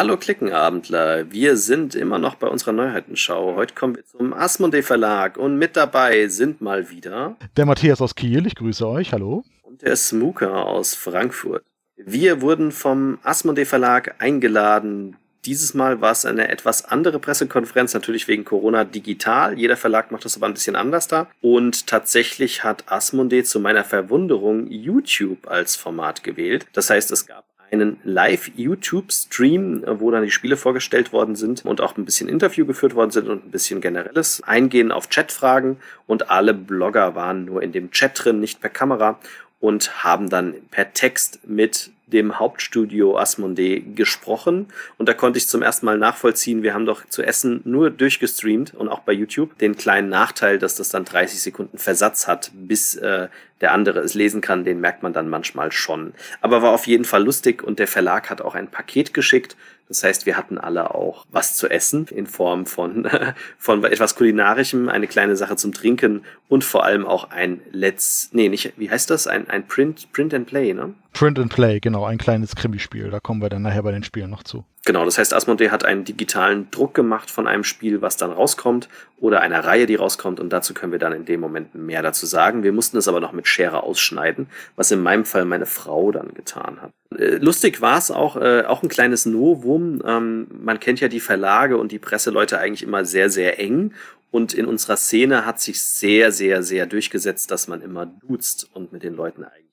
[0.00, 3.54] Hallo Klickenabendler, wir sind immer noch bei unserer Neuheitenschau.
[3.54, 8.14] Heute kommen wir zum Asmodee Verlag und mit dabei sind mal wieder der Matthias aus
[8.14, 9.44] Kiel, ich grüße euch, hallo.
[9.62, 11.66] Und der Smooker aus Frankfurt.
[11.98, 15.16] Wir wurden vom Asmodee Verlag eingeladen.
[15.44, 19.58] Dieses Mal war es eine etwas andere Pressekonferenz, natürlich wegen Corona digital.
[19.58, 21.30] Jeder Verlag macht das aber ein bisschen anders da.
[21.42, 26.66] Und tatsächlich hat Asmodee zu meiner Verwunderung YouTube als Format gewählt.
[26.72, 31.96] Das heißt, es gab einen Live-YouTube-Stream, wo dann die Spiele vorgestellt worden sind und auch
[31.96, 35.76] ein bisschen Interview geführt worden sind und ein bisschen generelles Eingehen auf Chatfragen.
[36.06, 39.18] Und alle Blogger waren nur in dem Chat drin, nicht per Kamera
[39.60, 44.66] und haben dann per Text mit dem Hauptstudio Asmodee gesprochen
[44.98, 48.74] und da konnte ich zum ersten Mal nachvollziehen, wir haben doch zu Essen nur durchgestreamt
[48.74, 52.96] und auch bei YouTube den kleinen Nachteil, dass das dann 30 Sekunden Versatz hat, bis
[52.96, 53.28] äh,
[53.60, 56.14] der andere es lesen kann, den merkt man dann manchmal schon.
[56.40, 59.56] Aber war auf jeden Fall lustig und der Verlag hat auch ein Paket geschickt.
[59.90, 63.08] Das heißt, wir hatten alle auch was zu essen in Form von,
[63.58, 68.48] von etwas Kulinarischem, eine kleine Sache zum Trinken und vor allem auch ein Let's, nee,
[68.48, 69.26] nicht, wie heißt das?
[69.26, 70.94] Ein, ein Print, Print and Play, ne?
[71.12, 73.10] Print and Play, genau, ein kleines Krimispiel.
[73.10, 74.64] Da kommen wir dann nachher bei den Spielen noch zu.
[74.86, 78.88] Genau, das heißt, Asmodee hat einen digitalen Druck gemacht von einem Spiel, was dann rauskommt,
[79.18, 82.24] oder einer Reihe, die rauskommt, und dazu können wir dann in dem Moment mehr dazu
[82.24, 82.62] sagen.
[82.62, 86.32] Wir mussten es aber noch mit Schere ausschneiden, was in meinem Fall meine Frau dann
[86.32, 86.92] getan hat.
[87.14, 90.02] Äh, lustig war es auch, äh, auch ein kleines Novum.
[90.06, 93.92] Ähm, man kennt ja die Verlage und die Presseleute eigentlich immer sehr, sehr eng.
[94.30, 98.92] Und in unserer Szene hat sich sehr, sehr, sehr durchgesetzt, dass man immer duzt und
[98.92, 99.69] mit den Leuten eigentlich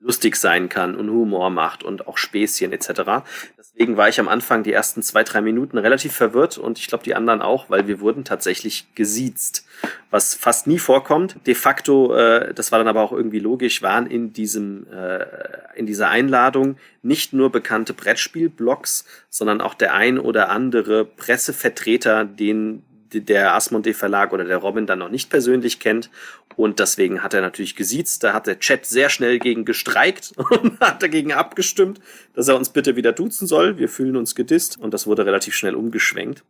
[0.00, 3.22] lustig sein kann und Humor macht und auch Späßchen etc.
[3.58, 7.04] Deswegen war ich am Anfang die ersten zwei, drei Minuten relativ verwirrt und ich glaube
[7.04, 9.66] die anderen auch, weil wir wurden tatsächlich gesiezt,
[10.10, 11.36] was fast nie vorkommt.
[11.46, 15.26] De facto, äh, das war dann aber auch irgendwie logisch, waren in diesem äh,
[15.74, 22.82] in dieser Einladung nicht nur bekannte Brettspielblogs, sondern auch der ein oder andere Pressevertreter, den
[23.12, 26.10] der Asmodee Verlag oder der Robin dann noch nicht persönlich kennt.
[26.56, 28.24] Und deswegen hat er natürlich gesiezt.
[28.24, 30.32] Da hat der Chat sehr schnell gegen gestreikt
[30.62, 32.00] und hat dagegen abgestimmt,
[32.34, 33.78] dass er uns bitte wieder duzen soll.
[33.78, 34.78] Wir fühlen uns gedisst.
[34.78, 36.44] Und das wurde relativ schnell umgeschwenkt.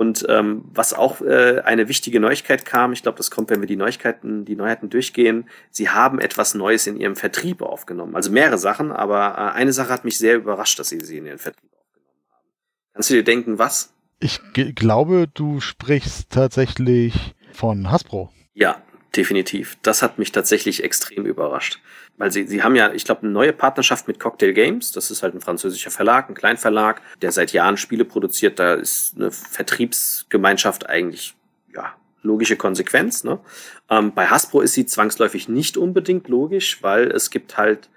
[0.00, 3.66] Und ähm, was auch äh, eine wichtige Neuigkeit kam, ich glaube, das kommt, wenn wir
[3.66, 8.16] die Neuigkeiten, die Neuheiten durchgehen, sie haben etwas Neues in ihrem Vertrieb aufgenommen.
[8.16, 11.26] Also mehrere Sachen, aber äh, eine Sache hat mich sehr überrascht, dass sie sie in
[11.26, 12.48] ihren Vertrieb aufgenommen haben.
[12.94, 13.92] Kannst du dir denken, was?
[14.20, 18.30] Ich glaube, du sprichst tatsächlich von Hasbro.
[18.52, 18.82] Ja,
[19.16, 19.78] definitiv.
[19.80, 21.80] Das hat mich tatsächlich extrem überrascht.
[22.18, 24.92] Weil sie, sie haben ja, ich glaube, eine neue Partnerschaft mit Cocktail Games.
[24.92, 28.58] Das ist halt ein französischer Verlag, ein Kleinverlag, der seit Jahren Spiele produziert.
[28.58, 31.34] Da ist eine Vertriebsgemeinschaft eigentlich,
[31.74, 33.24] ja, logische Konsequenz.
[33.24, 33.40] Ne?
[33.88, 37.88] Ähm, bei Hasbro ist sie zwangsläufig nicht unbedingt logisch, weil es gibt halt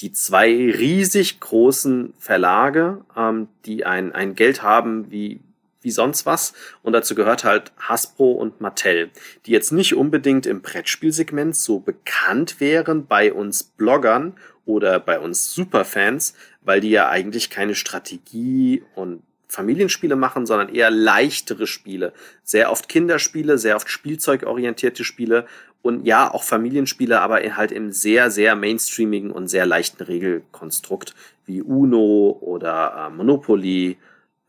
[0.00, 5.40] die zwei riesig großen Verlage, ähm, die ein, ein Geld haben wie
[5.84, 6.54] wie sonst was.
[6.82, 9.10] Und dazu gehört halt Hasbro und Mattel,
[9.46, 14.34] die jetzt nicht unbedingt im Brettspielsegment so bekannt wären bei uns Bloggern
[14.64, 20.90] oder bei uns Superfans, weil die ja eigentlich keine Strategie und Familienspiele machen, sondern eher
[20.90, 22.12] leichtere Spiele.
[22.42, 25.46] Sehr oft Kinderspiele, sehr oft spielzeugorientierte Spiele
[25.82, 31.14] und ja, auch Familienspiele, aber halt im sehr, sehr mainstreamigen und sehr leichten Regelkonstrukt
[31.44, 33.98] wie Uno oder äh, Monopoly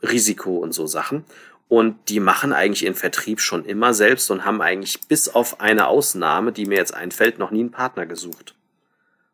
[0.01, 1.25] Risiko und so Sachen.
[1.67, 5.87] Und die machen eigentlich ihren Vertrieb schon immer selbst und haben eigentlich bis auf eine
[5.87, 8.55] Ausnahme, die mir jetzt einfällt, noch nie einen Partner gesucht.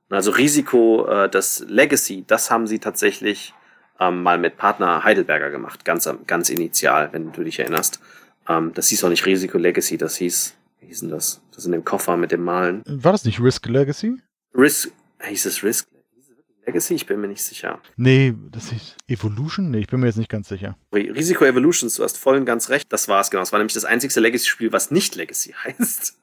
[0.09, 3.53] Und also Risiko, äh, das Legacy, das haben sie tatsächlich
[3.99, 7.99] ähm, mal mit Partner Heidelberger gemacht, ganz, ganz initial, wenn du dich erinnerst.
[8.47, 11.41] Ähm, das hieß auch nicht Risiko Legacy, das hieß, wie hieß denn das?
[11.53, 12.81] Das in dem Koffer mit dem Malen.
[12.85, 14.17] War das nicht Risk Legacy?
[14.55, 15.90] Risk, hieß es Risk
[16.71, 16.95] Legacy?
[16.95, 17.79] Ich bin mir nicht sicher.
[17.97, 19.71] Nee, das ist Evolution?
[19.71, 20.77] Nee, ich bin mir jetzt nicht ganz sicher.
[20.93, 22.91] Risiko Evolutions, du hast voll und ganz recht.
[22.93, 23.41] Das war es genau.
[23.41, 26.17] Das war nämlich das einzigste Legacy-Spiel, was nicht Legacy heißt.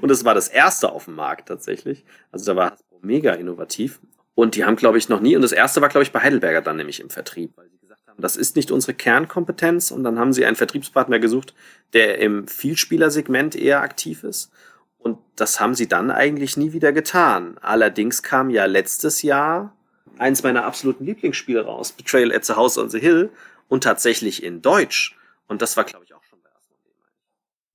[0.00, 2.04] Und das war das erste auf dem Markt tatsächlich.
[2.30, 4.00] Also da war Hasbro mega innovativ.
[4.34, 6.62] Und die haben, glaube ich, noch nie, und das erste war, glaube ich, bei Heidelberger
[6.62, 9.90] dann nämlich im Vertrieb, weil sie gesagt haben, das ist nicht unsere Kernkompetenz.
[9.90, 11.54] Und dann haben sie einen Vertriebspartner gesucht,
[11.92, 14.50] der im Vielspielersegment eher aktiv ist.
[14.98, 17.56] Und das haben sie dann eigentlich nie wieder getan.
[17.60, 19.74] Allerdings kam ja letztes Jahr
[20.18, 23.30] eins meiner absoluten Lieblingsspiele raus, Betrayal at the House on the Hill,
[23.70, 25.16] und tatsächlich in Deutsch.
[25.46, 26.92] Und das war, glaube ich, auch schon bei Asmodee.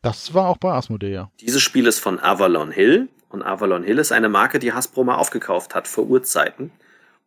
[0.04, 1.32] Das war auch bei Asmodee, ja.
[1.40, 3.08] Dieses Spiel ist von Avalon Hill.
[3.30, 6.72] Und Avalon Hill ist eine Marke, die Hasbro mal aufgekauft hat vor Urzeiten.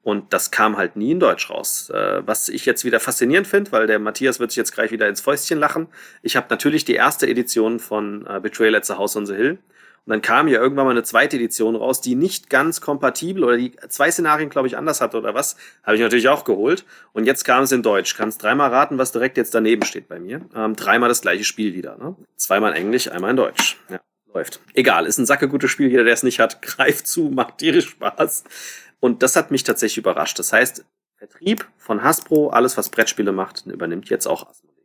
[0.02, 1.90] Und das kam halt nie in Deutsch raus.
[1.90, 5.08] Äh, was ich jetzt wieder faszinierend finde, weil der Matthias wird sich jetzt gleich wieder
[5.08, 5.88] ins Fäustchen lachen.
[6.22, 9.58] Ich habe natürlich die erste Edition von äh, Betrayal at the House on the Hill
[10.08, 13.58] Und dann kam ja irgendwann mal eine zweite Edition raus, die nicht ganz kompatibel oder
[13.58, 15.56] die zwei Szenarien, glaube ich, anders hatte oder was.
[15.82, 16.86] Habe ich natürlich auch geholt.
[17.12, 18.16] Und jetzt kam es in Deutsch.
[18.16, 20.40] Kannst dreimal raten, was direkt jetzt daneben steht bei mir.
[20.56, 21.98] Ähm, dreimal das gleiche Spiel wieder.
[21.98, 22.16] Ne?
[22.36, 23.76] Zweimal in Englisch, einmal in Deutsch.
[23.90, 24.00] Ja,
[24.32, 24.60] läuft.
[24.72, 25.90] Egal, ist ein sackegutes Spiel.
[25.90, 28.44] Jeder, der es nicht hat, greift zu, macht tierisch Spaß.
[29.00, 30.38] Und das hat mich tatsächlich überrascht.
[30.38, 30.86] Das heißt,
[31.18, 34.77] Vertrieb von Hasbro, alles was Brettspiele macht, übernimmt jetzt auch Asmodee.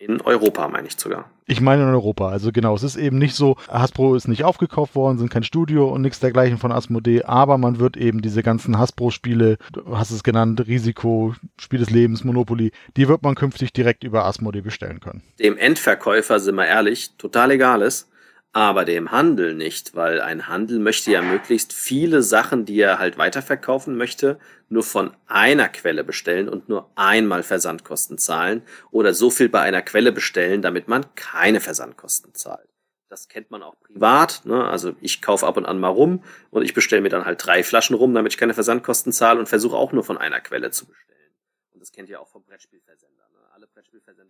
[0.00, 1.28] In Europa, meine ich sogar.
[1.46, 2.28] Ich meine in Europa.
[2.28, 5.88] Also genau, es ist eben nicht so, Hasbro ist nicht aufgekauft worden, sind kein Studio
[5.88, 10.22] und nichts dergleichen von Asmodee, aber man wird eben diese ganzen Hasbro-Spiele, du hast es
[10.22, 15.22] genannt, Risiko, Spiel des Lebens, Monopoly, die wird man künftig direkt über Asmodee bestellen können.
[15.40, 18.08] Dem Endverkäufer, sind wir ehrlich, total egal ist
[18.52, 23.18] aber dem Handel nicht, weil ein Handel möchte ja möglichst viele Sachen, die er halt
[23.18, 29.48] weiterverkaufen möchte, nur von einer Quelle bestellen und nur einmal Versandkosten zahlen oder so viel
[29.48, 32.68] bei einer Quelle bestellen, damit man keine Versandkosten zahlt.
[33.08, 34.42] Das kennt man auch privat.
[34.44, 34.66] Ne?
[34.68, 37.62] Also ich kaufe ab und an mal rum und ich bestelle mir dann halt drei
[37.62, 40.86] Flaschen rum, damit ich keine Versandkosten zahle und versuche auch nur von einer Quelle zu
[40.86, 41.32] bestellen.
[41.72, 43.17] Und das kennt ihr auch vom Brettspielversender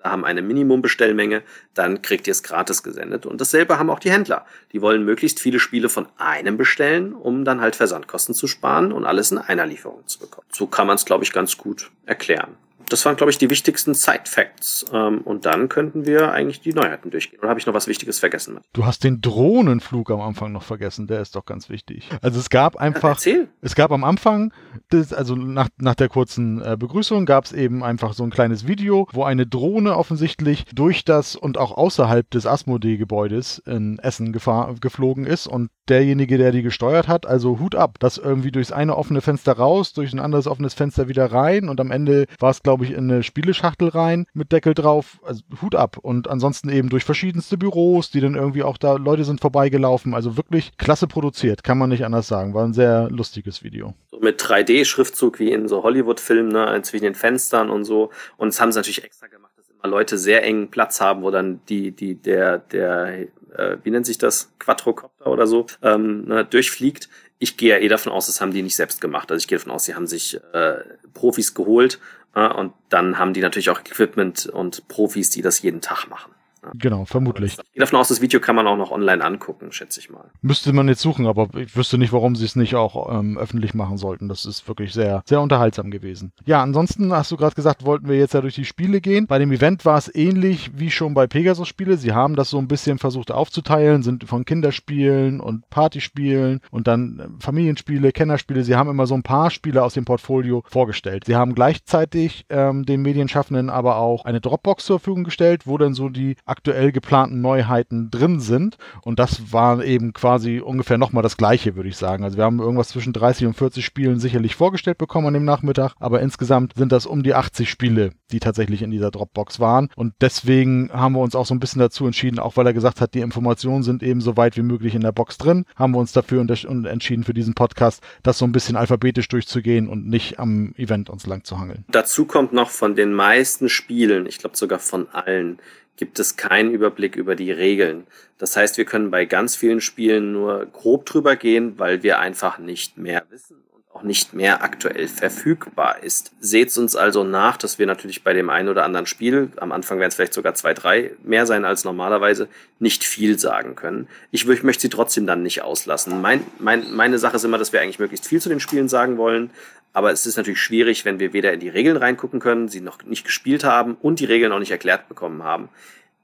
[0.02, 1.42] haben eine Minimumbestellmenge,
[1.74, 3.26] dann kriegt ihr es gratis gesendet.
[3.26, 4.46] Und dasselbe haben auch die Händler.
[4.72, 9.04] Die wollen möglichst viele Spiele von einem bestellen, um dann halt Versandkosten zu sparen und
[9.04, 10.46] alles in einer Lieferung zu bekommen.
[10.52, 12.56] So kann man es, glaube ich, ganz gut erklären
[12.88, 14.87] das waren, glaube ich, die wichtigsten Side-Facts.
[14.93, 17.38] Ähm, und dann könnten wir eigentlich die Neuheiten durchgehen.
[17.40, 18.61] Oder habe ich noch was Wichtiges vergessen?
[18.73, 21.06] Du hast den Drohnenflug am Anfang noch vergessen.
[21.06, 22.08] Der ist doch ganz wichtig.
[22.23, 23.49] Also es gab einfach, Erzähl.
[23.61, 24.52] es gab am Anfang,
[24.93, 28.67] des, also nach, nach der kurzen äh, Begrüßung, gab es eben einfach so ein kleines
[28.67, 35.26] Video, wo eine Drohne offensichtlich durch das und auch außerhalb des Asmodee-Gebäudes in Essen geflogen
[35.26, 39.20] ist und derjenige, der die gesteuert hat, also Hut ab, das irgendwie durchs eine offene
[39.20, 42.77] Fenster raus, durch ein anderes offenes Fenster wieder rein und am Ende war es, glaube
[42.78, 45.19] glaube ich, in eine Spieleschachtel rein mit Deckel drauf.
[45.25, 45.98] Also Hut ab.
[46.00, 50.14] Und ansonsten eben durch verschiedenste Büros, die dann irgendwie auch da, Leute sind vorbeigelaufen.
[50.14, 52.54] Also wirklich klasse produziert, kann man nicht anders sagen.
[52.54, 53.94] War ein sehr lustiges Video.
[54.10, 58.10] So mit 3D-Schriftzug wie in so Hollywood-Filmen, ne, zwischen den Fenstern und so.
[58.36, 61.32] Und das haben sie natürlich extra gemacht, dass immer Leute sehr engen Platz haben, wo
[61.32, 63.26] dann die, die, der, der,
[63.56, 64.52] äh, wie nennt sich das?
[64.60, 67.08] Quadrocopter oder so, ähm, ne, durchfliegt
[67.38, 69.31] ich gehe ja eh davon aus, das haben die nicht selbst gemacht.
[69.31, 70.78] Also ich gehe davon aus, sie haben sich äh,
[71.14, 72.00] Profis geholt
[72.34, 76.32] und dann haben die natürlich auch Equipment und Profis, die das jeden Tag machen.
[76.75, 77.52] Genau, vermutlich.
[77.52, 80.31] Ich gehe davon aus, das Video kann man auch noch online angucken, schätze ich mal.
[80.43, 83.75] Müsste man jetzt suchen, aber ich wüsste nicht, warum sie es nicht auch ähm, öffentlich
[83.75, 84.28] machen sollten.
[84.28, 86.32] Das ist wirklich sehr, sehr unterhaltsam gewesen.
[86.46, 89.26] Ja, ansonsten hast du gerade gesagt, wollten wir jetzt ja durch die Spiele gehen.
[89.26, 91.96] Bei dem Event war es ähnlich wie schon bei Pegasus-Spiele.
[91.96, 97.19] Sie haben das so ein bisschen versucht aufzuteilen, sind von Kinderspielen und Partyspielen und dann
[97.19, 98.64] äh, Familienspiele, Kennerspiele.
[98.64, 101.25] Sie haben immer so ein paar Spiele aus dem Portfolio vorgestellt.
[101.26, 105.94] Sie haben gleichzeitig ähm, den Medienschaffenden aber auch eine Dropbox zur Verfügung gestellt, wo dann
[105.94, 108.76] so die aktuell geplanten Neuheiten drin sind.
[109.02, 112.24] Und das war eben quasi ungefähr nochmal das gleiche, würde ich sagen.
[112.24, 115.94] Also wir haben irgendwas zwischen 30 und 40 Spielen sicherlich vorgestellt bekommen an dem Nachmittag,
[115.98, 119.88] aber insgesamt sind das um die 80 Spiele, die tatsächlich in dieser Dropbox waren.
[119.96, 123.00] Und deswegen haben wir uns auch so ein bisschen dazu entschieden, auch weil er gesagt
[123.00, 125.98] hat, die Informationen sind eben so weit wie möglich in der Box drin, haben wir
[125.98, 130.72] uns dafür entschieden für diesen Podcast, das so ein bisschen alphabetisch durchzugehen und nicht am
[130.76, 131.84] Event uns lang zu hangeln.
[131.88, 135.58] Dazu kommt noch von den meisten Spielen, ich glaube sogar von allen,
[135.98, 138.06] gibt es keinen Überblick über die Regeln.
[138.38, 142.58] Das heißt, wir können bei ganz vielen Spielen nur grob drüber gehen, weil wir einfach
[142.58, 143.68] nicht mehr wissen
[143.98, 146.32] auch nicht mehr aktuell verfügbar ist.
[146.40, 149.98] Seht's uns also nach, dass wir natürlich bei dem einen oder anderen Spiel, am Anfang
[149.98, 154.08] werden es vielleicht sogar zwei, drei mehr sein als normalerweise, nicht viel sagen können.
[154.31, 156.20] Ich, ich möchte sie trotzdem dann nicht auslassen.
[156.20, 159.17] Mein, mein, meine Sache ist immer, dass wir eigentlich möglichst viel zu den Spielen sagen
[159.17, 159.50] wollen,
[159.93, 163.02] aber es ist natürlich schwierig, wenn wir weder in die Regeln reingucken können, sie noch
[163.05, 165.70] nicht gespielt haben und die Regeln auch nicht erklärt bekommen haben.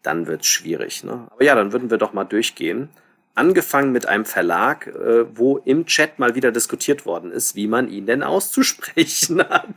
[0.02, 1.02] Dann wird es schwierig.
[1.02, 1.26] Ne?
[1.30, 2.88] Aber ja, dann würden wir doch mal durchgehen
[3.34, 7.88] angefangen mit einem Verlag, äh, wo im Chat mal wieder diskutiert worden ist, wie man
[7.88, 9.74] ihn denn auszusprechen hat.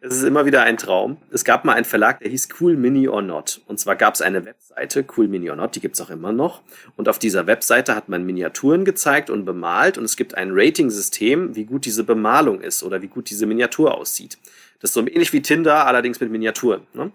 [0.00, 1.18] es ist immer wieder ein Traum.
[1.30, 3.60] Es gab mal einen Verlag, der hieß Cool Mini or Not.
[3.66, 6.62] Und zwar gab es eine Webseite, Cool Mini or Not, die gibt's auch immer noch.
[6.96, 11.54] Und auf dieser Webseite hat man Miniaturen gezeigt und bemalt und es gibt ein Rating-System,
[11.54, 14.36] wie gut diese Bemalung ist oder wie gut diese Miniatur aussieht.
[14.80, 16.82] Das ist so ähnlich wie Tinder, allerdings mit Miniaturen.
[16.94, 17.12] Ne?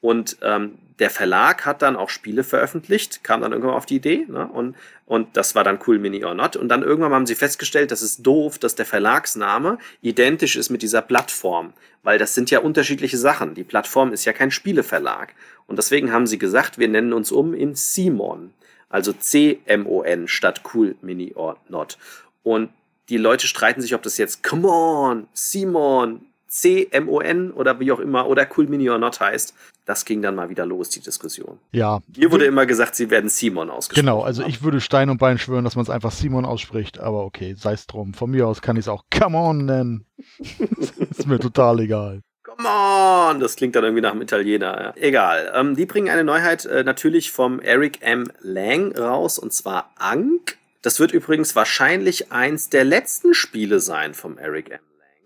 [0.00, 4.26] Und ähm, der Verlag hat dann auch Spiele veröffentlicht, kam dann irgendwann auf die Idee,
[4.28, 4.48] ne?
[4.48, 4.74] und,
[5.06, 6.56] und das war dann Cool Mini or Not.
[6.56, 10.82] Und dann irgendwann haben sie festgestellt, das ist doof, dass der Verlagsname identisch ist mit
[10.82, 13.54] dieser Plattform, weil das sind ja unterschiedliche Sachen.
[13.54, 15.34] Die Plattform ist ja kein Spieleverlag.
[15.66, 18.52] Und deswegen haben sie gesagt, wir nennen uns um in Simon,
[18.88, 21.96] also C-M-O-N statt Cool Mini or Not.
[22.42, 22.70] Und
[23.08, 28.26] die Leute streiten sich, ob das jetzt Come on, Simon, C-M-O-N oder wie auch immer
[28.26, 29.54] oder Cool Mini or Not heißt.
[29.84, 31.58] Das ging dann mal wieder los, die Diskussion.
[31.72, 32.00] Ja.
[32.14, 34.06] Hier wurde immer gesagt, sie werden Simon ausgesprochen.
[34.06, 37.24] Genau, also ich würde Stein und Bein schwören, dass man es einfach Simon ausspricht, aber
[37.24, 38.14] okay, sei es drum.
[38.14, 40.06] Von mir aus kann ich es auch Come on nennen.
[40.38, 42.22] ist mir total egal.
[42.42, 43.40] Come on!
[43.40, 44.80] Das klingt dann irgendwie nach einem Italiener.
[44.80, 45.02] Ja.
[45.02, 45.52] Egal.
[45.54, 48.30] Ähm, die bringen eine Neuheit äh, natürlich vom Eric M.
[48.40, 50.56] Lang raus, und zwar Ankh.
[50.80, 54.78] Das wird übrigens wahrscheinlich eins der letzten Spiele sein vom Eric M.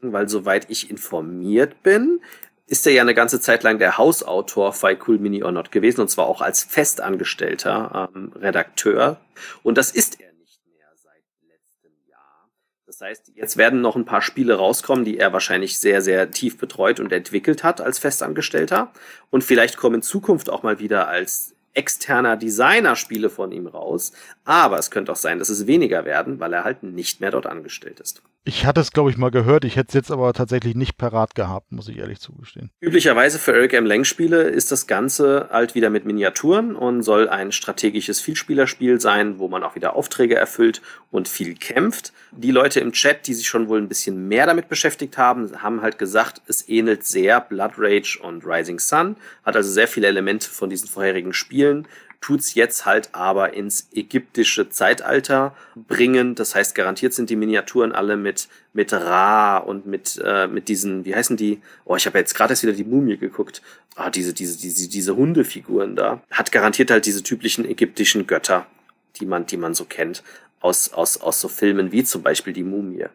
[0.03, 2.21] Weil soweit ich informiert bin,
[2.67, 6.01] ist er ja eine ganze Zeit lang der Hausautor bei Cool Mini or Not gewesen,
[6.01, 9.21] und zwar auch als festangestellter ähm, Redakteur.
[9.63, 10.33] Und das ist er
[12.93, 16.59] das heißt, jetzt werden noch ein paar Spiele rauskommen, die er wahrscheinlich sehr, sehr tief
[16.59, 18.93] betreut und entwickelt hat als Festangestellter.
[19.31, 24.13] Und vielleicht kommen in Zukunft auch mal wieder als externer Designer Spiele von ihm raus.
[24.45, 27.47] Aber es könnte auch sein, dass es weniger werden, weil er halt nicht mehr dort
[27.47, 28.23] angestellt ist.
[28.45, 29.65] Ich hatte es, glaube ich, mal gehört.
[29.65, 32.73] Ich hätte es jetzt aber tatsächlich nicht parat gehabt, muss ich ehrlich zugestehen.
[32.81, 33.87] Üblicherweise für Eric M.
[33.87, 39.39] Lang Spiele ist das Ganze halt wieder mit Miniaturen und soll ein strategisches Vielspielerspiel sein,
[39.39, 40.83] wo man auch wieder Aufträge erfüllt
[41.13, 42.13] und viel kämpft.
[42.33, 45.81] Die Leute im Chat, die sich schon wohl ein bisschen mehr damit beschäftigt haben, haben
[45.81, 50.49] halt gesagt, es ähnelt sehr Blood Rage und Rising Sun, hat also sehr viele Elemente
[50.49, 51.87] von diesen vorherigen Spielen
[52.23, 56.35] tut's jetzt halt aber ins ägyptische Zeitalter bringen.
[56.35, 61.05] Das heißt, garantiert sind die Miniaturen alle mit, mit Ra und mit, äh, mit diesen,
[61.05, 61.61] wie heißen die?
[61.85, 63.61] Oh, ich habe jetzt gerade erst wieder die Mumie geguckt.
[63.97, 66.23] Ah, diese, diese, diese, diese Hundefiguren da.
[66.31, 68.67] Hat garantiert halt diese typischen ägyptischen Götter,
[69.17, 70.23] die man, die man so kennt.
[70.61, 73.07] Aus, aus, aus so Filmen wie zum Beispiel die Mumie.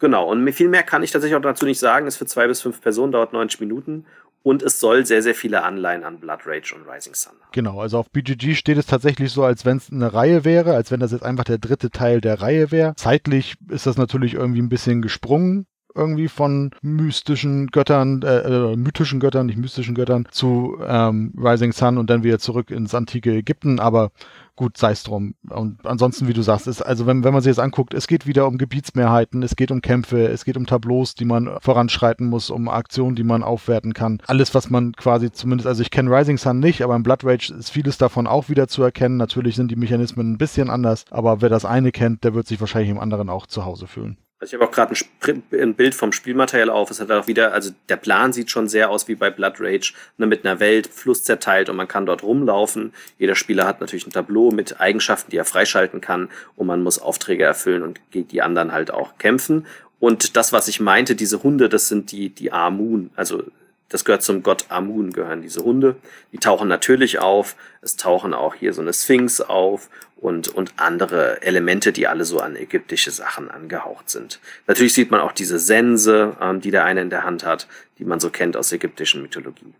[0.00, 2.06] Genau, und viel mehr kann ich tatsächlich auch dazu nicht sagen.
[2.06, 4.04] Es für zwei bis fünf Personen dauert 90 Minuten
[4.42, 7.50] und es soll sehr, sehr viele Anleihen an Blood Rage und Rising Sun haben.
[7.52, 10.90] Genau, also auf BGG steht es tatsächlich so, als wenn es eine Reihe wäre, als
[10.90, 12.94] wenn das jetzt einfach der dritte Teil der Reihe wäre.
[12.96, 15.66] Zeitlich ist das natürlich irgendwie ein bisschen gesprungen
[15.96, 21.98] irgendwie von mystischen Göttern, äh, äh, mythischen Göttern, nicht mystischen Göttern, zu ähm, Rising Sun
[21.98, 24.10] und dann wieder zurück ins antike Ägypten, aber
[24.56, 25.34] gut, sei es drum.
[25.48, 28.26] Und ansonsten, wie du sagst, ist, also wenn, wenn man sich das anguckt, es geht
[28.26, 32.50] wieder um Gebietsmehrheiten, es geht um Kämpfe, es geht um Tableaus, die man voranschreiten muss,
[32.50, 34.20] um Aktionen, die man aufwerten kann.
[34.26, 37.54] Alles, was man quasi zumindest, also ich kenne Rising Sun nicht, aber im Blood Rage
[37.56, 39.16] ist vieles davon auch wieder zu erkennen.
[39.16, 42.60] Natürlich sind die Mechanismen ein bisschen anders, aber wer das eine kennt, der wird sich
[42.60, 44.16] wahrscheinlich im anderen auch zu Hause fühlen.
[44.38, 46.90] Also ich habe auch gerade ein, ein, Bild vom Spielmaterial auf.
[46.90, 49.94] Es hat auch wieder, also der Plan sieht schon sehr aus wie bei Blood Rage,
[50.18, 52.92] ne, mit einer Welt, Fluss zerteilt und man kann dort rumlaufen.
[53.18, 56.98] Jeder Spieler hat natürlich ein Tableau mit Eigenschaften, die er freischalten kann und man muss
[56.98, 59.66] Aufträge erfüllen und geht die anderen halt auch kämpfen.
[60.00, 63.42] Und das, was ich meinte, diese Hunde, das sind die, die Amun, also
[63.88, 65.96] das gehört zum Gott Amun, gehören diese Hunde.
[66.32, 67.54] Die tauchen natürlich auf.
[67.82, 72.40] Es tauchen auch hier so eine Sphinx auf und, und andere Elemente, die alle so
[72.40, 74.40] an ägyptische Sachen angehaucht sind.
[74.66, 77.68] Natürlich sieht man auch diese Sense, ähm, die der eine in der Hand hat,
[77.98, 79.74] die man so kennt aus ägyptischen Mythologie.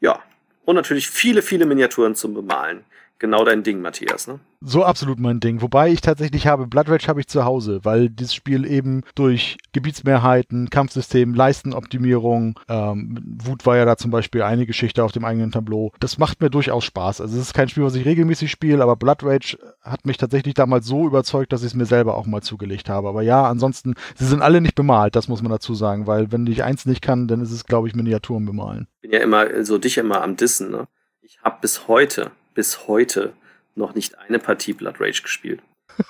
[0.00, 0.22] Ja,
[0.64, 2.84] und natürlich viele, viele Miniaturen zum Bemalen
[3.18, 4.40] genau dein Ding, Matthias, ne?
[4.60, 5.62] So absolut mein Ding.
[5.62, 9.58] Wobei ich tatsächlich habe, Blood Rage habe ich zu Hause, weil dieses Spiel eben durch
[9.72, 15.52] Gebietsmehrheiten, Kampfsystem, Leistenoptimierung, ähm, Wut war ja da zum Beispiel eine Geschichte auf dem eigenen
[15.52, 15.92] Tableau.
[16.00, 17.20] Das macht mir durchaus Spaß.
[17.20, 20.54] Also es ist kein Spiel, was ich regelmäßig spiele, aber Blood Rage hat mich tatsächlich
[20.54, 23.08] damals so überzeugt, dass ich es mir selber auch mal zugelegt habe.
[23.08, 26.46] Aber ja, ansonsten, sie sind alle nicht bemalt, das muss man dazu sagen, weil wenn
[26.46, 28.88] ich eins nicht kann, dann ist es, glaube ich, Miniaturen bemalen.
[28.96, 30.88] Ich bin ja immer so dich immer am Dissen, ne?
[31.20, 33.32] Ich habe bis heute bis heute
[33.76, 35.60] noch nicht eine Partie Blood Rage gespielt.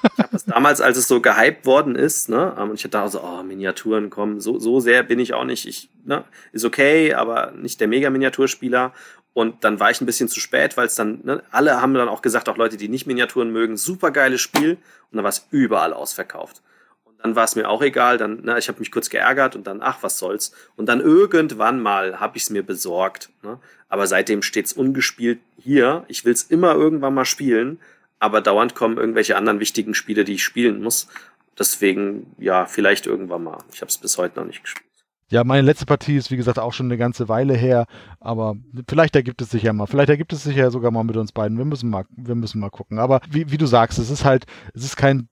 [0.03, 3.23] Ich habe es damals, als es so gehypt worden ist, ne, und ich dachte so,
[3.23, 5.67] oh, Miniaturen kommen, so, so sehr bin ich auch nicht.
[5.67, 8.93] Ich, ne, ist okay, aber nicht der Mega-Miniaturspieler.
[9.35, 12.09] Und dann war ich ein bisschen zu spät, weil es dann, ne, alle haben dann
[12.09, 14.79] auch gesagt, auch Leute, die nicht Miniaturen mögen, super geiles Spiel.
[15.11, 16.63] Und dann war es überall ausverkauft
[17.23, 18.19] dann war es mir auch egal.
[18.19, 20.53] Dann, na, ich habe mich kurz geärgert und dann, ach, was soll's.
[20.77, 23.31] Und dann irgendwann mal habe ich es mir besorgt.
[23.43, 23.59] Ne?
[23.89, 26.05] Aber seitdem steht's ungespielt hier.
[26.09, 27.81] Ich will's immer irgendwann mal spielen,
[28.19, 31.09] aber dauernd kommen irgendwelche anderen wichtigen Spiele, die ich spielen muss.
[31.59, 33.59] Deswegen, ja, vielleicht irgendwann mal.
[33.73, 34.86] Ich habe es bis heute noch nicht gespielt.
[35.29, 37.87] Ja, meine letzte Partie ist, wie gesagt, auch schon eine ganze Weile her,
[38.21, 38.55] aber
[38.89, 39.87] vielleicht ergibt es sich ja mal.
[39.87, 41.59] Vielleicht ergibt es sich ja sogar mal mit uns beiden.
[41.59, 43.01] Wir müssen mal, wir müssen mal gucken.
[43.01, 45.29] Aber wie, wie du sagst, es ist halt, es ist kein,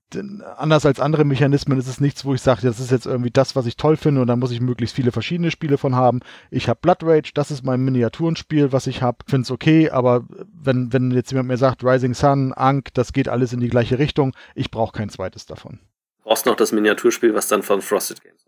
[0.57, 3.55] anders als andere Mechanismen, es ist nichts, wo ich sage, das ist jetzt irgendwie das,
[3.55, 6.19] was ich toll finde und da muss ich möglichst viele verschiedene Spiele von haben.
[6.51, 9.19] Ich habe Blood Rage, das ist mein Miniaturenspiel, was ich habe.
[9.25, 13.29] Finde es okay, aber wenn, wenn jetzt jemand mir sagt, Rising Sun, Ankh, das geht
[13.29, 15.79] alles in die gleiche Richtung, ich brauche kein zweites davon.
[16.23, 18.44] Brauchst noch das Miniaturspiel, was dann von Frosted Games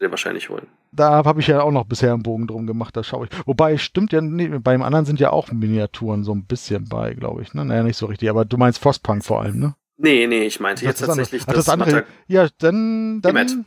[0.00, 0.66] dir wahrscheinlich holen.
[0.92, 3.46] Da habe ich ja auch noch bisher einen Bogen drum gemacht, da schaue ich.
[3.46, 7.42] Wobei, stimmt ja, nee, beim anderen sind ja auch Miniaturen so ein bisschen bei, glaube
[7.42, 7.54] ich.
[7.54, 7.64] Ne?
[7.64, 9.74] Naja, nicht so richtig, aber du meinst Frostpunk vor allem, ne?
[9.98, 12.04] Nee, nee, ich meinte jetzt tatsächlich das, das, das andere.
[12.26, 13.20] Ja, dann.
[13.20, 13.66] dann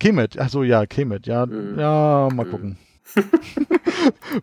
[0.00, 1.78] Kemet, achso, ja, Kemet, ja, mhm.
[1.78, 2.50] ja, mal mhm.
[2.50, 2.78] gucken.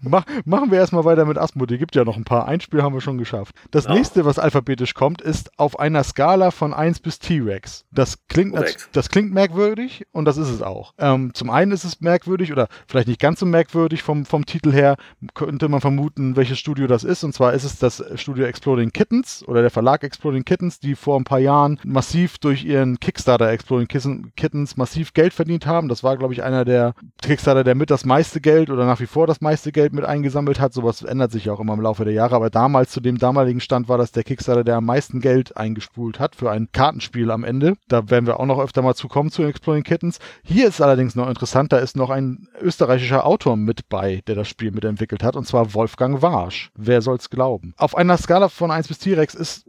[0.02, 1.78] Mach, machen wir erstmal weiter mit Asmodee.
[1.78, 2.48] Gibt ja noch ein paar.
[2.48, 3.56] Ein Spiel haben wir schon geschafft.
[3.72, 3.94] Das ja.
[3.94, 7.86] nächste, was alphabetisch kommt, ist auf einer Skala von 1 bis T-Rex.
[7.92, 8.56] Das klingt,
[8.92, 10.94] das klingt merkwürdig und das ist es auch.
[10.98, 14.72] Ähm, zum einen ist es merkwürdig oder vielleicht nicht ganz so merkwürdig vom, vom Titel
[14.72, 14.98] her,
[15.34, 17.24] könnte man vermuten, welches Studio das ist.
[17.24, 21.20] Und zwar ist es das Studio Exploding Kittens oder der Verlag Exploding Kittens, die vor
[21.20, 25.88] ein paar Jahren massiv durch ihren Kickstarter Exploding Kittens massiv Geld verdient haben.
[25.88, 29.06] Das war, glaube ich, einer der Kickstarter, der mit das meiste Geld oder nach wie
[29.06, 30.74] vor das meiste Geld mit eingesammelt hat.
[30.74, 32.36] Sowas ändert sich auch immer im Laufe der Jahre.
[32.36, 36.20] Aber damals, zu dem damaligen Stand, war das der Kickstarter, der am meisten Geld eingespult
[36.20, 37.76] hat für ein Kartenspiel am Ende.
[37.88, 40.20] Da werden wir auch noch öfter mal zu kommen zu Exploring Kittens.
[40.44, 44.48] Hier ist allerdings noch interessant, da ist noch ein österreichischer Autor mit bei, der das
[44.48, 46.72] Spiel mitentwickelt hat, und zwar Wolfgang Warsch.
[46.76, 47.74] Wer soll's glauben?
[47.78, 49.66] Auf einer Skala von 1 bis T-Rex ist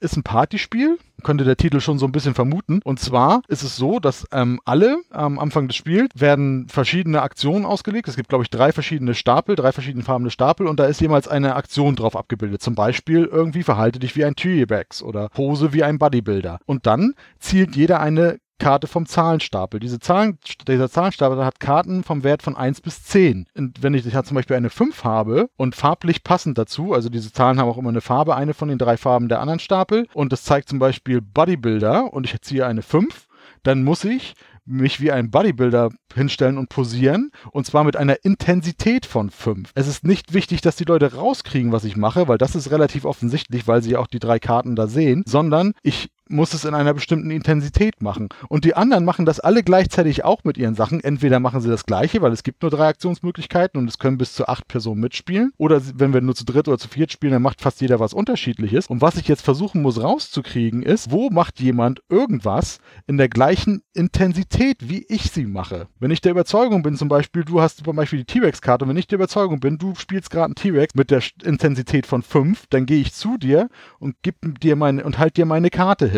[0.00, 2.80] ist ein Partyspiel, könnte der Titel schon so ein bisschen vermuten.
[2.84, 7.64] Und zwar ist es so, dass ähm, alle am Anfang des Spiels werden verschiedene Aktionen
[7.64, 8.08] ausgelegt.
[8.08, 11.28] Es gibt, glaube ich, drei verschiedene Stapel, drei verschiedene farbene Stapel und da ist jemals
[11.28, 12.62] eine Aktion drauf abgebildet.
[12.62, 16.58] Zum Beispiel irgendwie verhalte dich wie ein T-Rex oder pose wie ein Bodybuilder.
[16.66, 19.80] Und dann zielt jeder eine Karte vom Zahlenstapel.
[19.80, 23.46] Diese Zahlen, dieser Zahlenstapel hat Karten vom Wert von 1 bis 10.
[23.56, 27.32] Und wenn ich, ich zum Beispiel eine 5 habe und farblich passend dazu, also diese
[27.32, 30.32] Zahlen haben auch immer eine Farbe, eine von den drei Farben der anderen Stapel, und
[30.32, 33.26] das zeigt zum Beispiel Bodybuilder und ich ziehe eine 5,
[33.62, 34.34] dann muss ich
[34.68, 39.70] mich wie ein Bodybuilder hinstellen und posieren und zwar mit einer Intensität von 5.
[39.74, 43.04] Es ist nicht wichtig, dass die Leute rauskriegen, was ich mache, weil das ist relativ
[43.04, 46.94] offensichtlich, weil sie auch die drei Karten da sehen, sondern ich muss es in einer
[46.94, 48.28] bestimmten Intensität machen.
[48.48, 51.02] Und die anderen machen das alle gleichzeitig auch mit ihren Sachen.
[51.02, 54.34] Entweder machen sie das gleiche, weil es gibt nur drei Aktionsmöglichkeiten und es können bis
[54.34, 55.52] zu acht Personen mitspielen.
[55.56, 58.14] Oder wenn wir nur zu dritt oder zu viert spielen, dann macht fast jeder was
[58.14, 58.86] unterschiedliches.
[58.86, 63.82] Und was ich jetzt versuchen muss rauszukriegen ist, wo macht jemand irgendwas in der gleichen
[63.94, 65.88] Intensität, wie ich sie mache.
[65.98, 68.96] Wenn ich der Überzeugung bin, zum Beispiel, du hast zum Beispiel die T-Rex-Karte und wenn
[68.96, 72.86] ich der Überzeugung bin, du spielst gerade einen T-Rex mit der Intensität von fünf, dann
[72.86, 73.68] gehe ich zu dir
[73.98, 76.17] und gib dir meine und halt dir meine Karte hin.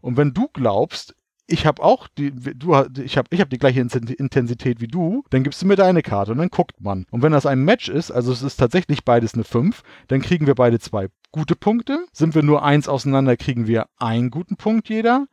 [0.00, 1.14] Und wenn du glaubst,
[1.48, 5.42] ich habe auch die, du, ich habe ich hab die gleiche Intensität wie du, dann
[5.42, 7.06] gibst du mir deine Karte und dann guckt man.
[7.10, 10.46] Und wenn das ein Match ist, also es ist tatsächlich beides eine 5, dann kriegen
[10.46, 12.04] wir beide zwei gute Punkte.
[12.12, 15.26] Sind wir nur eins auseinander, kriegen wir einen guten Punkt jeder.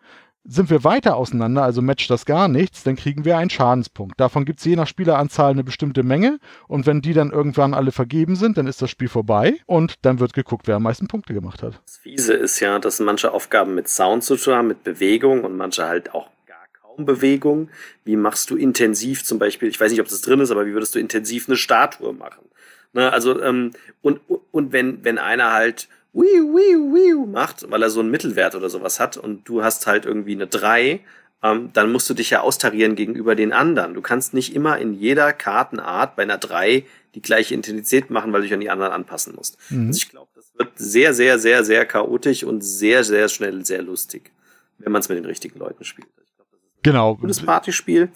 [0.48, 4.20] Sind wir weiter auseinander, also matcht das gar nichts, dann kriegen wir einen Schadenspunkt.
[4.20, 7.92] Davon gibt es je nach Spieleranzahl eine bestimmte Menge und wenn die dann irgendwann alle
[7.92, 11.34] vergeben sind, dann ist das Spiel vorbei und dann wird geguckt, wer am meisten Punkte
[11.34, 11.82] gemacht hat.
[11.84, 15.58] Das Fiese ist ja, dass manche Aufgaben mit Sound zu tun haben, mit Bewegung und
[15.58, 17.70] manche halt auch gar kaum Bewegung.
[18.04, 20.74] Wie machst du intensiv zum Beispiel, ich weiß nicht, ob das drin ist, aber wie
[20.74, 22.46] würdest du intensiv eine Statue machen?
[22.94, 27.90] Ne, also, ähm, und, und wenn, wenn einer halt wiu, wiu, wiu macht, weil er
[27.90, 31.02] so einen Mittelwert oder sowas hat und du hast halt irgendwie eine 3,
[31.44, 33.94] ähm, dann musst du dich ja austarieren gegenüber den anderen.
[33.94, 38.42] Du kannst nicht immer in jeder Kartenart bei einer 3 die gleiche Intensität machen, weil
[38.42, 39.58] du dich an die anderen anpassen musst.
[39.70, 39.88] Mhm.
[39.88, 43.82] Also ich glaube, das wird sehr, sehr, sehr, sehr chaotisch und sehr, sehr schnell sehr
[43.82, 44.32] lustig,
[44.80, 46.08] wenn man es mit den richtigen Leuten spielt.
[46.24, 47.12] Ich glaub, das ist genau.
[47.14, 48.10] ein gutes Partyspiel,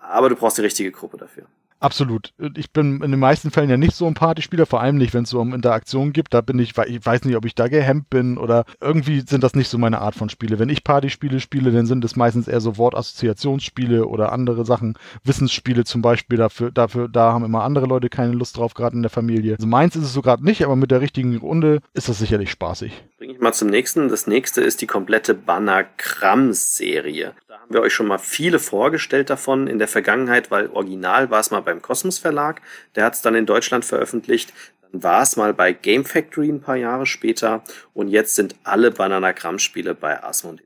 [0.00, 1.46] aber du brauchst die richtige Gruppe dafür.
[1.80, 2.32] Absolut.
[2.56, 5.22] Ich bin in den meisten Fällen ja nicht so ein Partyspieler, vor allem nicht, wenn
[5.22, 6.34] es so um Interaktion gibt.
[6.34, 9.54] Da bin ich, ich weiß nicht, ob ich da gehemmt bin oder irgendwie sind das
[9.54, 10.58] nicht so meine Art von Spiele.
[10.58, 15.84] Wenn ich Partyspiele spiele, dann sind es meistens eher so Wortassoziationsspiele oder andere Sachen, Wissensspiele
[15.84, 16.38] zum Beispiel.
[16.38, 19.54] Dafür, dafür, da haben immer andere Leute keine Lust drauf, gerade in der Familie.
[19.54, 22.50] Also meins ist es so gerade nicht, aber mit der richtigen Runde ist das sicherlich
[22.50, 23.04] spaßig.
[23.18, 24.08] Bring ich mal zum nächsten.
[24.08, 27.34] Das nächste ist die komplette Banner-Krams-Serie
[27.68, 31.50] haben wir euch schon mal viele vorgestellt davon in der Vergangenheit, weil original war es
[31.50, 32.62] mal beim Kosmos Verlag,
[32.94, 34.54] der hat es dann in Deutschland veröffentlicht.
[34.90, 38.90] Dann war es mal bei Game Factory ein paar Jahre später und jetzt sind alle
[38.90, 40.64] Bananagramm-Spiele bei Asmodee.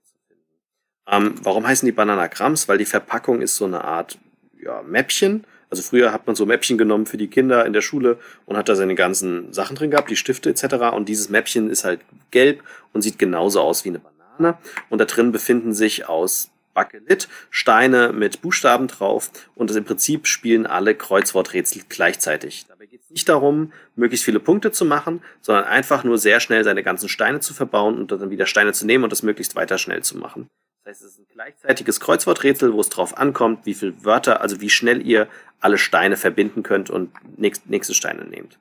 [1.08, 2.68] Ähm, warum heißen die Bananagrams?
[2.68, 4.18] Weil die Verpackung ist so eine Art
[4.62, 5.44] ja, Mäppchen.
[5.70, 8.68] Also früher hat man so Mäppchen genommen für die Kinder in der Schule und hat
[8.68, 10.94] da seine ganzen Sachen drin gehabt, die Stifte etc.
[10.94, 12.62] Und dieses Mäppchen ist halt gelb
[12.92, 14.56] und sieht genauso aus wie eine Banane.
[14.88, 20.66] Und da drin befinden sich aus Bakelit, Steine mit Buchstaben drauf und im Prinzip spielen
[20.66, 22.66] alle Kreuzworträtsel gleichzeitig.
[22.68, 26.64] Dabei geht es nicht darum, möglichst viele Punkte zu machen, sondern einfach nur sehr schnell
[26.64, 29.78] seine ganzen Steine zu verbauen und dann wieder Steine zu nehmen und das möglichst weiter
[29.78, 30.48] schnell zu machen.
[30.84, 34.60] Das heißt, es ist ein gleichzeitiges Kreuzworträtsel, wo es drauf ankommt, wie viele Wörter, also
[34.60, 35.28] wie schnell ihr
[35.60, 38.58] alle Steine verbinden könnt und nächste Steine nehmt.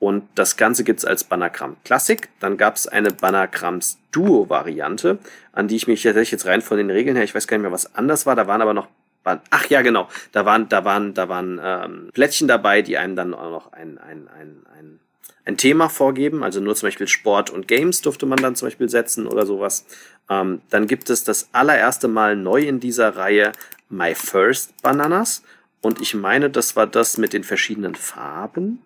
[0.00, 2.28] Und das Ganze gibt's als Banagramm Classic.
[2.40, 5.18] Dann gab's eine Banagramms Duo Variante,
[5.52, 7.62] an die ich mich tatsächlich jetzt rein von den Regeln her, ich weiß gar nicht
[7.62, 8.34] mehr, was anders war.
[8.34, 8.88] Da waren aber noch,
[9.50, 13.34] ach ja, genau, da waren, da waren, da waren ähm, Plättchen dabei, die einem dann
[13.34, 15.00] auch noch ein, ein, ein, ein,
[15.44, 16.42] ein Thema vorgeben.
[16.42, 19.84] Also nur zum Beispiel Sport und Games durfte man dann zum Beispiel setzen oder sowas.
[20.30, 23.52] Ähm, dann gibt es das allererste Mal neu in dieser Reihe
[23.90, 25.42] My First Bananas.
[25.82, 28.80] Und ich meine, das war das mit den verschiedenen Farben.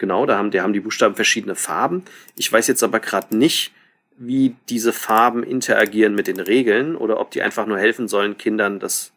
[0.00, 2.06] Genau, da haben, die haben die Buchstaben verschiedene Farben.
[2.34, 3.70] Ich weiß jetzt aber gerade nicht,
[4.16, 8.80] wie diese Farben interagieren mit den Regeln oder ob die einfach nur helfen sollen, Kindern
[8.80, 9.12] das.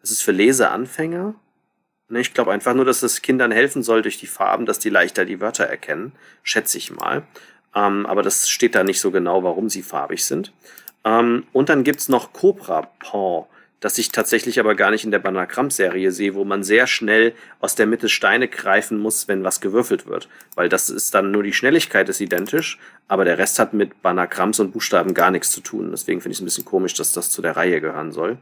[0.00, 1.34] Das ist für Leseanfänger.
[2.08, 4.90] Ne, ich glaube einfach nur, dass es Kindern helfen soll durch die Farben, dass die
[4.90, 6.12] leichter die Wörter erkennen.
[6.44, 7.24] Schätze ich mal.
[7.74, 10.52] Ähm, aber das steht da nicht so genau, warum sie farbig sind.
[11.04, 13.48] Ähm, und dann gibt's noch Cobra Paw
[13.80, 17.74] das ich tatsächlich aber gar nicht in der Banagramm-Serie sehe, wo man sehr schnell aus
[17.74, 20.28] der Mitte Steine greifen muss, wenn was gewürfelt wird.
[20.56, 24.58] Weil das ist dann nur die Schnelligkeit ist identisch, aber der Rest hat mit Banagramms
[24.58, 25.90] und Buchstaben gar nichts zu tun.
[25.92, 28.38] Deswegen finde ich es ein bisschen komisch, dass das zu der Reihe gehören soll.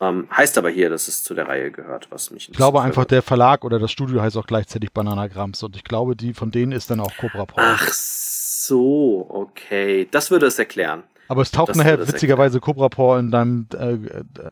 [0.00, 2.48] Ähm, heißt aber hier, dass es zu der Reihe gehört, was mich.
[2.48, 6.14] Ich glaube einfach, der Verlag oder das Studio heißt auch gleichzeitig Bananagramms und ich glaube,
[6.14, 7.60] die von denen ist dann auch Cobra Paw.
[7.60, 10.06] Ach so, okay.
[10.10, 11.02] Das würde es erklären.
[11.28, 13.92] Aber es taucht nachher witzigerweise Cobra Paw in deinem, äh,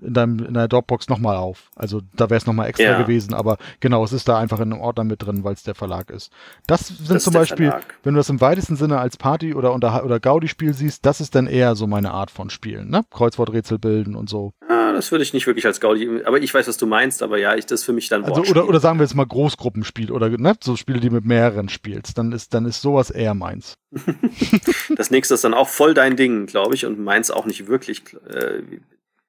[0.00, 1.70] in deinem, in der Dropbox nochmal auf.
[1.74, 3.02] Also da wäre es nochmal extra ja.
[3.02, 5.74] gewesen, aber genau, es ist da einfach in einem Ordner mit drin, weil es der
[5.74, 6.30] Verlag ist.
[6.66, 7.94] Das sind das zum Beispiel, Verlag.
[8.02, 11.46] wenn du das im weitesten Sinne als Party- oder, oder Gaudi-Spiel siehst, das ist dann
[11.46, 13.04] eher so meine Art von Spielen, ne?
[13.10, 14.52] Kreuzworträtsel bilden und so.
[14.68, 17.38] Ah, das würde ich nicht wirklich als Gaudi, aber ich weiß, was du meinst, aber
[17.38, 20.28] ja, ich das für mich dann also, oder, oder sagen wir jetzt mal Großgruppenspiel oder
[20.28, 20.54] ne?
[20.62, 23.76] so Spiele, die mit mehreren spielst, dann ist, dann ist sowas eher meins.
[24.96, 28.02] das nächste ist dann auch voll dein Ding, glaube ich, und meins auch nicht wirklich.
[28.28, 28.62] Äh,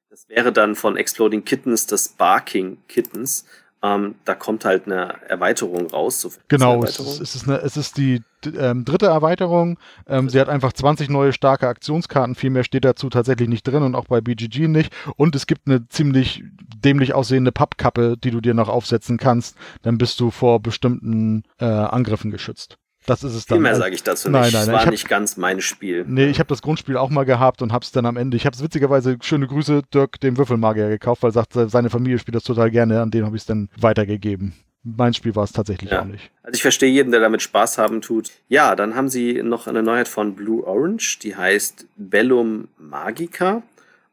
[0.09, 3.45] das wäre dann von Exploding Kittens das Barking Kittens.
[3.83, 6.21] Ähm, da kommt halt eine Erweiterung raus.
[6.21, 8.23] So genau, es ist, es, ist eine, es ist die
[8.57, 9.77] ähm, dritte Erweiterung.
[10.07, 12.33] Ähm, sie hat einfach 20 neue starke Aktionskarten.
[12.33, 14.93] Viel mehr steht dazu tatsächlich nicht drin und auch bei BGG nicht.
[15.15, 16.43] Und es gibt eine ziemlich
[16.83, 19.55] dämlich aussehende Pappkappe, die du dir noch aufsetzen kannst.
[19.83, 22.77] Dann bist du vor bestimmten äh, Angriffen geschützt.
[23.07, 23.57] Das ist es dann.
[23.57, 24.53] Viel mehr sage ich dazu nein, nicht.
[24.53, 26.03] Nein, nein, das war hab, nicht ganz mein Spiel.
[26.07, 28.35] Nee, ich habe das Grundspiel auch mal gehabt und habe es dann am Ende.
[28.35, 32.19] Ich habe es witzigerweise, schöne Grüße, Dirk, dem Würfelmagier gekauft, weil er sagt, seine Familie
[32.19, 33.01] spielt das total gerne.
[33.01, 34.53] An den habe ich es dann weitergegeben.
[34.83, 36.01] Mein Spiel war es tatsächlich ja.
[36.01, 36.31] auch nicht.
[36.43, 38.31] Also ich verstehe jeden, der damit Spaß haben tut.
[38.49, 43.63] Ja, dann haben sie noch eine Neuheit von Blue Orange, die heißt Bellum Magica.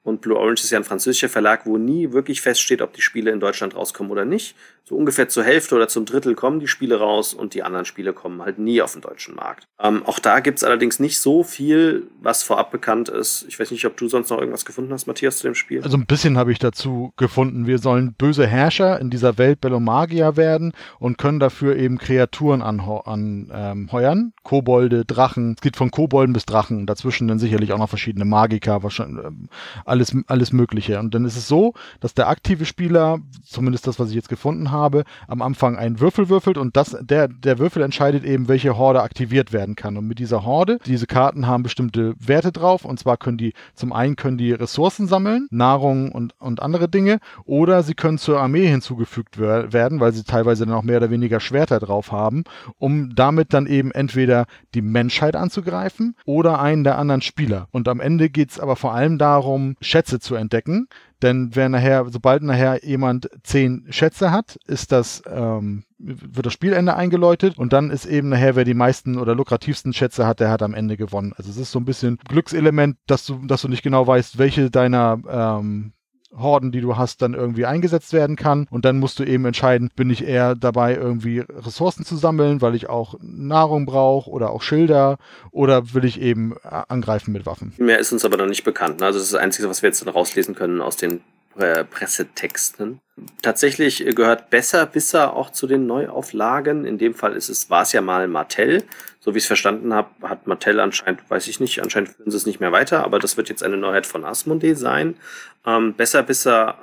[0.05, 3.31] Und Blue Orange ist ja ein französischer Verlag, wo nie wirklich feststeht, ob die Spiele
[3.31, 4.55] in Deutschland rauskommen oder nicht.
[4.87, 8.12] So ungefähr zur Hälfte oder zum Drittel kommen die Spiele raus und die anderen Spiele
[8.12, 9.66] kommen halt nie auf den deutschen Markt.
[9.81, 13.47] Ähm, auch da gibt's allerdings nicht so viel, was vorab bekannt ist.
[13.49, 15.83] Ich weiß nicht, ob du sonst noch irgendwas gefunden hast, Matthias, zu dem Spiel.
[15.83, 17.66] Also ein bisschen habe ich dazu gefunden.
[17.66, 22.85] Wir sollen böse Herrscher in dieser Welt Bellomagia werden und können dafür eben Kreaturen anheuern.
[23.07, 25.55] An, ähm, Kobolde, Drachen.
[25.57, 26.85] Es geht von Kobolden bis Drachen.
[26.85, 29.49] Dazwischen dann sicherlich auch noch verschiedene Magiker, wahrscheinlich ähm,
[29.87, 30.99] alles, alles Mögliche.
[30.99, 34.70] Und dann ist es so, dass der aktive Spieler, zumindest das, was ich jetzt gefunden
[34.70, 38.77] habe, habe, am Anfang einen Würfel würfelt und das, der, der Würfel entscheidet eben, welche
[38.77, 39.97] Horde aktiviert werden kann.
[39.97, 43.95] Und mit dieser Horde, diese Karten haben bestimmte Werte drauf und zwar können die, zum
[43.95, 48.67] einen können die Ressourcen sammeln, Nahrung und, und andere Dinge, oder sie können zur Armee
[48.67, 52.45] hinzugefügt werden, weil sie teilweise dann auch mehr oder weniger Schwerter drauf haben,
[52.79, 57.69] um damit dann eben entweder die Menschheit anzugreifen oder einen der anderen Spieler.
[57.71, 60.89] Und am Ende geht es aber vor allem darum, Schätze zu entdecken,
[61.22, 66.94] denn wer nachher, sobald nachher jemand zehn Schätze hat, ist das, ähm, wird das Spielende
[66.94, 70.62] eingeläutet und dann ist eben nachher, wer die meisten oder lukrativsten Schätze hat, der hat
[70.62, 71.33] am Ende gewonnen.
[71.37, 74.70] Also es ist so ein bisschen Glückselement, dass du, dass du nicht genau weißt, welche
[74.70, 75.92] deiner ähm,
[76.37, 78.66] Horden, die du hast, dann irgendwie eingesetzt werden kann.
[78.70, 82.75] Und dann musst du eben entscheiden, bin ich eher dabei, irgendwie Ressourcen zu sammeln, weil
[82.75, 85.18] ich auch Nahrung brauche oder auch Schilder
[85.51, 87.73] oder will ich eben angreifen mit Waffen.
[87.79, 89.01] Mehr ist uns aber noch nicht bekannt.
[89.01, 89.07] Ne?
[89.07, 91.20] Also das ist das Einzige, was wir jetzt dann rauslesen können aus den
[91.59, 93.01] äh, Pressetexten.
[93.43, 94.90] Tatsächlich gehört Besser
[95.35, 96.85] auch zu den Neuauflagen.
[96.85, 98.83] In dem Fall ist es, war es ja mal Martell.
[99.21, 102.37] So wie ich es verstanden habe, hat Mattel anscheinend, weiß ich nicht, anscheinend führen sie
[102.37, 105.17] es nicht mehr weiter, aber das wird jetzt eine Neuheit von Asmodee sein.
[105.64, 106.27] Ähm, Besser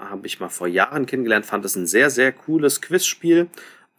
[0.09, 3.47] habe ich mal vor Jahren kennengelernt, fand es ein sehr, sehr cooles Quizspiel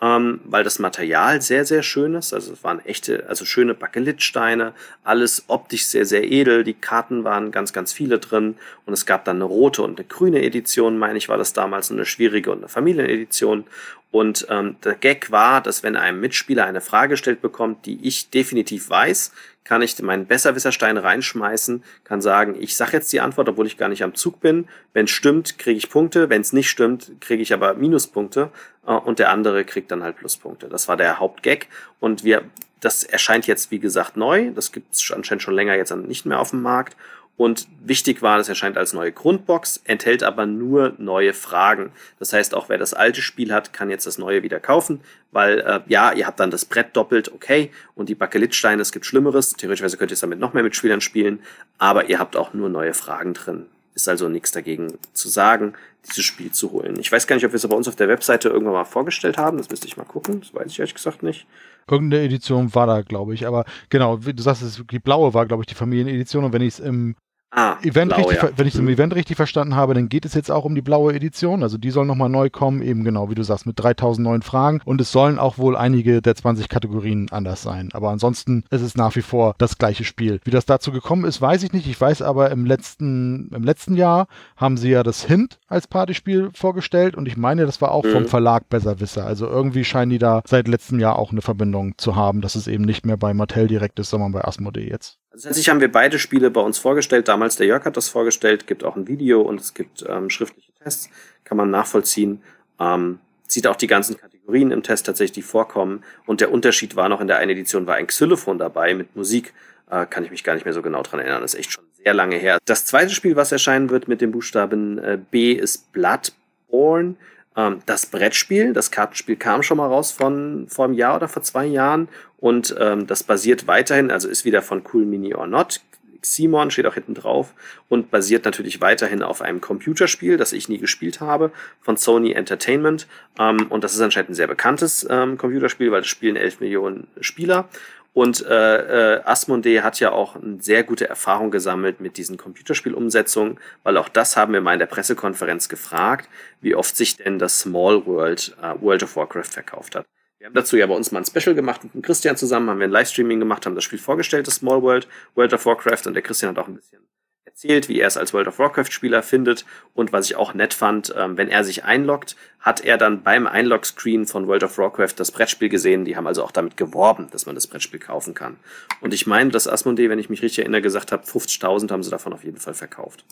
[0.02, 2.34] ähm, weil das Material sehr, sehr schön ist.
[2.34, 6.64] Also es waren echte, also schöne Bakelitsteine, alles optisch sehr, sehr edel.
[6.64, 10.08] Die Karten waren ganz, ganz viele drin und es gab dann eine rote und eine
[10.08, 13.64] grüne Edition, meine ich, war das damals eine schwierige und eine Familienedition.
[14.12, 18.28] Und ähm, der Gag war, dass wenn einem Mitspieler eine Frage gestellt bekommt, die ich
[18.28, 19.32] definitiv weiß,
[19.64, 23.88] kann ich meinen Besserwisserstein reinschmeißen, kann sagen, ich sage jetzt die Antwort, obwohl ich gar
[23.88, 24.68] nicht am Zug bin.
[24.92, 26.28] Wenn es stimmt, kriege ich Punkte.
[26.28, 28.50] Wenn es nicht stimmt, kriege ich aber Minuspunkte.
[28.86, 30.68] Äh, und der andere kriegt dann halt Pluspunkte.
[30.68, 31.68] Das war der Hauptgag.
[31.98, 32.42] Und wir,
[32.80, 34.50] das erscheint jetzt, wie gesagt, neu.
[34.50, 36.96] Das gibt es anscheinend schon länger jetzt nicht mehr auf dem Markt.
[37.36, 41.90] Und wichtig war, das erscheint als neue Grundbox, enthält aber nur neue Fragen.
[42.18, 45.00] Das heißt, auch wer das alte Spiel hat, kann jetzt das neue wieder kaufen,
[45.32, 49.06] weil äh, ja, ihr habt dann das Brett doppelt, okay, und die Bakelitsteine, es gibt
[49.06, 49.54] Schlimmeres.
[49.54, 51.40] Theoretisch könnt ihr es damit noch mehr mit Spielern spielen,
[51.78, 53.66] aber ihr habt auch nur neue Fragen drin.
[53.94, 55.74] ist also nichts dagegen zu sagen,
[56.08, 56.98] dieses Spiel zu holen.
[56.98, 59.38] Ich weiß gar nicht, ob wir es bei uns auf der Webseite irgendwann mal vorgestellt
[59.38, 59.58] haben.
[59.58, 60.40] Das müsste ich mal gucken.
[60.40, 61.46] Das weiß ich ehrlich gesagt nicht.
[61.90, 63.46] Irgendeine Edition war da, glaube ich.
[63.46, 66.44] Aber genau, wie du sagst, die blaue war, glaube ich, die Familienedition.
[66.44, 67.16] Und wenn ich es im
[67.54, 68.48] Ah, Event blau, richtig, ja.
[68.56, 68.92] Wenn ich es im mhm.
[68.92, 71.62] Event richtig verstanden habe, dann geht es jetzt auch um die blaue Edition.
[71.62, 74.80] Also die soll nochmal neu kommen, eben genau wie du sagst, mit 3000 neuen Fragen.
[74.86, 77.90] Und es sollen auch wohl einige der 20 Kategorien anders sein.
[77.92, 80.40] Aber ansonsten ist es nach wie vor das gleiche Spiel.
[80.44, 81.86] Wie das dazu gekommen ist, weiß ich nicht.
[81.86, 86.48] Ich weiß aber, im letzten, im letzten Jahr haben sie ja das Hint als Partyspiel
[86.54, 87.14] vorgestellt.
[87.16, 88.12] Und ich meine, das war auch mhm.
[88.12, 89.26] vom Verlag Besserwisser.
[89.26, 92.66] Also irgendwie scheinen die da seit letztem Jahr auch eine Verbindung zu haben, dass es
[92.66, 95.18] eben nicht mehr bei Mattel direkt ist, sondern bei Asmodee jetzt.
[95.32, 97.26] Also letztlich haben wir beide Spiele bei uns vorgestellt.
[97.26, 100.72] Damals der Jörg hat das vorgestellt, gibt auch ein Video und es gibt ähm, schriftliche
[100.82, 101.10] Tests,
[101.44, 102.42] kann man nachvollziehen.
[102.80, 106.02] Ähm, sieht auch die ganzen Kategorien im Test tatsächlich, vorkommen.
[106.26, 109.52] Und der Unterschied war noch in der einen Edition war ein Xylophon dabei mit Musik.
[109.90, 111.42] Äh, kann ich mich gar nicht mehr so genau dran erinnern.
[111.42, 112.58] Das ist echt schon sehr lange her.
[112.64, 117.16] Das zweite Spiel, was erscheinen wird mit dem Buchstaben äh, B, ist Bloodborne.
[117.56, 121.42] Ähm, das Brettspiel, das Kartenspiel kam schon mal raus von vor einem Jahr oder vor
[121.42, 125.80] zwei Jahren und ähm, das basiert weiterhin, also ist wieder von Cool Mini or Not.
[126.22, 127.54] Simon steht auch hinten drauf
[127.88, 133.06] und basiert natürlich weiterhin auf einem Computerspiel, das ich nie gespielt habe, von Sony Entertainment.
[133.38, 137.08] Ähm, und das ist anscheinend ein sehr bekanntes ähm, Computerspiel, weil das spielen 11 Millionen
[137.20, 137.68] Spieler.
[138.14, 143.58] Und äh, äh, Asmodee hat ja auch eine sehr gute Erfahrung gesammelt mit diesen Computerspielumsetzungen,
[143.84, 146.28] weil auch das haben wir mal in der Pressekonferenz gefragt,
[146.60, 150.06] wie oft sich denn das Small World äh, World of Warcraft verkauft hat.
[150.42, 152.80] Wir haben dazu ja bei uns mal ein Special gemacht mit dem Christian zusammen, haben
[152.80, 156.14] wir ein Livestreaming gemacht, haben das Spiel vorgestellt, das Small World, World of Warcraft, und
[156.14, 156.98] der Christian hat auch ein bisschen
[157.44, 159.64] erzählt, wie er es als World of Warcraft-Spieler findet.
[159.94, 163.46] Und was ich auch nett fand, ähm, wenn er sich einloggt, hat er dann beim
[163.46, 166.04] Einlog-Screen von World of Warcraft das Brettspiel gesehen.
[166.04, 168.56] Die haben also auch damit geworben, dass man das Brettspiel kaufen kann.
[169.00, 172.10] Und ich meine, dass Asmodee, wenn ich mich richtig erinnere, gesagt hat, 50.000 haben sie
[172.10, 173.24] davon auf jeden Fall verkauft.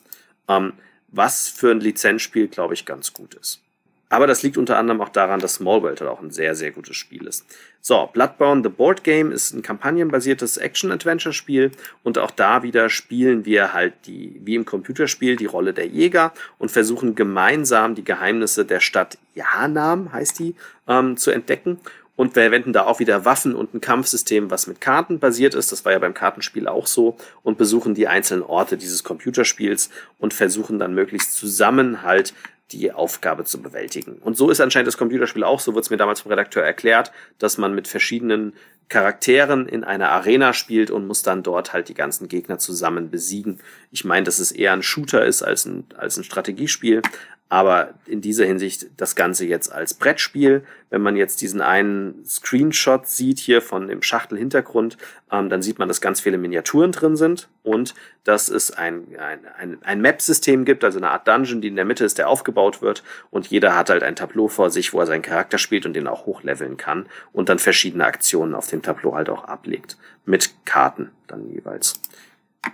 [0.47, 0.75] Ähm,
[1.09, 3.65] was für ein Lizenzspiel, glaube ich, ganz gut ist.
[4.13, 6.73] Aber das liegt unter anderem auch daran, dass Small World halt auch ein sehr, sehr
[6.73, 7.47] gutes Spiel ist.
[7.81, 11.71] So, Bloodborne The Board Game ist ein kampagnenbasiertes Action-Adventure-Spiel
[12.03, 16.33] und auch da wieder spielen wir halt die, wie im Computerspiel, die Rolle der Jäger
[16.59, 20.57] und versuchen gemeinsam die Geheimnisse der Stadt Janam, heißt die,
[20.89, 21.79] ähm, zu entdecken.
[22.17, 25.73] Und wir verwenden da auch wieder Waffen und ein Kampfsystem, was mit Karten basiert ist.
[25.73, 27.17] Das war ja beim Kartenspiel auch so.
[27.43, 32.35] Und besuchen die einzelnen Orte dieses Computerspiels und versuchen dann möglichst zusammen halt
[32.73, 34.19] die Aufgabe zu bewältigen.
[34.21, 37.13] Und so ist anscheinend das Computerspiel auch, so wurde es mir damals vom Redakteur erklärt,
[37.39, 38.55] dass man mit verschiedenen
[38.89, 43.61] Charakteren in einer Arena spielt und muss dann dort halt die ganzen Gegner zusammen besiegen.
[43.93, 47.03] Ich meine, dass es eher ein Shooter ist als ein, als ein Strategiespiel,
[47.51, 50.65] aber in dieser Hinsicht das Ganze jetzt als Brettspiel.
[50.89, 54.97] Wenn man jetzt diesen einen Screenshot sieht hier von dem Schachtelhintergrund,
[55.33, 59.41] ähm, dann sieht man, dass ganz viele Miniaturen drin sind und dass es ein, ein,
[59.59, 62.83] ein, ein Map-System gibt, also eine Art Dungeon, die in der Mitte ist, der aufgebaut
[62.83, 65.95] wird und jeder hat halt ein Tableau vor sich, wo er seinen Charakter spielt und
[65.95, 69.99] den auch hochleveln kann und dann verschiedene Aktionen auf dem Tableau halt auch ablegt.
[70.25, 72.01] Mit Karten dann jeweils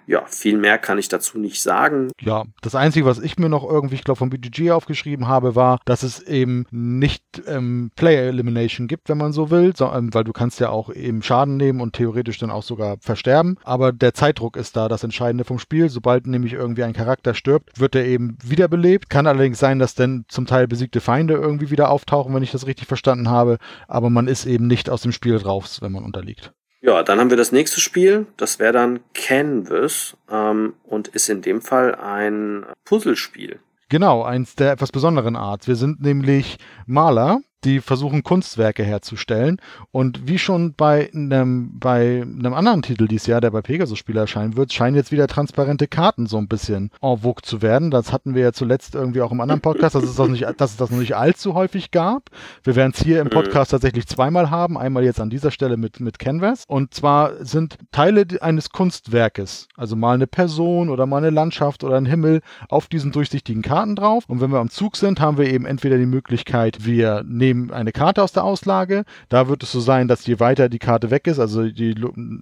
[0.06, 2.10] ja, viel mehr kann ich dazu nicht sagen.
[2.20, 5.78] Ja, das Einzige, was ich mir noch irgendwie, ich glaube, vom BGG aufgeschrieben habe, war,
[5.84, 10.24] dass es eben nicht ähm, Player Elimination gibt, wenn man so will, so, ähm, weil
[10.24, 13.58] du kannst ja auch eben Schaden nehmen und theoretisch dann auch sogar versterben.
[13.64, 15.88] Aber der Zeitdruck ist da das Entscheidende vom Spiel.
[15.88, 19.10] Sobald nämlich irgendwie ein Charakter stirbt, wird er eben wiederbelebt.
[19.10, 22.66] Kann allerdings sein, dass dann zum Teil besiegte Feinde irgendwie wieder auftauchen, wenn ich das
[22.66, 23.58] richtig verstanden habe.
[23.88, 26.52] Aber man ist eben nicht aus dem Spiel drauf, wenn man unterliegt.
[26.86, 28.26] Ja, dann haben wir das nächste Spiel.
[28.36, 33.58] Das wäre dann Canvas ähm, und ist in dem Fall ein Puzzlespiel.
[33.88, 35.66] Genau, eins der etwas besonderen Art.
[35.66, 39.60] Wir sind nämlich Maler die versuchen Kunstwerke herzustellen.
[39.90, 44.56] Und wie schon bei einem, bei einem anderen Titel dieses Jahr, der bei Pegasus-Spieler erscheinen
[44.56, 47.90] wird, scheinen jetzt wieder transparente Karten so ein bisschen en vogue zu werden.
[47.90, 50.70] Das hatten wir ja zuletzt irgendwie auch im anderen Podcast, dass es das, nicht, dass
[50.70, 52.30] es das noch nicht allzu häufig gab.
[52.62, 54.78] Wir werden es hier im Podcast tatsächlich zweimal haben.
[54.78, 56.64] Einmal jetzt an dieser Stelle mit, mit Canvas.
[56.68, 61.96] Und zwar sind Teile eines Kunstwerkes, also mal eine Person oder mal eine Landschaft oder
[61.96, 64.24] ein Himmel, auf diesen durchsichtigen Karten drauf.
[64.28, 67.70] Und wenn wir am Zug sind, haben wir eben entweder die Möglichkeit, wir nehmen nehmen
[67.72, 69.04] eine Karte aus der Auslage.
[69.28, 71.94] Da wird es so sein, dass je weiter die Karte weg ist, also die,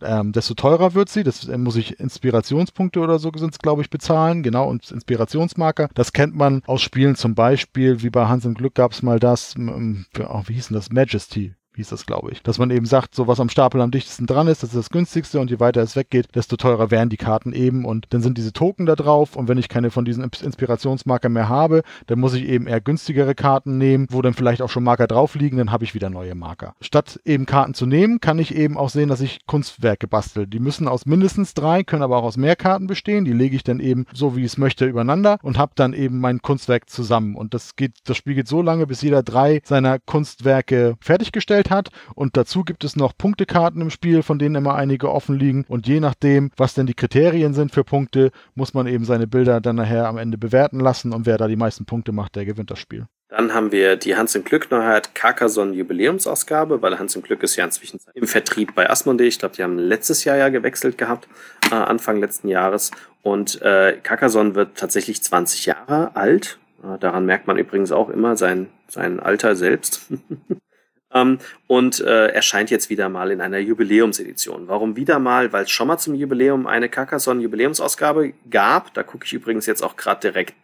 [0.03, 1.23] ähm, desto teurer wird sie.
[1.23, 4.43] Das äh, muss ich Inspirationspunkte oder so sind es, glaube ich, bezahlen.
[4.43, 5.89] Genau, und Inspirationsmarker.
[5.95, 9.19] Das kennt man aus Spielen zum Beispiel, wie bei Hans im Glück gab es mal
[9.19, 10.91] das, ähm, wie hieß denn das?
[10.91, 12.43] Majesty hieß das, glaube ich.
[12.43, 14.91] Dass man eben sagt, so was am Stapel am dichtesten dran ist, das ist das
[14.91, 18.39] günstigste und je weiter es weggeht, desto teurer werden die Karten eben und dann sind
[18.39, 22.35] diese Token da drauf und wenn ich keine von diesen Inspirationsmarker mehr habe, dann muss
[22.35, 25.73] ich eben eher günstigere Karten nehmen, wo dann vielleicht auch schon Marker drauf liegen, dann
[25.73, 26.75] habe ich wieder neue Marker.
[26.81, 30.47] Statt eben Karten zu nehmen, kann ich eben auch sehen, dass ich Kunstwerke bastel.
[30.47, 33.25] Die müssen aus mindestens drei, können aber auch aus mehr Karten bestehen.
[33.25, 36.21] Die lege ich dann eben so, wie ich es möchte, übereinander und habe dann eben
[36.21, 37.37] mein Kunstwerk zusammen.
[37.37, 41.91] Und das geht, das Spiel geht so lange, bis jeder drei seiner Kunstwerke fertiggestellt hat.
[42.15, 45.65] Und dazu gibt es noch Punktekarten im Spiel, von denen immer einige offen liegen.
[45.69, 49.61] Und je nachdem, was denn die Kriterien sind für Punkte, muss man eben seine Bilder
[49.61, 51.13] dann nachher am Ende bewerten lassen.
[51.13, 53.07] Und wer da die meisten Punkte macht, der gewinnt das Spiel.
[53.37, 57.57] Dann haben wir die Hans im Glück Neuheit Carcassonne Jubiläumsausgabe, weil Hans im Glück ist
[57.57, 59.27] ja inzwischen im Vertrieb bei Asmodee.
[59.27, 61.27] Ich glaube, die haben letztes Jahr ja gewechselt gehabt,
[61.73, 62.93] äh, Anfang letzten Jahres.
[63.23, 66.59] Und äh, Carcassonne wird tatsächlich 20 Jahre alt.
[66.85, 70.07] Äh, daran merkt man übrigens auch immer sein, sein Alter selbst.
[71.15, 74.69] ähm, und äh, erscheint jetzt wieder mal in einer Jubiläumsedition.
[74.69, 75.53] Warum wieder mal?
[75.53, 78.93] Weil es schon mal zum Jubiläum eine Carcassonne Jubiläumsausgabe gab.
[78.95, 80.55] Da gucke ich übrigens jetzt auch gerade direkt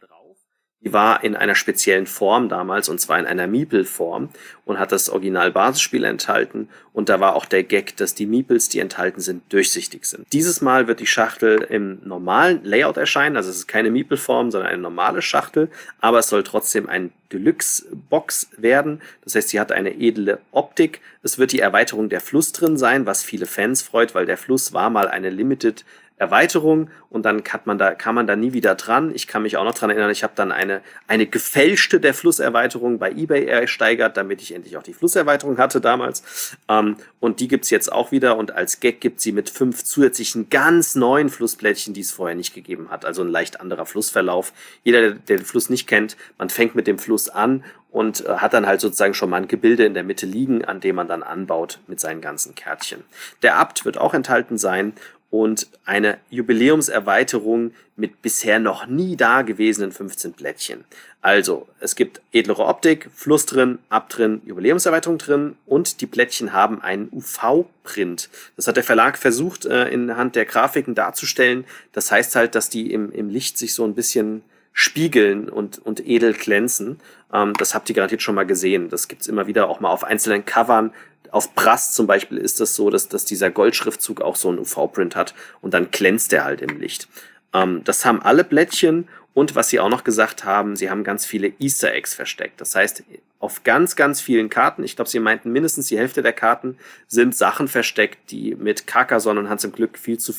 [0.82, 4.30] die war in einer speziellen Form damals, und zwar in einer Meeple-Form
[4.64, 6.70] und hat das Original-Basisspiel enthalten.
[6.94, 10.26] Und da war auch der Gag, dass die Meeples, die enthalten sind, durchsichtig sind.
[10.32, 14.70] Dieses Mal wird die Schachtel im normalen Layout erscheinen, also es ist keine Meeple-Form, sondern
[14.70, 19.02] eine normale Schachtel, aber es soll trotzdem ein Deluxe-Box werden.
[19.22, 21.00] Das heißt, sie hat eine edle Optik.
[21.22, 24.72] Es wird die Erweiterung der Fluss drin sein, was viele Fans freut, weil der Fluss
[24.72, 25.84] war mal eine Limited
[26.20, 29.12] Erweiterung und dann kann man da kam man da nie wieder dran.
[29.14, 32.98] Ich kann mich auch noch dran erinnern, ich habe dann eine eine gefälschte der Flusserweiterung
[32.98, 36.56] bei eBay ersteigert, damit ich endlich auch die Flusserweiterung hatte damals.
[36.68, 40.50] Ähm, und die gibt's jetzt auch wieder und als Gag gibt sie mit fünf zusätzlichen
[40.50, 43.04] ganz neuen Flussplättchen, die es vorher nicht gegeben hat.
[43.04, 44.52] Also ein leicht anderer Flussverlauf.
[44.84, 48.36] Jeder, der, der den Fluss nicht kennt, man fängt mit dem Fluss an und äh,
[48.36, 51.08] hat dann halt sozusagen schon mal ein Gebilde in der Mitte liegen, an dem man
[51.08, 53.02] dann anbaut mit seinen ganzen Kärtchen.
[53.42, 54.92] Der Abt wird auch enthalten sein
[55.30, 60.84] und eine Jubiläumserweiterung mit bisher noch nie dagewesenen 15 Plättchen.
[61.22, 66.80] Also, es gibt edlere Optik, Fluss drin, Ab drin, Jubiläumserweiterung drin und die Plättchen haben
[66.82, 68.30] einen UV-Print.
[68.56, 71.64] Das hat der Verlag versucht, äh, in Hand der Grafiken darzustellen.
[71.92, 76.06] Das heißt halt, dass die im, im Licht sich so ein bisschen spiegeln und, und
[76.06, 77.00] edel glänzen.
[77.32, 78.88] Ähm, das habt ihr garantiert schon mal gesehen.
[78.88, 80.92] Das gibt's immer wieder auch mal auf einzelnen Covern
[81.32, 85.16] auf Brass zum Beispiel ist das so, dass, dass dieser Goldschriftzug auch so einen UV-Print
[85.16, 87.08] hat und dann glänzt der halt im Licht.
[87.52, 91.24] Ähm, das haben alle Blättchen und was sie auch noch gesagt haben, sie haben ganz
[91.24, 92.60] viele Easter Eggs versteckt.
[92.60, 93.04] Das heißt,
[93.38, 97.34] auf ganz, ganz vielen Karten, ich glaube, sie meinten mindestens die Hälfte der Karten, sind
[97.34, 100.32] Sachen versteckt, die mit Carcassonne und Hans im Glück viel zu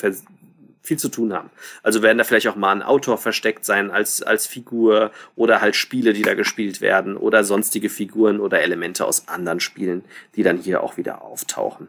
[0.81, 1.49] viel zu tun haben.
[1.83, 5.75] Also werden da vielleicht auch mal ein Autor versteckt sein als, als Figur oder halt
[5.75, 10.03] Spiele, die da gespielt werden oder sonstige Figuren oder Elemente aus anderen Spielen,
[10.35, 11.87] die dann hier auch wieder auftauchen.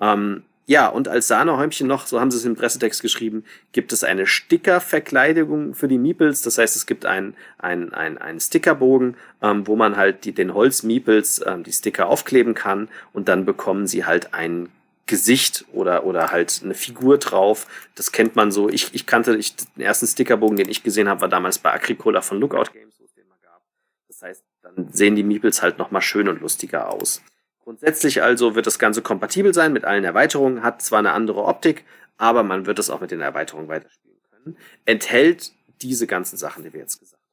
[0.00, 4.02] Ähm, ja, und als Sahnehäumchen noch, so haben sie es im Pressetext geschrieben, gibt es
[4.02, 6.40] eine Stickerverkleidung für die Meeples.
[6.40, 11.44] Das heißt, es gibt einen, einen, einen, Stickerbogen, ähm, wo man halt die, den Holz-Meeples
[11.46, 14.70] ähm, die Sticker aufkleben kann und dann bekommen sie halt einen
[15.06, 17.66] Gesicht oder, oder halt eine Figur drauf.
[17.94, 18.68] Das kennt man so.
[18.68, 22.22] Ich, ich kannte, ich, den ersten Stickerbogen, den ich gesehen habe, war damals bei Agricola
[22.22, 23.62] von Lookout Games, wo es den mal gab.
[24.08, 27.22] Das heißt, dann sehen die Meeples halt nochmal schön und lustiger aus.
[27.62, 31.84] Grundsätzlich also wird das Ganze kompatibel sein mit allen Erweiterungen, hat zwar eine andere Optik,
[32.18, 34.56] aber man wird es auch mit den Erweiterungen weiterspielen können.
[34.84, 37.23] Enthält diese ganzen Sachen, die wir jetzt gesagt haben.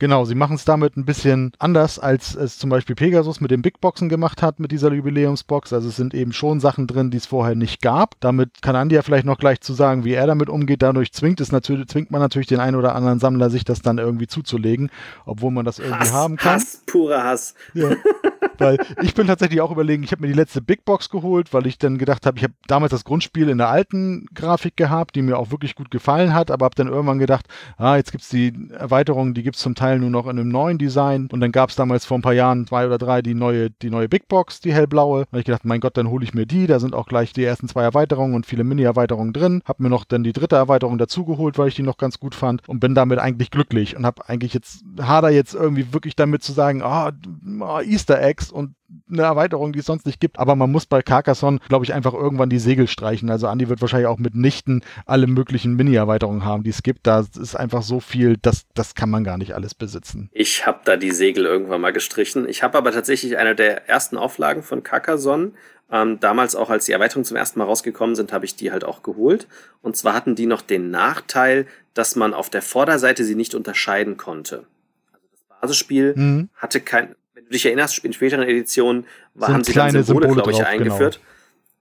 [0.00, 3.62] Genau, sie machen es damit ein bisschen anders, als es zum Beispiel Pegasus mit den
[3.62, 5.72] Big Boxen gemacht hat, mit dieser Jubiläumsbox.
[5.72, 8.14] Also es sind eben schon Sachen drin, die es vorher nicht gab.
[8.20, 10.82] Damit kann Andi ja vielleicht noch gleich zu sagen, wie er damit umgeht.
[10.82, 13.98] Dadurch zwingt es natürlich, zwingt man natürlich den einen oder anderen Sammler, sich das dann
[13.98, 14.90] irgendwie zuzulegen,
[15.26, 16.54] obwohl man das irgendwie Hass, haben kann.
[16.54, 17.54] Hass, purer Hass.
[17.74, 17.90] Ja.
[18.58, 21.66] weil ich bin tatsächlich auch überlegen, ich habe mir die letzte Big Box geholt, weil
[21.66, 25.22] ich dann gedacht habe, ich habe damals das Grundspiel in der alten Grafik gehabt, die
[25.22, 27.46] mir auch wirklich gut gefallen hat, aber habe dann irgendwann gedacht,
[27.76, 31.28] ah, jetzt gibt's die Erweiterungen, die gibt's zum Teil nur noch in einem neuen Design
[31.32, 34.08] und dann gab's damals vor ein paar Jahren, zwei oder drei, die neue, die neue
[34.08, 35.22] Big Box, die hellblaue.
[35.22, 37.32] Da habe ich gedacht, mein Gott, dann hole ich mir die, da sind auch gleich
[37.32, 39.62] die ersten zwei Erweiterungen und viele Mini-Erweiterungen drin.
[39.64, 42.68] Hab mir noch dann die dritte Erweiterung dazugeholt, weil ich die noch ganz gut fand
[42.68, 46.52] und bin damit eigentlich glücklich und habe eigentlich jetzt, hader jetzt irgendwie wirklich damit zu
[46.52, 47.12] sagen, ah,
[47.60, 48.74] oh, Easter Eggs und
[49.10, 50.38] eine Erweiterung, die es sonst nicht gibt.
[50.38, 53.30] Aber man muss bei Carcassonne, glaube ich, einfach irgendwann die Segel streichen.
[53.30, 57.06] Also Andi wird wahrscheinlich auch mitnichten alle möglichen Mini-Erweiterungen haben, die es gibt.
[57.06, 60.30] Da ist einfach so viel, das, das kann man gar nicht alles besitzen.
[60.32, 62.48] Ich habe da die Segel irgendwann mal gestrichen.
[62.48, 65.52] Ich habe aber tatsächlich eine der ersten Auflagen von Carcassonne
[65.90, 68.84] ähm, damals auch, als die Erweiterungen zum ersten Mal rausgekommen sind, habe ich die halt
[68.84, 69.48] auch geholt.
[69.80, 74.16] Und zwar hatten die noch den Nachteil, dass man auf der Vorderseite sie nicht unterscheiden
[74.16, 74.66] konnte.
[75.12, 76.48] Also das Basisspiel mhm.
[76.54, 77.14] hatte kein,
[77.48, 80.66] du dich erinnerst, in späteren Editionen war, haben sie dann Symbole, Symbole glaube ich, drauf,
[80.70, 80.82] genau.
[80.84, 81.20] eingeführt.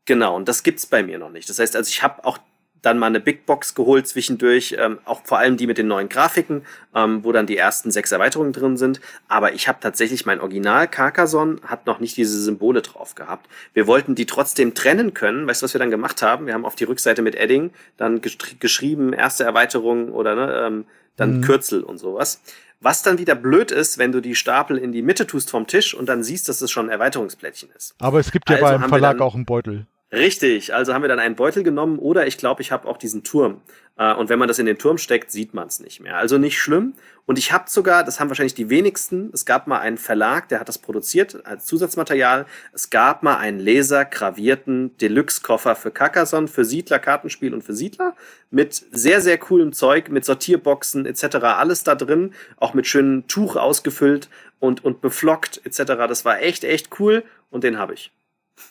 [0.05, 0.26] Genau.
[0.26, 1.49] genau, und das gibt's bei mir noch nicht.
[1.49, 2.39] Das heißt, also ich habe auch
[2.82, 6.09] dann mal eine Big Box geholt zwischendurch, ähm, auch vor allem die mit den neuen
[6.09, 6.63] Grafiken,
[6.95, 9.01] ähm, wo dann die ersten sechs Erweiterungen drin sind.
[9.28, 13.47] Aber ich habe tatsächlich mein Original Carcassonne hat noch nicht diese Symbole drauf gehabt.
[13.73, 15.47] Wir wollten die trotzdem trennen können.
[15.47, 16.45] Weißt du, was wir dann gemacht haben?
[16.45, 21.38] Wir haben auf die Rückseite mit Edding dann geschrieben erste Erweiterung oder ne, ähm, dann
[21.38, 21.41] mhm.
[21.41, 22.41] Kürzel und sowas.
[22.80, 25.95] Was dann wieder blöd ist, wenn du die Stapel in die Mitte tust vom Tisch
[25.95, 27.95] und dann siehst, dass es schon ein Erweiterungsplättchen ist.
[27.99, 29.88] Aber es gibt ja also beim Verlag auch einen Beutel.
[30.10, 33.24] Richtig, also haben wir dann einen Beutel genommen oder ich glaube, ich habe auch diesen
[33.24, 33.60] Turm.
[33.97, 36.16] Äh, und wenn man das in den Turm steckt, sieht man es nicht mehr.
[36.16, 36.93] Also nicht schlimm.
[37.26, 40.62] Und ich habe sogar, das haben wahrscheinlich die wenigsten, es gab mal einen Verlag, der
[40.62, 42.45] hat das produziert als Zusatzmaterial.
[42.72, 48.16] Es gab mal einen lasergravierten Deluxe-Koffer für Carcassonne, für Siedler, Kartenspiel und für Siedler
[48.49, 51.36] mit sehr, sehr coolem Zeug, mit Sortierboxen etc.
[51.41, 54.30] Alles da drin, auch mit schönem Tuch ausgefüllt
[54.60, 55.84] und, und beflockt etc.
[56.08, 58.14] Das war echt, echt cool und den habe ich.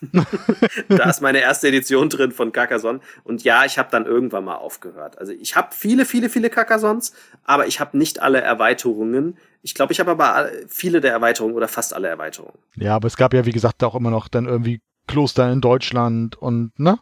[0.88, 3.00] da ist meine erste Edition drin von Carcassonne.
[3.24, 5.18] Und ja, ich habe dann irgendwann mal aufgehört.
[5.18, 7.12] Also ich habe viele, viele, viele Carcassons,
[7.44, 9.36] aber ich habe nicht alle Erweiterungen.
[9.62, 12.58] Ich glaube, ich habe aber viele der Erweiterungen oder fast alle Erweiterungen.
[12.76, 16.36] Ja, aber es gab ja, wie gesagt, auch immer noch dann irgendwie Kloster in Deutschland
[16.36, 16.98] und, ne?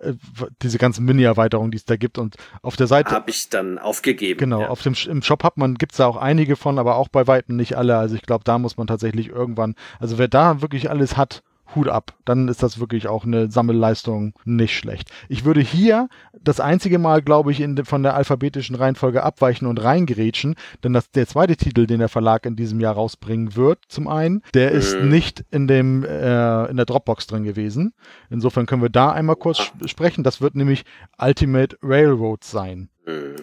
[0.00, 0.14] Äh,
[0.62, 2.18] diese ganzen Mini-Erweiterungen, die es da gibt.
[2.18, 3.10] Und auf der Seite.
[3.10, 4.38] Habe ich dann aufgegeben.
[4.38, 4.68] Genau, ja.
[4.68, 7.26] auf dem im Shop hat man, gibt es da auch einige von, aber auch bei
[7.26, 7.96] Weitem nicht alle.
[7.96, 11.42] Also ich glaube, da muss man tatsächlich irgendwann, also wer da wirklich alles hat,
[11.74, 12.14] Hut ab.
[12.24, 15.10] Dann ist das wirklich auch eine Sammelleistung nicht schlecht.
[15.28, 16.08] Ich würde hier
[16.42, 21.10] das einzige Mal, glaube ich, in, von der alphabetischen Reihenfolge abweichen und reingerätschen, denn das,
[21.10, 24.98] der zweite Titel, den der Verlag in diesem Jahr rausbringen wird, zum einen, der ist
[24.98, 25.08] mhm.
[25.08, 27.92] nicht in dem äh, in der Dropbox drin gewesen.
[28.28, 29.88] Insofern können wir da einmal kurz ah.
[29.88, 30.24] sprechen.
[30.24, 30.84] Das wird nämlich
[31.18, 32.88] Ultimate Railroads sein.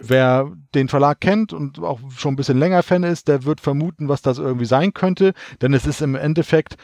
[0.01, 4.07] Wer den Verlag kennt und auch schon ein bisschen länger Fan ist, der wird vermuten,
[4.07, 6.77] was das irgendwie sein könnte, denn es ist im Endeffekt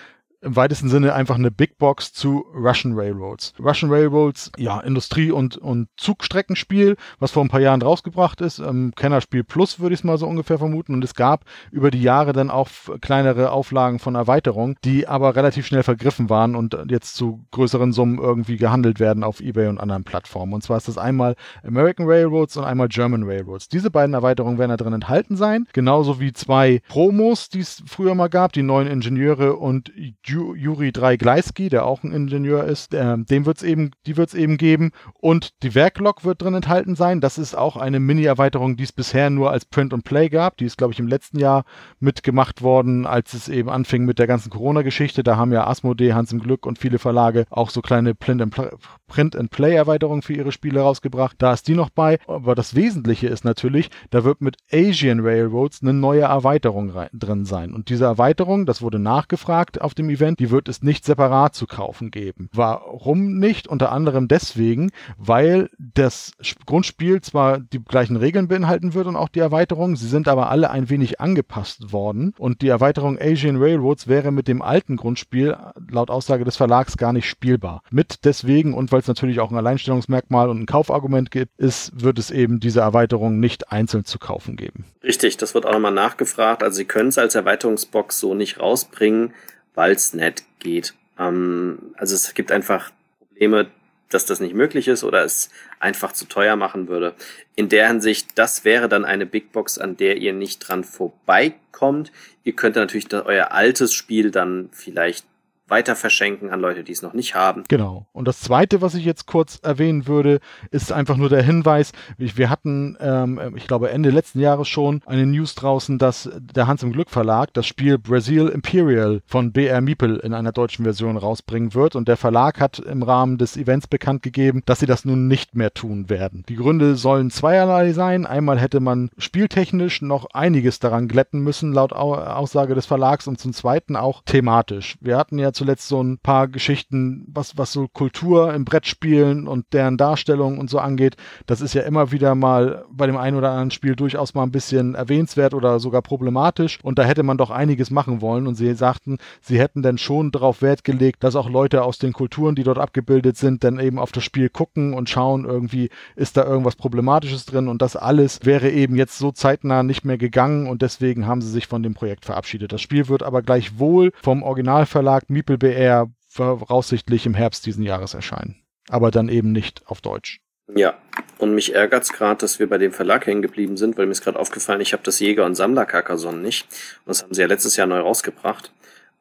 [0.43, 3.53] im weitesten Sinne einfach eine Big Box zu Russian Railroads.
[3.59, 8.59] Russian Railroads, ja, Industrie- und, und Zugstreckenspiel, was vor ein paar Jahren rausgebracht ist.
[8.59, 10.93] Ähm, Kennerspiel Plus würde ich es mal so ungefähr vermuten.
[10.93, 12.69] Und es gab über die Jahre dann auch
[13.01, 18.19] kleinere Auflagen von Erweiterungen, die aber relativ schnell vergriffen waren und jetzt zu größeren Summen
[18.19, 20.53] irgendwie gehandelt werden auf Ebay und anderen Plattformen.
[20.53, 23.69] Und zwar ist das einmal American Railroads und einmal German Railroads.
[23.69, 25.67] Diese beiden Erweiterungen werden da drin enthalten sein.
[25.73, 29.91] Genauso wie zwei Promos, die es früher mal gab, die neuen Ingenieure und
[30.33, 34.57] Juri Dreigleiski, der auch ein Ingenieur ist, äh, dem wird's eben, die wird es eben
[34.57, 34.91] geben.
[35.19, 37.21] Und die Werklok wird drin enthalten sein.
[37.21, 40.57] Das ist auch eine Mini-Erweiterung, die es bisher nur als Print und Play gab.
[40.57, 41.63] Die ist, glaube ich, im letzten Jahr
[41.99, 45.23] mitgemacht worden, als es eben anfing mit der ganzen Corona-Geschichte.
[45.23, 50.33] Da haben ja Asmodee, Hans im Glück und viele Verlage auch so kleine Print-and-Play-Erweiterungen für
[50.33, 51.35] ihre Spiele rausgebracht.
[51.39, 52.19] Da ist die noch bei.
[52.27, 57.73] Aber das Wesentliche ist natürlich, da wird mit Asian Railroads eine neue Erweiterung drin sein.
[57.73, 61.53] Und diese Erweiterung, das wurde nachgefragt auf dem Event, Event, die wird es nicht separat
[61.53, 62.49] zu kaufen geben.
[62.53, 63.67] Warum nicht?
[63.67, 66.31] Unter anderem deswegen, weil das
[66.65, 70.69] Grundspiel zwar die gleichen Regeln beinhalten wird und auch die Erweiterung, sie sind aber alle
[70.69, 75.57] ein wenig angepasst worden und die Erweiterung Asian Railroads wäre mit dem alten Grundspiel
[75.89, 77.83] laut Aussage des Verlags gar nicht spielbar.
[77.91, 82.17] Mit deswegen und weil es natürlich auch ein Alleinstellungsmerkmal und ein Kaufargument gibt, ist, wird
[82.17, 84.85] es eben diese Erweiterung nicht einzeln zu kaufen geben.
[85.03, 86.63] Richtig, das wird auch nochmal nachgefragt.
[86.63, 89.33] Also Sie können es als Erweiterungsbox so nicht rausbringen
[89.75, 90.93] weil es nicht geht.
[91.19, 92.91] Ähm, also es gibt einfach
[93.29, 93.67] Probleme,
[94.09, 95.49] dass das nicht möglich ist oder es
[95.79, 97.15] einfach zu teuer machen würde.
[97.55, 102.11] In der Hinsicht, das wäre dann eine Big Box, an der ihr nicht dran vorbeikommt.
[102.43, 105.25] Ihr könnt natürlich euer altes Spiel dann vielleicht
[105.73, 107.63] weiter verschenken an Leute, die es noch nicht haben.
[107.67, 108.05] Genau.
[108.13, 111.93] Und das Zweite, was ich jetzt kurz erwähnen würde, ist einfach nur der Hinweis.
[112.19, 116.83] Wir hatten, ähm, ich glaube, Ende letzten Jahres schon eine News draußen, dass der Hans
[116.83, 121.73] im Glück Verlag das Spiel Brazil Imperial von BR Miepel in einer deutschen Version rausbringen
[121.73, 121.95] wird.
[121.95, 125.55] Und der Verlag hat im Rahmen des Events bekannt gegeben, dass sie das nun nicht
[125.55, 126.43] mehr tun werden.
[126.49, 128.27] Die Gründe sollen zweierlei sein.
[128.27, 133.53] Einmal hätte man spieltechnisch noch einiges daran glätten müssen, laut Aussage des Verlags, und zum
[133.53, 134.97] Zweiten auch thematisch.
[135.01, 139.65] Wir hatten ja zuletzt so ein paar Geschichten, was, was so Kultur im Brettspielen und
[139.71, 141.15] deren Darstellung und so angeht.
[141.45, 144.51] Das ist ja immer wieder mal bei dem einen oder anderen Spiel durchaus mal ein
[144.51, 146.79] bisschen erwähnenswert oder sogar problematisch.
[146.83, 148.45] Und da hätte man doch einiges machen wollen.
[148.45, 152.11] Und sie sagten, sie hätten denn schon darauf Wert gelegt, dass auch Leute aus den
[152.11, 156.35] Kulturen, die dort abgebildet sind, dann eben auf das Spiel gucken und schauen, irgendwie ist
[156.35, 157.69] da irgendwas Problematisches drin.
[157.69, 160.67] Und das alles wäre eben jetzt so zeitnah nicht mehr gegangen.
[160.67, 162.73] Und deswegen haben sie sich von dem Projekt verabschiedet.
[162.73, 168.63] Das Spiel wird aber gleichwohl vom Originalverlag Meeple BR voraussichtlich im Herbst diesen Jahres erscheinen.
[168.89, 170.39] Aber dann eben nicht auf Deutsch.
[170.73, 170.97] Ja,
[171.37, 174.13] und mich ärgert es gerade, dass wir bei dem Verlag hängen geblieben sind, weil mir
[174.13, 176.67] ist gerade aufgefallen, ich habe das Jäger- und Sammler Carcassonne nicht.
[177.05, 178.71] Und das haben sie ja letztes Jahr neu rausgebracht.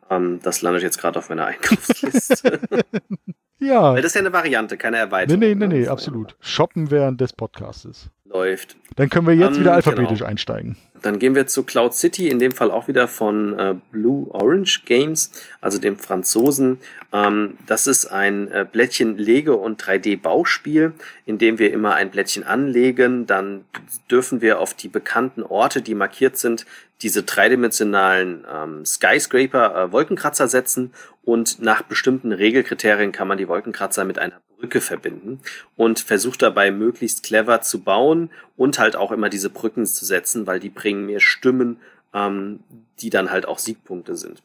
[0.08, 2.60] Ähm, das landet jetzt gerade auf meiner Einkaufsliste.
[3.58, 3.94] ja.
[3.94, 5.40] Weil das ist ja eine Variante, keine Erweiterung.
[5.40, 5.80] Nee, nee, nee, ne?
[5.80, 6.36] nee, absolut.
[6.38, 8.10] Shoppen während des Podcastes.
[8.32, 8.76] Läuft.
[8.96, 10.30] Dann können wir jetzt Ähm, wieder alphabetisch genau.
[10.30, 10.76] einsteigen.
[11.02, 14.82] Dann gehen wir zu Cloud City, in dem Fall auch wieder von äh, Blue Orange
[14.84, 16.78] Games, also dem Franzosen.
[17.12, 20.92] Ähm, das ist ein äh, Blättchen Lege- und 3D-Bauspiel,
[21.26, 23.26] in dem wir immer ein Blättchen anlegen.
[23.26, 23.64] Dann
[24.10, 26.66] dürfen wir auf die bekannten Orte, die markiert sind,
[27.02, 30.92] diese dreidimensionalen ähm, Skyscraper, äh, Wolkenkratzer setzen
[31.24, 35.40] und nach bestimmten Regelkriterien kann man die Wolkenkratzer mit einer Brücke verbinden
[35.76, 40.46] und versucht dabei möglichst clever zu bauen und halt auch immer diese Brücken zu setzen,
[40.46, 41.78] weil die bringen mir Stimmen,
[42.14, 42.60] ähm,
[43.00, 44.40] die dann halt auch Siegpunkte sind.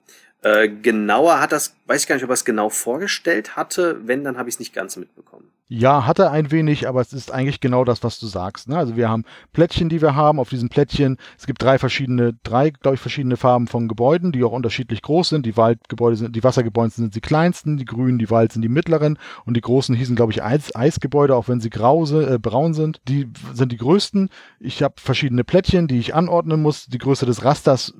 [0.47, 4.07] Äh, genauer hat das, weiß ich gar nicht, ob er es genau vorgestellt hatte.
[4.07, 5.43] Wenn, dann habe ich es nicht ganz mitbekommen.
[5.67, 8.69] Ja, hat er ein wenig, aber es ist eigentlich genau das, was du sagst.
[8.69, 8.77] Ne?
[8.77, 10.39] Also wir haben Plättchen, die wir haben.
[10.39, 14.41] Auf diesen Plättchen, es gibt drei verschiedene, drei, glaube ich, verschiedene Farben von Gebäuden, die
[14.45, 15.45] auch unterschiedlich groß sind.
[15.45, 19.19] Die Waldgebäude sind, die Wassergebäude sind die kleinsten, die grünen, die Wald sind die mittleren
[19.43, 23.01] und die großen hießen, glaube ich, Eis, Eisgebäude, auch wenn sie grau, äh, braun sind.
[23.09, 24.29] Die sind die größten.
[24.61, 26.85] Ich habe verschiedene Plättchen, die ich anordnen muss.
[26.85, 27.93] Die Größe des Rasters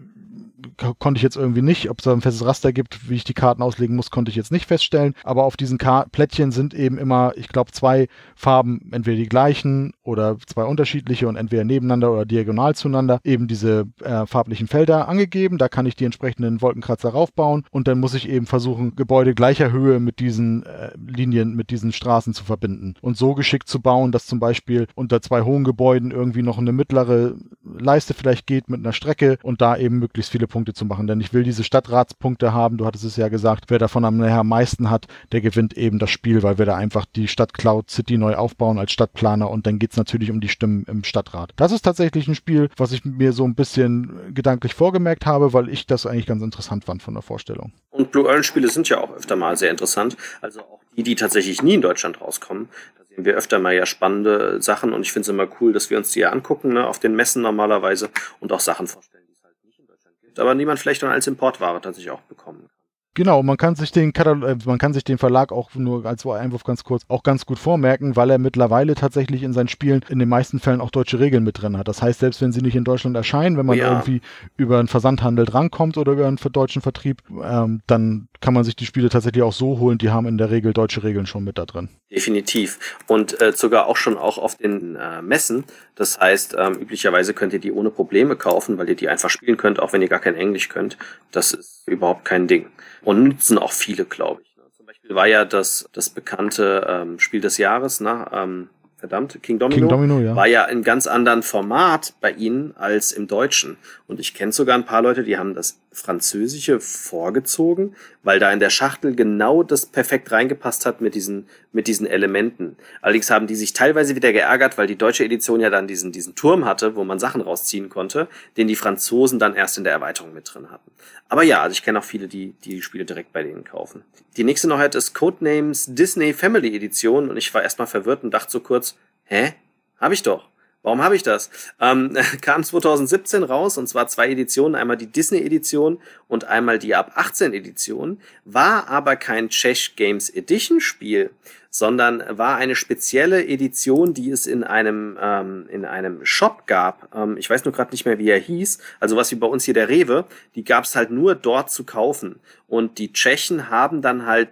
[1.00, 3.34] konnte ich jetzt irgendwie nicht, ob es da ein festes Raster gibt, wie ich die
[3.34, 5.14] Karten auslegen muss, konnte ich jetzt nicht feststellen.
[5.24, 9.94] Aber auf diesen Ka Plättchen sind eben immer, ich glaube, zwei Farben, entweder die gleichen
[10.04, 15.58] oder zwei unterschiedliche und entweder nebeneinander oder diagonal zueinander, eben diese äh, farblichen Felder angegeben.
[15.58, 19.72] Da kann ich die entsprechenden Wolkenkratzer raufbauen und dann muss ich eben versuchen, Gebäude gleicher
[19.72, 22.96] Höhe mit diesen äh, Linien, mit diesen Straßen zu verbinden.
[23.02, 26.72] Und so geschickt zu bauen, dass zum Beispiel unter zwei hohen Gebäuden irgendwie noch eine
[26.72, 31.08] mittlere Leiste vielleicht geht mit einer Strecke und da eben möglichst viele Punkte zu machen.
[31.08, 32.78] Denn ich will diese Stadtratspunkte haben.
[32.78, 36.44] Du hattest es ja gesagt, wer davon am meisten hat, der gewinnt eben das Spiel,
[36.44, 39.98] weil wir da einfach die Stadt Cloud City neu aufbauen als Stadtplaner und dann geht's
[39.98, 41.52] natürlich um die Stimmen im Stadtrat.
[41.56, 45.70] Das ist tatsächlich ein Spiel, was ich mir so ein bisschen gedanklich vorgemerkt habe, weil
[45.70, 47.72] ich das eigentlich ganz interessant fand von der Vorstellung.
[47.90, 50.18] Und Blue Orange Spiele sind ja auch öfter mal sehr interessant.
[50.42, 52.70] Also auch die, die tatsächlich nie in Deutschland rauskommen.
[52.98, 55.90] Da sehen wir öfter mal ja spannende Sachen und ich finde es immer cool, dass
[55.90, 59.34] wir uns die ja angucken, ne, auf den Messen normalerweise und auch Sachen vorstellen, die
[59.34, 60.27] es halt nicht in Deutschland gibt.
[60.40, 62.70] Aber die man vielleicht dann als Importware tatsächlich auch bekommen.
[63.18, 66.24] Genau, man kann sich den Katal äh, man kann sich den Verlag auch nur als
[66.24, 70.20] Einwurf ganz kurz auch ganz gut vormerken, weil er mittlerweile tatsächlich in seinen Spielen in
[70.20, 71.88] den meisten Fällen auch deutsche Regeln mit drin hat.
[71.88, 73.90] Das heißt, selbst wenn sie nicht in Deutschland erscheinen, wenn man Ja.
[73.90, 74.22] irgendwie
[74.56, 78.86] über einen Versandhandel drankommt oder über einen deutschen Vertrieb, ähm, dann kann man sich die
[78.86, 79.98] Spiele tatsächlich auch so holen.
[79.98, 81.90] Die haben in der Regel deutsche Regeln schon mit da drin.
[82.12, 82.98] Definitiv.
[83.08, 85.64] Und äh, sogar auch schon auch auf den äh, Messen.
[85.96, 89.58] Das heißt, ähm, üblicherweise könnt ihr die ohne Probleme kaufen, weil ihr die einfach spielen
[89.58, 91.00] könnt, auch wenn ihr gar kein Englisch könnt.
[91.32, 92.68] Das ist überhaupt kein Ding.
[93.04, 94.56] Und nutzen auch viele, glaube ich.
[94.76, 98.28] Zum Beispiel war ja das, das bekannte ähm, Spiel des Jahres, ne?
[98.32, 99.80] ähm, verdammt, King Domino.
[99.80, 100.36] King Domino, ja.
[100.36, 103.78] war ja in ganz anderen Format bei ihnen als im Deutschen.
[104.08, 108.60] Und ich kenne sogar ein paar Leute, die haben das Französische vorgezogen, weil da in
[108.60, 112.78] der Schachtel genau das perfekt reingepasst hat mit diesen, mit diesen Elementen.
[113.02, 116.36] Allerdings haben die sich teilweise wieder geärgert, weil die deutsche Edition ja dann diesen, diesen
[116.36, 118.28] Turm hatte, wo man Sachen rausziehen konnte,
[118.58, 120.92] den die Franzosen dann erst in der Erweiterung mit drin hatten.
[121.30, 124.04] Aber ja, also ich kenne auch viele, die die Spiele direkt bei denen kaufen.
[124.38, 128.52] Die nächste Neuheit ist Codenames Disney Family Edition und ich war erstmal verwirrt und dachte
[128.52, 128.96] so kurz,
[129.26, 129.54] hä?
[130.00, 130.48] Hab ich doch.
[130.88, 131.50] Warum habe ich das?
[131.82, 137.12] Ähm, kam 2017 raus und zwar zwei Editionen, einmal die Disney-Edition und einmal die ab
[137.18, 141.32] 18-Edition, war aber kein Czech Games Edition-Spiel,
[141.70, 147.14] sondern war eine spezielle Edition, die es in einem, ähm, in einem Shop gab.
[147.14, 148.78] Ähm, ich weiß nur gerade nicht mehr, wie er hieß.
[149.02, 150.24] Also was wie bei uns hier der Rewe,
[150.56, 152.40] die gab es halt nur dort zu kaufen.
[152.70, 154.48] Und die Tschechen haben dann halt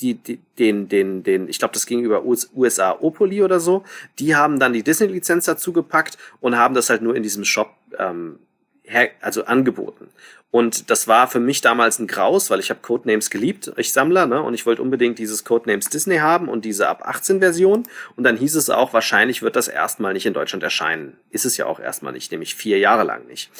[0.00, 3.84] die, die, den, den, den, ich glaube, das ging über US, USA Opoli oder so,
[4.18, 7.74] die haben dann die Disney-Lizenz dazu gepackt und haben das halt nur in diesem Shop
[7.98, 8.38] ähm,
[8.84, 10.08] her, also angeboten.
[10.52, 14.26] Und das war für mich damals ein Graus, weil ich habe Codenames geliebt, ich Sammler,
[14.26, 14.42] ne?
[14.42, 17.84] Und ich wollte unbedingt dieses Codenames Disney haben und diese ab 18 Version.
[18.16, 21.16] Und dann hieß es auch, wahrscheinlich wird das erstmal nicht in Deutschland erscheinen.
[21.30, 23.50] Ist es ja auch erstmal nicht, nämlich vier Jahre lang nicht.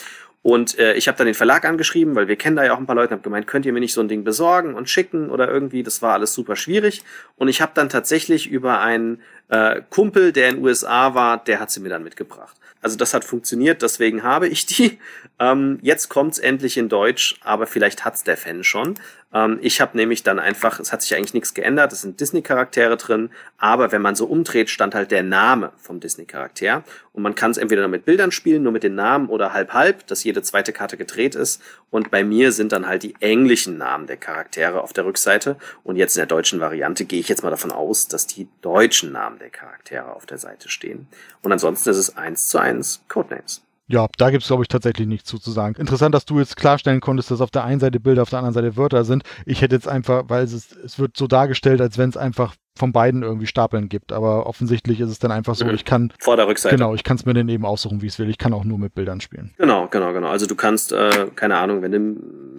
[0.42, 2.86] Und äh, ich habe dann den Verlag angeschrieben, weil wir kennen da ja auch ein
[2.86, 5.50] paar Leute, habe gemeint, könnt ihr mir nicht so ein Ding besorgen und schicken oder
[5.50, 7.02] irgendwie, das war alles super schwierig.
[7.36, 11.70] Und ich habe dann tatsächlich über einen äh, Kumpel, der in USA war, der hat
[11.70, 12.56] sie mir dann mitgebracht.
[12.80, 14.98] Also das hat funktioniert, deswegen habe ich die.
[15.42, 18.96] Ähm, jetzt kommt's endlich in Deutsch, aber vielleicht hat's der Fan schon.
[19.32, 22.96] Ähm, ich habe nämlich dann einfach, es hat sich eigentlich nichts geändert, es sind Disney-Charaktere
[22.96, 26.82] drin, aber wenn man so umdreht, stand halt der Name vom Disney-Charakter.
[27.12, 30.06] Und man kann es entweder nur mit Bildern spielen, nur mit den Namen oder halb-halb,
[30.06, 31.62] dass jede zweite Karte gedreht ist.
[31.90, 35.56] Und bei mir sind dann halt die englischen Namen der Charaktere auf der Rückseite.
[35.82, 39.12] Und jetzt in der deutschen Variante gehe ich jetzt mal davon aus, dass die deutschen
[39.12, 41.08] Namen der Charaktere auf der Seite stehen.
[41.42, 43.62] Und ansonsten ist es eins zu eins Codenames.
[43.90, 45.74] Ja, da gibt es, glaube ich, tatsächlich nichts zu, zu sagen.
[45.74, 48.54] Interessant, dass du jetzt klarstellen konntest, dass auf der einen Seite Bilder, auf der anderen
[48.54, 49.24] Seite Wörter sind.
[49.46, 52.92] Ich hätte jetzt einfach, weil es, es wird so dargestellt, als wenn es einfach von
[52.92, 54.12] beiden irgendwie Stapeln gibt.
[54.12, 55.74] Aber offensichtlich ist es dann einfach so, mhm.
[55.74, 56.12] ich kann.
[56.20, 56.76] Vor der Rückseite.
[56.76, 58.30] Genau, ich kann es mir dann eben aussuchen, wie ich es will.
[58.30, 59.52] Ich kann auch nur mit Bildern spielen.
[59.58, 60.28] Genau, genau, genau.
[60.28, 61.98] Also du kannst, äh, keine Ahnung, wenn du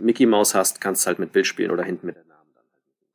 [0.02, 2.18] Mickey Mouse hast, kannst du halt mit Bild spielen oder hinten mit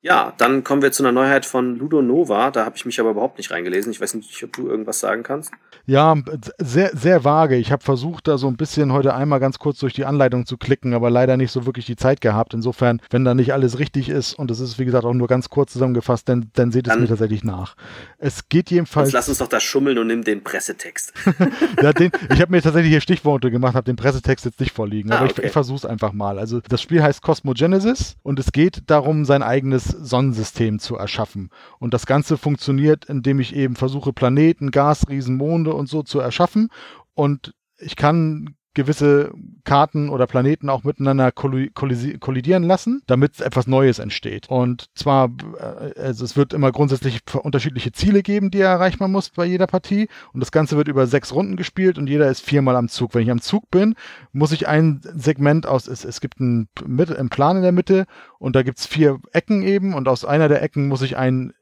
[0.07, 2.53] ja, dann kommen wir zu einer Neuheit von Ludo Nova.
[2.53, 3.91] Da habe ich mich aber überhaupt nicht reingelesen.
[3.91, 5.51] Ich weiß nicht, ob du irgendwas sagen kannst.
[5.85, 6.15] Ja,
[6.59, 7.57] sehr, sehr vage.
[7.57, 10.59] Ich habe versucht, da so ein bisschen heute einmal ganz kurz durch die Anleitung zu
[10.59, 12.55] klicken, aber leider nicht so wirklich die Zeit gehabt.
[12.55, 15.51] Insofern, wenn da nicht alles richtig ist und es ist, wie gesagt, auch nur ganz
[15.51, 17.75] kurz zusammengefasst, dann, dann seht es mir tatsächlich nach.
[18.19, 19.11] Es geht jedenfalls.
[19.11, 21.15] lass uns doch da schummeln und nimm den Pressetext.
[21.83, 25.11] ja, den, ich habe mir tatsächlich hier Stichworte gemacht, habe den Pressetext jetzt nicht vorliegen,
[25.11, 25.35] ah, aber okay.
[25.39, 26.39] ich, ich versuche es einfach mal.
[26.39, 31.51] Also, das Spiel heißt Cosmogenesis und es geht darum, sein eigenes Sonnensystem zu erschaffen.
[31.79, 36.69] Und das Ganze funktioniert, indem ich eben versuche, Planeten, Gasriesen, Monde und so zu erschaffen.
[37.15, 39.33] Und ich kann gewisse
[39.65, 44.49] Karten oder Planeten auch miteinander kollidieren lassen, damit etwas Neues entsteht.
[44.49, 49.47] Und zwar, äh, also es wird immer grundsätzlich unterschiedliche Ziele geben, die erreicht muss bei
[49.47, 50.09] jeder Partie.
[50.33, 53.15] Und das Ganze wird über sechs Runden gespielt und jeder ist viermal am Zug.
[53.15, 53.95] Wenn ich am Zug bin,
[54.33, 58.07] muss ich ein Segment aus, es, es gibt einen, einen Plan in der Mitte
[58.39, 61.53] und da gibt es vier Ecken eben und aus einer der Ecken muss ich ein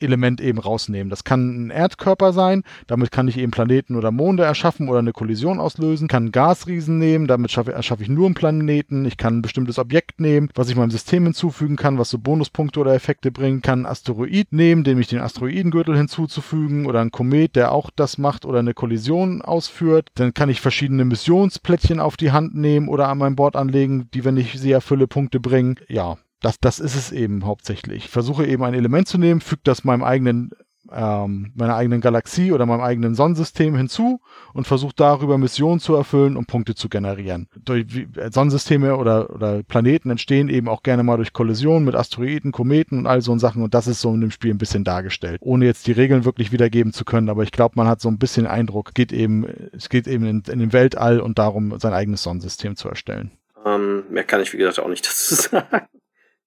[0.00, 1.10] Element eben rausnehmen.
[1.10, 5.12] Das kann ein Erdkörper sein, damit kann ich eben Planeten oder Monde erschaffen oder eine
[5.12, 6.08] Kollision auslösen.
[6.08, 9.04] Kann Gasriesen nehmen, damit schaffe, erschaffe ich nur einen Planeten.
[9.04, 12.80] Ich kann ein bestimmtes Objekt nehmen, was ich meinem System hinzufügen kann, was so Bonuspunkte
[12.80, 13.62] oder Effekte bringt.
[13.62, 18.44] Kann Asteroid nehmen, dem ich den Asteroidengürtel hinzuzufügen oder ein Komet, der auch das macht
[18.44, 20.10] oder eine Kollision ausführt.
[20.14, 24.24] Dann kann ich verschiedene Missionsplättchen auf die Hand nehmen oder an mein Board anlegen, die,
[24.24, 25.76] wenn ich sie erfülle, Punkte bringen.
[25.88, 28.04] Ja, das, das ist es eben hauptsächlich.
[28.04, 30.50] Ich versuche eben ein Element zu nehmen, füge das meinem eigenen,
[30.92, 34.20] ähm, meiner eigenen Galaxie oder meinem eigenen Sonnensystem hinzu
[34.52, 37.48] und versuche darüber Missionen zu erfüllen, um Punkte zu generieren.
[37.64, 41.94] Durch, wie, äh, Sonnensysteme oder, oder Planeten entstehen eben auch gerne mal durch Kollisionen mit
[41.94, 44.84] Asteroiden, Kometen und all so Sachen und das ist so in dem Spiel ein bisschen
[44.84, 45.38] dargestellt.
[45.40, 48.18] Ohne jetzt die Regeln wirklich wiedergeben zu können, aber ich glaube, man hat so ein
[48.18, 52.22] bisschen Eindruck, geht eben, es geht eben in, in den Weltall und darum, sein eigenes
[52.22, 53.30] Sonnensystem zu erstellen.
[53.64, 55.86] Ähm, mehr kann ich, wie gesagt, auch nicht dazu sagen.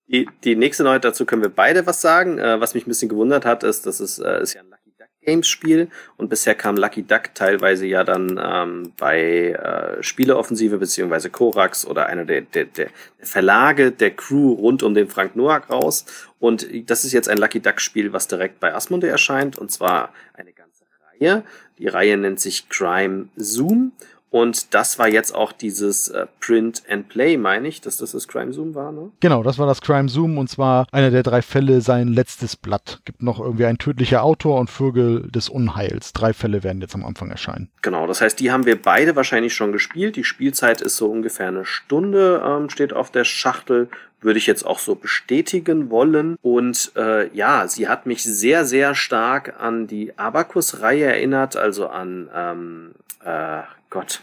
[0.07, 2.39] Die, die nächste Neuheit dazu können wir beide was sagen.
[2.39, 4.93] Äh, was mich ein bisschen gewundert hat, ist, dass es äh, ist ja ein Lucky
[4.97, 10.77] Duck Games Spiel und bisher kam Lucky Duck teilweise ja dann ähm, bei äh, Spieleoffensive
[10.77, 12.87] beziehungsweise Korax oder einer der, der, der
[13.19, 16.05] Verlage der Crew rund um den Frank Noack raus.
[16.39, 20.13] Und das ist jetzt ein Lucky Duck Spiel, was direkt bei Asmodee erscheint und zwar
[20.33, 21.43] eine ganze Reihe.
[21.79, 23.91] Die Reihe nennt sich Crime Zoom
[24.29, 28.27] und das war jetzt auch dieses äh, Print and Play, meine ich, dass das das
[28.27, 29.11] Crime Zoom war, ne?
[29.21, 32.99] Genau, das war das Crime Zoom und zwar einer der drei Fälle, sein letztes Blatt.
[33.05, 36.11] Gibt noch irgendwie ein tödlicher Autor und Vögel des Unheils.
[36.11, 37.69] Drei Fälle werden jetzt am Anfang erscheinen.
[37.81, 40.17] Genau, das heißt, die haben wir beide wahrscheinlich schon gespielt.
[40.17, 44.65] Die Spielzeit ist so ungefähr eine Stunde, ähm, steht auf der Schachtel würde ich jetzt
[44.65, 46.37] auch so bestätigen wollen.
[46.41, 52.27] Und äh, ja, sie hat mich sehr, sehr stark an die Abacus-Reihe erinnert, also an
[52.33, 54.21] ähm, äh, Gott.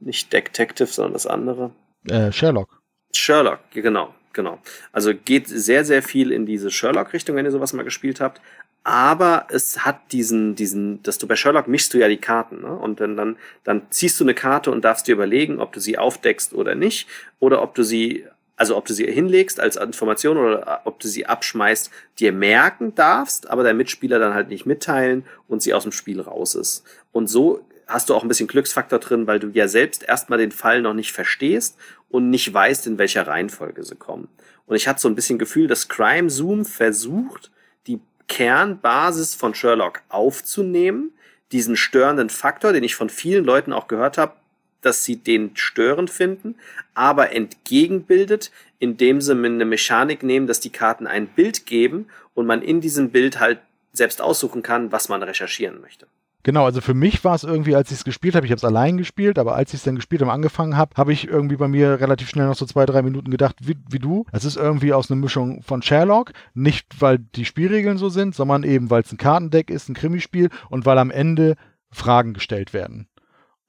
[0.00, 1.70] Nicht Detective, sondern das andere.
[2.08, 2.80] Äh, Sherlock.
[3.14, 4.58] Sherlock, genau, genau.
[4.92, 8.40] Also geht sehr, sehr viel in diese Sherlock-Richtung, wenn ihr sowas mal gespielt habt.
[8.82, 12.76] Aber es hat diesen, diesen, dass du bei Sherlock mischst du ja die Karten, ne?
[12.76, 15.96] Und dann, dann, dann ziehst du eine Karte und darfst dir überlegen, ob du sie
[15.96, 17.08] aufdeckst oder nicht,
[17.40, 21.26] oder ob du sie also ob du sie hinlegst als Information oder ob du sie
[21.26, 21.90] abschmeißt,
[22.20, 26.20] dir merken darfst, aber der Mitspieler dann halt nicht mitteilen und sie aus dem Spiel
[26.20, 26.84] raus ist.
[27.12, 30.52] Und so hast du auch ein bisschen Glücksfaktor drin, weil du ja selbst erstmal den
[30.52, 31.76] Fall noch nicht verstehst
[32.08, 34.28] und nicht weißt, in welcher Reihenfolge sie kommen.
[34.66, 37.50] Und ich hatte so ein bisschen Gefühl, dass Crime Zoom versucht,
[37.86, 41.12] die Kernbasis von Sherlock aufzunehmen,
[41.52, 44.34] diesen störenden Faktor, den ich von vielen Leuten auch gehört habe,
[44.80, 46.56] dass sie den störend finden,
[46.94, 52.62] aber entgegenbildet, indem sie eine Mechanik nehmen, dass die Karten ein Bild geben und man
[52.62, 53.60] in diesem Bild halt
[53.92, 56.06] selbst aussuchen kann, was man recherchieren möchte.
[56.44, 58.66] Genau, also für mich war es irgendwie, als ich es gespielt habe, ich habe es
[58.66, 61.68] allein gespielt, aber als ich es dann gespielt und angefangen habe, habe ich irgendwie bei
[61.68, 64.26] mir relativ schnell noch so zwei, drei Minuten gedacht, wie, wie du.
[64.30, 68.62] Es ist irgendwie aus einer Mischung von Sherlock, nicht weil die Spielregeln so sind, sondern
[68.62, 71.56] eben weil es ein Kartendeck ist, ein Krimispiel und weil am Ende
[71.90, 73.08] Fragen gestellt werden.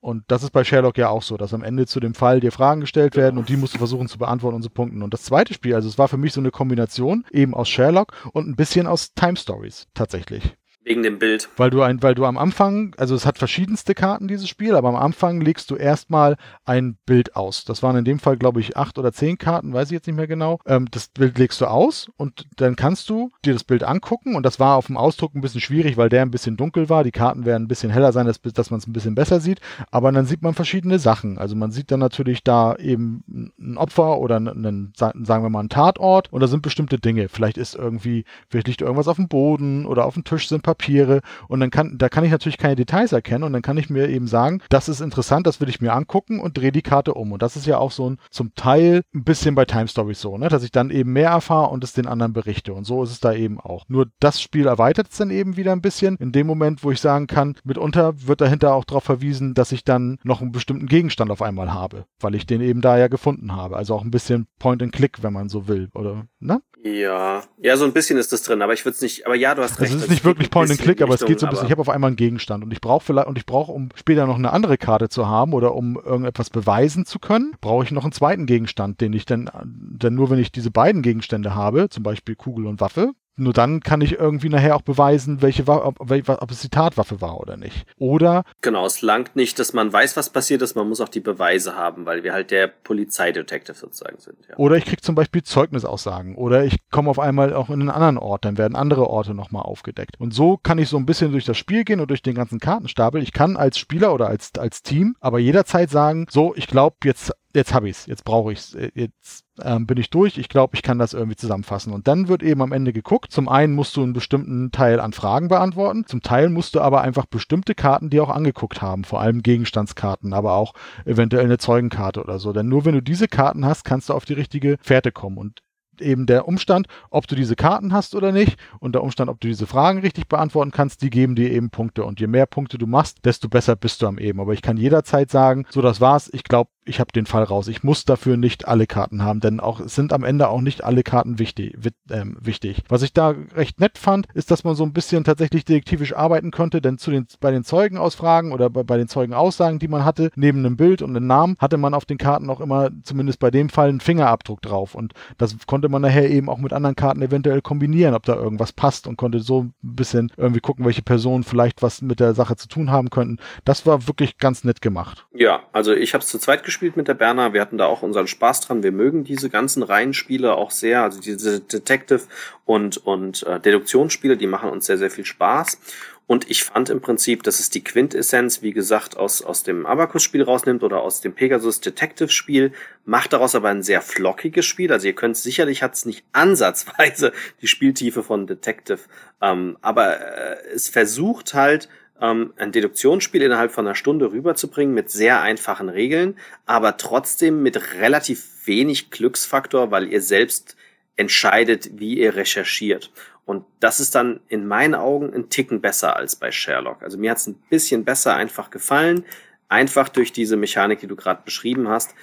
[0.02, 2.52] Und das ist bei Sherlock ja auch so, dass am Ende zu dem Fall dir
[2.52, 5.02] Fragen gestellt werden und die musst du versuchen zu beantworten und zu punkten.
[5.02, 8.12] Und das zweite Spiel, also es war für mich so eine Kombination eben aus Sherlock
[8.34, 10.58] und ein bisschen aus Time Stories tatsächlich.
[10.86, 11.50] Wegen dem Bild.
[11.58, 14.88] Weil du ein, weil du am Anfang, also es hat verschiedenste Karten, dieses Spiel, aber
[14.90, 17.66] am Anfang legst du erstmal ein Bild aus.
[17.66, 20.16] Das waren in dem Fall, glaube ich, acht oder zehn Karten, weiß ich jetzt nicht
[20.16, 20.60] mehr genau.
[20.68, 24.46] Ähm, das Bild legst du aus und dann kannst du dir das Bild angucken und
[24.46, 27.04] das war auf dem Ausdruck ein bisschen schwierig, weil der ein bisschen dunkel war.
[27.04, 29.62] Die Karten werden ein bisschen heller sein, dass, dass man es ein bisschen besser sieht.
[29.90, 31.40] Aber dann sieht man verschiedene Sachen.
[31.40, 35.70] Also man sieht dann natürlich da eben ein Opfer oder einen, sagen wir mal, einen
[35.70, 37.28] Tatort und da sind bestimmte Dinge.
[37.28, 41.22] Vielleicht ist irgendwie, vielleicht liegt irgendwas auf dem Boden oder auf dem Tisch sind Papiere
[41.48, 44.10] und dann kann, da kann ich natürlich keine Details erkennen und dann kann ich mir
[44.10, 47.32] eben sagen, das ist interessant, das will ich mir angucken und drehe die Karte um.
[47.32, 50.38] Und das ist ja auch so ein, zum Teil ein bisschen bei Time Stories so,
[50.38, 50.50] ne?
[50.50, 52.74] dass ich dann eben mehr erfahre und es den anderen berichte.
[52.74, 53.86] Und so ist es da eben auch.
[53.88, 56.18] Nur das Spiel erweitert es dann eben wieder ein bisschen.
[56.18, 59.84] In dem Moment, wo ich sagen kann, mitunter wird dahinter auch darauf verwiesen, dass ich
[59.84, 63.56] dann noch einen bestimmten Gegenstand auf einmal habe, weil ich den eben da ja gefunden
[63.56, 63.78] habe.
[63.78, 66.26] Also auch ein bisschen Point and Click, wenn man so will, oder?
[66.40, 66.62] Ne?
[66.86, 69.56] Ja, ja, so ein bisschen ist das drin, aber ich würde es nicht, aber ja,
[69.56, 69.92] du hast recht.
[69.92, 71.72] Also es ist nicht wirklich Point and Click, aber es geht so ein bisschen, ich
[71.72, 74.38] habe auf einmal einen Gegenstand und ich brauche vielleicht, und ich brauche, um später noch
[74.38, 78.12] eine andere Karte zu haben oder um irgendetwas beweisen zu können, brauche ich noch einen
[78.12, 82.36] zweiten Gegenstand, den ich dann, denn nur wenn ich diese beiden Gegenstände habe, zum Beispiel
[82.36, 86.62] Kugel und Waffe, nur dann kann ich irgendwie nachher auch beweisen, welche ob, ob es
[86.62, 87.86] die Tatwaffe war oder nicht.
[87.98, 88.44] Oder.
[88.62, 91.76] Genau, es langt nicht, dass man weiß, was passiert ist, man muss auch die Beweise
[91.76, 94.38] haben, weil wir halt der Polizeidetektiv sozusagen sind.
[94.50, 94.56] Ja.
[94.58, 96.36] Oder ich kriege zum Beispiel Zeugnisaussagen.
[96.36, 99.64] Oder ich komme auf einmal auch in einen anderen Ort, dann werden andere Orte nochmal
[99.64, 100.20] aufgedeckt.
[100.20, 102.60] Und so kann ich so ein bisschen durch das Spiel gehen und durch den ganzen
[102.60, 103.22] Kartenstapel.
[103.22, 107.34] Ich kann als Spieler oder als, als Team aber jederzeit sagen, so, ich glaube, jetzt
[107.56, 110.76] jetzt habe ich es, jetzt brauche ich es, jetzt ähm, bin ich durch, ich glaube,
[110.76, 111.94] ich kann das irgendwie zusammenfassen.
[111.94, 113.32] Und dann wird eben am Ende geguckt.
[113.32, 117.02] Zum einen musst du einen bestimmten Teil an Fragen beantworten, zum Teil musst du aber
[117.02, 120.74] einfach bestimmte Karten dir auch angeguckt haben, vor allem Gegenstandskarten, aber auch
[121.06, 122.54] eventuell eine Zeugenkarte oder so.
[122.54, 125.38] Denn nur wenn du diese Karten hast, kannst du auf die richtige Fährte kommen.
[125.38, 125.62] Und
[126.02, 129.48] eben der Umstand, ob du diese Karten hast oder nicht und der Umstand, ob du
[129.48, 132.06] diese Fragen richtig beantworten kannst, die geben dir eben Punkte.
[132.06, 134.40] Und je mehr Punkte du machst, desto besser bist du am eben.
[134.40, 137.68] Aber ich kann jederzeit sagen, so das war's, ich glaube, ich habe den Fall raus.
[137.68, 141.04] Ich muss dafür nicht alle Karten haben, denn auch sind am Ende auch nicht alle
[141.04, 141.76] Karten wichtig,
[142.10, 142.84] äh, wichtig.
[142.88, 146.52] Was ich da recht nett fand, ist, dass man so ein bisschen tatsächlich detektivisch arbeiten
[146.52, 150.30] konnte, denn zu den, bei den Zeugenausfragen oder bei, bei den Zeugenaussagen, die man hatte,
[150.36, 153.50] neben einem Bild und einem Namen, hatte man auf den Karten auch immer, zumindest bei
[153.50, 154.94] dem Fall, einen Fingerabdruck drauf.
[154.94, 158.74] Und das konnte man nachher eben auch mit anderen Karten eventuell kombinieren, ob da irgendwas
[158.74, 162.56] passt und konnte so ein bisschen irgendwie gucken, welche Personen vielleicht was mit der Sache
[162.56, 163.38] zu tun haben könnten.
[163.64, 165.26] Das war wirklich ganz nett gemacht.
[165.34, 167.54] Ja, also ich habe es zu zweit gespielt mit der Berna.
[167.54, 168.84] Wir hatten da auch unseren Spaß dran.
[168.84, 171.04] Wir mögen diese ganzen Reihenspiele auch sehr.
[171.04, 172.22] Also diese Detective
[172.66, 175.80] und, und äh, Deduktionsspiele, die machen uns sehr, sehr viel Spaß.
[176.28, 180.42] Und ich fand im Prinzip, dass es die Quintessenz, wie gesagt, aus, aus dem Abacus-Spiel
[180.42, 182.72] rausnimmt oder aus dem Pegasus Detective-Spiel,
[183.06, 184.92] macht daraus aber ein sehr flockiges Spiel.
[184.92, 189.02] Also ihr könnt sicherlich hat es nicht ansatzweise die Spieltiefe von Detective,
[189.42, 195.12] ähm, aber äh, es versucht halt ähm, ein Deduktionsspiel innerhalb von einer Stunde rüberzubringen mit
[195.12, 200.76] sehr einfachen Regeln, aber trotzdem mit relativ wenig Glücksfaktor, weil ihr selbst
[201.18, 203.12] entscheidet, wie ihr recherchiert.
[203.46, 207.04] Und das ist dann in meinen Augen ein Ticken besser als bei Sherlock.
[207.04, 209.24] Also mir hat es ein bisschen besser einfach gefallen,
[209.70, 212.16] einfach durch diese Mechanik, die du gerade beschrieben hast,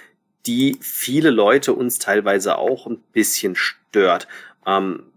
[0.46, 4.26] die viele Leute uns teilweise auch ein bisschen stört.
[4.66, 5.11] Ähm,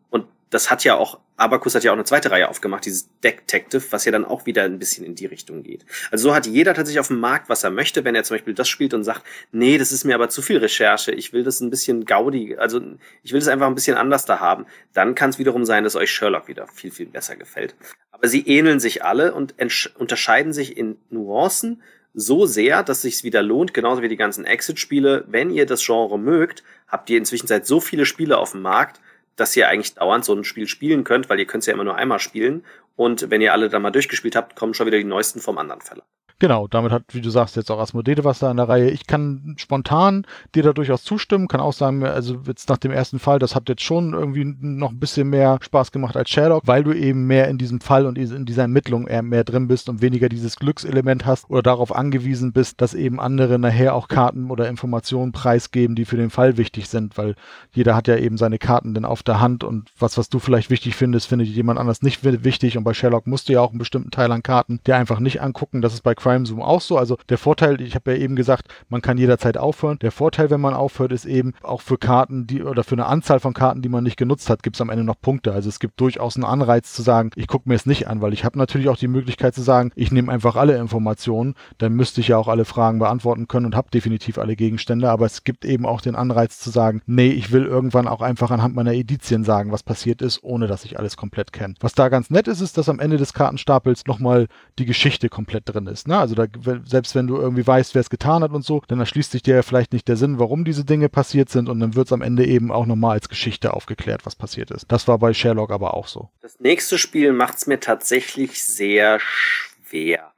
[0.49, 4.05] das hat ja auch Abacus hat ja auch eine zweite Reihe aufgemacht, dieses Detective, was
[4.05, 5.85] ja dann auch wieder ein bisschen in die Richtung geht.
[6.11, 8.53] Also so hat jeder tatsächlich auf dem Markt, was er möchte, wenn er zum Beispiel
[8.53, 11.59] das spielt und sagt, nee, das ist mir aber zu viel Recherche, ich will das
[11.59, 12.81] ein bisschen gaudi, also
[13.21, 15.97] ich will das einfach ein bisschen anders da haben, dann kann es wiederum sein, dass
[15.97, 17.75] euch Sherlock wieder viel, viel besser gefällt.
[18.11, 19.55] Aber sie ähneln sich alle und
[19.97, 21.81] unterscheiden sich in Nuancen
[22.13, 25.25] so sehr, dass sich's wieder lohnt, genauso wie die ganzen Exit-Spiele.
[25.27, 29.01] Wenn ihr das Genre mögt, habt ihr inzwischen seit so viele Spiele auf dem Markt,
[29.35, 31.83] dass ihr eigentlich dauernd so ein Spiel spielen könnt, weil ihr könnt es ja immer
[31.83, 32.65] nur einmal spielen.
[32.95, 35.81] Und wenn ihr alle dann mal durchgespielt habt, kommen schon wieder die neuesten vom anderen
[35.81, 36.05] Verlag.
[36.37, 38.89] Genau, damit hat, wie du sagst, jetzt auch Asmodede was da in der Reihe.
[38.89, 43.19] Ich kann spontan dir da durchaus zustimmen, kann auch sagen, also jetzt nach dem ersten
[43.19, 46.83] Fall, das hat jetzt schon irgendwie noch ein bisschen mehr Spaß gemacht als Sherlock, weil
[46.83, 50.01] du eben mehr in diesem Fall und in dieser Ermittlung eher mehr drin bist und
[50.01, 54.67] weniger dieses Glückselement hast oder darauf angewiesen bist, dass eben andere nachher auch Karten oder
[54.67, 57.35] Informationen preisgeben, die für den Fall wichtig sind, weil
[57.71, 60.69] jeder hat ja eben seine Karten dann auf der Hand und was, was du vielleicht
[60.69, 63.79] wichtig findest, findet jemand anders nicht wichtig und bei Sherlock musst du ja auch einen
[63.79, 65.81] bestimmten Teil an Karten dir einfach nicht angucken.
[65.81, 66.97] Das ist bei Crime Zoom auch so.
[66.97, 69.99] Also der Vorteil, ich habe ja eben gesagt, man kann jederzeit aufhören.
[69.99, 73.39] Der Vorteil, wenn man aufhört, ist eben auch für Karten, die oder für eine Anzahl
[73.39, 75.53] von Karten, die man nicht genutzt hat, gibt es am Ende noch Punkte.
[75.53, 78.33] Also es gibt durchaus einen Anreiz zu sagen, ich gucke mir es nicht an, weil
[78.33, 82.21] ich habe natürlich auch die Möglichkeit zu sagen, ich nehme einfach alle Informationen, dann müsste
[82.21, 85.63] ich ja auch alle Fragen beantworten können und habe definitiv alle Gegenstände, aber es gibt
[85.63, 89.43] eben auch den Anreiz zu sagen, nee, ich will irgendwann auch einfach anhand meiner Edizien
[89.43, 91.75] sagen, was passiert ist, ohne dass ich alles komplett kenne.
[91.81, 94.47] Was da ganz nett ist, ist, dass am Ende des Kartenstapels nochmal
[94.79, 96.07] die Geschichte komplett drin ist.
[96.07, 96.14] Ne?
[96.19, 96.45] Also da,
[96.85, 99.55] selbst wenn du irgendwie weißt, wer es getan hat und so, dann erschließt sich dir
[99.55, 102.21] ja vielleicht nicht der Sinn, warum diese Dinge passiert sind und dann wird es am
[102.21, 104.91] Ende eben auch nochmal als Geschichte aufgeklärt, was passiert ist.
[104.91, 106.29] Das war bei Sherlock aber auch so.
[106.41, 110.33] Das nächste Spiel macht es mir tatsächlich sehr schwer.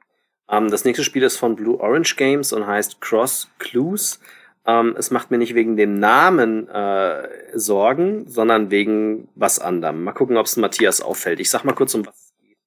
[0.48, 4.20] Ähm, das nächste Spiel ist von Blue Orange Games und heißt Cross Clues.
[4.66, 10.04] Ähm, es macht mir nicht wegen dem Namen äh, Sorgen, sondern wegen was anderem.
[10.04, 11.40] Mal gucken, ob es Matthias auffällt.
[11.40, 12.58] Ich sag mal kurz, um was es geht.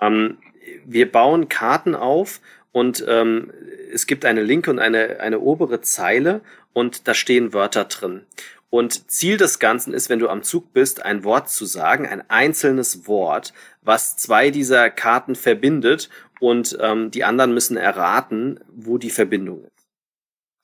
[0.00, 0.38] Ähm,
[0.84, 2.40] wir bauen Karten auf
[2.72, 3.52] und ähm,
[3.92, 6.40] es gibt eine linke und eine, eine obere Zeile
[6.72, 8.22] und da stehen Wörter drin.
[8.70, 12.28] Und Ziel des Ganzen ist, wenn du am Zug bist, ein Wort zu sagen, ein
[12.30, 13.52] einzelnes Wort,
[13.82, 16.08] was zwei dieser Karten verbindet
[16.38, 19.88] und ähm, die anderen müssen erraten, wo die Verbindung ist.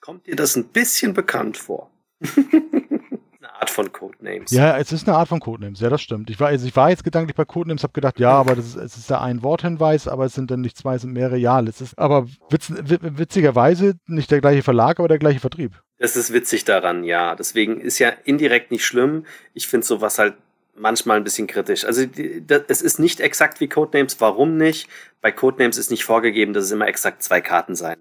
[0.01, 1.91] Kommt dir das ein bisschen bekannt vor?
[3.61, 4.51] Art von Codenames.
[4.51, 6.31] Ja, es ist eine Art von Codenames, ja, das stimmt.
[6.31, 8.77] Ich war, also ich war jetzt gedanklich bei Codenames, habe gedacht, ja, aber das ist,
[8.77, 11.37] es ist ja ein Worthinweis, aber es sind dann nicht zwei, es sind mehrere.
[11.37, 15.73] Ja, es ist aber witz, witzigerweise nicht der gleiche Verlag, aber der gleiche Vertrieb.
[15.99, 17.35] Das ist witzig daran, ja.
[17.35, 19.25] Deswegen ist ja indirekt nicht schlimm.
[19.55, 20.35] Ich finde sowas halt
[20.75, 21.85] manchmal ein bisschen kritisch.
[21.85, 22.05] Also
[22.69, 24.21] es ist nicht exakt wie Codenames.
[24.21, 24.89] Warum nicht?
[25.23, 27.97] Bei Codenames ist nicht vorgegeben, dass es immer exakt zwei Karten sein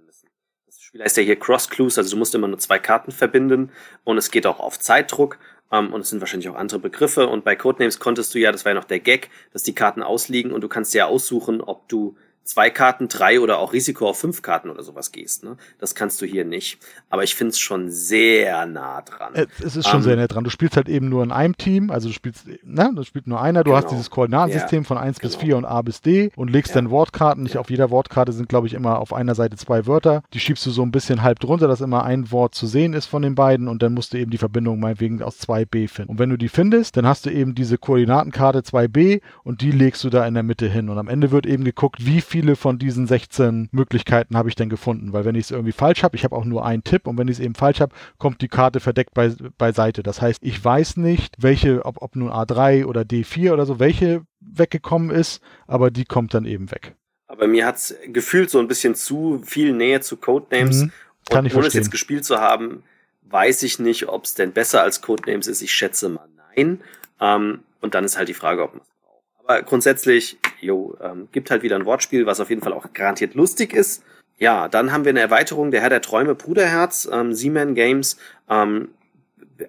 [0.96, 1.04] müssen.
[1.04, 3.72] Das Spiel heißt ja hier Cross Clues, also du musst immer nur zwei Karten verbinden
[4.04, 5.38] und es geht auch auf Zeitdruck.
[5.72, 7.28] Um, ähm, und es sind wahrscheinlich auch andere Begriffe.
[7.28, 10.04] Und bei Codenames konntest du ja, das war ja noch der Gag, dass die Karten
[10.04, 12.16] ausliegen und du kannst ja aussuchen, ob du
[12.46, 15.44] zwei Karten, drei oder auch Risiko auf fünf Karten oder sowas gehst.
[15.44, 15.58] Ne?
[15.80, 16.78] Das kannst du hier nicht.
[17.10, 19.34] Aber ich finde es schon sehr nah dran.
[19.64, 20.44] Es ist schon um, sehr nah dran.
[20.44, 23.42] Du spielst halt eben nur in einem Team, also du spielst, ne, du spielt nur
[23.42, 23.82] einer, du genau.
[23.82, 25.34] hast dieses Koordinatensystem ja, von 1 genau.
[25.34, 26.76] bis 4 und A bis D und legst ja.
[26.76, 27.44] dann Wortkarten.
[27.44, 27.62] Nicht ja.
[27.62, 30.22] auf jeder Wortkarte sind, glaube ich, immer auf einer Seite zwei Wörter.
[30.34, 33.08] Die schiebst du so ein bisschen halb drunter, dass immer ein Wort zu sehen ist
[33.08, 36.12] von den beiden und dann musst du eben die Verbindung meinetwegen aus 2b finden.
[36.12, 40.04] Und wenn du die findest, dann hast du eben diese Koordinatenkarte 2b und die legst
[40.04, 40.90] du da in der Mitte hin.
[40.90, 44.56] Und am Ende wird eben geguckt, wie viel viele von diesen 16 Möglichkeiten habe ich
[44.56, 45.14] denn gefunden?
[45.14, 47.30] Weil wenn ich es irgendwie falsch habe, ich habe auch nur einen Tipp und wenn
[47.30, 50.04] ich es eben falsch habe, kommt die Karte verdeckt bei, beiseite.
[50.04, 54.24] Das heißt, ich weiß nicht, welche, ob, ob nun A3 oder D4 oder so, welche
[54.42, 56.96] weggekommen ist, aber die kommt dann eben weg.
[57.28, 60.84] Aber mir hat es gefühlt so ein bisschen zu viel Nähe zu Codenames.
[60.84, 60.92] Mhm,
[61.30, 61.68] kann und ich ohne verstehen.
[61.68, 62.84] es jetzt gespielt zu haben,
[63.30, 65.62] weiß ich nicht, ob es denn besser als Codenames ist.
[65.62, 66.82] Ich schätze mal nein.
[67.22, 68.82] Ähm, und dann ist halt die Frage, ob man
[69.46, 73.36] aber grundsätzlich, jo, ähm, gibt halt wieder ein Wortspiel, was auf jeden Fall auch garantiert
[73.36, 74.04] lustig ist.
[74.38, 78.18] Ja, dann haben wir eine Erweiterung, der Herr der Träume, Bruderherz, ähm, Seaman Games.
[78.50, 78.90] Ähm,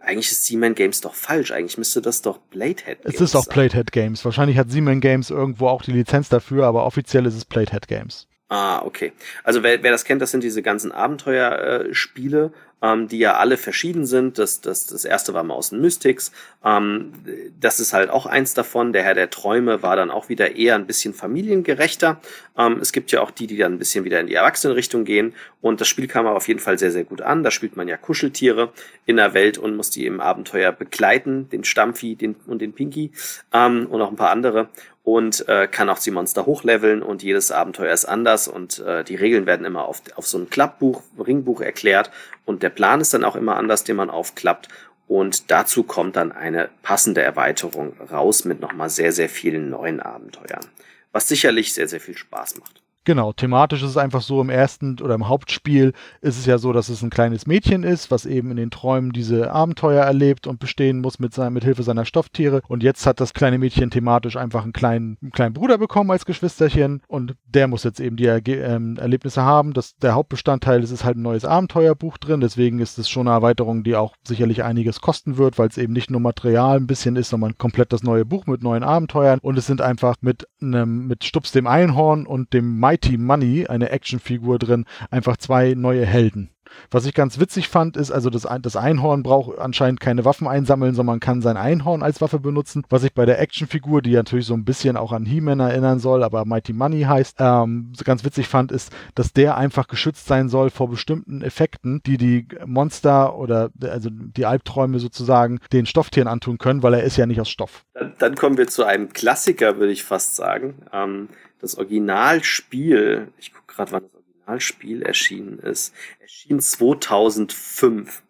[0.00, 1.52] eigentlich ist Seaman Games doch falsch.
[1.52, 4.24] Eigentlich müsste das doch Bladehead Games Es ist auch Bladehead Games.
[4.24, 8.26] Wahrscheinlich hat Seaman Games irgendwo auch die Lizenz dafür, aber offiziell ist es Bladehead Games.
[8.48, 9.12] Ah, okay.
[9.42, 12.52] Also wer, wer das kennt, das sind diese ganzen Abenteuerspiele,
[12.82, 14.38] ähm, die ja alle verschieden sind.
[14.38, 16.32] Das, das, das erste war Maus und Mystics.
[16.64, 17.12] Ähm,
[17.58, 18.92] das ist halt auch eins davon.
[18.92, 22.20] Der Herr der Träume war dann auch wieder eher ein bisschen familiengerechter.
[22.56, 25.34] Ähm, es gibt ja auch die, die dann ein bisschen wieder in die Erwachsenenrichtung gehen.
[25.60, 27.42] Und das Spiel kam aber auf jeden Fall sehr, sehr gut an.
[27.42, 28.72] Da spielt man ja Kuscheltiere
[29.06, 31.48] in der Welt und muss die im Abenteuer begleiten.
[31.48, 33.10] Den Stampfi den, und den Pinky
[33.52, 34.68] ähm, und auch ein paar andere
[35.06, 39.14] und äh, kann auch die Monster hochleveln und jedes Abenteuer ist anders und äh, die
[39.14, 42.10] Regeln werden immer auf, auf so ein Klappbuch, Ringbuch erklärt
[42.44, 44.66] und der Plan ist dann auch immer anders, den man aufklappt
[45.06, 50.66] und dazu kommt dann eine passende Erweiterung raus mit nochmal sehr, sehr vielen neuen Abenteuern,
[51.12, 52.82] was sicherlich sehr, sehr viel Spaß macht.
[53.06, 55.92] Genau, thematisch ist es einfach so, im ersten oder im Hauptspiel
[56.22, 59.12] ist es ja so, dass es ein kleines Mädchen ist, was eben in den Träumen
[59.12, 62.62] diese Abenteuer erlebt und bestehen muss mit, sein, mit Hilfe seiner Stofftiere.
[62.66, 66.26] Und jetzt hat das kleine Mädchen thematisch einfach einen kleinen, einen kleinen Bruder bekommen als
[66.26, 69.72] Geschwisterchen und der muss jetzt eben die er ähm, Erlebnisse haben.
[69.72, 73.36] Das, der Hauptbestandteil ist, ist halt ein neues Abenteuerbuch drin, deswegen ist es schon eine
[73.36, 77.14] Erweiterung, die auch sicherlich einiges kosten wird, weil es eben nicht nur Material ein bisschen
[77.14, 81.06] ist, sondern komplett das neue Buch mit neuen Abenteuern und es sind einfach mit einem,
[81.06, 86.06] mit Stups dem Einhorn und dem Mai Mighty Money, eine Actionfigur drin, einfach zwei neue
[86.06, 86.55] Helden.
[86.90, 90.94] Was ich ganz witzig fand, ist, also das, das Einhorn braucht anscheinend keine Waffen einsammeln,
[90.94, 92.84] sondern man kann sein Einhorn als Waffe benutzen.
[92.88, 96.22] Was ich bei der Actionfigur, die natürlich so ein bisschen auch an He-Man erinnern soll,
[96.22, 100.70] aber Mighty Money heißt, ähm, ganz witzig fand, ist, dass der einfach geschützt sein soll
[100.70, 106.82] vor bestimmten Effekten, die die Monster oder also die Albträume sozusagen den Stofftieren antun können,
[106.82, 107.84] weil er ist ja nicht aus Stoff.
[107.94, 110.82] Dann, dann kommen wir zu einem Klassiker, würde ich fast sagen.
[110.92, 111.28] Ähm,
[111.60, 114.15] das Originalspiel, ich gucke gerade, wann das
[114.46, 115.92] Originalspiel erschienen ist.
[116.20, 118.22] Erschien 2005.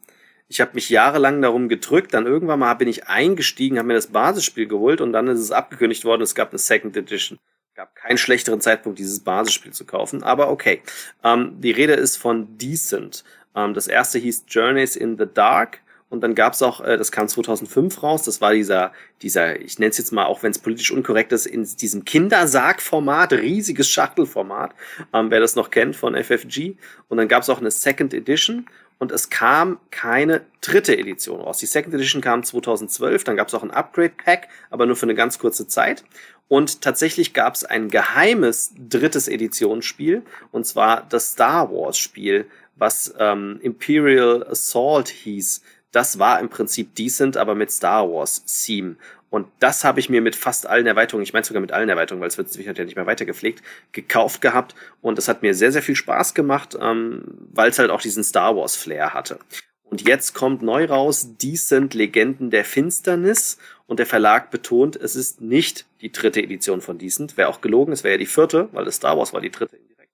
[0.48, 4.08] Ich habe mich jahrelang darum gedrückt, dann irgendwann mal bin ich eingestiegen, habe mir das
[4.08, 7.38] Basisspiel geholt und dann ist es abgekündigt worden, es gab eine Second Edition.
[7.74, 10.82] Gab keinen schlechteren Zeitpunkt, dieses Basisspiel zu kaufen, aber okay.
[11.22, 13.24] Ähm, die Rede ist von Decent.
[13.54, 15.80] Ähm, das erste hieß Journeys in the Dark.
[16.08, 18.92] Und dann gab's auch, äh, das kam 2005 raus, das war dieser,
[19.22, 23.32] dieser, ich nenne es jetzt mal, auch wenn es politisch unkorrekt ist, in diesem Kindersargformat,
[23.32, 24.74] riesiges Schachtelformat,
[25.12, 26.76] ähm, wer das noch kennt von FFG.
[27.08, 28.66] Und dann gab's auch eine Second Edition
[28.98, 31.58] und es kam keine dritte Edition raus.
[31.58, 35.14] Die Second Edition kam 2012, dann gab es auch ein Upgrade-Pack, aber nur für eine
[35.14, 36.04] ganz kurze Zeit.
[36.48, 42.46] Und tatsächlich gab es ein geheimes drittes Editionsspiel, und zwar das Star Wars-Spiel,
[42.76, 45.62] was ähm, Imperial Assault hieß.
[45.96, 48.96] Das war im Prinzip decent, aber mit Star Wars-Theme.
[49.30, 52.20] Und das habe ich mir mit fast allen Erweiterungen, ich meine sogar mit allen Erweiterungen,
[52.20, 54.74] weil es wird sicher ja nicht mehr weitergepflegt, gekauft gehabt.
[55.00, 58.24] Und es hat mir sehr, sehr viel Spaß gemacht, ähm, weil es halt auch diesen
[58.24, 59.38] Star Wars-Flair hatte.
[59.84, 63.56] Und jetzt kommt neu raus Decent Legenden der Finsternis.
[63.86, 67.38] Und der Verlag betont, es ist nicht die dritte Edition von Decent.
[67.38, 69.76] Wäre auch gelogen, es wäre ja die vierte, weil das Star Wars war die dritte
[69.76, 70.12] indirekt.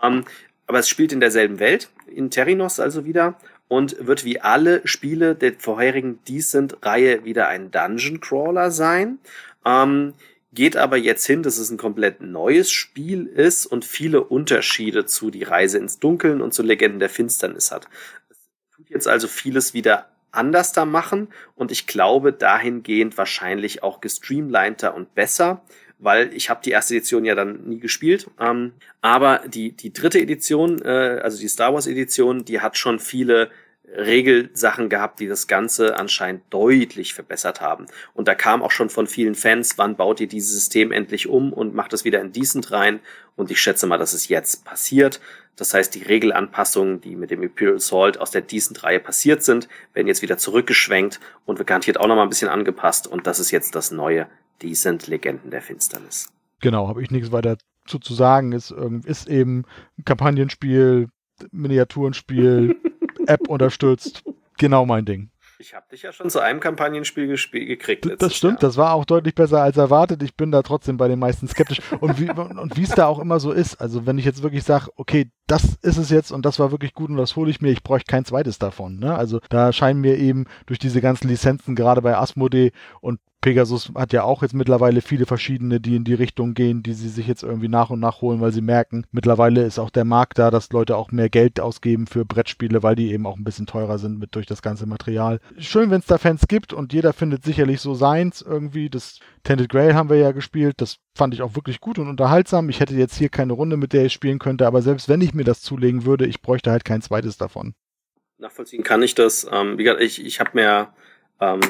[0.00, 0.26] Ähm,
[0.68, 3.36] aber es spielt in derselben Welt, in Terrinos also wieder
[3.68, 9.18] und wird wie alle Spiele der vorherigen Decent-Reihe wieder ein Dungeon Crawler sein.
[9.64, 10.14] Ähm,
[10.52, 15.30] geht aber jetzt hin, dass es ein komplett neues Spiel ist und viele Unterschiede zu
[15.30, 17.88] Die Reise ins Dunkeln und zu Legenden der Finsternis hat.
[18.30, 18.38] Es
[18.76, 24.94] tut jetzt also vieles wieder anders da machen und ich glaube dahingehend wahrscheinlich auch gestreamliner
[24.94, 25.62] und besser
[25.98, 28.28] weil ich habe die erste Edition ja dann nie gespielt.
[28.38, 32.98] Ähm, aber die, die dritte Edition, äh, also die Star Wars Edition, die hat schon
[32.98, 33.50] viele
[33.96, 37.86] Regelsachen gehabt, die das Ganze anscheinend deutlich verbessert haben.
[38.12, 41.52] Und da kam auch schon von vielen Fans, wann baut ihr dieses System endlich um
[41.52, 43.00] und macht es wieder in Decent rein?
[43.36, 45.20] Und ich schätze mal, dass es jetzt passiert.
[45.56, 50.08] Das heißt, die Regelanpassungen, die mit dem Imperial Salt aus der Decent-Reihe passiert sind, werden
[50.08, 53.06] jetzt wieder zurückgeschwenkt und wird garantiert auch nochmal ein bisschen angepasst.
[53.06, 54.26] Und das ist jetzt das neue
[54.72, 56.32] sind Legenden der Finsternis.
[56.60, 58.52] Genau, habe ich nichts weiter zu, zu sagen.
[58.52, 58.74] Ist,
[59.04, 59.64] ist eben
[59.98, 61.08] ein Kampagnenspiel,
[61.50, 62.76] Miniaturenspiel,
[63.26, 64.24] App unterstützt.
[64.56, 65.30] Genau mein Ding.
[65.64, 68.06] Ich habe dich ja schon zu einem Kampagnenspiel gekriegt.
[68.18, 68.60] Das stimmt, Jahr.
[68.60, 70.22] das war auch deutlich besser als erwartet.
[70.22, 71.80] Ich bin da trotzdem bei den meisten skeptisch.
[72.00, 74.90] und wie und es da auch immer so ist, also wenn ich jetzt wirklich sage,
[74.96, 77.70] okay, das ist es jetzt und das war wirklich gut und das hole ich mir,
[77.70, 78.98] ich bräuchte kein zweites davon.
[78.98, 79.16] Ne?
[79.16, 84.14] Also da scheinen mir eben durch diese ganzen Lizenzen, gerade bei Asmodee und Pegasus hat
[84.14, 87.42] ja auch jetzt mittlerweile viele verschiedene, die in die Richtung gehen, die sie sich jetzt
[87.42, 90.72] irgendwie nach und nach holen, weil sie merken, mittlerweile ist auch der Markt da, dass
[90.72, 94.18] Leute auch mehr Geld ausgeben für Brettspiele, weil die eben auch ein bisschen teurer sind
[94.18, 95.40] mit durch das ganze Material.
[95.58, 98.88] Schön, wenn es da Fans gibt und jeder findet sicherlich so seins irgendwie.
[98.88, 102.70] Das Tented Grail haben wir ja gespielt, das fand ich auch wirklich gut und unterhaltsam.
[102.70, 105.34] Ich hätte jetzt hier keine Runde, mit der ich spielen könnte, aber selbst wenn ich
[105.34, 107.74] mir das zulegen würde, ich bräuchte halt kein zweites davon.
[108.38, 109.46] Nachvollziehen kann ich das.
[109.52, 110.88] Ähm, wie gesagt, ich, ich habe mir
[111.42, 111.60] ähm,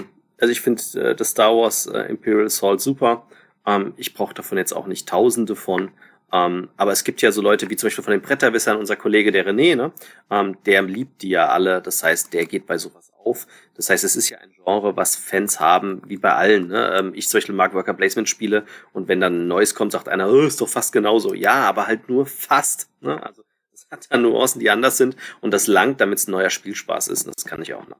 [0.45, 3.27] also ich finde äh, das Star Wars äh, Imperial Assault super.
[3.67, 5.91] Ähm, ich brauche davon jetzt auch nicht tausende von.
[6.33, 9.33] Ähm, aber es gibt ja so Leute wie zum Beispiel von den Bretterwissern, unser Kollege
[9.33, 9.93] der René, ne?
[10.31, 11.81] Ähm, der liebt die ja alle.
[11.81, 13.47] Das heißt, der geht bei sowas auf.
[13.75, 16.69] Das heißt, es ist ja ein Genre, was Fans haben, wie bei allen.
[16.69, 16.95] Ne?
[16.99, 20.11] Ähm, ich zum Beispiel mag Worker Placement Spiele und wenn dann ein neues kommt, sagt
[20.11, 21.33] einer, oh, ist doch fast genauso.
[21.33, 22.91] Ja, aber halt nur fast.
[23.01, 23.23] Ne?
[23.25, 23.43] Also
[23.73, 27.09] es hat da Nuancen, die anders sind und das langt, damit es ein neuer Spielspaß
[27.09, 27.27] ist.
[27.27, 27.99] Das kann ich auch noch.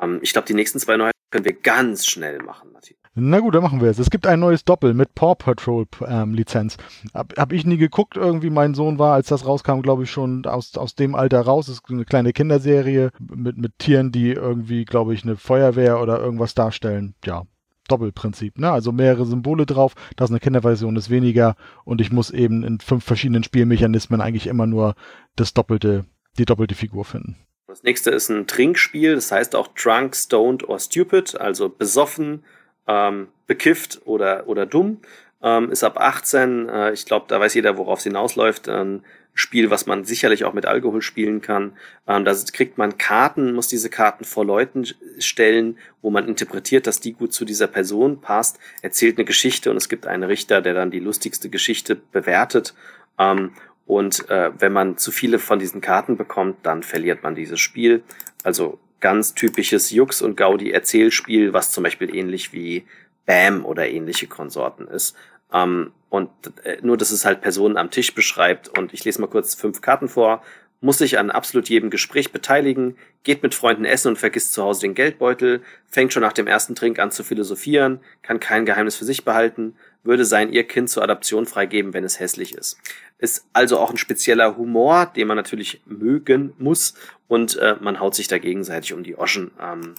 [0.00, 2.98] Ähm, ich glaube, die nächsten zwei Neuheiten können wir ganz schnell machen, Matthias.
[3.16, 3.98] Na gut, dann machen wir es.
[3.98, 6.76] Es gibt ein neues Doppel mit Paw Patrol ähm, Lizenz.
[7.12, 10.44] Hab, hab ich nie geguckt, irgendwie mein Sohn war, als das rauskam, glaube ich, schon
[10.46, 11.68] aus, aus dem Alter raus.
[11.68, 16.18] Es ist eine kleine Kinderserie mit, mit Tieren, die irgendwie, glaube ich, eine Feuerwehr oder
[16.18, 17.14] irgendwas darstellen.
[17.24, 17.44] Ja,
[17.88, 18.70] Doppelprinzip, ne?
[18.70, 22.80] Also mehrere Symbole drauf, das ist eine Kinderversion, ist weniger und ich muss eben in
[22.80, 24.94] fünf verschiedenen Spielmechanismen eigentlich immer nur
[25.36, 26.06] das doppelte,
[26.38, 27.36] die doppelte Figur finden.
[27.74, 32.44] Das nächste ist ein Trinkspiel, das heißt auch Drunk, Stoned or Stupid, also besoffen,
[32.86, 35.00] ähm, bekifft oder, oder dumm.
[35.42, 38.68] Ähm, ist ab 18, äh, ich glaube, da weiß jeder, worauf es hinausläuft.
[38.68, 39.02] Ein
[39.34, 41.72] Spiel, was man sicherlich auch mit Alkohol spielen kann.
[42.06, 44.86] Ähm, da kriegt man Karten, muss diese Karten vor Leuten
[45.18, 49.78] stellen, wo man interpretiert, dass die gut zu dieser Person passt, erzählt eine Geschichte und
[49.78, 52.72] es gibt einen Richter, der dann die lustigste Geschichte bewertet.
[53.18, 53.50] Ähm,
[53.86, 58.02] und äh, wenn man zu viele von diesen Karten bekommt, dann verliert man dieses Spiel.
[58.42, 62.84] Also ganz typisches Jux und Gaudi Erzählspiel, was zum Beispiel ähnlich wie
[63.26, 65.14] Bam oder ähnliche Konsorten ist.
[65.52, 66.30] Ähm, und
[66.62, 68.78] äh, nur, dass es halt Personen am Tisch beschreibt.
[68.78, 70.42] Und ich lese mal kurz fünf Karten vor.
[70.80, 74.82] muss sich an absolut jedem Gespräch beteiligen, geht mit Freunden essen und vergisst zu Hause
[74.82, 79.06] den Geldbeutel, fängt schon nach dem ersten Trink an zu philosophieren, kann kein Geheimnis für
[79.06, 82.78] sich behalten, würde sein ihr Kind zur Adoption freigeben, wenn es hässlich ist.
[83.18, 86.94] Ist also auch ein spezieller Humor, den man natürlich mögen muss
[87.28, 89.50] und äh, man haut sich da gegenseitig um die Oschen.
[89.60, 89.94] Ähm,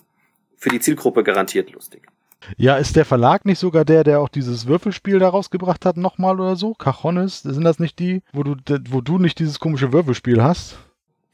[0.57, 2.03] für die Zielgruppe garantiert lustig.
[2.57, 6.39] Ja, ist der Verlag nicht sogar der, der auch dieses Würfelspiel da rausgebracht hat, nochmal
[6.39, 6.73] oder so?
[6.73, 7.41] Cajones?
[7.41, 8.55] Sind das nicht die, wo du,
[8.89, 10.77] wo du nicht dieses komische Würfelspiel hast?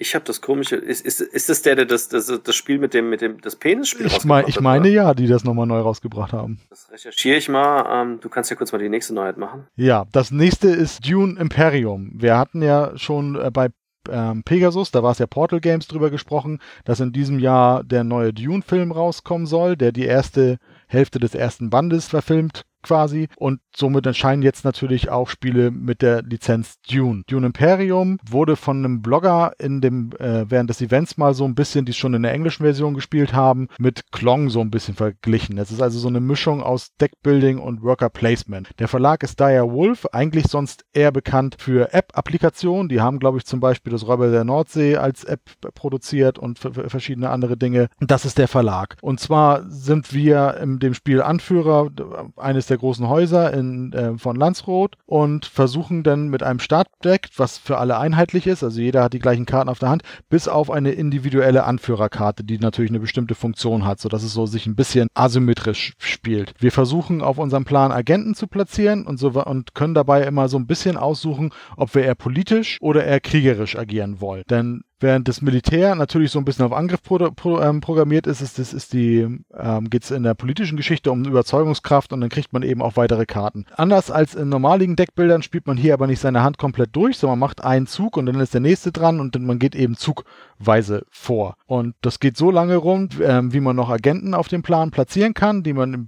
[0.02, 0.78] Ich habe das komische.
[0.78, 3.56] Ist, ist, ist das der, der das, das, das Spiel mit dem, mit dem das
[3.56, 4.90] Penisspiel Ich, mein, ich meine oder?
[4.90, 6.60] ja, die das nochmal neu rausgebracht haben.
[6.72, 8.02] Das recherchiere ich mal.
[8.02, 9.68] Ähm, du kannst ja kurz mal die nächste Neuheit machen.
[9.76, 12.14] Ja, das nächste ist Dune Imperium.
[12.16, 13.70] Wir hatten ja schon äh, bei
[14.10, 18.04] ähm, Pegasus, da war es ja Portal Games drüber gesprochen, dass in diesem Jahr der
[18.04, 23.28] neue Dune-Film rauskommen soll, der die erste Hälfte des ersten Bandes verfilmt quasi.
[23.38, 27.24] Und somit erscheinen jetzt natürlich auch Spiele mit der Lizenz Dune.
[27.28, 31.56] Dune Imperium wurde von einem Blogger in dem, äh, während des Events mal so ein
[31.56, 35.58] bisschen, die schon in der englischen Version gespielt haben, mit Klong so ein bisschen verglichen.
[35.58, 38.70] Es ist also so eine Mischung aus Deckbuilding und Worker Placement.
[38.80, 42.90] Der Verlag ist Dire Wolf, eigentlich sonst eher bekannt für App-Applikationen.
[42.90, 45.42] Die haben, glaube ich, zum Beispiel das Räuber der Nordsee als App
[45.76, 47.90] produziert und verschiedene andere Dinge.
[48.00, 48.98] Das ist der Verlag.
[49.02, 51.90] Und zwar sind wir in dem Spiel Anführer
[52.36, 57.58] eines der großen Häuser in, äh, von Landsroth und versuchen dann mit einem Startdeck, was
[57.58, 60.72] für alle einheitlich ist, also jeder hat die gleichen Karten auf der Hand, bis auf
[60.72, 65.08] eine individuelle Anführerkarte, die natürlich eine bestimmte Funktion hat, sodass es so sich ein bisschen
[65.14, 66.54] asymmetrisch spielt.
[66.60, 70.58] Wir versuchen auf unserem Plan Agenten zu platzieren und, so, und können dabei immer so
[70.58, 74.44] ein bisschen aussuchen, ob wir eher politisch oder eher kriegerisch agieren wollen.
[74.50, 78.40] Denn Während das Militär natürlich so ein bisschen auf Angriff pro, pro, ähm, programmiert ist,
[78.40, 79.28] ist, ist, ist die,
[79.58, 82.98] ähm, geht es in der politischen Geschichte um Überzeugungskraft und dann kriegt man eben auch
[82.98, 83.66] weitere Karten.
[83.76, 87.40] Anders als in normaligen Deckbildern spielt man hier aber nicht seine Hand komplett durch, sondern
[87.40, 89.98] man macht einen Zug und dann ist der nächste dran und dann man geht eben
[89.98, 91.56] zugweise vor.
[91.66, 95.34] Und das geht so lange rum, ähm, wie man noch Agenten auf dem Plan platzieren
[95.34, 96.08] kann, die man,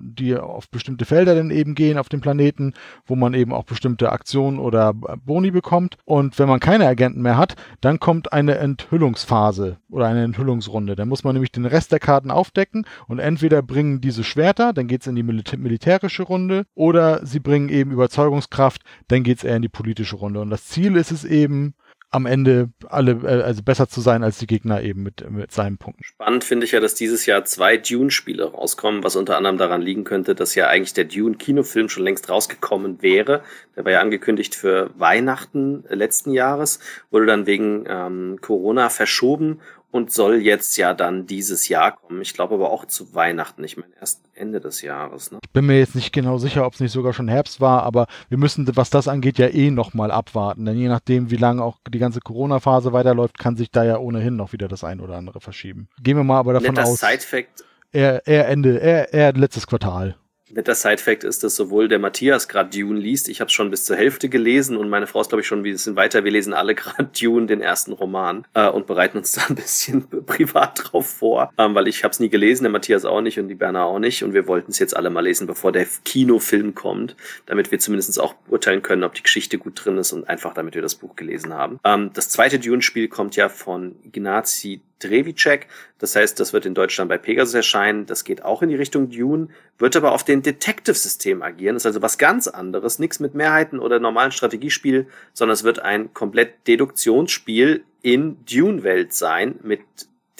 [0.00, 2.74] die auf bestimmte Felder dann eben gehen auf dem Planeten,
[3.04, 5.96] wo man eben auch bestimmte Aktionen oder Boni bekommt.
[6.04, 10.96] Und wenn man keine Agenten mehr hat, dann kommt eine Enthüllungsphase oder eine Enthüllungsrunde.
[10.96, 14.88] Da muss man nämlich den Rest der Karten aufdecken und entweder bringen diese Schwerter, dann
[14.88, 19.44] geht es in die Milita militärische Runde, oder sie bringen eben Überzeugungskraft, dann geht es
[19.44, 20.40] eher in die politische Runde.
[20.40, 21.74] Und das Ziel ist es eben,
[22.10, 25.78] am Ende alle, äh, also besser zu sein als die Gegner eben mit, mit seinen
[25.78, 26.04] Punkten.
[26.04, 30.04] Spannend finde ich ja, dass dieses Jahr zwei Dune-Spiele rauskommen, was unter anderem daran liegen
[30.04, 33.42] könnte, dass ja eigentlich der Dune-Kinofilm schon längst rausgekommen wäre.
[33.76, 36.80] Der war ja angekündigt für Weihnachten letzten Jahres,
[37.10, 39.60] wurde dann wegen ähm, Corona verschoben
[39.90, 42.20] und soll jetzt ja dann dieses Jahr kommen.
[42.20, 45.30] Ich glaube aber auch zu Weihnachten, ich meine erst Ende des Jahres.
[45.30, 45.38] Ne?
[45.42, 48.06] Ich bin mir jetzt nicht genau sicher, ob es nicht sogar schon Herbst war, aber
[48.28, 50.64] wir müssen, was das angeht, ja eh nochmal abwarten.
[50.66, 54.36] Denn je nachdem, wie lange auch die ganze Corona-Phase weiterläuft, kann sich da ja ohnehin
[54.36, 55.88] noch wieder das ein oder andere verschieben.
[56.02, 57.00] Gehen wir mal aber davon Netter aus.
[57.00, 57.64] Side-Fact.
[57.90, 60.16] Eher, eher Ende, eher, eher letztes Quartal.
[60.50, 63.84] Netter Side-Fact ist, dass sowohl der Matthias gerade Dune liest, ich habe es schon bis
[63.84, 66.24] zur Hälfte gelesen und meine Frau ist, glaube ich, schon ein bisschen weiter.
[66.24, 70.06] Wir lesen alle gerade Dune, den ersten Roman, äh, und bereiten uns da ein bisschen
[70.26, 73.48] privat drauf vor, ähm, weil ich habe es nie gelesen, der Matthias auch nicht und
[73.48, 76.74] die Berner auch nicht und wir wollten es jetzt alle mal lesen, bevor der Kinofilm
[76.74, 80.54] kommt, damit wir zumindest auch beurteilen können, ob die Geschichte gut drin ist und einfach
[80.54, 81.78] damit wir das Buch gelesen haben.
[81.84, 85.66] Ähm, das zweite Dune-Spiel kommt ja von Ignazi Drevicek.
[85.98, 88.06] Das heißt, das wird in Deutschland bei Pegasus erscheinen.
[88.06, 91.74] Das geht auch in die Richtung Dune, wird aber auf den Detective-System agieren.
[91.74, 92.98] Das ist also was ganz anderes.
[92.98, 99.58] Nichts mit Mehrheiten oder normalen Strategiespiel, sondern es wird ein komplett Deduktionsspiel in Dune-Welt sein
[99.62, 99.80] mit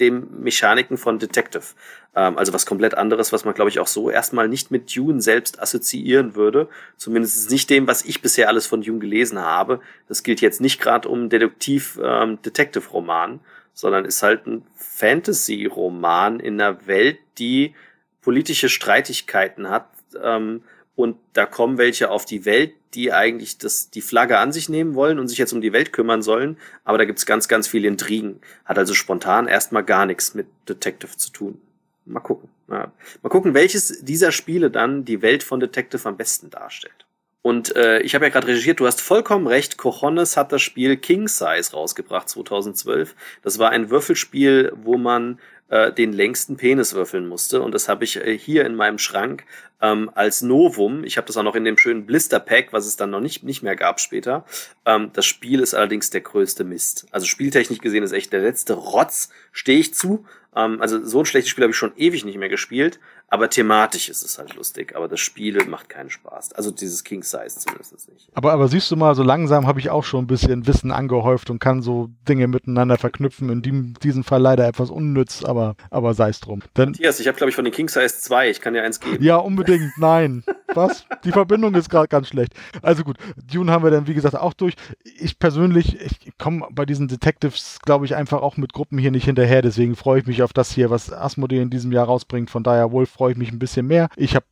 [0.00, 1.74] dem Mechaniken von Detective.
[2.14, 5.20] Ähm, also was komplett anderes, was man, glaube ich, auch so erstmal nicht mit Dune
[5.20, 6.68] selbst assoziieren würde.
[6.96, 9.80] Zumindest nicht dem, was ich bisher alles von Dune gelesen habe.
[10.08, 13.32] Das gilt jetzt nicht gerade um Deduktiv-Detective-Roman.
[13.32, 13.40] Ähm,
[13.78, 17.76] sondern ist halt ein Fantasy-Roman in einer Welt, die
[18.22, 19.86] politische Streitigkeiten hat.
[20.20, 20.64] Ähm,
[20.96, 24.96] und da kommen welche auf die Welt, die eigentlich das, die Flagge an sich nehmen
[24.96, 26.58] wollen und sich jetzt um die Welt kümmern sollen.
[26.82, 28.40] Aber da gibt's ganz, ganz viele Intrigen.
[28.64, 31.60] Hat also spontan erstmal gar nichts mit Detective zu tun.
[32.04, 32.48] Mal gucken.
[32.68, 32.90] Ja.
[33.22, 37.06] Mal gucken, welches dieser Spiele dann die Welt von Detective am besten darstellt.
[37.48, 40.98] Und äh, ich habe ja gerade regiert, du hast vollkommen recht, Cojones hat das Spiel
[40.98, 43.14] King Size rausgebracht 2012.
[43.40, 45.38] Das war ein Würfelspiel, wo man
[45.70, 47.62] äh, den längsten Penis würfeln musste.
[47.62, 49.46] Und das habe ich äh, hier in meinem Schrank
[49.80, 51.04] ähm, als Novum.
[51.04, 53.44] Ich habe das auch noch in dem schönen Blister Pack, was es dann noch nicht,
[53.44, 54.44] nicht mehr gab später.
[54.84, 57.06] Ähm, das Spiel ist allerdings der größte Mist.
[57.12, 60.26] Also spieltechnisch gesehen ist echt der letzte Rotz, stehe ich zu.
[60.54, 63.00] Ähm, also so ein schlechtes Spiel habe ich schon ewig nicht mehr gespielt.
[63.30, 66.54] Aber thematisch ist es halt lustig, aber das Spiel macht keinen Spaß.
[66.54, 68.30] Also dieses King Size zumindest nicht.
[68.32, 71.50] Aber, aber siehst du mal, so langsam habe ich auch schon ein bisschen Wissen angehäuft
[71.50, 73.50] und kann so Dinge miteinander verknüpfen.
[73.50, 76.62] In dem, diesem Fall leider etwas unnütz, aber, aber sei es drum.
[76.76, 78.48] Denn, Matthias, ich habe glaube ich von den King Size zwei.
[78.48, 79.22] Ich kann dir eins geben.
[79.22, 79.92] Ja, unbedingt.
[79.98, 80.42] Nein.
[80.74, 81.04] Was?
[81.24, 82.52] Die Verbindung ist gerade ganz schlecht.
[82.82, 84.74] Also gut, Dune haben wir dann wie gesagt auch durch.
[85.18, 89.24] Ich persönlich, ich komme bei diesen Detectives, glaube ich, einfach auch mit Gruppen hier nicht
[89.24, 89.62] hinterher.
[89.62, 92.50] Deswegen freue ich mich auf das hier, was Asmodee in diesem Jahr rausbringt.
[92.50, 94.08] Von daher Wolf freue ich mich ein bisschen mehr.
[94.16, 94.46] Ich habe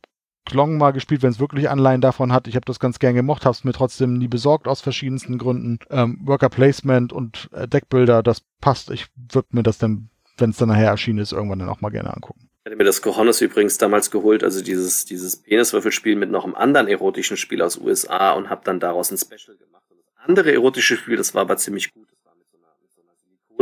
[0.45, 2.47] Klong mal gespielt, wenn es wirklich Anleihen davon hat.
[2.47, 5.79] Ich habe das ganz gern gemocht, habe es mir trotzdem nie besorgt aus verschiedensten Gründen.
[5.89, 8.91] Ähm, Worker Placement und äh, Deckbilder, das passt.
[8.91, 11.89] Ich würde mir das dann, wenn es dann nachher erschienen ist, irgendwann dann auch mal
[11.89, 12.49] gerne angucken.
[12.59, 16.55] Ich hatte mir das Cojones übrigens damals geholt, also dieses, dieses Peniswürfelspiel mit noch einem
[16.55, 19.83] anderen erotischen Spiel aus USA und habe dann daraus ein Special gemacht.
[19.89, 22.07] Und das andere erotische Spiel, das war aber ziemlich gut.
[22.09, 22.75] Das war mit so einer,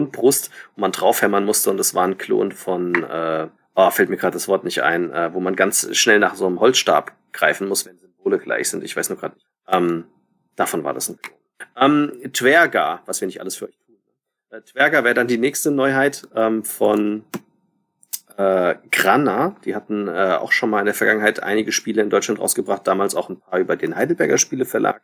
[0.04, 0.40] mit so
[0.76, 4.34] wo man draufhämmern musste und das war ein Klon von äh, oh, fällt mir gerade
[4.34, 7.86] das Wort nicht ein, äh, wo man ganz schnell nach so einem Holzstab greifen muss,
[7.86, 8.84] wenn Symbole gleich sind.
[8.84, 9.48] Ich weiß nur gerade nicht.
[9.68, 10.06] Ähm,
[10.56, 11.38] davon war das ein Klon.
[11.76, 13.98] Ähm, Twerga, was wir nicht alles für euch tun.
[14.50, 17.26] Äh, Twerga wäre dann die nächste Neuheit ähm, von
[18.38, 19.56] äh, Grana.
[19.66, 23.16] Die hatten äh, auch schon mal in der Vergangenheit einige Spiele in Deutschland rausgebracht, damals
[23.16, 25.02] auch ein paar über den Heidelberger Spieleverlag.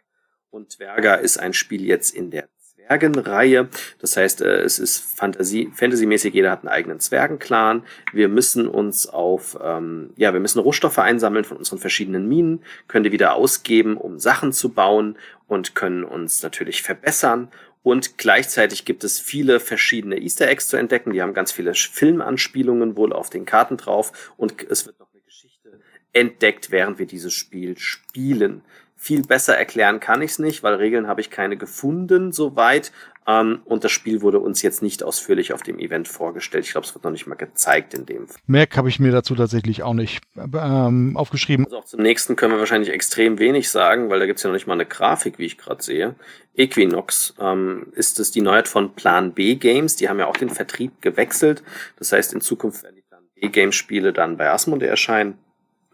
[0.49, 2.49] Und Twerga ist ein Spiel jetzt in der
[2.91, 3.69] Zwergenreihe.
[3.99, 7.83] Das heißt, äh, es ist Fantasie, Fantasy-mäßig, jeder hat einen eigenen Zwergenclan.
[8.11, 13.05] Wir müssen uns auf, ähm, ja, wir müssen Rohstoffe einsammeln von unseren verschiedenen Minen, können
[13.05, 17.47] die wieder ausgeben, um Sachen zu bauen und können uns natürlich verbessern.
[17.81, 21.13] Und gleichzeitig gibt es viele verschiedene Easter Eggs zu entdecken.
[21.13, 24.33] Die haben ganz viele Filmanspielungen wohl auf den Karten drauf.
[24.37, 25.79] Und es wird noch eine Geschichte
[26.11, 28.61] entdeckt, während wir dieses Spiel spielen.
[29.03, 32.91] Viel besser erklären kann ich es nicht, weil Regeln habe ich keine gefunden soweit.
[33.25, 36.65] Ähm, und das Spiel wurde uns jetzt nicht ausführlich auf dem Event vorgestellt.
[36.65, 38.27] Ich glaube, es wird noch nicht mal gezeigt in dem.
[38.45, 41.65] Mehr habe ich mir dazu tatsächlich auch nicht ähm, aufgeschrieben.
[41.65, 44.49] Also auch zum nächsten können wir wahrscheinlich extrem wenig sagen, weil da gibt es ja
[44.49, 46.13] noch nicht mal eine Grafik, wie ich gerade sehe.
[46.55, 49.95] Equinox ähm, ist es die Neuheit von Plan B Games.
[49.95, 51.63] Die haben ja auch den Vertrieb gewechselt.
[51.97, 55.39] Das heißt, in Zukunft werden die Plan B Games Spiele dann bei Asmodee erscheinen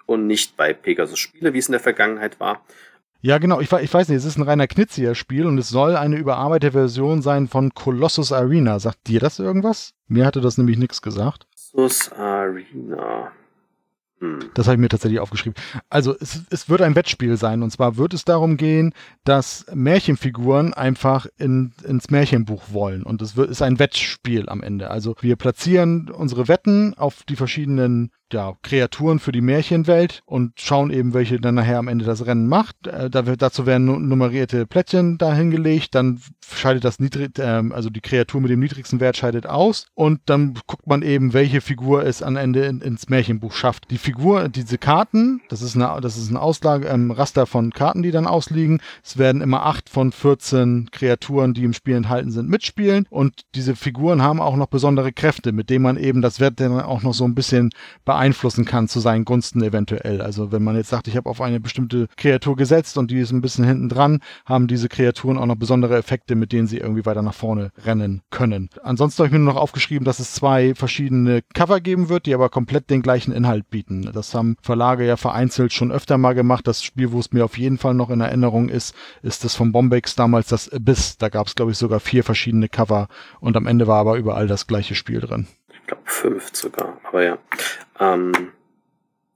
[0.08, 2.66] und nicht bei Pegasus Spiele, wie es in der Vergangenheit war.
[3.22, 3.60] Ja, genau.
[3.60, 7.22] Ich, ich, weiß nicht, es ist ein reiner Knizia-Spiel und es soll eine überarbeitete Version
[7.22, 8.80] sein von Colossus Arena.
[8.80, 9.94] Sagt dir das irgendwas?
[10.08, 11.48] Mir hatte das nämlich nichts gesagt.
[11.72, 13.32] Colossus Arena.
[14.20, 14.40] Hm.
[14.56, 15.56] Das habe ich mir tatsächlich aufgeschrieben.
[15.90, 17.62] Also es, es, wird ein Wettspiel sein.
[17.62, 23.04] Und zwar wird es darum gehen, dass Märchenfiguren einfach in, ins Märchenbuch wollen.
[23.04, 24.90] Und es wird, ist ein Wettspiel am Ende.
[24.90, 30.92] Also wir platzieren unsere Wetten auf die verschiedenen ja, Kreaturen für die Märchenwelt und schauen
[30.92, 32.88] eben, welche dann nachher am Ende das Rennen macht.
[32.88, 38.52] Äh, dazu werden nummerierte Plättchen dahingelegt, dann scheidet das niedrig, äh, also die Kreatur mit
[38.52, 42.66] dem niedrigsten Wert scheidet aus und dann guckt man eben, welche Figur es am Ende
[42.66, 43.90] in, ins Märchenbuch schafft.
[43.92, 48.04] Die Figur, diese Karten, das ist eine, das ist ein Auslage, ähm, Raster von Karten,
[48.04, 48.80] die dann ausliegen.
[49.04, 53.76] Es werden immer acht von 14 Kreaturen, die im Spiel enthalten sind, mitspielen und diese
[53.76, 57.14] Figuren haben auch noch besondere Kräfte, mit denen man eben das Wert dann auch noch
[57.14, 57.72] so ein bisschen
[58.06, 60.22] beeinflussen kann zu seinen Gunsten eventuell.
[60.22, 63.34] Also wenn man jetzt sagt, ich habe auf eine bestimmte Kreatur gesetzt und die ist
[63.34, 67.06] ein bisschen hinten dran, haben diese Kreaturen auch noch besondere Effekte, mit denen sie irgendwie
[67.06, 68.70] weiter nach vorne rennen können.
[68.84, 72.34] Ansonsten habe ich mir nur noch aufgeschrieben, dass es zwei verschiedene Cover geben wird, die
[72.34, 73.97] aber komplett den gleichen Inhalt bieten.
[74.04, 76.68] Das haben Verlage ja vereinzelt schon öfter mal gemacht.
[76.68, 79.72] Das Spiel, wo es mir auf jeden Fall noch in Erinnerung ist, ist das von
[79.72, 81.18] Bombex damals das Abyss.
[81.18, 83.08] Da gab es, glaube ich, sogar vier verschiedene Cover
[83.40, 85.48] und am Ende war aber überall das gleiche Spiel drin
[85.88, 87.38] glaube fünf sogar, aber ja.
[88.00, 88.52] Ähm,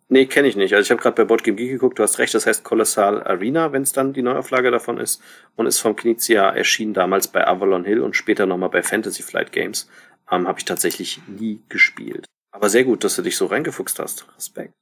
[0.09, 0.73] nee, kenne ich nicht.
[0.73, 3.71] Also ich habe gerade bei Boardgame Geek geguckt, du hast recht, das heißt Colossal Arena,
[3.71, 5.21] wenn es dann die Neuauflage davon ist.
[5.55, 9.51] Und ist vom Knizia erschienen damals bei Avalon Hill und später nochmal bei Fantasy Flight
[9.51, 9.89] Games.
[10.29, 12.25] Ähm, habe ich tatsächlich nie gespielt.
[12.51, 14.25] Aber sehr gut, dass du dich so reingefuchst hast.
[14.35, 14.73] Respekt.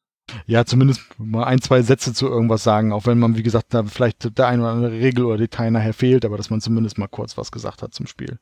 [0.46, 3.84] Ja, zumindest mal ein, zwei Sätze zu irgendwas sagen, auch wenn man, wie gesagt, da
[3.84, 7.08] vielleicht der ein oder andere Regel oder Detail nachher fehlt, aber dass man zumindest mal
[7.08, 8.40] kurz was gesagt hat zum Spiel.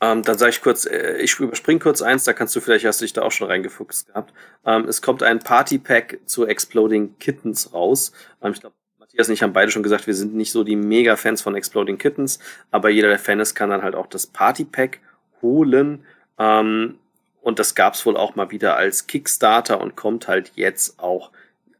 [0.00, 3.00] Ähm, dann sage ich kurz, äh, ich überspringe kurz eins, da kannst du vielleicht, hast
[3.00, 4.32] du dich da auch schon reingefuchst gehabt.
[4.64, 8.12] Ähm, es kommt ein Party-Pack zu Exploding Kittens raus.
[8.42, 10.76] Ähm, ich glaube, Matthias und ich haben beide schon gesagt, wir sind nicht so die
[10.76, 12.38] Mega-Fans von Exploding Kittens,
[12.70, 15.00] aber jeder, der Fan ist, kann dann halt auch das Party-Pack
[15.42, 16.04] holen.
[16.38, 16.98] Ähm,
[17.40, 21.30] und das gab's wohl auch mal wieder als Kickstarter und kommt halt jetzt auch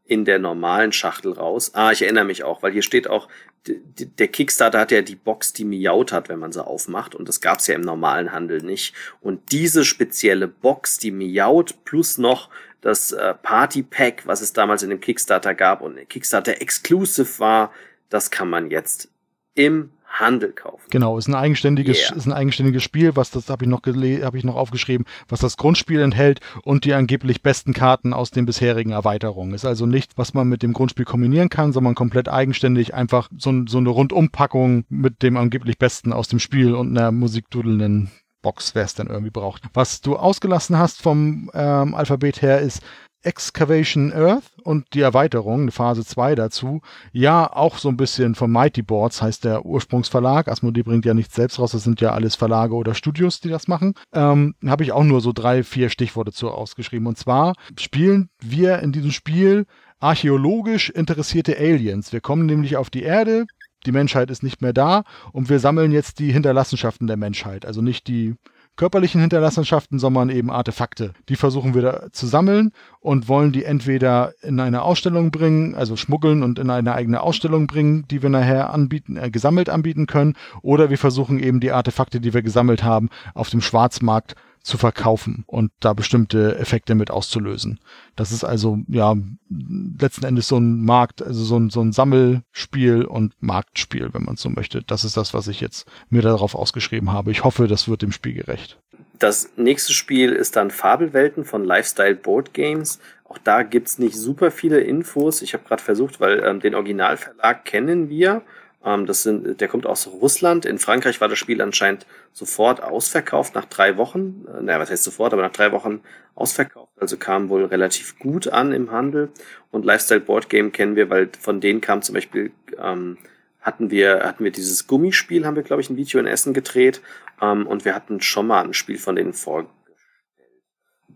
[0.05, 1.71] in der normalen Schachtel raus.
[1.73, 3.29] Ah, ich erinnere mich auch, weil hier steht auch,
[3.65, 7.13] der Kickstarter hat ja die Box, die miaut hat, wenn man sie aufmacht.
[7.15, 8.95] Und das gab's ja im normalen Handel nicht.
[9.21, 12.49] Und diese spezielle Box, die miaut, plus noch
[12.81, 17.71] das äh, Party Pack, was es damals in dem Kickstarter gab und Kickstarter Exclusive war,
[18.09, 19.09] das kann man jetzt
[19.53, 20.85] im Handel kaufen.
[20.89, 22.15] Genau, ist ein eigenständiges, yeah.
[22.15, 25.57] ist ein eigenständiges Spiel, was das habe ich noch habe ich noch aufgeschrieben, was das
[25.57, 29.53] Grundspiel enthält und die angeblich besten Karten aus den bisherigen Erweiterungen.
[29.53, 33.51] Ist also nicht, was man mit dem Grundspiel kombinieren kann, sondern komplett eigenständig einfach so,
[33.67, 38.11] so eine Rundumpackung mit dem angeblich besten aus dem Spiel und einer musikdudelnden
[38.41, 39.63] Box, wer es dann irgendwie braucht.
[39.73, 42.81] Was du ausgelassen hast vom ähm, Alphabet her ist
[43.23, 46.81] Excavation Earth und die Erweiterung, Phase 2 dazu,
[47.11, 50.47] ja auch so ein bisschen von Mighty Boards, heißt der Ursprungsverlag.
[50.47, 53.67] Asmodee bringt ja nichts selbst raus, das sind ja alles Verlage oder Studios, die das
[53.67, 53.93] machen.
[54.13, 57.07] Ähm, Habe ich auch nur so drei, vier Stichworte zu ausgeschrieben.
[57.07, 59.65] Und zwar spielen wir in diesem Spiel
[59.99, 62.11] archäologisch interessierte Aliens.
[62.11, 63.45] Wir kommen nämlich auf die Erde,
[63.85, 67.65] die Menschheit ist nicht mehr da und wir sammeln jetzt die Hinterlassenschaften der Menschheit.
[67.65, 68.35] Also nicht die
[68.81, 71.13] körperlichen Hinterlassenschaften, sondern eben Artefakte.
[71.29, 76.41] Die versuchen wir zu sammeln und wollen die entweder in eine Ausstellung bringen, also schmuggeln
[76.41, 80.33] und in eine eigene Ausstellung bringen, die wir nachher anbieten, äh, gesammelt anbieten können,
[80.63, 84.33] oder wir versuchen eben die Artefakte, die wir gesammelt haben, auf dem Schwarzmarkt
[84.63, 87.79] zu verkaufen und da bestimmte Effekte mit auszulösen.
[88.15, 89.15] Das ist also ja
[89.49, 94.37] letzten Endes so ein Markt, also so ein, so ein Sammelspiel und Marktspiel, wenn man
[94.37, 94.83] so möchte.
[94.83, 97.31] Das ist das, was ich jetzt mir darauf ausgeschrieben habe.
[97.31, 98.79] Ich hoffe, das wird dem Spiel gerecht.
[99.17, 102.99] Das nächste Spiel ist dann Fabelwelten von Lifestyle Board Games.
[103.25, 105.41] Auch da gibt's nicht super viele Infos.
[105.41, 108.41] Ich habe gerade versucht, weil ähm, den Originalverlag kennen wir
[108.83, 110.65] ähm, das sind, der kommt aus Russland.
[110.65, 114.45] In Frankreich war das Spiel anscheinend sofort ausverkauft nach drei Wochen.
[114.47, 116.01] Äh, naja, was heißt sofort, aber nach drei Wochen
[116.35, 116.91] ausverkauft.
[116.99, 119.29] Also kam wohl relativ gut an im Handel.
[119.71, 122.51] Und Lifestyle Board Game kennen wir, weil von denen kam zum Beispiel,
[122.81, 123.17] ähm,
[123.61, 127.01] hatten wir, hatten wir dieses Gummispiel, haben wir, glaube ich, ein Video in Essen gedreht.
[127.41, 129.67] Ähm, und wir hatten schon mal ein Spiel von denen vor,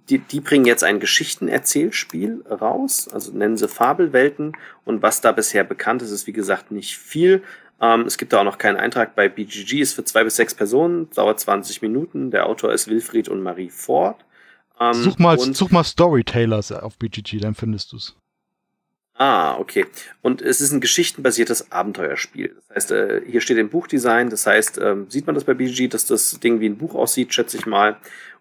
[0.10, 4.54] die, die bringen jetzt ein Geschichtenerzählspiel raus, also nennen sie Fabelwelten.
[4.84, 7.44] Und was da bisher bekannt ist, ist wie gesagt nicht viel.
[7.82, 10.54] Ähm, es gibt da auch noch keinen Eintrag bei BGG, ist für zwei bis sechs
[10.54, 12.32] Personen, dauert 20 Minuten.
[12.32, 14.24] Der Autor ist Wilfried und Marie Ford.
[14.80, 18.16] Ähm, such, mal, such mal Storytellers auf BGG, dann findest du's.
[19.18, 19.86] Ah, okay.
[20.22, 22.54] Und es ist ein geschichtenbasiertes Abenteuerspiel.
[22.68, 25.88] Das heißt, äh, hier steht im Buchdesign, das heißt, ähm, sieht man das bei BGG,
[25.88, 27.98] dass das Ding wie ein Buch aussieht, schätze ich mal.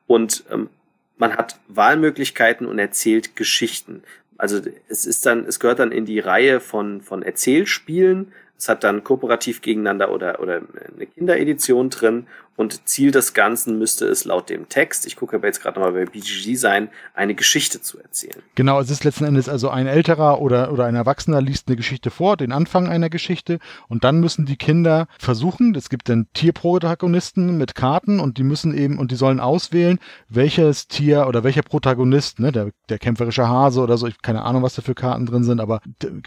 [0.08, 0.68] Und ähm,
[1.16, 4.02] man hat Wahlmöglichkeiten und erzählt Geschichten.
[4.36, 8.32] Also es ist dann, es gehört dann in die Reihe von, von Erzählspielen.
[8.58, 10.62] Es hat dann kooperativ gegeneinander oder, oder
[10.94, 12.26] eine Kinderedition drin
[12.56, 16.04] und Ziel des Ganzen müsste es laut dem Text, ich gucke aber jetzt gerade nochmal
[16.04, 18.42] bei BGG sein, eine Geschichte zu erzählen.
[18.54, 22.10] Genau, es ist letzten Endes also ein älterer oder, oder ein Erwachsener liest eine Geschichte
[22.10, 23.58] vor, den Anfang einer Geschichte.
[23.88, 28.76] Und dann müssen die Kinder versuchen, es gibt dann Tierprotagonisten mit Karten und die müssen
[28.76, 29.98] eben, und die sollen auswählen,
[30.28, 34.62] welches Tier oder welcher Protagonist, ne, der, der kämpferische Hase oder so, ich keine Ahnung,
[34.62, 35.80] was da für Karten drin sind, aber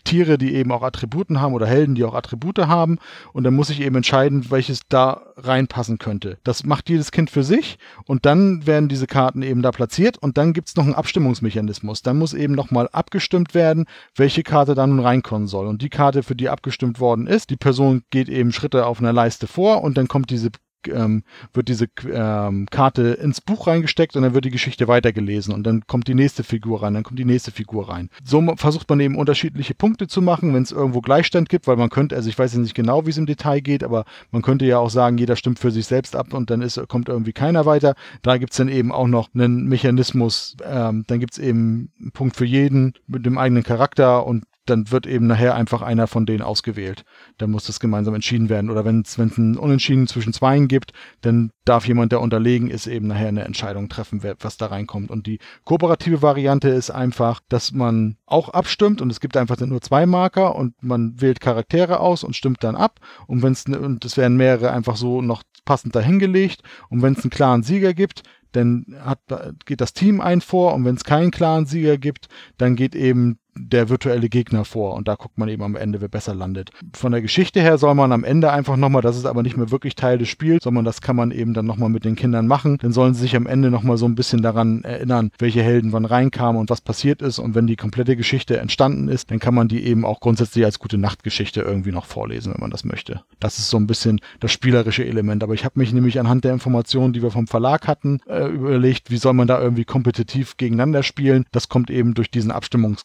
[0.04, 2.98] Tiere, die eben auch Attributen haben oder Helden, die auch Attribute haben.
[3.34, 6.40] Und dann muss ich eben entscheiden, welches da reinpassen könnte könnte.
[6.44, 10.38] Das macht jedes Kind für sich und dann werden diese Karten eben da platziert und
[10.38, 12.02] dann gibt es noch einen Abstimmungsmechanismus.
[12.02, 13.86] Dann muss eben nochmal abgestimmt werden,
[14.16, 15.68] welche Karte da nun reinkommen soll.
[15.68, 19.14] Und die Karte, für die abgestimmt worden ist, die Person geht eben Schritte auf einer
[19.14, 20.50] Leiste vor und dann kommt diese
[20.88, 21.24] ähm,
[21.54, 25.86] wird diese ähm, Karte ins Buch reingesteckt und dann wird die Geschichte weitergelesen und dann
[25.88, 28.10] kommt die nächste Figur rein, dann kommt die nächste Figur rein.
[28.24, 31.90] So versucht man eben unterschiedliche Punkte zu machen, wenn es irgendwo Gleichstand gibt, weil man
[31.90, 34.66] könnte, also ich weiß jetzt nicht genau, wie es im Detail geht, aber man könnte
[34.66, 37.66] ja auch sagen, jeder stimmt für sich selbst ab und dann ist, kommt irgendwie keiner
[37.66, 37.96] weiter.
[38.22, 42.12] Da gibt es dann eben auch noch einen Mechanismus, ähm, dann gibt es eben einen
[42.12, 46.26] Punkt für jeden mit dem eigenen Charakter und dann wird eben nachher einfach einer von
[46.26, 47.06] denen ausgewählt.
[47.38, 48.70] Dann muss das gemeinsam entschieden werden.
[48.70, 50.92] Oder wenn es ein Unentschieden zwischen Zweien gibt,
[51.22, 55.12] dann darf jemand, der unterlegen ist, eben nachher eine Entscheidung treffen, was da reinkommt.
[55.12, 59.82] Und die kooperative Variante ist einfach, dass man auch abstimmt und es gibt einfach nur
[59.82, 63.00] zwei Marker und man wählt Charaktere aus und stimmt dann ab.
[63.28, 66.62] Und wenn es, und es werden mehrere einfach so noch passend dahingelegt.
[66.90, 68.24] Und wenn es einen klaren Sieger gibt,
[68.54, 69.20] dann hat,
[69.66, 72.28] geht das Team ein vor und wenn es keinen klaren Sieger gibt,
[72.58, 76.08] dann geht eben der virtuelle Gegner vor und da guckt man eben am Ende, wer
[76.08, 76.72] besser landet.
[76.94, 79.72] Von der Geschichte her soll man am Ende einfach nochmal, das ist aber nicht mehr
[79.72, 82.78] wirklich Teil des Spiels, sondern das kann man eben dann nochmal mit den Kindern machen.
[82.82, 86.06] Dann sollen sie sich am Ende nochmal so ein bisschen daran erinnern, welche Helden wann
[86.06, 89.68] reinkamen und was passiert ist und wenn die komplette Geschichte entstanden ist, dann kann man
[89.68, 93.22] die eben auch grundsätzlich als gute Nachtgeschichte irgendwie noch vorlesen, wenn man das möchte.
[93.40, 96.54] Das ist so ein bisschen das spielerische Element, aber ich habe mich nämlich anhand der
[96.54, 101.04] Informationen, die wir vom Verlag hatten, äh, überlegt, wie soll man da irgendwie kompetitiv gegeneinander
[101.04, 101.46] spielen.
[101.52, 103.04] Das kommt eben durch diesen Abstimmungs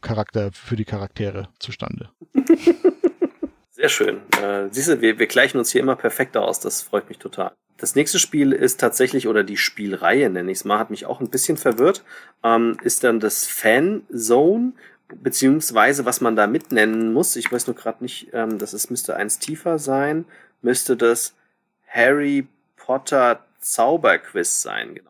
[0.00, 2.10] Charakter für die Charaktere zustande.
[3.70, 4.20] Sehr schön.
[4.42, 6.60] Äh, siehst du, wir, wir gleichen uns hier immer perfekter aus.
[6.60, 7.52] Das freut mich total.
[7.78, 11.20] Das nächste Spiel ist tatsächlich, oder die Spielreihe nenne ich es mal, hat mich auch
[11.20, 12.04] ein bisschen verwirrt,
[12.44, 14.72] ähm, ist dann das Fan Zone.
[15.14, 19.16] beziehungsweise was man da mitnennen muss, ich weiß nur gerade nicht, ähm, das ist, müsste
[19.16, 20.26] eins tiefer sein,
[20.60, 21.34] müsste das
[21.88, 22.46] Harry
[22.76, 25.09] Potter Zauberquiz sein, genau.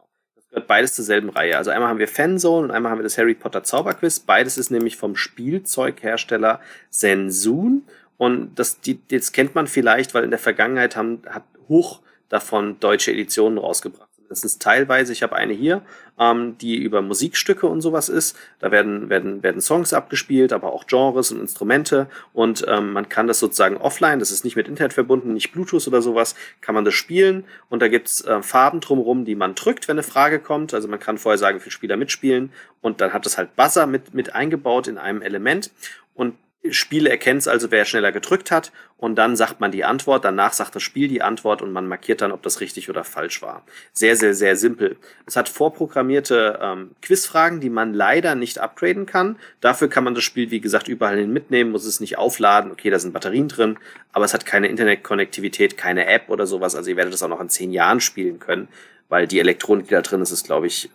[0.51, 1.57] Gehört beides zur selben Reihe.
[1.57, 4.21] Also einmal haben wir Fanzone und einmal haben wir das Harry Potter Zauberquiz.
[4.21, 6.61] Beides ist nämlich vom Spielzeughersteller
[6.91, 7.85] Sensun.
[8.17, 12.81] Und das, die, das kennt man vielleicht, weil in der Vergangenheit haben, hat Hoch davon
[12.81, 14.10] deutsche Editionen rausgebracht.
[14.31, 15.83] Das ist teilweise, ich habe eine hier,
[16.17, 18.39] ähm, die über Musikstücke und sowas ist.
[18.61, 22.07] Da werden, werden, werden Songs abgespielt, aber auch Genres und Instrumente.
[22.33, 25.89] Und ähm, man kann das sozusagen offline, das ist nicht mit Internet verbunden, nicht Bluetooth
[25.89, 27.45] oder sowas, kann man das spielen.
[27.69, 30.75] Und da gibt's äh, Farben drumherum, die man drückt, wenn eine Frage kommt.
[30.75, 32.53] Also man kann vorher sagen, wie viele Spieler mitspielen.
[32.81, 35.73] Und dann hat es halt Buzzer mit, mit eingebaut in einem Element.
[36.15, 36.37] Und
[36.69, 40.53] Spiel erkennt es also, wer schneller gedrückt hat und dann sagt man die Antwort, danach
[40.53, 43.65] sagt das Spiel die Antwort und man markiert dann, ob das richtig oder falsch war.
[43.95, 44.99] Sehr, sehr, sehr simpel.
[45.25, 49.37] Es hat vorprogrammierte ähm, Quizfragen, die man leider nicht upgraden kann.
[49.63, 52.71] Dafür kann man das Spiel, wie gesagt, überall hin mitnehmen, muss es nicht aufladen.
[52.71, 53.79] Okay, da sind Batterien drin,
[54.13, 56.77] aber es hat keine Internetkonnektivität, keine App oder sowas.
[56.77, 58.69] Also ihr werdet es auch noch in zehn Jahren spielen können,
[59.09, 60.91] weil die Elektronik, die da drin ist, ist, glaube ich,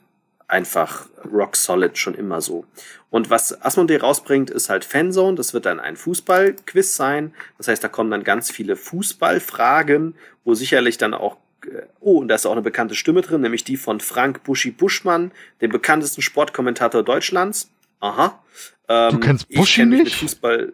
[0.48, 2.66] einfach rock solid schon immer so.
[3.10, 5.36] Und was Asmodee rausbringt, ist halt Fanzone.
[5.36, 7.34] Das wird dann ein Fußballquiz sein.
[7.58, 12.28] Das heißt, da kommen dann ganz viele Fußballfragen, wo sicherlich dann auch äh, Oh, und
[12.28, 15.32] da ist auch eine bekannte Stimme drin, nämlich die von Frank Buschi Buschmann,
[15.62, 17.72] dem bekanntesten Sportkommentator Deutschlands.
[18.00, 18.44] Aha.
[18.88, 20.16] Ähm, du kennst Buschi ich nicht?
[20.16, 20.74] Fußball,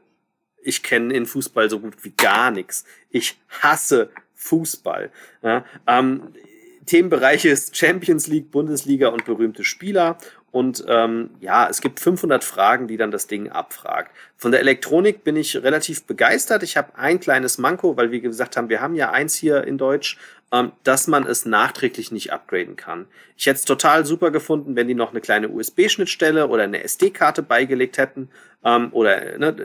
[0.61, 2.83] ich kenne in Fußball so gut wie gar nichts.
[3.09, 5.11] Ich hasse Fußball.
[5.43, 6.33] Ja, ähm,
[6.91, 10.17] Themenbereiche ist Champions League, Bundesliga und berühmte Spieler.
[10.51, 14.11] Und ähm, ja, es gibt 500 Fragen, die dann das Ding abfragt.
[14.35, 16.63] Von der Elektronik bin ich relativ begeistert.
[16.63, 19.77] Ich habe ein kleines Manko, weil wir gesagt haben, wir haben ja eins hier in
[19.77, 20.17] Deutsch,
[20.83, 23.07] dass man es nachträglich nicht upgraden kann.
[23.37, 27.41] Ich hätte es total super gefunden, wenn die noch eine kleine USB-Schnittstelle oder eine SD-Karte
[27.41, 28.29] beigelegt hätten
[28.63, 29.55] ähm, oder ne,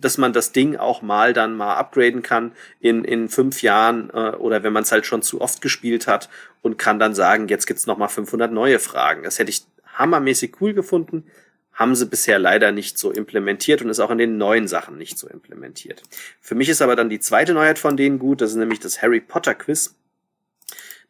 [0.00, 4.30] dass man das Ding auch mal dann mal upgraden kann in, in fünf Jahren äh,
[4.30, 6.30] oder wenn man es halt schon zu oft gespielt hat
[6.62, 9.24] und kann dann sagen, jetzt gibt's noch mal 500 neue Fragen.
[9.24, 11.24] Das hätte ich hammermäßig cool gefunden,
[11.72, 15.18] haben sie bisher leider nicht so implementiert und ist auch in den neuen Sachen nicht
[15.18, 16.02] so implementiert.
[16.40, 19.02] Für mich ist aber dann die zweite Neuheit von denen gut, das ist nämlich das
[19.02, 19.94] Harry Potter Quiz.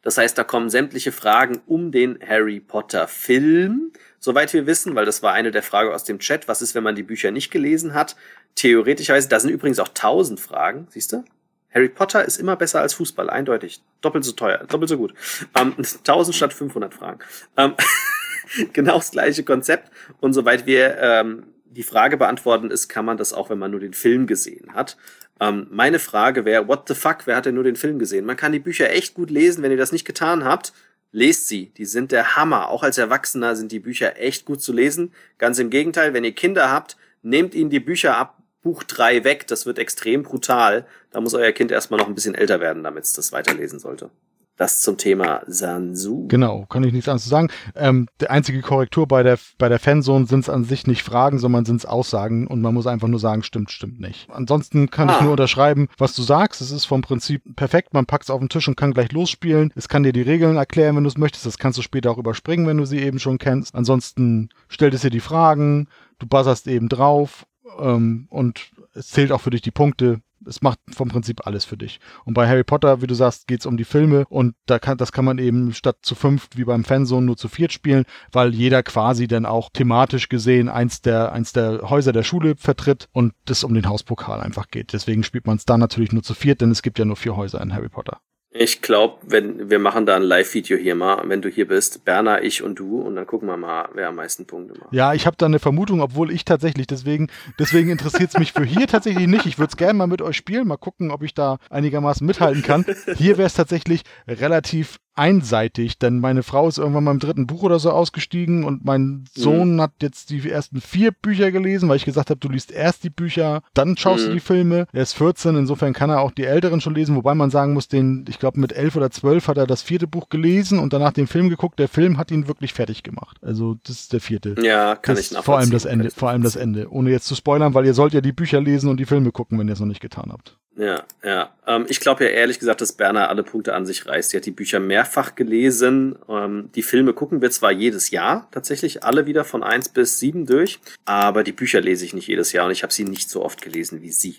[0.05, 5.03] Das heißt, da kommen sämtliche Fragen um den Harry Potter Film, soweit wir wissen, weil
[5.03, 6.47] das war eine der Fragen aus dem Chat.
[6.47, 8.15] Was ist, wenn man die Bücher nicht gelesen hat?
[8.53, 11.25] Theoretischerweise, da sind übrigens auch tausend Fragen, siehst du?
[11.73, 13.81] Harry Potter ist immer besser als Fußball, eindeutig.
[14.01, 15.15] Doppelt so teuer, doppelt so gut.
[15.59, 17.19] Ähm, 1000 statt 500 Fragen.
[17.57, 17.73] Ähm,
[18.73, 19.91] genau das gleiche Konzept.
[20.21, 23.79] Und soweit wir ähm, die Frage beantworten ist, kann man das auch, wenn man nur
[23.79, 24.97] den Film gesehen hat.
[25.39, 28.25] Ähm, meine Frage wäre, what the fuck, wer hat denn nur den Film gesehen?
[28.25, 30.73] Man kann die Bücher echt gut lesen, wenn ihr das nicht getan habt.
[31.11, 32.69] Lest sie, die sind der Hammer.
[32.69, 35.13] Auch als Erwachsener sind die Bücher echt gut zu lesen.
[35.37, 39.45] Ganz im Gegenteil, wenn ihr Kinder habt, nehmt ihnen die Bücher ab, Buch 3 weg,
[39.47, 40.87] das wird extrem brutal.
[41.11, 44.09] Da muss euer Kind erstmal noch ein bisschen älter werden, damit es das weiterlesen sollte.
[44.57, 46.27] Das zum Thema Sansu.
[46.29, 47.49] Genau, kann ich nichts anderes sagen.
[47.75, 51.39] Ähm, die einzige Korrektur bei der, bei der Fanzone sind es an sich nicht Fragen,
[51.39, 54.29] sondern sind es Aussagen und man muss einfach nur sagen, stimmt, stimmt nicht.
[54.29, 55.15] Ansonsten kann ah.
[55.15, 56.61] ich nur unterschreiben, was du sagst.
[56.61, 57.93] Es ist vom Prinzip perfekt.
[57.93, 59.73] Man packt es auf den Tisch und kann gleich losspielen.
[59.75, 61.45] Es kann dir die Regeln erklären, wenn du es möchtest.
[61.45, 63.75] Das kannst du später auch überspringen, wenn du sie eben schon kennst.
[63.75, 67.45] Ansonsten stellt es dir die Fragen, du buzzerst eben drauf
[67.77, 71.77] ähm, und es zählt auch für dich die Punkte es macht vom Prinzip alles für
[71.77, 71.99] dich.
[72.25, 75.11] Und bei Harry Potter, wie du sagst, geht's um die Filme und da kann, das
[75.11, 78.83] kann man eben statt zu fünft wie beim Fanzone nur zu viert spielen, weil jeder
[78.83, 83.63] quasi dann auch thematisch gesehen eins der, eins der Häuser der Schule vertritt und es
[83.63, 84.93] um den Hauspokal einfach geht.
[84.93, 87.35] Deswegen spielt man es da natürlich nur zu viert, denn es gibt ja nur vier
[87.35, 88.19] Häuser in Harry Potter.
[88.57, 92.41] Ich glaube, wenn wir machen da ein Live-Video hier mal, wenn du hier bist, Berner,
[92.41, 94.93] ich und du, und dann gucken wir mal, wer am meisten Punkte macht.
[94.93, 97.27] Ja, ich habe da eine Vermutung, obwohl ich tatsächlich, deswegen,
[97.59, 99.45] deswegen interessiert es mich für hier tatsächlich nicht.
[99.45, 102.63] Ich würde es gerne mal mit euch spielen, mal gucken, ob ich da einigermaßen mithalten
[102.63, 102.85] kann.
[103.17, 107.63] Hier wäre es tatsächlich relativ einseitig, denn meine Frau ist irgendwann mal im dritten Buch
[107.63, 109.81] oder so ausgestiegen und mein Sohn mhm.
[109.81, 113.09] hat jetzt die ersten vier Bücher gelesen, weil ich gesagt habe, du liest erst die
[113.09, 114.27] Bücher, dann schaust mhm.
[114.27, 114.87] du die Filme.
[114.91, 117.87] Er ist 14, insofern kann er auch die älteren schon lesen, wobei man sagen muss,
[117.87, 121.13] den, ich glaube mit elf oder zwölf hat er das vierte Buch gelesen und danach
[121.13, 121.79] den Film geguckt.
[121.79, 123.37] Der Film hat ihn wirklich fertig gemacht.
[123.41, 124.55] Also das ist der vierte.
[124.61, 126.91] Ja, kann das ich Vor allem das Ende, vor allem das Ende.
[126.91, 129.57] Ohne jetzt zu spoilern, weil ihr sollt ja die Bücher lesen und die Filme gucken,
[129.59, 130.57] wenn ihr es noch nicht getan habt.
[130.77, 131.53] Ja, ja.
[131.65, 134.31] Ähm, ich glaube ja ehrlich gesagt, dass Berner alle Punkte an sich reißt.
[134.31, 136.17] Sie hat die Bücher mehrfach gelesen.
[136.27, 140.45] Ähm, die Filme gucken wir zwar jedes Jahr tatsächlich alle wieder von eins bis sieben
[140.45, 143.43] durch, aber die Bücher lese ich nicht jedes Jahr und ich habe sie nicht so
[143.43, 144.35] oft gelesen wie sie.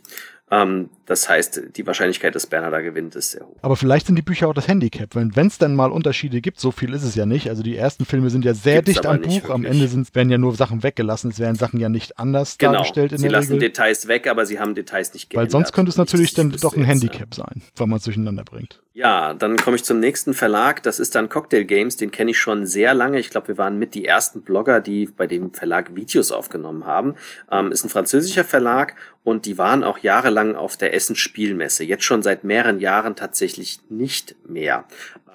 [0.48, 3.56] Ähm, das heißt, die Wahrscheinlichkeit, dass Berner da gewinnt, ist sehr hoch.
[3.62, 6.70] Aber vielleicht sind die Bücher auch das Handicap, wenn es dann mal Unterschiede gibt, so
[6.70, 7.48] viel ist es ja nicht.
[7.48, 9.52] Also die ersten Filme sind ja sehr Gibt's dicht am Buch, wirklich.
[9.52, 12.74] am Ende sind, werden ja nur Sachen weggelassen, es werden Sachen ja nicht anders genau.
[12.74, 13.68] dargestellt in sie der lassen Regel.
[13.68, 15.46] Details weg, aber sie haben Details nicht geändert.
[15.46, 18.80] Weil sonst könnte es natürlich dann doch ein Handicap sein, wenn man es durcheinander bringt.
[18.96, 20.82] Ja, dann komme ich zum nächsten Verlag.
[20.82, 21.98] Das ist dann Cocktail Games.
[21.98, 23.18] Den kenne ich schon sehr lange.
[23.18, 27.14] Ich glaube, wir waren mit die ersten Blogger, die bei dem Verlag Videos aufgenommen haben.
[27.52, 28.94] Ähm, ist ein französischer Verlag
[29.26, 31.82] und die waren auch jahrelang auf der Essen Spielmesse.
[31.82, 34.84] Jetzt schon seit mehreren Jahren tatsächlich nicht mehr.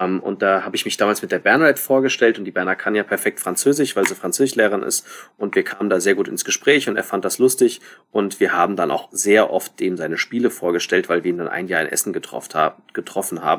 [0.00, 2.94] Ähm, und da habe ich mich damals mit der Bernadette vorgestellt und die Berner kann
[2.94, 5.06] ja perfekt Französisch, weil sie Französischlehrerin ist
[5.36, 8.54] und wir kamen da sehr gut ins Gespräch und er fand das lustig und wir
[8.54, 11.82] haben dann auch sehr oft dem seine Spiele vorgestellt, weil wir ihn dann ein Jahr
[11.82, 13.51] in Essen getroffen haben.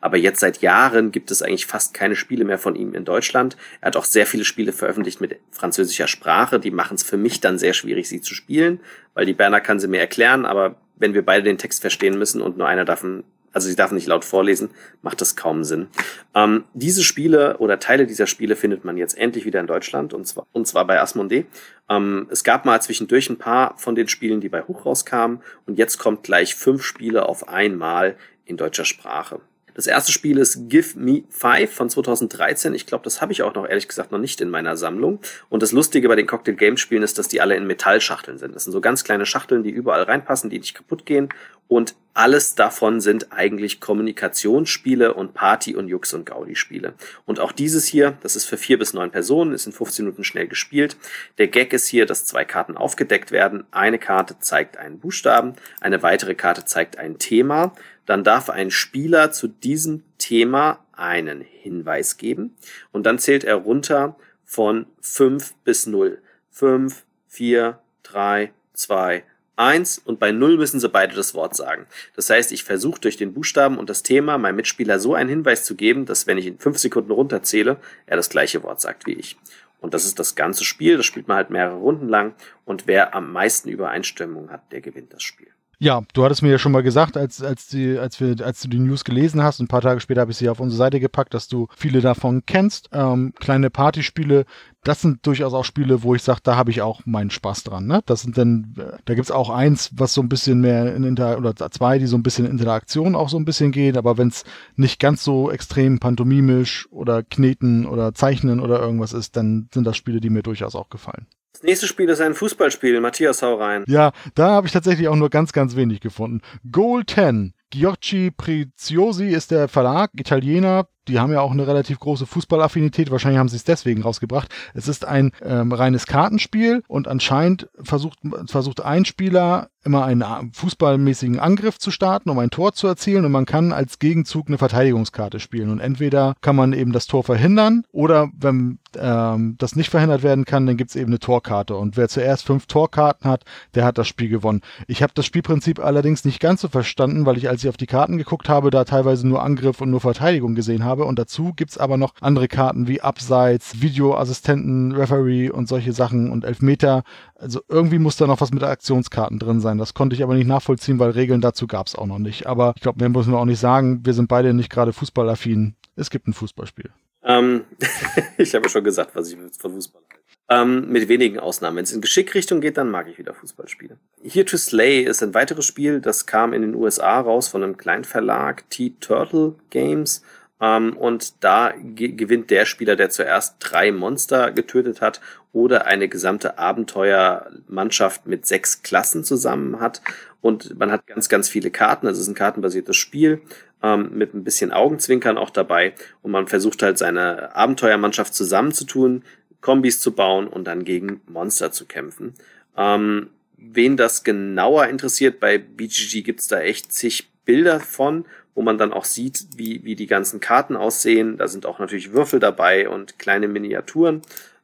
[0.00, 3.56] Aber jetzt seit Jahren gibt es eigentlich fast keine Spiele mehr von ihm in Deutschland.
[3.80, 6.60] Er hat auch sehr viele Spiele veröffentlicht mit französischer Sprache.
[6.60, 8.80] Die machen es für mich dann sehr schwierig, sie zu spielen,
[9.14, 12.40] weil die Berner kann sie mir erklären, aber wenn wir beide den Text verstehen müssen
[12.40, 13.04] und nur einer darf,
[13.52, 14.70] also sie darf nicht laut vorlesen,
[15.02, 15.88] macht das kaum Sinn.
[16.34, 20.26] Ähm, diese Spiele oder Teile dieser Spiele findet man jetzt endlich wieder in Deutschland und
[20.26, 21.46] zwar, und zwar bei Asmodee.
[21.88, 25.78] Ähm, es gab mal zwischendurch ein paar von den Spielen, die bei Hoch rauskamen und
[25.78, 28.16] jetzt kommt gleich fünf Spiele auf einmal
[28.50, 29.40] in deutscher Sprache.
[29.74, 32.74] Das erste Spiel ist Give Me Five von 2013.
[32.74, 35.20] Ich glaube, das habe ich auch noch ehrlich gesagt noch nicht in meiner Sammlung.
[35.48, 38.54] Und das Lustige bei den Cocktail Games Spielen ist, dass die alle in Metallschachteln sind.
[38.54, 41.28] Das sind so ganz kleine Schachteln, die überall reinpassen, die nicht kaputt gehen.
[41.68, 46.94] Und alles davon sind eigentlich Kommunikationsspiele und Party- und Jux- und Gaudi-Spiele.
[47.26, 50.24] Und auch dieses hier, das ist für vier bis neun Personen, ist in 15 Minuten
[50.24, 50.96] schnell gespielt.
[51.38, 53.62] Der Gag ist hier, dass zwei Karten aufgedeckt werden.
[53.70, 57.72] Eine Karte zeigt einen Buchstaben, eine weitere Karte zeigt ein Thema
[58.10, 62.56] dann darf ein Spieler zu diesem Thema einen Hinweis geben
[62.90, 66.20] und dann zählt er runter von 5 bis 0.
[66.50, 69.22] 5, 4, 3, 2,
[69.54, 71.86] 1 und bei 0 müssen sie beide das Wort sagen.
[72.16, 75.64] Das heißt, ich versuche durch den Buchstaben und das Thema meinem Mitspieler so einen Hinweis
[75.64, 77.76] zu geben, dass wenn ich in 5 Sekunden runterzähle,
[78.06, 79.36] er das gleiche Wort sagt wie ich.
[79.80, 82.34] Und das ist das ganze Spiel, das spielt man halt mehrere Runden lang
[82.64, 85.52] und wer am meisten Übereinstimmung hat, der gewinnt das Spiel.
[85.82, 88.68] Ja, du hattest mir ja schon mal gesagt, als, als, die, als, wir, als du
[88.68, 91.32] die News gelesen hast, ein paar Tage später habe ich sie auf unsere Seite gepackt,
[91.32, 92.90] dass du viele davon kennst.
[92.92, 94.44] Ähm, kleine Partyspiele,
[94.84, 97.86] das sind durchaus auch Spiele, wo ich sage, da habe ich auch meinen Spaß dran.
[97.86, 98.02] Ne?
[98.04, 98.74] Das sind dann,
[99.06, 102.18] da gibt's auch eins, was so ein bisschen mehr in Inter oder zwei, die so
[102.18, 104.44] ein bisschen in Interaktion auch so ein bisschen geht, aber wenn es
[104.76, 109.96] nicht ganz so extrem pantomimisch oder kneten oder zeichnen oder irgendwas ist, dann sind das
[109.96, 111.26] Spiele, die mir durchaus auch gefallen.
[111.60, 112.98] Das nächste Spiel ist ein Fußballspiel.
[113.02, 113.84] Matthias, hau rein.
[113.86, 116.40] Ja, da habe ich tatsächlich auch nur ganz, ganz wenig gefunden.
[116.72, 117.52] Goal 10.
[117.68, 123.10] Giocchi Preziosi ist der Verlag, Italiener, die haben ja auch eine relativ große Fußballaffinität.
[123.10, 124.48] Wahrscheinlich haben sie es deswegen rausgebracht.
[124.74, 131.40] Es ist ein ähm, reines Kartenspiel und anscheinend versucht, versucht ein Spieler immer einen fußballmäßigen
[131.40, 135.40] Angriff zu starten, um ein Tor zu erzielen und man kann als Gegenzug eine Verteidigungskarte
[135.40, 135.70] spielen.
[135.70, 140.44] Und entweder kann man eben das Tor verhindern oder wenn ähm, das nicht verhindert werden
[140.44, 141.76] kann, dann gibt es eben eine Torkarte.
[141.76, 143.44] Und wer zuerst fünf Torkarten hat,
[143.74, 144.60] der hat das Spiel gewonnen.
[144.86, 147.86] Ich habe das Spielprinzip allerdings nicht ganz so verstanden, weil ich, als ich auf die
[147.86, 151.04] Karten geguckt habe, da teilweise nur Angriff und nur Verteidigung gesehen habe habe.
[151.04, 156.30] Und dazu gibt es aber noch andere Karten wie Abseits, Videoassistenten, Referee und solche Sachen
[156.30, 157.04] und Elfmeter.
[157.36, 159.78] Also irgendwie muss da noch was mit Aktionskarten drin sein.
[159.78, 162.46] Das konnte ich aber nicht nachvollziehen, weil Regeln dazu gab es auch noch nicht.
[162.46, 164.00] Aber ich glaube, mehr müssen wir auch nicht sagen.
[164.04, 165.76] Wir sind beide nicht gerade fußballaffin.
[165.96, 166.90] Es gibt ein Fußballspiel.
[167.22, 167.64] Ähm,
[168.38, 170.20] ich habe schon gesagt, was ich von Fußball halte.
[170.52, 171.76] Ähm, mit wenigen Ausnahmen.
[171.76, 173.98] Wenn es in Geschickrichtung geht, dann mag ich wieder Fußballspiele.
[174.24, 177.76] Here to Slay ist ein weiteres Spiel, das kam in den USA raus von einem
[177.76, 180.22] kleinen Verlag, T-Turtle Games
[180.60, 185.20] ähm, und da gewinnt der Spieler, der zuerst drei Monster getötet hat
[185.52, 190.02] oder eine gesamte Abenteuermannschaft mit sechs Klassen zusammen hat.
[190.40, 192.06] Und man hat ganz, ganz viele Karten.
[192.06, 193.42] Also es ist ein kartenbasiertes Spiel
[193.82, 195.94] ähm, mit ein bisschen Augenzwinkern auch dabei.
[196.22, 199.24] Und man versucht halt seine Abenteuermannschaft zusammenzutun,
[199.60, 202.34] Kombis zu bauen und dann gegen Monster zu kämpfen.
[202.76, 208.78] Ähm, wen das genauer interessiert, bei BGG gibt's da echt zig Bilder von wo man
[208.78, 211.38] dann auch sieht, wie, wie die ganzen Karten aussehen.
[211.38, 214.22] Da sind auch natürlich Würfel dabei und kleine Miniaturen.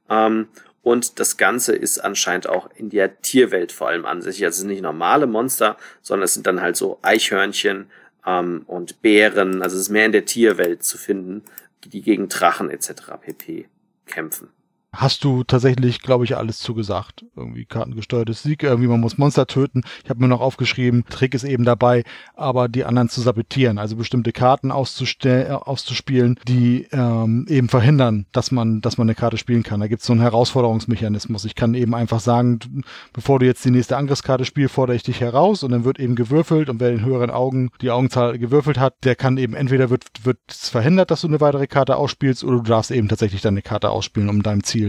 [0.09, 0.49] Ähm,
[0.83, 4.45] und das Ganze ist anscheinend auch in der Tierwelt vor allem ansässig.
[4.45, 7.91] Also es sind nicht normale Monster, sondern es sind dann halt so Eichhörnchen
[8.25, 9.63] ähm, und Bären.
[9.63, 11.43] Also es ist mehr in der Tierwelt zu finden,
[11.85, 12.93] die gegen Drachen etc.
[13.21, 13.69] pp.
[14.07, 14.49] kämpfen.
[14.97, 17.25] Hast du tatsächlich, glaube ich, alles zugesagt.
[17.37, 19.83] Irgendwie kartengesteuertes Sieg, irgendwie man muss Monster töten.
[20.05, 22.05] Ich habe mir noch aufgeschrieben, Trick ist eben dabei,
[22.35, 28.51] aber die anderen zu sabotieren, also bestimmte Karten äh, auszuspielen, die ähm, eben verhindern, dass
[28.51, 29.81] man, dass man eine Karte spielen kann.
[29.81, 31.45] Da gibt es so einen Herausforderungsmechanismus.
[31.45, 35.21] Ich kann eben einfach sagen, bevor du jetzt die nächste Angriffskarte spielst, fordere ich dich
[35.21, 38.95] heraus und dann wird eben gewürfelt und wer in höheren Augen die Augenzahl gewürfelt hat,
[39.05, 42.63] der kann eben entweder wird, wird verhindert, dass du eine weitere Karte ausspielst oder du
[42.63, 44.86] darfst eben tatsächlich deine Karte ausspielen, um deinem Ziel,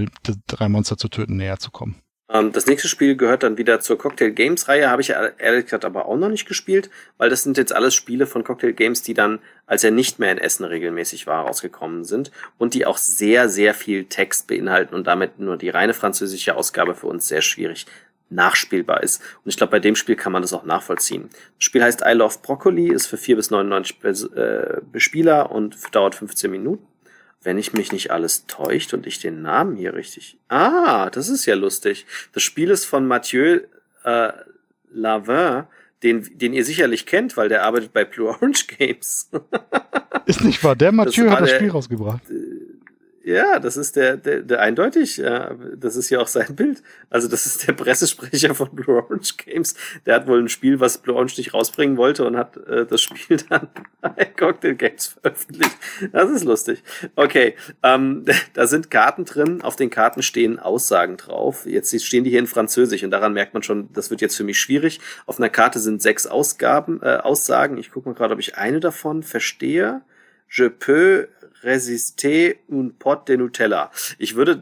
[0.47, 2.01] drei Monster zu töten, näher zu kommen.
[2.29, 5.85] Ähm, das nächste Spiel gehört dann wieder zur Cocktail Games Reihe, habe ich ehrlich gesagt
[5.85, 9.13] aber auch noch nicht gespielt, weil das sind jetzt alles Spiele von Cocktail Games, die
[9.13, 13.47] dann, als er nicht mehr in Essen regelmäßig war, rausgekommen sind und die auch sehr,
[13.49, 17.85] sehr viel Text beinhalten und damit nur die reine französische Ausgabe für uns sehr schwierig
[18.29, 19.21] nachspielbar ist.
[19.45, 21.29] Und ich glaube, bei dem Spiel kann man das auch nachvollziehen.
[21.29, 26.15] Das Spiel heißt I Love Broccoli, ist für 4 bis 99 äh, Spieler und dauert
[26.15, 26.85] 15 Minuten
[27.47, 30.37] wenn ich mich nicht alles täuscht und ich den Namen hier richtig.
[30.49, 32.05] Ah, das ist ja lustig.
[32.33, 33.61] Das Spiel ist von Mathieu
[34.03, 34.33] äh,
[34.91, 35.63] Lavin,
[36.03, 39.31] den, den ihr sicherlich kennt, weil der arbeitet bei Blue Orange Games.
[40.25, 40.75] ist nicht wahr?
[40.75, 42.21] Der Mathieu hat das Spiel rausgebracht.
[43.27, 46.81] Äh, ja, das ist der, der, der eindeutig, ja, das ist ja auch sein Bild.
[47.09, 49.75] Also das ist der Pressesprecher von Blue Orange Games.
[50.05, 53.01] Der hat wohl ein Spiel, was Blue Orange nicht rausbringen wollte und hat äh, das
[53.01, 53.67] Spiel dann
[54.01, 55.77] bei Cocktail Games veröffentlicht.
[56.11, 56.83] Das ist lustig.
[57.15, 59.61] Okay, ähm, da sind Karten drin.
[59.61, 61.65] Auf den Karten stehen Aussagen drauf.
[61.65, 64.43] Jetzt stehen die hier in Französisch und daran merkt man schon, das wird jetzt für
[64.43, 64.99] mich schwierig.
[65.25, 67.77] Auf einer Karte sind sechs Ausgaben, äh, Aussagen.
[67.77, 70.01] Ich gucke mal gerade, ob ich eine davon verstehe.
[70.47, 71.27] Je peux
[71.63, 73.91] résister un pot de Nutella.
[74.19, 74.61] Ich würde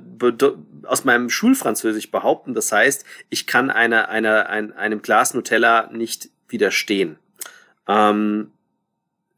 [0.84, 6.30] aus meinem Schulfranzösisch behaupten, das heißt, ich kann einer, einer, ein, einem Glas Nutella nicht
[6.48, 7.18] widerstehen.
[7.88, 8.52] Ähm,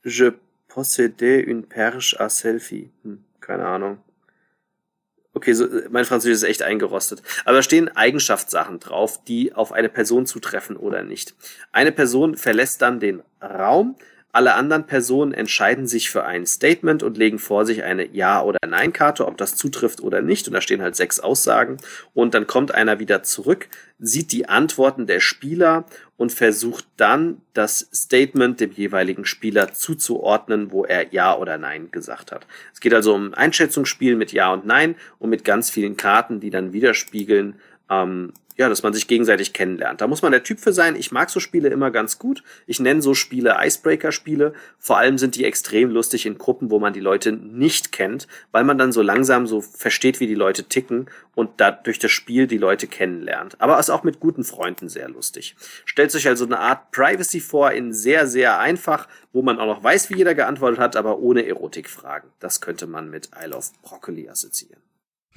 [0.03, 0.31] je
[0.67, 2.91] possédais une perche à selfie.
[3.03, 3.97] Hm, keine Ahnung.
[5.33, 7.21] Okay, so, mein Französisch ist echt eingerostet.
[7.45, 11.35] Aber da stehen Eigenschaftssachen drauf, die auf eine Person zutreffen oder nicht.
[11.71, 13.95] Eine Person verlässt dann den Raum,
[14.33, 18.59] alle anderen Personen entscheiden sich für ein Statement und legen vor sich eine Ja- oder
[18.67, 20.47] Nein-Karte, ob das zutrifft oder nicht.
[20.47, 21.77] Und da stehen halt sechs Aussagen.
[22.13, 23.67] Und dann kommt einer wieder zurück,
[23.99, 25.85] sieht die Antworten der Spieler
[26.17, 32.31] und versucht dann das Statement dem jeweiligen Spieler zuzuordnen, wo er Ja oder Nein gesagt
[32.31, 32.45] hat.
[32.73, 36.49] Es geht also um Einschätzungsspiel mit Ja und Nein und mit ganz vielen Karten, die
[36.49, 37.55] dann widerspiegeln,
[37.89, 40.01] ähm, ja, dass man sich gegenseitig kennenlernt.
[40.01, 40.95] Da muss man der Typ für sein.
[40.95, 42.43] Ich mag so Spiele immer ganz gut.
[42.65, 44.53] Ich nenne so Spiele Icebreaker-Spiele.
[44.79, 48.63] Vor allem sind die extrem lustig in Gruppen, wo man die Leute nicht kennt, weil
[48.63, 52.47] man dann so langsam so versteht, wie die Leute ticken und da durch das Spiel
[52.47, 53.61] die Leute kennenlernt.
[53.61, 55.55] Aber ist auch mit guten Freunden sehr lustig.
[55.85, 59.83] Stellt sich also eine Art Privacy vor in sehr, sehr einfach, wo man auch noch
[59.83, 62.31] weiß, wie jeder geantwortet hat, aber ohne Erotikfragen.
[62.39, 64.81] Das könnte man mit I Love Broccoli assoziieren.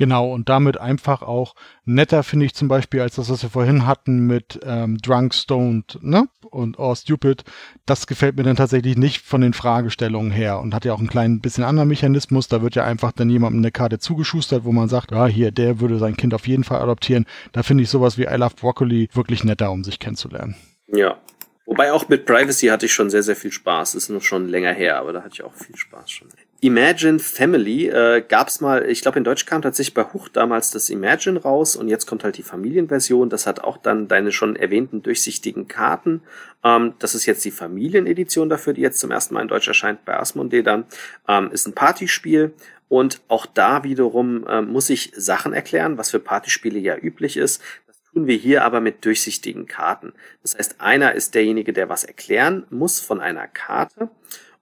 [0.00, 1.54] Genau, und damit einfach auch
[1.84, 5.98] netter, finde ich zum Beispiel, als das, was wir vorhin hatten mit ähm, Drunk, Stoned
[6.00, 6.26] ne?
[6.40, 7.44] und Or Stupid.
[7.84, 11.10] Das gefällt mir dann tatsächlich nicht von den Fragestellungen her und hat ja auch einen
[11.10, 12.48] kleinen bisschen anderen Mechanismus.
[12.48, 15.80] Da wird ja einfach dann jemandem eine Karte zugeschustert, wo man sagt, ja, hier, der
[15.80, 17.26] würde sein Kind auf jeden Fall adoptieren.
[17.52, 20.56] Da finde ich sowas wie I Love Broccoli wirklich netter, um sich kennenzulernen.
[20.86, 21.18] Ja.
[21.66, 23.96] Wobei auch mit Privacy hatte ich schon sehr, sehr viel Spaß.
[23.96, 26.28] Ist noch schon länger her, aber da hatte ich auch viel Spaß schon.
[26.62, 30.90] Imagine Family äh, gab mal, ich glaube in Deutsch kam tatsächlich bei Huch damals das
[30.90, 33.30] Imagine raus und jetzt kommt halt die Familienversion.
[33.30, 36.22] Das hat auch dann deine schon erwähnten durchsichtigen Karten.
[36.62, 40.04] Ähm, das ist jetzt die Familienedition dafür, die jetzt zum ersten Mal in Deutsch erscheint
[40.04, 40.84] bei Asmodee dann.
[41.26, 42.52] Ähm, ist ein Partyspiel
[42.88, 47.62] und auch da wiederum äh, muss ich Sachen erklären, was für Partyspiele ja üblich ist.
[47.86, 50.12] Das tun wir hier aber mit durchsichtigen Karten.
[50.42, 54.10] Das heißt, einer ist derjenige, der was erklären muss von einer Karte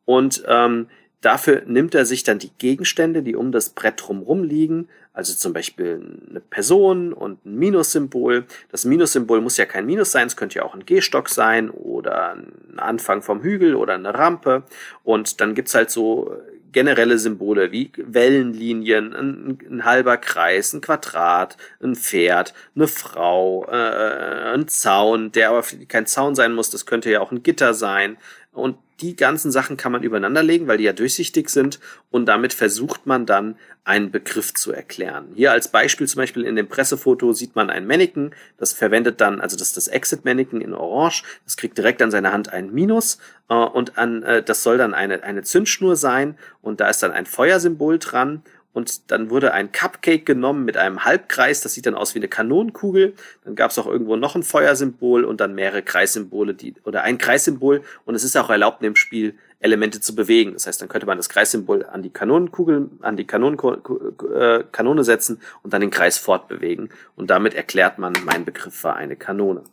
[0.05, 0.87] und ähm,
[1.21, 5.53] Dafür nimmt er sich dann die Gegenstände, die um das Brett drumherum liegen, also zum
[5.53, 6.01] Beispiel
[6.31, 8.45] eine Person und ein Minussymbol.
[8.71, 12.35] Das Minussymbol muss ja kein Minus sein, es könnte ja auch ein Gehstock sein oder
[12.35, 14.63] ein Anfang vom Hügel oder eine Rampe.
[15.03, 16.37] Und dann gibt's halt so
[16.71, 24.55] generelle Symbole wie Wellenlinien, ein, ein, halber Kreis, ein Quadrat, ein Pferd, eine Frau, äh,
[24.55, 28.19] ein Zaun, der aber kein Zaun sein muss, das könnte ja auch ein Gitter sein.
[28.53, 31.79] Und die ganzen Sachen kann man übereinander legen, weil die ja durchsichtig sind.
[32.11, 35.29] Und damit versucht man dann einen Begriff zu erklären.
[35.35, 39.41] Hier als Beispiel zum Beispiel in dem Pressefoto sieht man ein Mannequin, das verwendet dann,
[39.41, 42.73] also das ist das Exit Mannequin in Orange, das kriegt direkt an seiner Hand ein
[42.73, 43.19] Minus.
[43.49, 46.37] Äh, und an, äh, das soll dann eine, eine Zündschnur sein.
[46.61, 48.43] Und da ist dann ein Feuersymbol dran
[48.73, 52.29] und dann wurde ein Cupcake genommen mit einem Halbkreis, das sieht dann aus wie eine
[52.29, 53.15] Kanonenkugel.
[53.45, 57.19] Dann gab es auch irgendwo noch ein Feuersymbol und dann mehrere Kreissymbole, die oder ein
[57.19, 60.53] Kreissymbol und es ist auch erlaubt in dem Spiel Elemente zu bewegen.
[60.53, 65.03] Das heißt, dann könnte man das Kreissymbol an die Kanonenkugel, an die Kanonen, äh, Kanone
[65.03, 69.65] setzen und dann den Kreis fortbewegen und damit erklärt man, mein Begriff war eine Kanone.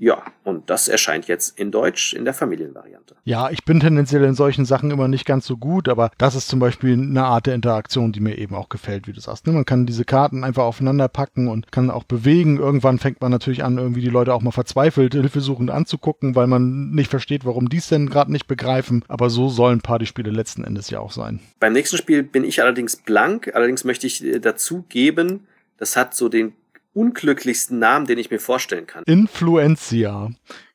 [0.00, 3.16] Ja, und das erscheint jetzt in Deutsch in der Familienvariante.
[3.24, 6.48] Ja, ich bin tendenziell in solchen Sachen immer nicht ganz so gut, aber das ist
[6.48, 9.46] zum Beispiel eine Art der Interaktion, die mir eben auch gefällt, wie du sagst.
[9.46, 9.52] Ne?
[9.52, 12.56] Man kann diese Karten einfach aufeinander packen und kann auch bewegen.
[12.56, 16.92] Irgendwann fängt man natürlich an, irgendwie die Leute auch mal verzweifelt, hilfesuchend anzugucken, weil man
[16.92, 19.04] nicht versteht, warum die es denn gerade nicht begreifen.
[19.06, 21.40] Aber so sollen Partyspiele letzten Endes ja auch sein.
[21.58, 23.50] Beim nächsten Spiel bin ich allerdings blank.
[23.54, 25.46] Allerdings möchte ich äh, dazu geben,
[25.76, 26.54] das hat so den
[26.92, 29.04] unglücklichsten Namen, den ich mir vorstellen kann.
[29.06, 30.30] Influencia.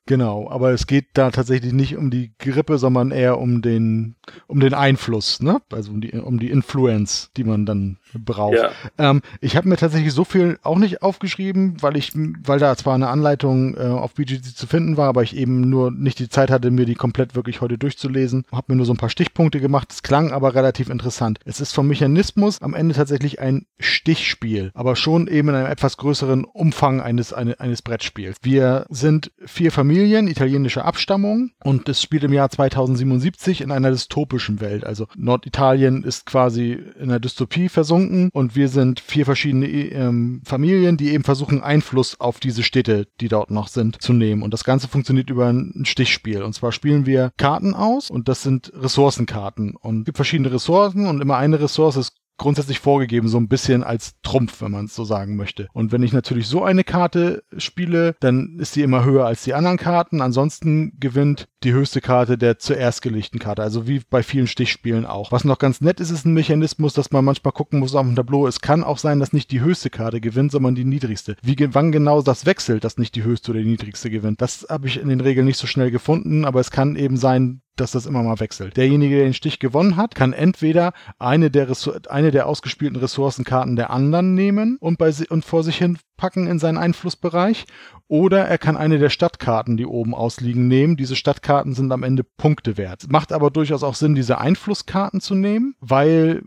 [0.07, 4.15] Genau, aber es geht da tatsächlich nicht um die Grippe, sondern eher um den,
[4.45, 5.61] um den Einfluss, ne?
[5.71, 8.55] Also um die, um die Influence, die man dann braucht.
[8.55, 8.71] Ja.
[8.97, 12.95] Ähm, ich habe mir tatsächlich so viel auch nicht aufgeschrieben, weil ich, weil da zwar
[12.95, 16.51] eine Anleitung äh, auf BGG zu finden war, aber ich eben nur nicht die Zeit
[16.51, 18.45] hatte, mir die komplett wirklich heute durchzulesen.
[18.51, 19.91] Habe mir nur so ein paar Stichpunkte gemacht.
[19.91, 21.39] Es klang aber relativ interessant.
[21.45, 25.97] Es ist vom Mechanismus am Ende tatsächlich ein Stichspiel, aber schon eben in einem etwas
[25.97, 28.37] größeren Umfang eines, eine, eines Brettspiels.
[28.41, 34.61] Wir sind vier Familien italienischer Abstammung und es spielt im Jahr 2077 in einer dystopischen
[34.61, 34.85] Welt.
[34.85, 40.41] Also Norditalien ist quasi in einer Dystopie versunken gefunden und wir sind vier verschiedene ähm,
[40.45, 44.43] Familien, die eben versuchen, Einfluss auf diese Städte, die dort noch sind, zu nehmen.
[44.43, 46.43] Und das Ganze funktioniert über ein Stichspiel.
[46.43, 49.75] Und zwar spielen wir Karten aus und das sind Ressourcenkarten.
[49.75, 53.83] Und es gibt verschiedene Ressourcen und immer eine Ressource ist grundsätzlich vorgegeben, so ein bisschen
[53.83, 55.67] als Trumpf, wenn man es so sagen möchte.
[55.73, 59.53] Und wenn ich natürlich so eine Karte spiele, dann ist sie immer höher als die
[59.53, 60.21] anderen Karten.
[60.21, 63.63] Ansonsten gewinnt die höchste Karte der zuerst gelegten Karte.
[63.63, 65.31] Also wie bei vielen Stichspielen auch.
[65.31, 68.15] Was noch ganz nett ist, ist ein Mechanismus, dass man manchmal gucken muss auf dem
[68.15, 68.47] Tableau.
[68.47, 71.35] Es kann auch sein, dass nicht die höchste Karte gewinnt, sondern die niedrigste.
[71.41, 74.87] Wie wann genau das wechselt, dass nicht die höchste oder die niedrigste gewinnt, das habe
[74.87, 78.05] ich in den Regeln nicht so schnell gefunden, aber es kann eben sein, dass das
[78.05, 78.77] immer mal wechselt.
[78.77, 81.67] Derjenige, der den Stich gewonnen hat, kann entweder eine der,
[82.09, 86.59] eine der ausgespielten Ressourcenkarten der anderen nehmen und, bei und vor sich hin packen in
[86.59, 87.65] seinen Einflussbereich
[88.07, 90.95] oder er kann eine der Stadtkarten, die oben ausliegen, nehmen.
[90.95, 93.05] Diese Stadtkarten sind am Ende Punkte wert.
[93.09, 96.43] Macht aber durchaus auch Sinn, diese Einflusskarten zu nehmen, weil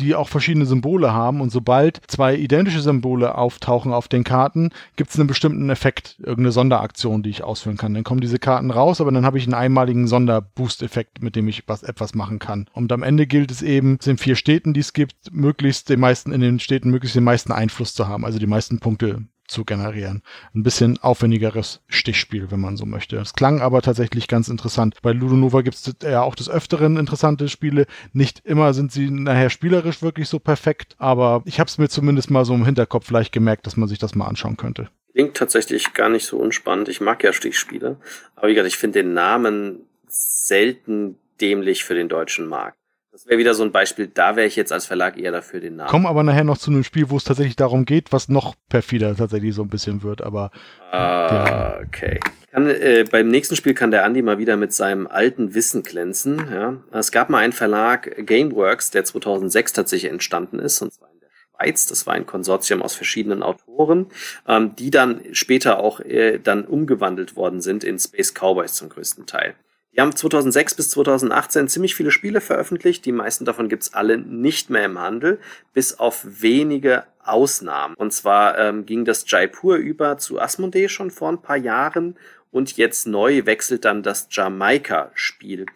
[0.00, 5.10] die auch verschiedene Symbole haben und sobald zwei identische Symbole auftauchen auf den Karten, gibt
[5.10, 7.94] es einen bestimmten Effekt, irgendeine Sonderaktion, die ich ausführen kann.
[7.94, 11.64] Dann kommen diese Karten raus, aber dann habe ich einen einmaligen Sonderboost-Effekt, mit dem ich
[11.66, 12.66] was etwas machen kann.
[12.72, 16.00] Und am Ende gilt es eben, es sind vier Städten, die es gibt, möglichst den
[16.00, 19.64] meisten in den Städten möglichst den meisten Einfluss zu haben, also die meisten Punkte zu
[19.64, 20.22] generieren.
[20.54, 23.16] Ein bisschen aufwendigeres Stichspiel, wenn man so möchte.
[23.16, 24.96] Es klang aber tatsächlich ganz interessant.
[25.02, 27.86] Bei Ludonova gibt es ja auch des Öfteren interessante Spiele.
[28.12, 32.30] Nicht immer sind sie nachher spielerisch wirklich so perfekt, aber ich habe es mir zumindest
[32.30, 34.88] mal so im Hinterkopf vielleicht gemerkt, dass man sich das mal anschauen könnte.
[35.12, 36.88] Klingt tatsächlich gar nicht so unspannend.
[36.88, 37.96] Ich mag ja Stichspiele.
[38.36, 42.76] Aber wie gesagt, ich finde den Namen selten dämlich für den deutschen Markt.
[43.12, 45.74] Das wäre wieder so ein Beispiel, da wäre ich jetzt als Verlag eher dafür den
[45.74, 45.90] Namen.
[45.90, 49.16] Kommen aber nachher noch zu einem Spiel, wo es tatsächlich darum geht, was noch perfider
[49.16, 50.52] tatsächlich so ein bisschen wird, aber.
[50.92, 52.20] Ah, okay.
[52.52, 56.38] Kann, äh, beim nächsten Spiel kann der Andi mal wieder mit seinem alten Wissen glänzen.
[56.50, 56.76] Ja.
[56.92, 61.28] Es gab mal einen Verlag, Gameworks, der 2006 tatsächlich entstanden ist, und zwar in der
[61.30, 61.86] Schweiz.
[61.86, 64.06] Das war ein Konsortium aus verschiedenen Autoren,
[64.46, 69.26] ähm, die dann später auch äh, dann umgewandelt worden sind in Space Cowboys zum größten
[69.26, 69.54] Teil.
[69.92, 73.04] Die haben 2006 bis 2018 ziemlich viele Spiele veröffentlicht.
[73.04, 75.40] Die meisten davon gibt's alle nicht mehr im Handel,
[75.74, 77.94] bis auf wenige Ausnahmen.
[77.96, 82.16] Und zwar ähm, ging das Jaipur über zu Asmodee schon vor ein paar Jahren
[82.52, 85.66] und jetzt neu wechselt dann das Jamaika-Spiel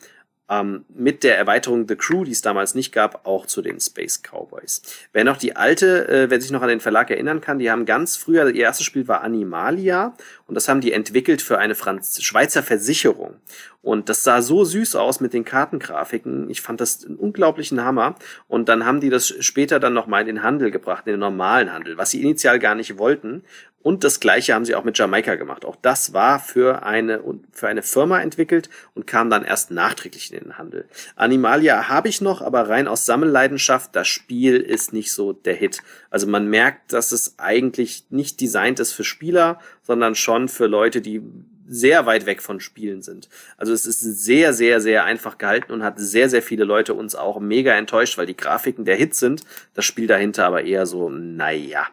[0.49, 4.23] ähm, mit der Erweiterung The Crew, die es damals nicht gab, auch zu den Space
[4.23, 4.83] Cowboys.
[5.13, 7.87] Wer noch die alte, äh, wer sich noch an den Verlag erinnern kann, die haben
[7.87, 10.15] ganz früher, ihr erstes Spiel war Animalia
[10.47, 13.37] und das haben die entwickelt für eine Franz Schweizer Versicherung.
[13.85, 16.49] Und das sah so süß aus mit den Kartengrafiken.
[16.49, 18.15] Ich fand das einen unglaublichen Hammer.
[18.49, 21.71] Und dann haben die das später dann nochmal in den Handel gebracht, in den normalen
[21.71, 23.45] Handel, was sie initial gar nicht wollten.
[23.85, 25.67] Und das gleiche haben sie auch mit Jamaika gemacht.
[25.67, 30.41] Auch das war für eine, für eine Firma entwickelt und kam dann erst nachträglich in
[30.41, 30.87] den Handel.
[31.17, 33.95] Animalia habe ich noch, aber rein aus Sammelleidenschaft.
[33.95, 35.83] Das Spiel ist nicht so der Hit.
[36.09, 41.03] Also man merkt, dass es eigentlich nicht designt ist für Spieler, sondern schon für Leute,
[41.03, 41.21] die
[41.69, 43.29] sehr weit weg von Spielen sind.
[43.59, 47.15] Also es ist sehr, sehr, sehr einfach gehalten und hat sehr, sehr viele Leute uns
[47.15, 49.43] auch mega enttäuscht, weil die Grafiken der Hit sind.
[49.75, 51.87] Das Spiel dahinter aber eher so, naja.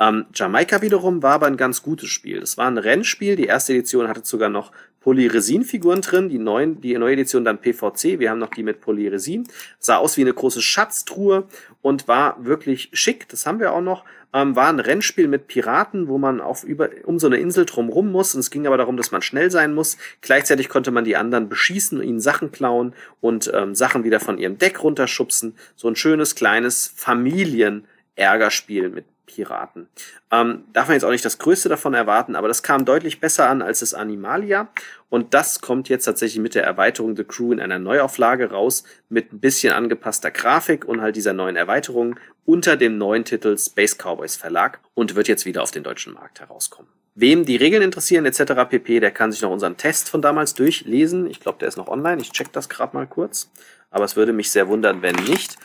[0.00, 2.40] Ähm, Jamaika wiederum war aber ein ganz gutes Spiel.
[2.40, 3.36] Das war ein Rennspiel.
[3.36, 4.72] Die erste Edition hatte sogar noch
[5.04, 9.46] Polyresin-Figuren drin, die neuen, die neue Edition dann PVC, wir haben noch die mit Polyresin.
[9.78, 11.46] Sah aus wie eine große Schatztruhe
[11.82, 14.06] und war wirklich schick, das haben wir auch noch.
[14.32, 18.10] Ähm, war ein Rennspiel mit Piraten, wo man auf über, um so eine Insel drumrum
[18.10, 18.34] muss.
[18.34, 19.98] Und es ging aber darum, dass man schnell sein muss.
[20.22, 24.58] Gleichzeitig konnte man die anderen beschießen, ihnen Sachen klauen und ähm, Sachen wieder von ihrem
[24.58, 25.54] Deck runterschubsen.
[25.76, 29.88] So ein schönes, kleines Familien-Ärgerspiel mit Piraten.
[30.30, 33.48] Ähm, darf man jetzt auch nicht das Größte davon erwarten, aber das kam deutlich besser
[33.48, 34.68] an als das Animalia.
[35.08, 39.32] Und das kommt jetzt tatsächlich mit der Erweiterung The Crew in einer Neuauflage raus, mit
[39.32, 44.36] ein bisschen angepasster Grafik und halt dieser neuen Erweiterung unter dem neuen Titel Space Cowboys
[44.36, 46.90] Verlag und wird jetzt wieder auf den deutschen Markt herauskommen.
[47.16, 48.68] Wem die Regeln interessieren etc.
[48.68, 51.30] pp, der kann sich noch unseren Test von damals durchlesen.
[51.30, 52.20] Ich glaube, der ist noch online.
[52.20, 53.50] Ich check das gerade mal kurz.
[53.90, 55.56] Aber es würde mich sehr wundern, wenn nicht.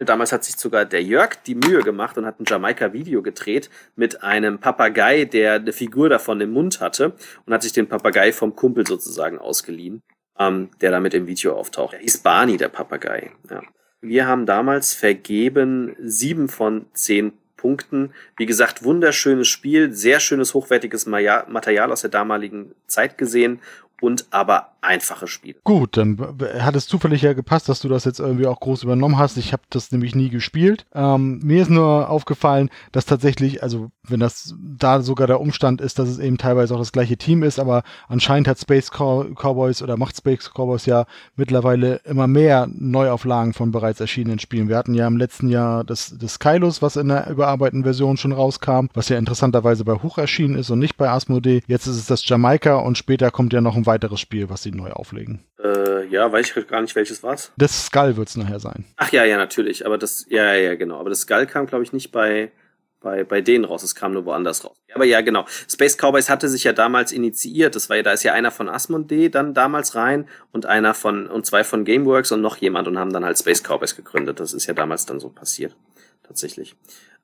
[0.00, 4.22] Damals hat sich sogar der Jörg die Mühe gemacht und hat ein Jamaika-Video gedreht mit
[4.22, 7.14] einem Papagei, der eine Figur davon im Mund hatte
[7.46, 10.02] und hat sich den Papagei vom Kumpel sozusagen ausgeliehen,
[10.38, 11.94] ähm, der damit im Video auftaucht.
[11.94, 13.32] Er hieß Barney, der Papagei.
[13.50, 13.62] Ja.
[14.00, 18.14] Wir haben damals vergeben sieben von zehn Punkten.
[18.36, 23.60] Wie gesagt, wunderschönes Spiel, sehr schönes, hochwertiges Material aus der damaligen Zeit gesehen
[24.00, 25.58] und aber einfache Spiele.
[25.64, 26.18] Gut, dann
[26.60, 29.36] hat es zufällig ja gepasst, dass du das jetzt irgendwie auch groß übernommen hast.
[29.36, 30.86] Ich habe das nämlich nie gespielt.
[30.94, 35.98] Ähm, mir ist nur aufgefallen, dass tatsächlich, also wenn das da sogar der Umstand ist,
[35.98, 39.96] dass es eben teilweise auch das gleiche Team ist, aber anscheinend hat Space Cowboys oder
[39.96, 41.06] macht Space Cowboys ja
[41.36, 44.68] mittlerweile immer mehr Neuauflagen von bereits erschienenen Spielen.
[44.68, 48.32] Wir hatten ja im letzten Jahr das, das Kylos, was in der überarbeiteten Version schon
[48.32, 51.62] rauskam, was ja interessanterweise bei Hoch erschienen ist und nicht bei Asmodee.
[51.66, 54.70] Jetzt ist es das Jamaika und später kommt ja noch ein weiteres Spiel, was sie
[54.70, 55.44] neu auflegen.
[55.60, 57.50] Äh, ja, weiß ich gar nicht, welches war's.
[57.56, 58.84] Das Skull wird es nachher sein.
[58.96, 59.84] Ach ja, ja, natürlich.
[59.84, 61.00] Aber das, ja, ja, genau.
[61.00, 62.52] Aber das Skull kam, glaube ich, nicht bei,
[63.00, 63.82] bei, bei denen raus.
[63.82, 64.76] Es kam nur woanders raus.
[64.94, 65.46] Aber ja, genau.
[65.68, 67.74] Space Cowboys hatte sich ja damals initiiert.
[67.74, 71.26] Das war ja, da ist ja einer von Asmodee dann damals rein und einer von,
[71.26, 74.38] und zwei von Gameworks und noch jemand und haben dann halt Space Cowboys gegründet.
[74.38, 75.74] Das ist ja damals dann so passiert.
[76.22, 76.76] Tatsächlich.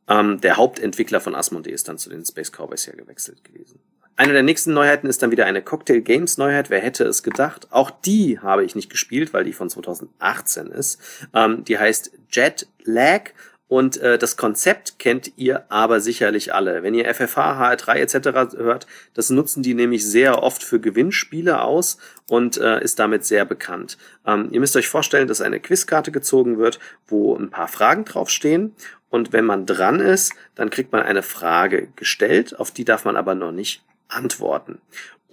[0.09, 3.81] Ähm, der Hauptentwickler von Asmodee ist dann zu den Space Cowboys ja gewechselt gewesen.
[4.17, 6.71] Eine der nächsten Neuheiten ist dann wieder eine Cocktail Games Neuheit.
[6.71, 7.67] Wer hätte es gedacht?
[7.71, 11.01] Auch die habe ich nicht gespielt, weil die von 2018 ist.
[11.35, 13.31] Ähm, die heißt Jet Lag
[13.67, 16.85] und äh, das Konzept kennt ihr aber sicherlich alle.
[16.85, 18.57] Wenn ihr FFH, HR3 etc.
[18.57, 23.45] hört, das nutzen die nämlich sehr oft für Gewinnspiele aus und äh, ist damit sehr
[23.45, 23.99] bekannt.
[24.27, 26.79] Ähm, ihr müsst euch vorstellen, dass eine Quizkarte gezogen wird,
[27.09, 28.77] wo ein paar Fragen draufstehen.
[29.11, 33.17] Und wenn man dran ist, dann kriegt man eine Frage gestellt, auf die darf man
[33.17, 34.81] aber noch nicht antworten.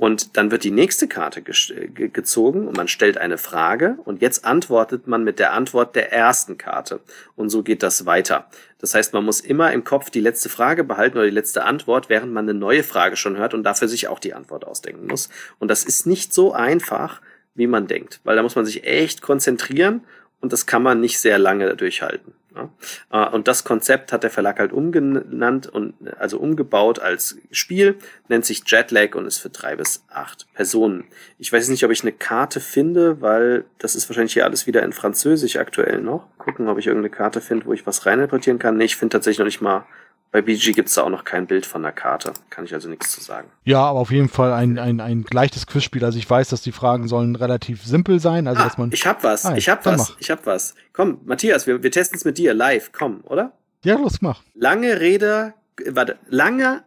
[0.01, 1.53] Und dann wird die nächste Karte ge
[1.93, 6.11] ge gezogen und man stellt eine Frage und jetzt antwortet man mit der Antwort der
[6.11, 7.01] ersten Karte.
[7.35, 8.49] Und so geht das weiter.
[8.79, 12.09] Das heißt, man muss immer im Kopf die letzte Frage behalten oder die letzte Antwort,
[12.09, 15.29] während man eine neue Frage schon hört und dafür sich auch die Antwort ausdenken muss.
[15.59, 17.21] Und das ist nicht so einfach,
[17.53, 20.01] wie man denkt, weil da muss man sich echt konzentrieren
[20.39, 22.33] und das kann man nicht sehr lange durchhalten.
[22.55, 22.69] Ja.
[23.11, 27.97] Äh, und das Konzept hat der Verlag halt umgenannt und also umgebaut als Spiel,
[28.27, 31.05] nennt sich Jetlag und ist für drei bis acht Personen.
[31.37, 34.83] Ich weiß nicht, ob ich eine Karte finde, weil das ist wahrscheinlich hier alles wieder
[34.83, 36.27] in Französisch aktuell noch.
[36.37, 38.77] Gucken, ob ich irgendeine Karte finde, wo ich was reininterpretieren kann.
[38.77, 39.85] Nee, ich finde tatsächlich noch nicht mal
[40.31, 42.33] bei BG gibt's da auch noch kein Bild von der Karte.
[42.49, 43.49] Kann ich also nichts zu sagen.
[43.65, 46.05] Ja, aber auf jeden Fall ein, ein, ein leichtes Quizspiel.
[46.05, 48.47] Also ich weiß, dass die Fragen sollen relativ simpel sein.
[48.47, 50.19] Also ah, dass man ich hab was, ah, ich hab was, mach.
[50.19, 50.73] ich hab was.
[50.93, 52.91] Komm, Matthias, wir, wir testen es mit dir live.
[52.93, 53.51] Komm, oder?
[53.83, 54.41] Ja, los, mach.
[54.53, 55.53] Lange Rede,
[55.85, 56.83] warte, lange,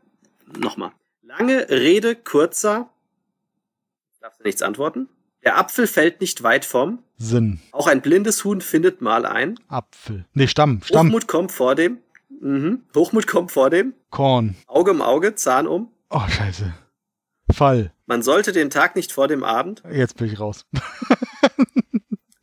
[0.58, 0.92] nochmal.
[1.22, 2.88] Lange Rede, kurzer,
[4.22, 5.08] darfst du nichts antworten?
[5.44, 7.60] Der Apfel fällt nicht weit vom Sinn.
[7.72, 10.24] Auch ein blindes Huhn findet mal ein Apfel.
[10.32, 11.08] Nee, Stamm, Stamm.
[11.08, 11.98] Hochmut kommt vor dem
[12.40, 12.82] Mhm.
[12.94, 13.94] Hochmut kommt vor dem.
[14.11, 14.56] Korn.
[14.66, 15.90] Auge um Auge, Zahn um.
[16.11, 16.73] Oh, scheiße.
[17.52, 17.93] Fall.
[18.06, 19.82] Man sollte den Tag nicht vor dem Abend.
[19.90, 20.66] Jetzt bin ich raus.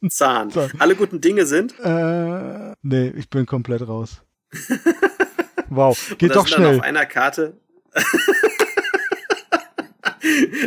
[0.09, 0.49] Zahn.
[0.51, 0.71] Zahn.
[0.79, 1.75] Alle guten Dinge sind?
[1.79, 4.23] Äh, nee, ich bin komplett raus.
[5.69, 6.77] wow, geht doch schnell.
[6.77, 7.57] auf einer Karte.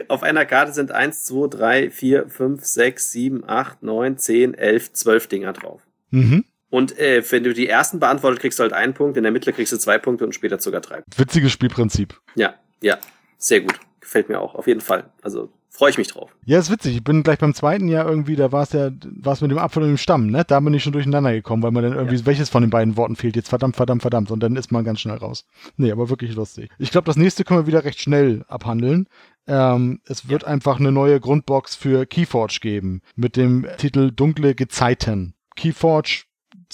[0.09, 4.93] auf einer Karte sind 1, 2, 3, 4, 5, 6, 7, 8, 9, 10, 11,
[4.93, 5.83] 12 Dinger drauf.
[6.11, 6.45] Mhm.
[6.75, 9.53] Und äh, wenn du die ersten beantwortet, kriegst du halt einen Punkt, in der Mitte
[9.53, 11.05] kriegst du zwei Punkte und später sogar drei.
[11.17, 12.21] Witziges Spielprinzip.
[12.35, 12.99] Ja, ja,
[13.39, 13.79] sehr gut.
[14.01, 15.05] Gefällt mir auch, auf jeden Fall.
[15.23, 16.35] Also freue ich mich drauf.
[16.45, 16.97] Ja, ist witzig.
[16.97, 18.91] Ich bin gleich beim zweiten Jahr irgendwie, da war es ja,
[19.21, 20.45] war es mit dem Apfel und dem Stamm, ne?
[20.45, 22.27] Da bin ich schon durcheinander gekommen, weil man dann irgendwie, ja.
[22.27, 23.51] welches von den beiden Worten fehlt jetzt?
[23.51, 24.33] Verdammt, verdammt, verdammt.
[24.33, 25.47] Und dann ist man ganz schnell raus.
[25.77, 26.71] Nee, aber wirklich lustig.
[26.81, 29.07] Ich glaube, das nächste können wir wieder recht schnell abhandeln.
[29.47, 30.49] Ähm, es wird ja.
[30.49, 33.01] einfach eine neue Grundbox für Keyforge geben.
[33.15, 35.35] Mit dem Titel Dunkle Gezeiten.
[35.55, 36.25] Keyforge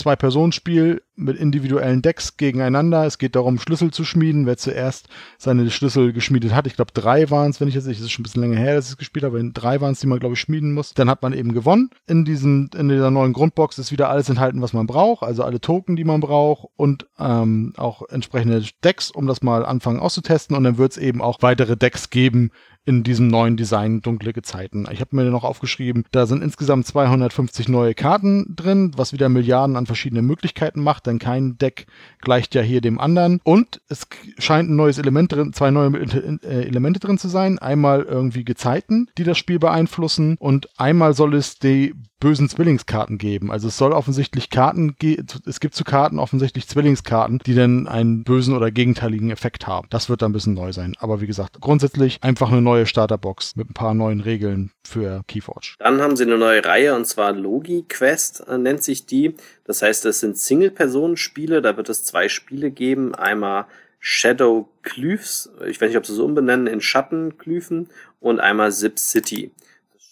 [0.01, 3.05] Zwei-Personen-Spiel mit individuellen Decks gegeneinander.
[3.05, 4.47] Es geht darum, Schlüssel zu schmieden.
[4.47, 5.09] Wer zuerst
[5.39, 8.23] seine Schlüssel geschmiedet hat, ich glaube drei waren es, wenn ich jetzt, es ist schon
[8.23, 10.35] ein bisschen länger her, dass ich es gespielt habe, drei waren es, die man, glaube
[10.35, 10.95] ich, schmieden muss.
[10.95, 11.91] Dann hat man eben gewonnen.
[12.07, 15.61] In, diesem, in dieser neuen Grundbox ist wieder alles enthalten, was man braucht, also alle
[15.61, 20.57] Token, die man braucht und ähm, auch entsprechende Decks, um das mal anfangen auszutesten.
[20.57, 22.51] Und dann wird es eben auch weitere Decks geben,
[22.85, 24.89] in diesem neuen Design dunkle Gezeiten.
[24.90, 29.77] Ich habe mir noch aufgeschrieben, da sind insgesamt 250 neue Karten drin, was wieder Milliarden
[29.77, 31.86] an verschiedenen Möglichkeiten macht, denn kein Deck
[32.20, 33.40] gleicht ja hier dem anderen.
[33.44, 34.07] Und es
[34.39, 37.59] scheint ein neues Element drin, zwei neue äh, Elemente drin zu sein.
[37.59, 43.51] Einmal irgendwie Gezeiten, die das Spiel beeinflussen und einmal soll es die bösen Zwillingskarten geben.
[43.51, 44.95] Also es soll offensichtlich Karten,
[45.47, 49.89] es gibt zu Karten offensichtlich Zwillingskarten, die dann einen bösen oder gegenteiligen Effekt haben.
[49.91, 50.95] Das wird dann ein bisschen neu sein.
[51.01, 55.75] Aber wie gesagt, grundsätzlich einfach eine neue Starterbox mit ein paar neuen Regeln für Keyforge.
[55.79, 59.35] Dann haben sie eine neue Reihe und zwar Logi Quest äh, nennt sich die.
[59.65, 61.63] Das heißt, es sind Single-Personen-Spiele.
[61.63, 63.15] Da wird es zwei Spiele geben.
[63.15, 63.67] Einmal
[63.99, 67.89] Shadow Cleaves, ich weiß nicht, ob sie so umbenennen, in Schattenklyphen
[68.19, 69.53] und einmal Zip City.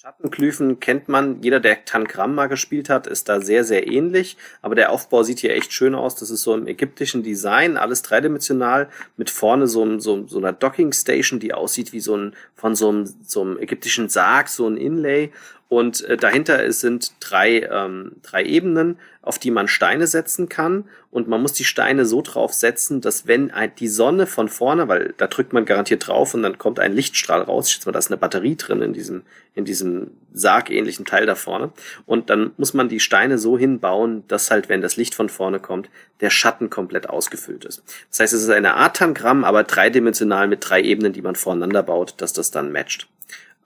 [0.09, 4.39] Schattenklyphen kennt man, jeder, der Tangram mal gespielt hat, ist da sehr, sehr ähnlich.
[4.63, 6.15] Aber der Aufbau sieht hier echt schön aus.
[6.15, 10.95] Das ist so im ägyptischen Design, alles dreidimensional, mit vorne so, so, so einer Docking
[10.95, 14.79] Station, die aussieht wie so ein, von so einem, so einem ägyptischen Sarg, so ein
[14.79, 15.31] Inlay.
[15.69, 20.85] Und äh, dahinter sind drei, ähm, drei Ebenen, auf die man Steine setzen kann.
[21.11, 25.13] Und man muss die Steine so drauf setzen, dass wenn die Sonne von vorne, weil
[25.19, 27.67] da drückt man garantiert drauf und dann kommt ein Lichtstrahl raus.
[27.67, 29.23] Ich schätze mal, da ist eine Batterie drin in diesem,
[29.55, 31.71] in diesem sargähnlichen Teil da vorne.
[32.07, 35.61] Und dann muss man die Steine so hinbauen, dass halt, wenn das Licht von vorne
[35.61, 35.91] kommt,
[36.23, 37.83] der Schatten komplett ausgefüllt ist.
[38.09, 41.83] Das heißt, es ist eine Art Tangramm, aber dreidimensional mit drei Ebenen, die man voreinander
[41.83, 43.07] baut, dass das dann matcht.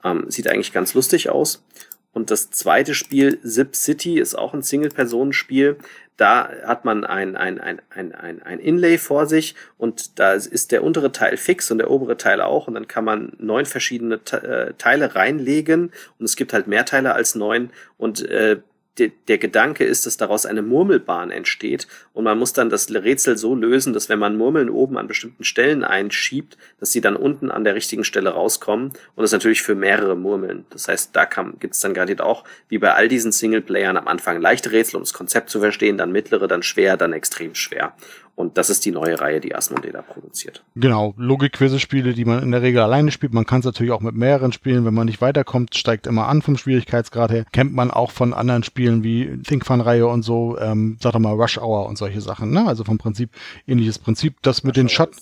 [0.03, 1.63] Ähm, sieht eigentlich ganz lustig aus.
[2.13, 5.77] Und das zweite Spiel, Zip City, ist auch ein Single-Personen-Spiel.
[6.15, 10.83] Da hat man ein, ein, ein, ein, ein, Inlay vor sich und da ist der
[10.83, 12.67] untere Teil fix und der obere Teil auch.
[12.67, 17.15] Und dann kann man neun verschiedene äh, Teile reinlegen und es gibt halt mehr Teile
[17.15, 17.71] als neun.
[17.97, 18.59] Und äh,
[18.99, 23.37] der, der Gedanke ist, dass daraus eine Murmelbahn entsteht und man muss dann das Rätsel
[23.37, 27.49] so lösen, dass wenn man Murmeln oben an bestimmten Stellen einschiebt, dass sie dann unten
[27.49, 30.65] an der richtigen Stelle rauskommen und das natürlich für mehrere Murmeln.
[30.69, 34.39] Das heißt, da gibt es dann garantiert auch, wie bei all diesen Singleplayern, am Anfang
[34.39, 37.95] leichte Rätsel, um das Konzept zu verstehen, dann mittlere, dann schwer, dann extrem schwer.
[38.35, 40.63] Und das ist die neue Reihe, die Asmodee da produziert.
[40.75, 43.31] Genau, Logik-Quiz-Spiele, die man in der Regel alleine spielt.
[43.31, 44.85] Man kann es natürlich auch mit mehreren spielen.
[44.85, 47.45] Wenn man nicht weiterkommt, steigt immer an vom Schwierigkeitsgrad her.
[47.51, 51.33] Kennt man auch von anderen Spielen wie Think Fun-Reihe und so, ähm, sag doch mal
[51.33, 52.51] Rush Hour und solche Sachen.
[52.51, 52.65] Ne?
[52.65, 53.29] Also vom Prinzip
[53.67, 54.41] ähnliches Prinzip.
[54.41, 55.17] Das mit Rush den Schatten,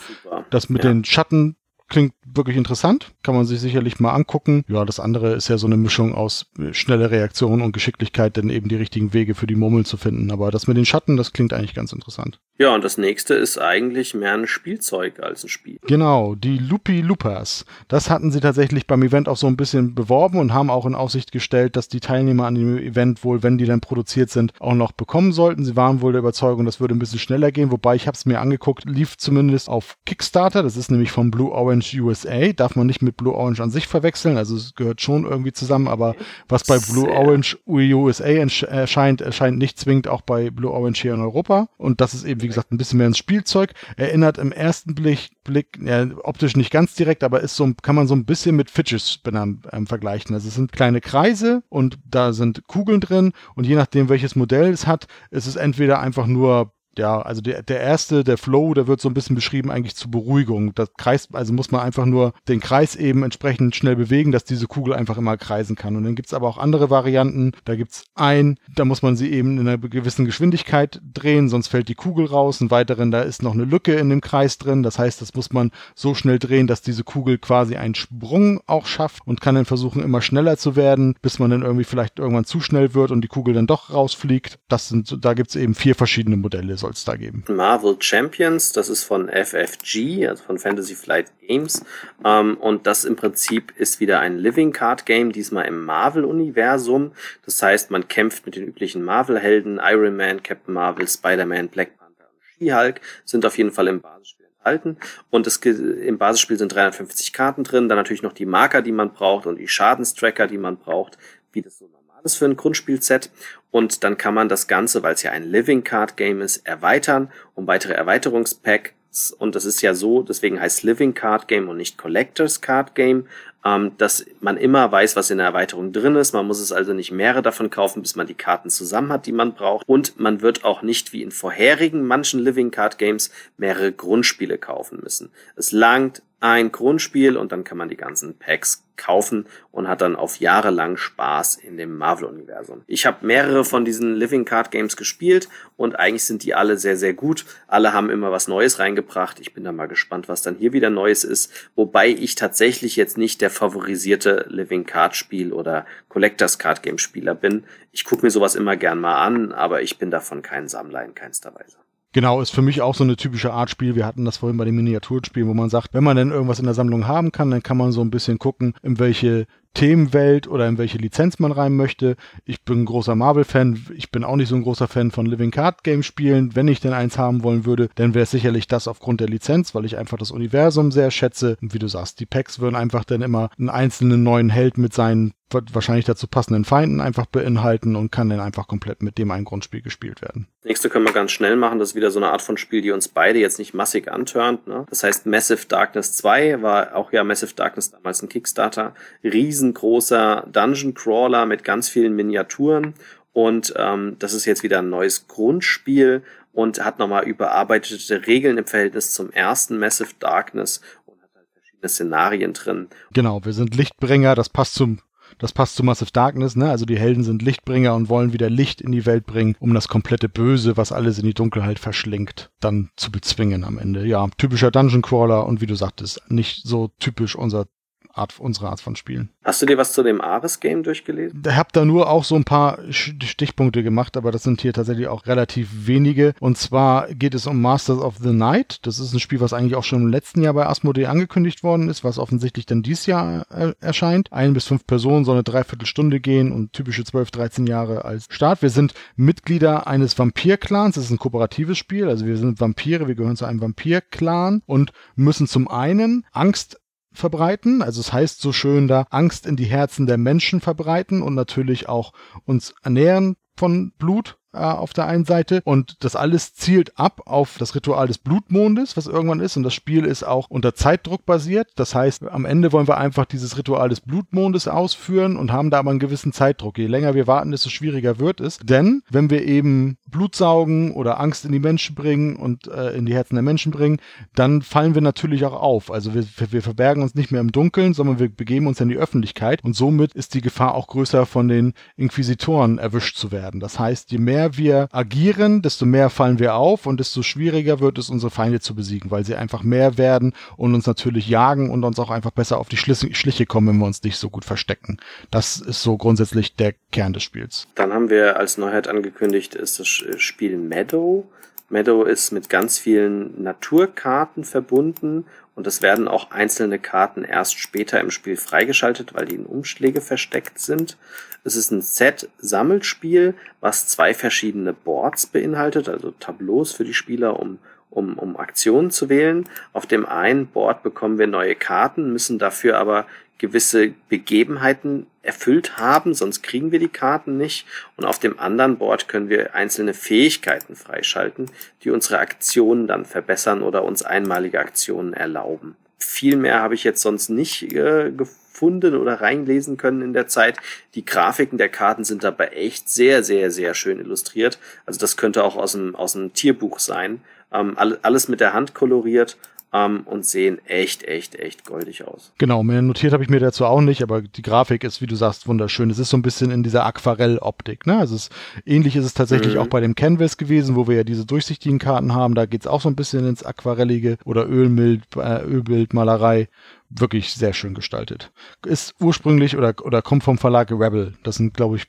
[0.49, 0.91] das mit ja.
[0.91, 1.57] den Schatten
[1.91, 4.63] klingt wirklich interessant, kann man sich sicherlich mal angucken.
[4.67, 8.49] Ja, das andere ist ja so eine Mischung aus äh, schnelle Reaktion und Geschicklichkeit, denn
[8.49, 10.31] eben die richtigen Wege für die Murmeln zu finden.
[10.31, 12.39] Aber das mit den Schatten, das klingt eigentlich ganz interessant.
[12.57, 15.79] Ja, und das nächste ist eigentlich mehr ein Spielzeug als ein Spiel.
[15.87, 17.65] Genau, die Lupi Lupas.
[17.87, 20.95] Das hatten sie tatsächlich beim Event auch so ein bisschen beworben und haben auch in
[20.95, 24.75] Aussicht gestellt, dass die Teilnehmer an dem Event wohl, wenn die dann produziert sind, auch
[24.75, 25.65] noch bekommen sollten.
[25.65, 28.25] Sie waren wohl der Überzeugung, das würde ein bisschen schneller gehen, wobei ich habe es
[28.25, 30.63] mir angeguckt, lief zumindest auf Kickstarter.
[30.63, 32.51] Das ist nämlich vom Blue Orange USA.
[32.53, 34.37] Darf man nicht mit Blue Orange an sich verwechseln.
[34.37, 36.15] Also es gehört schon irgendwie zusammen, aber
[36.47, 37.17] was bei Blue Sehr.
[37.17, 41.69] Orange USA erscheint, erscheint nicht zwingend auch bei Blue Orange hier in Europa.
[41.77, 43.73] Und das ist eben, wie gesagt, ein bisschen mehr ins Spielzeug.
[43.97, 48.07] Erinnert im ersten Blick, Blick ja, optisch nicht ganz direkt, aber ist so, kann man
[48.07, 50.35] so ein bisschen mit Fidget Spinnern ähm, vergleichen.
[50.35, 54.71] Also es sind kleine Kreise und da sind Kugeln drin und je nachdem, welches Modell
[54.71, 58.87] es hat, ist es entweder einfach nur ja, also der, der erste, der Flow, der
[58.87, 60.75] wird so ein bisschen beschrieben eigentlich zur Beruhigung.
[60.75, 64.67] Das Kreis, also muss man einfach nur den Kreis eben entsprechend schnell bewegen, dass diese
[64.67, 65.95] Kugel einfach immer kreisen kann.
[65.95, 67.53] Und dann gibt's aber auch andere Varianten.
[67.63, 71.87] Da gibt's ein, da muss man sie eben in einer gewissen Geschwindigkeit drehen, sonst fällt
[71.87, 72.59] die Kugel raus.
[72.59, 74.83] Ein weiteren, da ist noch eine Lücke in dem Kreis drin.
[74.83, 78.85] Das heißt, das muss man so schnell drehen, dass diese Kugel quasi einen Sprung auch
[78.85, 82.45] schafft und kann dann versuchen, immer schneller zu werden, bis man dann irgendwie vielleicht irgendwann
[82.45, 84.59] zu schnell wird und die Kugel dann doch rausfliegt.
[84.67, 87.43] Das sind, da gibt's eben vier verschiedene Modelle soll es da geben?
[87.47, 91.85] Marvel Champions, das ist von FFG, also von Fantasy Flight Games.
[92.25, 97.13] Ähm, und das im Prinzip ist wieder ein Living Card Game, diesmal im Marvel-Universum.
[97.45, 102.25] Das heißt, man kämpft mit den üblichen Marvel-Helden, Iron Man, Captain Marvel, Spider-Man, Black Panther
[102.33, 104.97] und She-Hulk, sind auf jeden Fall im Basisspiel enthalten.
[105.29, 109.13] Und es, im Basisspiel sind 350 Karten drin, dann natürlich noch die Marker, die man
[109.13, 111.17] braucht und die Schadenstracker, die man braucht,
[111.53, 111.87] wie das so
[112.21, 113.29] alles für ein Grundspielset
[113.69, 117.31] und dann kann man das Ganze, weil es ja ein Living Card Game ist, erweitern
[117.55, 118.93] um weitere Erweiterungspack
[119.39, 123.27] und das ist ja so, deswegen heißt Living Card Game und nicht Collectors Card Game,
[123.65, 126.33] ähm, dass man immer weiß, was in der Erweiterung drin ist.
[126.33, 129.33] Man muss es also nicht mehrere davon kaufen, bis man die Karten zusammen hat, die
[129.33, 129.87] man braucht.
[129.87, 134.99] Und man wird auch nicht wie in vorherigen manchen Living Card Games mehrere Grundspiele kaufen
[135.03, 135.29] müssen.
[135.57, 140.15] Es langt ein Grundspiel und dann kann man die ganzen Packs kaufen und hat dann
[140.15, 142.81] auf Jahre lang Spaß in dem Marvel-Universum.
[142.87, 146.97] Ich habe mehrere von diesen Living Card Games gespielt und eigentlich sind die alle sehr,
[146.97, 147.45] sehr gut.
[147.67, 149.39] Alle haben immer was Neues reingebracht.
[149.39, 151.51] Ich bin da mal gespannt, was dann hier wieder Neues ist.
[151.75, 157.35] Wobei ich tatsächlich jetzt nicht der favorisierte Living Card Spiel oder Collectors Card Game Spieler
[157.35, 157.65] bin.
[157.91, 161.13] Ich gucke mir sowas immer gern mal an, aber ich bin davon kein Sammler in
[161.13, 161.77] keinster Weise.
[162.13, 163.95] Genau, ist für mich auch so eine typische Art Spiel.
[163.95, 166.65] Wir hatten das vorhin bei den Miniaturspielen, wo man sagt, wenn man denn irgendwas in
[166.65, 170.67] der Sammlung haben kann, dann kann man so ein bisschen gucken, in welche Themenwelt oder
[170.67, 172.15] in welche Lizenz man rein möchte.
[172.45, 173.87] Ich bin ein großer Marvel-Fan.
[173.95, 176.55] Ich bin auch nicht so ein großer Fan von Living Card Game Spielen.
[176.55, 179.73] Wenn ich denn eins haben wollen würde, dann wäre es sicherlich das aufgrund der Lizenz,
[179.73, 181.57] weil ich einfach das Universum sehr schätze.
[181.61, 184.93] Und wie du sagst, die Packs würden einfach dann immer einen einzelnen neuen Held mit
[184.93, 189.43] seinen wahrscheinlich dazu passenden Feinden einfach beinhalten und kann dann einfach komplett mit dem ein
[189.43, 190.47] Grundspiel gespielt werden.
[190.63, 191.79] Nächste können wir ganz schnell machen.
[191.79, 194.67] Das ist wieder so eine Art von Spiel, die uns beide jetzt nicht massig antörnt.
[194.67, 194.85] Ne?
[194.89, 198.93] Das heißt Massive Darkness 2 war auch ja Massive Darkness damals ein Kickstarter.
[199.23, 202.93] Riesen riesengroßer Dungeon Crawler mit ganz vielen Miniaturen.
[203.33, 208.65] Und ähm, das ist jetzt wieder ein neues Grundspiel und hat nochmal überarbeitete Regeln im
[208.65, 212.87] Verhältnis zum ersten Massive Darkness und hat halt verschiedene Szenarien drin.
[213.13, 214.99] Genau, wir sind Lichtbringer, das passt zum
[215.39, 216.69] das passt zu Massive Darkness, ne?
[216.69, 219.87] Also die Helden sind Lichtbringer und wollen wieder Licht in die Welt bringen, um das
[219.87, 224.05] komplette Böse, was alles in die Dunkelheit verschlingt, dann zu bezwingen am Ende.
[224.05, 227.65] Ja, typischer Dungeon Crawler und wie du sagtest, nicht so typisch unser
[228.13, 229.29] Art, unsere Art von Spielen.
[229.43, 231.41] Hast du dir was zu dem Ares-Game durchgelesen?
[231.45, 235.07] Ich habe da nur auch so ein paar Stichpunkte gemacht, aber das sind hier tatsächlich
[235.07, 236.33] auch relativ wenige.
[236.39, 238.85] Und zwar geht es um Masters of the Night.
[238.85, 241.89] Das ist ein Spiel, was eigentlich auch schon im letzten Jahr bei Asmodee angekündigt worden
[241.89, 244.31] ist, was offensichtlich dann dieses Jahr äh, erscheint.
[244.31, 248.61] Ein bis fünf Personen soll eine Dreiviertelstunde gehen und typische 12, 13 Jahre als Start.
[248.61, 250.95] Wir sind Mitglieder eines Vampir-Clans.
[250.95, 252.09] Das ist ein kooperatives Spiel.
[252.09, 256.80] Also wir sind Vampire, wir gehören zu einem Vampir-Clan und müssen zum einen Angst
[257.13, 257.81] verbreiten.
[257.81, 261.89] Also es heißt so schön da, Angst in die Herzen der Menschen verbreiten und natürlich
[261.89, 262.13] auch
[262.45, 267.57] uns ernähren von Blut äh, auf der einen Seite und das alles zielt ab auf
[267.57, 271.69] das Ritual des Blutmondes, was irgendwann ist und das Spiel ist auch unter Zeitdruck basiert.
[271.75, 275.79] Das heißt, am Ende wollen wir einfach dieses Ritual des Blutmondes ausführen und haben da
[275.79, 276.77] aber einen gewissen Zeitdruck.
[276.77, 278.57] Je länger wir warten, desto schwieriger wird es.
[278.59, 283.05] Denn wenn wir eben Blut saugen oder Angst in die Menschen bringen und äh, in
[283.05, 283.99] die Herzen der Menschen bringen,
[284.35, 285.91] dann fallen wir natürlich auch auf.
[285.91, 288.97] Also wir, wir verbergen uns nicht mehr im Dunkeln, sondern wir begeben uns in die
[288.97, 293.59] Öffentlichkeit und somit ist die Gefahr auch größer, von den Inquisitoren erwischt zu werden.
[293.59, 297.97] Das heißt, je mehr wir agieren, desto mehr fallen wir auf und desto schwieriger wird
[297.97, 301.83] es, unsere Feinde zu besiegen, weil sie einfach mehr werden und uns natürlich jagen und
[301.83, 304.97] uns auch einfach besser auf die Schliche kommen, wenn wir uns nicht so gut verstecken.
[305.29, 307.67] Das ist so grundsätzlich der Kern des Spiels.
[307.75, 311.27] Dann haben wir als Neuheit angekündigt, ist das Spiel Meadow.
[311.69, 317.99] Meadow ist mit ganz vielen Naturkarten verbunden und es werden auch einzelne Karten erst später
[317.99, 320.97] im Spiel freigeschaltet, weil die in Umschläge versteckt sind.
[321.43, 327.57] Es ist ein Set-Sammelspiel, was zwei verschiedene Boards beinhaltet, also Tableaus für die Spieler, um,
[327.89, 329.49] um, um Aktionen zu wählen.
[329.73, 333.07] Auf dem einen Board bekommen wir neue Karten, müssen dafür aber
[333.39, 337.65] gewisse Begebenheiten erfüllt haben, sonst kriegen wir die Karten nicht.
[337.97, 341.49] Und auf dem anderen Board können wir einzelne Fähigkeiten freischalten,
[341.83, 345.75] die unsere Aktionen dann verbessern oder uns einmalige Aktionen erlauben.
[346.03, 350.57] Viel mehr habe ich jetzt sonst nicht äh, gefunden oder reinlesen können in der Zeit.
[350.95, 354.59] Die Grafiken der Karten sind dabei echt sehr, sehr, sehr schön illustriert.
[354.85, 357.21] Also das könnte auch aus einem, aus Tierbuch sein.
[357.51, 359.37] Ähm, alles mit der Hand koloriert
[359.73, 362.33] ähm, und sehen echt, echt, echt goldig aus.
[362.37, 365.15] Genau, mehr notiert habe ich mir dazu auch nicht, aber die Grafik ist, wie du
[365.15, 365.89] sagst, wunderschön.
[365.89, 367.87] Es ist so ein bisschen in dieser Aquarell-Optik.
[367.87, 367.97] Ne?
[367.97, 368.29] Also es,
[368.65, 369.61] ähnlich ist es tatsächlich mhm.
[369.61, 372.35] auch bei dem Canvas gewesen, wo wir ja diese durchsichtigen Karten haben.
[372.35, 376.49] Da geht es auch so ein bisschen ins Aquarellige oder Ölbild, äh, Ölbildmalerei
[376.89, 378.31] wirklich sehr schön gestaltet.
[378.65, 381.13] Ist ursprünglich oder, oder kommt vom Verlag Rebel.
[381.23, 381.85] Das sind, glaube ich,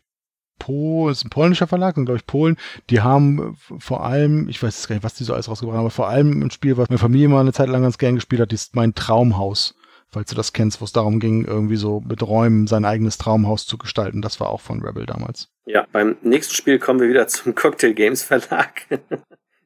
[0.59, 2.57] Po, ist ein polnischer Verlag, und glaube ich Polen,
[2.91, 5.91] die haben vor allem, ich weiß gar nicht, was die so alles rausgebracht haben, aber
[5.91, 8.53] vor allem ein Spiel, was meine Familie mal eine Zeit lang ganz gern gespielt hat,
[8.53, 9.75] ist mein Traumhaus.
[10.09, 13.67] Falls du das kennst, wo es darum ging, irgendwie so mit Räumen sein eigenes Traumhaus
[13.67, 14.21] zu gestalten.
[14.21, 15.49] Das war auch von Rebel damals.
[15.65, 18.83] Ja, beim nächsten Spiel kommen wir wieder zum Cocktail Games Verlag.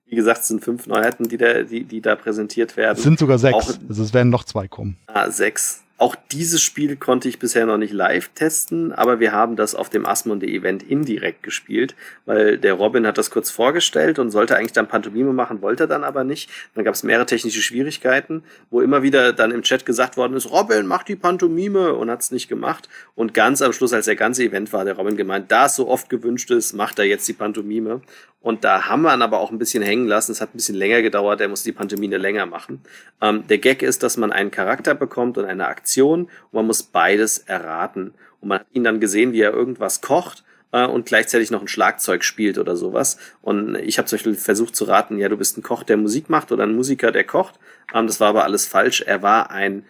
[0.05, 2.97] Wie gesagt, es sind fünf Neuheiten, die da, die, die da präsentiert werden.
[2.97, 3.57] Es sind sogar sechs.
[3.57, 4.97] Auch, also es werden noch zwei kommen.
[5.09, 5.83] Ah, sechs.
[5.99, 9.89] Auch dieses Spiel konnte ich bisher noch nicht live testen, aber wir haben das auf
[9.89, 11.95] dem Asmonde-Event indirekt gespielt,
[12.27, 16.05] weil der Robin hat das kurz vorgestellt und sollte eigentlich dann Pantomime machen, wollte dann
[16.05, 16.51] aber nicht.
[16.75, 20.51] Dann gab es mehrere technische Schwierigkeiten, wo immer wieder dann im Chat gesagt worden ist,
[20.51, 22.91] Robin, mach die Pantomime und hat es nicht gemacht.
[23.15, 25.89] Und ganz am Schluss, als der ganze Event war, der Robin gemeint, da es so
[25.89, 28.03] oft gewünscht ist, macht er jetzt die Pantomime.
[28.43, 30.31] Und da haben wir ihn aber auch ein bisschen hängen lassen.
[30.31, 32.81] Es hat ein bisschen länger gedauert, er muss die Pantomime länger machen.
[33.21, 36.83] Ähm, der Gag ist, dass man einen Charakter bekommt und eine Aktion und man muss
[36.83, 38.15] beides erraten.
[38.41, 41.69] Und man hat ihn dann gesehen, wie er irgendwas kocht äh, und gleichzeitig noch ein
[41.69, 43.19] Schlagzeug spielt oder sowas.
[43.43, 46.29] Und ich habe zum Beispiel versucht zu raten, ja, du bist ein Koch, der Musik
[46.29, 47.59] macht oder ein Musiker, der kocht.
[47.95, 49.03] Ähm, das war aber alles falsch.
[49.03, 49.85] Er war ein,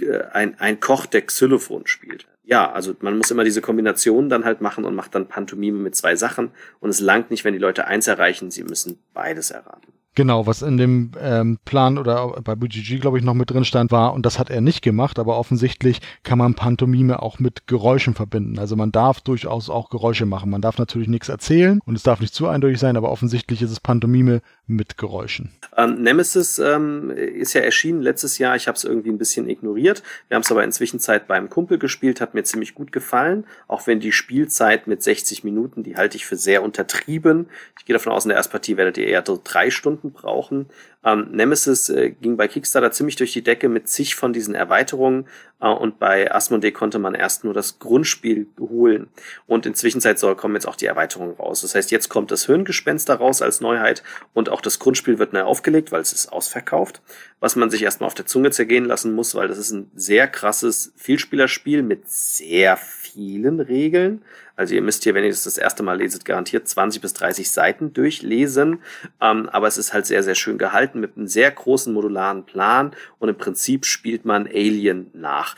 [0.00, 4.44] äh, ein, ein Koch, der Xylophon spielt ja, also man muss immer diese Kombination dann
[4.44, 6.50] halt machen und macht dann Pantomime mit zwei Sachen.
[6.78, 9.92] Und es langt nicht, wenn die Leute eins erreichen, sie müssen beides erraten.
[10.16, 13.90] Genau, was in dem ähm, Plan oder bei BGG, glaube ich, noch mit drin stand,
[13.90, 18.14] war, und das hat er nicht gemacht, aber offensichtlich kann man Pantomime auch mit Geräuschen
[18.14, 18.60] verbinden.
[18.60, 20.50] Also man darf durchaus auch Geräusche machen.
[20.50, 23.72] Man darf natürlich nichts erzählen und es darf nicht zu eindeutig sein, aber offensichtlich ist
[23.72, 25.50] es Pantomime mit Geräuschen.
[25.76, 28.56] Ähm, Nemesis ähm, ist ja erschienen letztes Jahr.
[28.56, 30.02] Ich habe es irgendwie ein bisschen ignoriert.
[30.28, 33.44] Wir haben es aber inzwischen Zeit beim Kumpel gespielt, hat mir ziemlich gut gefallen.
[33.68, 37.46] Auch wenn die Spielzeit mit 60 Minuten, die halte ich für sehr untertrieben.
[37.78, 40.66] Ich gehe davon aus, in der Erstpartie werdet ihr eher so drei Stunden Stunden brauchen.
[41.04, 45.26] Ähm, Nemesis äh, ging bei Kickstarter ziemlich durch die Decke mit zig von diesen Erweiterungen
[45.60, 49.08] äh, und bei Asmodee konnte man erst nur das Grundspiel holen.
[49.46, 51.62] Und in Zwischenzeit soll kommen jetzt auch die Erweiterungen raus.
[51.62, 54.02] Das heißt, jetzt kommt das Hirngespenster raus als Neuheit
[54.32, 57.02] und auch das Grundspiel wird neu aufgelegt, weil es ist ausverkauft.
[57.44, 60.28] Was man sich erstmal auf der Zunge zergehen lassen muss, weil das ist ein sehr
[60.28, 64.22] krasses Vielspielerspiel mit sehr vielen Regeln.
[64.56, 67.50] Also ihr müsst hier, wenn ihr das das erste Mal leset, garantiert 20 bis 30
[67.50, 68.78] Seiten durchlesen.
[69.20, 72.92] Ähm, aber es ist halt sehr, sehr schön gehalten mit einem sehr großen modularen Plan
[73.18, 75.56] und im Prinzip spielt man Alien nach.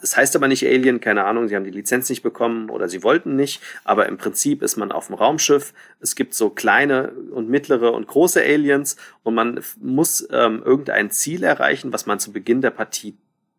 [0.00, 3.02] Es heißt aber nicht Alien, keine Ahnung, sie haben die Lizenz nicht bekommen oder sie
[3.02, 5.72] wollten nicht, aber im Prinzip ist man auf dem Raumschiff.
[6.00, 11.25] Es gibt so kleine und mittlere und große Aliens und man muss ähm, irgendein Ziel
[11.34, 13.16] erreichen, was man zu Beginn der Partie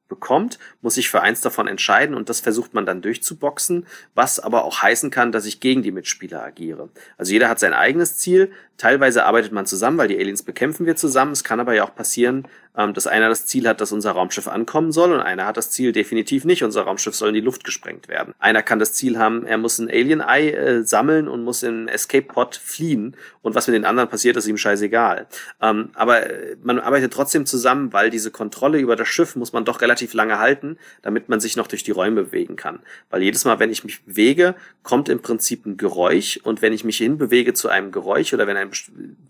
[0.07, 3.85] bekommt, muss sich für eins davon entscheiden und das versucht man dann durchzuboxen,
[4.15, 6.89] was aber auch heißen kann, dass ich gegen die Mitspieler agiere.
[7.17, 10.95] Also jeder hat sein eigenes Ziel, teilweise arbeitet man zusammen, weil die Aliens bekämpfen wir
[10.95, 11.31] zusammen.
[11.31, 12.47] Es kann aber ja auch passieren,
[12.77, 15.71] ähm, dass einer das Ziel hat, dass unser Raumschiff ankommen soll und einer hat das
[15.71, 18.35] Ziel definitiv nicht, unser Raumschiff soll in die Luft gesprengt werden.
[18.39, 22.55] Einer kann das Ziel haben, er muss ein Alien-Ei äh, sammeln und muss in Escape-Pod
[22.55, 25.27] fliehen und was mit den anderen passiert, ist ihm scheißegal.
[25.61, 29.65] Ähm, aber äh, man arbeitet trotzdem zusammen, weil diese Kontrolle über das Schiff muss man
[29.65, 32.79] doch relativ lange halten, damit man sich noch durch die Räume bewegen kann.
[33.09, 36.83] Weil jedes Mal, wenn ich mich bewege, kommt im Prinzip ein Geräusch und wenn ich
[36.83, 38.66] mich hinbewege zu einem Geräusch oder wenn, ein,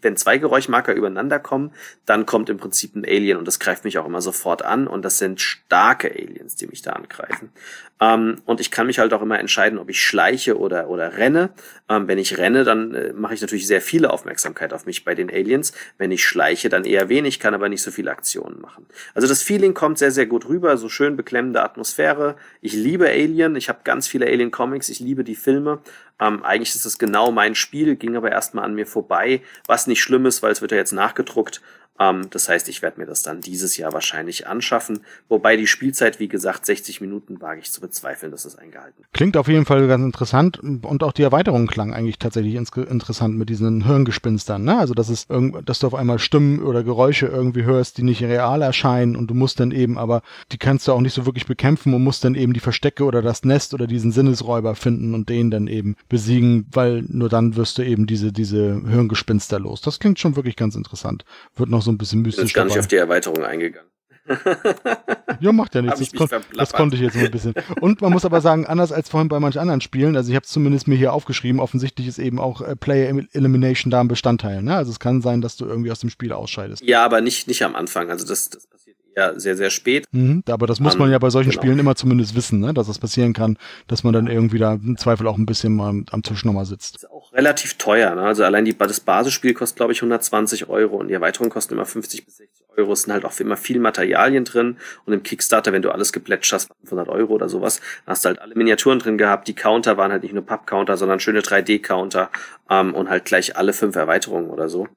[0.01, 1.71] wenn zwei Geräuschmarker übereinander kommen,
[2.05, 4.87] dann kommt im Prinzip ein Alien Alien und das greift mich auch immer sofort an
[4.87, 7.51] und das sind starke Aliens, die mich da angreifen.
[7.99, 11.49] Ähm, und ich kann mich halt auch immer entscheiden, ob ich schleiche oder, oder renne.
[11.89, 15.15] Ähm, wenn ich renne, dann äh, mache ich natürlich sehr viele Aufmerksamkeit auf mich bei
[15.15, 15.73] den Aliens.
[15.97, 18.85] Wenn ich schleiche, dann eher wenig, kann aber nicht so viele Aktionen machen.
[19.15, 22.35] Also das Feeling kommt sehr, sehr gut rüber, so schön beklemmende Atmosphäre.
[22.61, 25.79] Ich liebe Alien, ich habe ganz viele Alien-Comics, ich liebe die Filme.
[26.19, 30.01] Ähm, eigentlich ist das genau mein Spiel, ging aber erstmal an mir vorbei, was nicht
[30.01, 31.61] schlimm ist, weil es wird ja jetzt nachgedruckt
[31.99, 34.99] ähm, das heißt, ich werde mir das dann dieses Jahr wahrscheinlich anschaffen.
[35.29, 39.13] Wobei die Spielzeit, wie gesagt, 60 Minuten wage ich zu bezweifeln, dass es eingehalten wird.
[39.13, 43.49] Klingt auf jeden Fall ganz interessant und auch die Erweiterung klang eigentlich tatsächlich interessant mit
[43.49, 44.63] diesen Hirngespinstern.
[44.63, 44.77] Ne?
[44.77, 45.27] Also, dass, es
[45.65, 49.33] dass du auf einmal Stimmen oder Geräusche irgendwie hörst, die nicht real erscheinen und du
[49.33, 52.35] musst dann eben, aber die kannst du auch nicht so wirklich bekämpfen und musst dann
[52.35, 56.67] eben die Verstecke oder das Nest oder diesen Sinnesräuber finden und den dann eben besiegen,
[56.71, 59.81] weil nur dann wirst du eben diese, diese Hirngespinster los.
[59.81, 61.25] Das klingt schon wirklich ganz interessant.
[61.55, 62.45] Wird noch so ein bisschen mystisch.
[62.45, 63.89] Ich bin gar nicht auf die Erweiterung eingegangen.
[65.39, 65.99] ja, macht ja nichts.
[65.99, 67.53] Das, kon das, konnte ich jetzt ein bisschen.
[67.79, 70.43] Und man muss aber sagen, anders als vorhin bei manchen anderen Spielen, also ich habe
[70.43, 74.61] es zumindest mir hier aufgeschrieben, offensichtlich ist eben auch äh, Player Elimination da ein Bestandteil.
[74.61, 74.75] Ne?
[74.75, 76.83] Also es kann sein, dass du irgendwie aus dem Spiel ausscheidest.
[76.83, 78.09] Ja, aber nicht, nicht am Anfang.
[78.09, 80.05] Also das, das passiert eher sehr, sehr spät.
[80.11, 81.61] Mhm, aber das muss um, man ja bei solchen genau.
[81.61, 82.73] Spielen immer zumindest wissen, ne?
[82.73, 86.03] dass das passieren kann, dass man dann irgendwie da im Zweifel auch ein bisschen mal
[86.11, 87.07] am Tisch nochmal sitzt.
[87.37, 88.15] Relativ teuer.
[88.15, 88.23] Ne?
[88.23, 91.85] Also allein die, das Basisspiel kostet, glaube ich, 120 Euro und die Erweiterung kostet immer
[91.85, 92.93] 50 bis 60 Euro.
[92.93, 96.51] Es sind halt auch immer viel Materialien drin und im Kickstarter, wenn du alles geplätscht
[96.51, 99.47] hast, 500 Euro oder sowas, hast du halt alle Miniaturen drin gehabt.
[99.47, 102.31] Die Counter waren halt nicht nur Papp-Counter, sondern schöne 3D-Counter
[102.71, 104.87] ähm, und halt gleich alle fünf Erweiterungen oder so.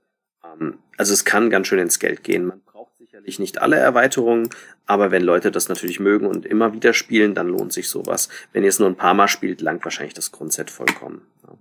[0.42, 2.46] Ähm, also es kann ganz schön ins Geld gehen.
[2.46, 4.48] Man braucht sicherlich nicht alle Erweiterungen,
[4.86, 8.30] aber wenn Leute das natürlich mögen und immer wieder spielen, dann lohnt sich sowas.
[8.54, 11.20] Wenn ihr es nur ein paar Mal spielt, langt wahrscheinlich das Grundset vollkommen.
[11.46, 11.58] Ja.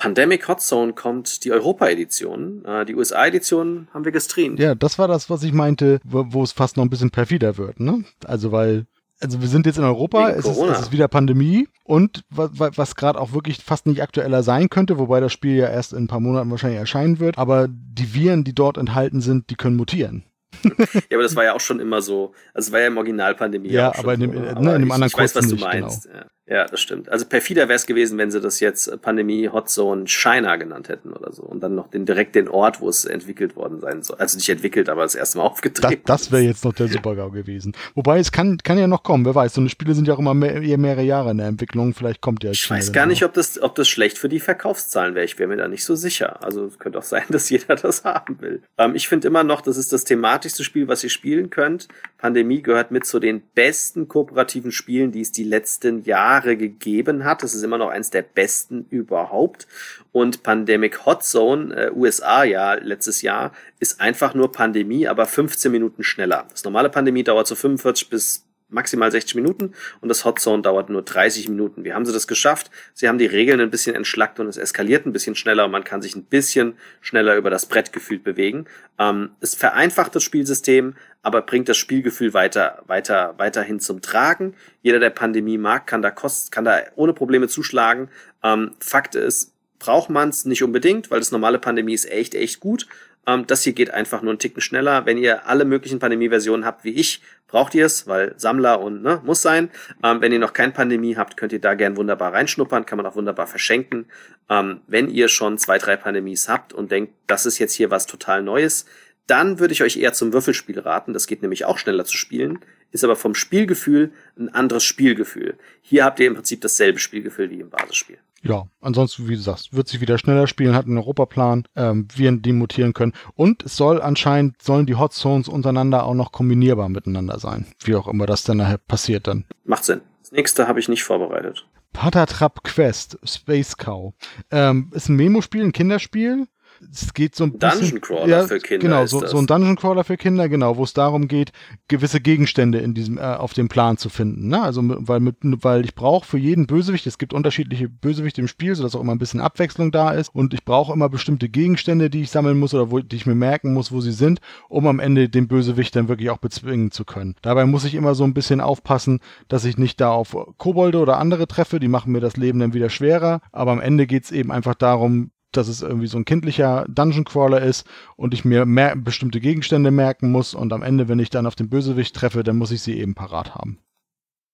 [0.00, 2.64] Pandemic Hot Zone kommt die Europa-Edition.
[2.64, 4.58] Äh, die USA-Edition haben wir gestreamt.
[4.58, 7.78] Ja, das war das, was ich meinte, wo, es fast noch ein bisschen perfider wird,
[7.78, 8.04] ne?
[8.26, 8.86] Also weil
[9.20, 12.96] Also wir sind jetzt in Europa, es ist, es ist, wieder Pandemie und was, was
[12.96, 16.08] gerade auch wirklich fast nicht aktueller sein könnte, wobei das Spiel ja erst in ein
[16.08, 20.24] paar Monaten wahrscheinlich erscheinen wird, aber die Viren, die dort enthalten sind, die können mutieren.
[20.64, 22.32] Ja, aber das war ja auch schon immer so.
[22.54, 23.70] Also es war ja im Original Pandemie.
[23.70, 25.64] Ja, aber, in dem, so, ne, in dem anderen ich, ich weiß, was du nicht,
[25.64, 26.04] meinst.
[26.04, 26.16] Genau.
[26.16, 26.26] Ja.
[26.50, 27.08] Ja, das stimmt.
[27.08, 31.12] Also perfider wäre es gewesen, wenn sie das jetzt äh, Pandemie Hotzone China genannt hätten
[31.12, 34.16] oder so und dann noch den, direkt den Ort, wo es entwickelt worden sein soll.
[34.18, 36.02] Also nicht entwickelt, aber das erste Mal aufgetreten.
[36.06, 37.72] Das, das wäre jetzt noch der Supergau gewesen.
[37.94, 39.54] Wobei es kann, kann ja noch kommen, wer weiß.
[39.54, 41.94] So eine Spiele sind ja auch immer mehr, mehrere Jahre in der Entwicklung.
[41.94, 42.50] Vielleicht kommt ja.
[42.50, 45.24] Ich weiß gar nicht, ob das, ob das schlecht für die Verkaufszahlen wäre.
[45.24, 46.42] Ich wäre mir da nicht so sicher.
[46.42, 48.60] Also es könnte auch sein, dass jeder das haben will.
[48.76, 50.02] Ähm, ich finde immer noch, das ist das
[50.50, 51.88] thematischste Spiel, was ihr spielen könnt.
[52.18, 57.42] Pandemie gehört mit zu den besten kooperativen Spielen, die es die letzten Jahre gegeben hat.
[57.42, 59.66] Das ist immer noch eins der besten überhaupt.
[60.12, 65.70] Und Pandemic Hot Zone, äh, USA ja letztes Jahr, ist einfach nur Pandemie, aber 15
[65.70, 66.46] Minuten schneller.
[66.50, 70.90] Das normale Pandemie dauert so 45 bis maximal 60 Minuten und das Hot Zone dauert
[70.90, 71.84] nur 30 Minuten.
[71.84, 72.70] Wie haben sie das geschafft?
[72.94, 75.84] Sie haben die Regeln ein bisschen entschlackt und es eskaliert ein bisschen schneller und man
[75.84, 78.66] kann sich ein bisschen schneller über das Brett gefühlt bewegen.
[78.98, 84.54] Ähm, es vereinfacht das Spielsystem, aber bringt das Spielgefühl weiter, weiter, weiterhin zum Tragen.
[84.82, 88.08] Jeder, der Pandemie mag, kann da kost, kann da ohne Probleme zuschlagen.
[88.42, 92.60] Ähm, Fakt ist, braucht man es nicht unbedingt, weil das normale Pandemie ist echt, echt
[92.60, 92.86] gut.
[93.26, 95.06] Ähm, das hier geht einfach nur einen Ticken schneller.
[95.06, 99.20] Wenn ihr alle möglichen Pandemie-Versionen habt wie ich, braucht ihr es, weil Sammler und ne,
[99.24, 99.70] muss sein.
[100.02, 103.06] Ähm, wenn ihr noch kein Pandemie habt, könnt ihr da gern wunderbar reinschnuppern, kann man
[103.06, 104.06] auch wunderbar verschenken.
[104.48, 108.06] Ähm, wenn ihr schon zwei, drei Pandemies habt und denkt, das ist jetzt hier was
[108.06, 108.86] total Neues,
[109.26, 111.12] dann würde ich euch eher zum Würfelspiel raten.
[111.12, 112.58] Das geht nämlich auch schneller zu spielen,
[112.90, 115.56] ist aber vom Spielgefühl ein anderes Spielgefühl.
[115.82, 118.18] Hier habt ihr im Prinzip dasselbe Spielgefühl wie im Basisspiel.
[118.42, 122.40] Ja, ansonsten, wie du sagst, wird sich wieder schneller spielen, hat einen Europaplan, ähm, Viren
[122.40, 123.12] demutieren können.
[123.34, 127.66] Und es soll anscheinend, sollen die Hot Zones untereinander auch noch kombinierbar miteinander sein.
[127.80, 129.44] Wie auch immer das dann nachher passiert dann.
[129.64, 130.00] Macht Sinn.
[130.22, 131.66] Das nächste habe ich nicht vorbereitet.
[131.92, 134.14] Patatrap Quest, Space Cow.
[134.50, 136.46] Ähm, ist ein Memo-Spiel, ein Kinderspiel
[136.92, 137.80] es geht so ein bisschen.
[137.80, 138.78] Dungeon Crawler ja, für Kinder.
[138.78, 141.52] Genau, so, so, ein Dungeon Crawler für Kinder, genau, wo es darum geht,
[141.88, 144.48] gewisse Gegenstände in diesem, äh, auf dem Plan zu finden.
[144.48, 144.62] Ne?
[144.62, 148.74] Also, weil, mit, weil ich brauche für jeden Bösewicht, es gibt unterschiedliche Bösewichte im Spiel,
[148.74, 150.34] sodass auch immer ein bisschen Abwechslung da ist.
[150.34, 153.34] Und ich brauche immer bestimmte Gegenstände, die ich sammeln muss oder wo, die ich mir
[153.34, 157.04] merken muss, wo sie sind, um am Ende den Bösewicht dann wirklich auch bezwingen zu
[157.04, 157.36] können.
[157.42, 161.18] Dabei muss ich immer so ein bisschen aufpassen, dass ich nicht da auf Kobolde oder
[161.18, 163.40] andere treffe, die machen mir das Leben dann wieder schwerer.
[163.52, 167.24] Aber am Ende geht es eben einfach darum, dass es irgendwie so ein kindlicher Dungeon
[167.24, 167.86] Crawler ist
[168.16, 171.54] und ich mir mehr, bestimmte Gegenstände merken muss und am Ende, wenn ich dann auf
[171.54, 173.78] den Bösewicht treffe, dann muss ich sie eben parat haben.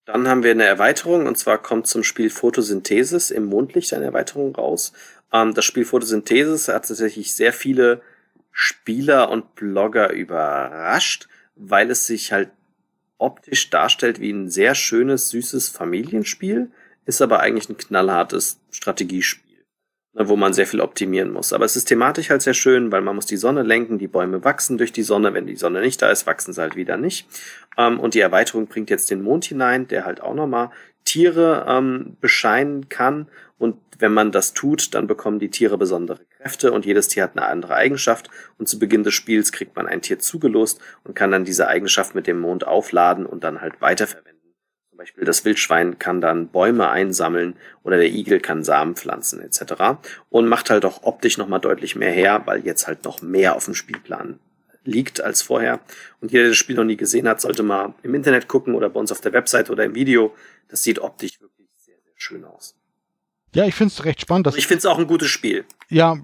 [0.06, 4.54] Dann haben wir eine Erweiterung und zwar kommt zum Spiel Photosynthesis im Mondlicht eine Erweiterung
[4.54, 4.92] raus.
[5.32, 8.02] Ähm, das Spiel Photosynthesis hat tatsächlich sehr viele
[8.52, 12.50] Spieler und Blogger überrascht, weil es sich halt
[13.18, 16.70] optisch darstellt wie ein sehr schönes, süßes Familienspiel,
[17.04, 19.45] ist aber eigentlich ein knallhartes Strategiespiel.
[20.16, 21.52] Ne, wo man sehr viel optimieren muss.
[21.52, 24.44] Aber es ist thematisch halt sehr schön, weil man muss die Sonne lenken, die Bäume
[24.44, 25.34] wachsen durch die Sonne.
[25.34, 27.28] Wenn die Sonne nicht da ist, wachsen sie halt wieder nicht.
[27.76, 30.70] Ähm, und die Erweiterung bringt jetzt den Mond hinein, der halt auch nochmal
[31.04, 33.28] Tiere ähm, bescheinen kann.
[33.58, 37.36] Und wenn man das tut, dann bekommen die Tiere besondere Kräfte und jedes Tier hat
[37.36, 38.30] eine andere Eigenschaft.
[38.56, 42.14] Und zu Beginn des Spiels kriegt man ein Tier zugelost und kann dann diese Eigenschaft
[42.14, 44.35] mit dem Mond aufladen und dann halt weiterverwenden.
[44.96, 50.00] Zum Beispiel das Wildschwein kann dann Bäume einsammeln oder der Igel kann Samen pflanzen etc.
[50.30, 53.66] Und macht halt auch optisch nochmal deutlich mehr her, weil jetzt halt noch mehr auf
[53.66, 54.38] dem Spielplan
[54.84, 55.80] liegt als vorher.
[56.22, 58.88] Und jeder, der das Spiel noch nie gesehen hat, sollte mal im Internet gucken oder
[58.88, 60.34] bei uns auf der Website oder im Video.
[60.68, 62.74] Das sieht optisch wirklich sehr, sehr schön aus.
[63.56, 64.54] Ja, ich finde es recht spannend.
[64.54, 65.64] ich finde es auch ein gutes Spiel.
[65.88, 66.16] Ja,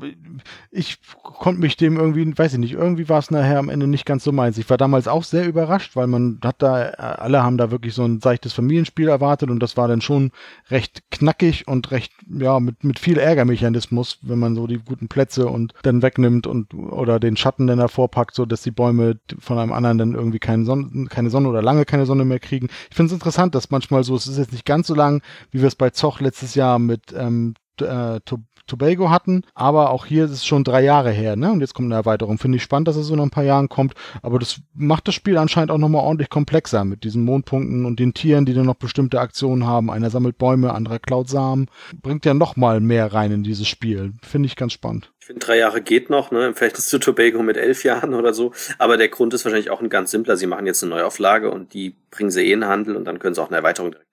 [0.70, 4.04] ich konnte mich dem irgendwie, weiß ich nicht, irgendwie war es nachher am Ende nicht
[4.04, 4.58] ganz so meins.
[4.58, 8.04] Ich war damals auch sehr überrascht, weil man hat da, alle haben da wirklich so
[8.04, 10.32] ein seichtes Familienspiel erwartet und das war dann schon
[10.68, 15.46] recht knackig und recht, ja, mit, mit viel Ärgermechanismus, wenn man so die guten Plätze
[15.46, 19.58] und dann wegnimmt und oder den Schatten dann davor packt, so dass die Bäume von
[19.58, 22.68] einem anderen dann irgendwie keine Sonne, keine Sonne oder lange keine Sonne mehr kriegen.
[22.90, 25.60] Ich finde es interessant, dass manchmal so, es ist jetzt nicht ganz so lang, wie
[25.60, 28.20] wir es bei Zoch letztes Jahr mit ähm, äh,
[28.66, 31.50] Tobago hatten, aber auch hier ist es schon drei Jahre her, ne?
[31.50, 32.38] Und jetzt kommt eine Erweiterung.
[32.38, 35.14] Finde ich spannend, dass es so nach ein paar Jahren kommt, aber das macht das
[35.14, 38.76] Spiel anscheinend auch nochmal ordentlich komplexer mit diesen Mondpunkten und den Tieren, die dann noch
[38.76, 39.90] bestimmte Aktionen haben.
[39.90, 41.66] Einer sammelt Bäume, anderer klaut Samen.
[42.02, 44.12] Bringt ja nochmal mehr rein in dieses Spiel.
[44.22, 45.12] Finde ich ganz spannend.
[45.20, 48.32] Ich finde, drei Jahre geht noch, ne, im Verhältnis zu Tobago mit elf Jahren oder
[48.32, 48.52] so.
[48.78, 50.36] Aber der Grund ist wahrscheinlich auch ein ganz simpler.
[50.36, 53.18] Sie machen jetzt eine Neuauflage und die bringen sie eh in den Handel und dann
[53.18, 54.11] können sie auch eine Erweiterung direkt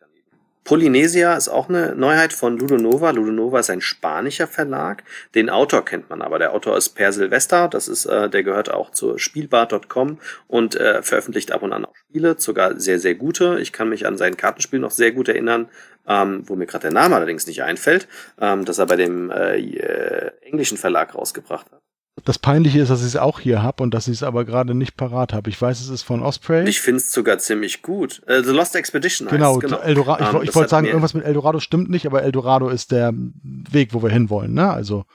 [0.70, 3.10] Polynesia ist auch eine Neuheit von Ludonova.
[3.10, 5.04] Ludonova ist ein spanischer Verlag.
[5.34, 6.38] Den Autor kennt man aber.
[6.38, 7.68] Der Autor ist Per Silvester.
[7.68, 11.96] Das ist, äh, der gehört auch zur Spielbar.com und äh, veröffentlicht ab und an auch
[11.96, 13.60] Spiele, sogar sehr, sehr gute.
[13.60, 15.70] Ich kann mich an sein Kartenspiel noch sehr gut erinnern,
[16.08, 18.08] ähm, wo mir gerade der Name allerdings nicht einfällt,
[18.40, 21.82] ähm, dass er bei dem äh, äh englischen Verlag rausgebracht hat.
[22.26, 24.74] Das Peinliche ist, dass ich es auch hier habe und dass ich es aber gerade
[24.74, 25.50] nicht parat habe.
[25.50, 26.68] Ich weiß, es ist von Osprey.
[26.68, 28.22] Ich finde es sogar ziemlich gut.
[28.30, 29.80] Uh, The Lost Expedition genau, heißt genau.
[29.80, 33.14] Eldorado, ich, um, ich wollte sagen, irgendwas mit Eldorado stimmt nicht, aber Eldorado ist der
[33.44, 34.54] Weg, wo wir hinwollen.
[34.54, 34.72] Ne?
[34.72, 35.06] Also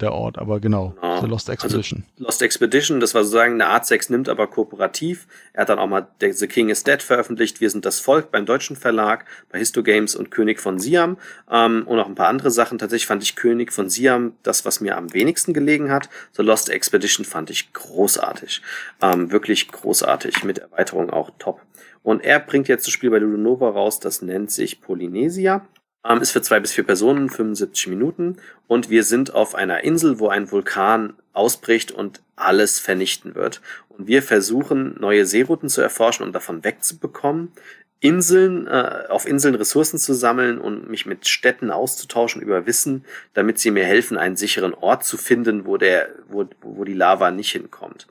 [0.00, 1.20] der Ort, aber genau, genau.
[1.20, 2.04] The Lost Expedition.
[2.14, 5.26] Also Lost Expedition, das war sozusagen eine Art Sex nimmt, aber kooperativ.
[5.52, 8.46] Er hat dann auch mal The King is Dead veröffentlicht, Wir sind das Volk beim
[8.46, 11.16] deutschen Verlag, bei Histo Games und König von Siam
[11.50, 12.78] ähm, und auch ein paar andere Sachen.
[12.78, 16.08] Tatsächlich fand ich König von Siam das, was mir am wenigsten gelegen hat.
[16.32, 18.62] The Lost Expedition fand ich großartig.
[19.00, 21.60] Ähm, wirklich großartig, mit Erweiterung auch top.
[22.02, 25.66] Und er bringt jetzt das Spiel bei Ludonova raus, das nennt sich Polynesia.
[26.06, 28.36] Ähm, ist für zwei bis vier Personen, 75 Minuten.
[28.66, 33.60] Und wir sind auf einer Insel, wo ein Vulkan ausbricht und alles vernichten wird.
[33.88, 37.52] Und wir versuchen, neue Seerouten zu erforschen und davon wegzubekommen.
[38.00, 43.58] Inseln, äh, auf Inseln Ressourcen zu sammeln und mich mit Städten auszutauschen über Wissen, damit
[43.58, 47.52] sie mir helfen, einen sicheren Ort zu finden, wo der, wo, wo die Lava nicht
[47.52, 48.06] hinkommt.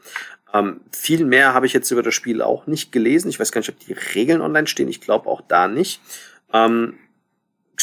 [0.52, 3.30] Ähm, viel mehr habe ich jetzt über das Spiel auch nicht gelesen.
[3.30, 4.88] Ich weiß gar nicht, ob die Regeln online stehen.
[4.88, 6.02] Ich glaube auch da nicht.
[6.52, 6.96] Ähm,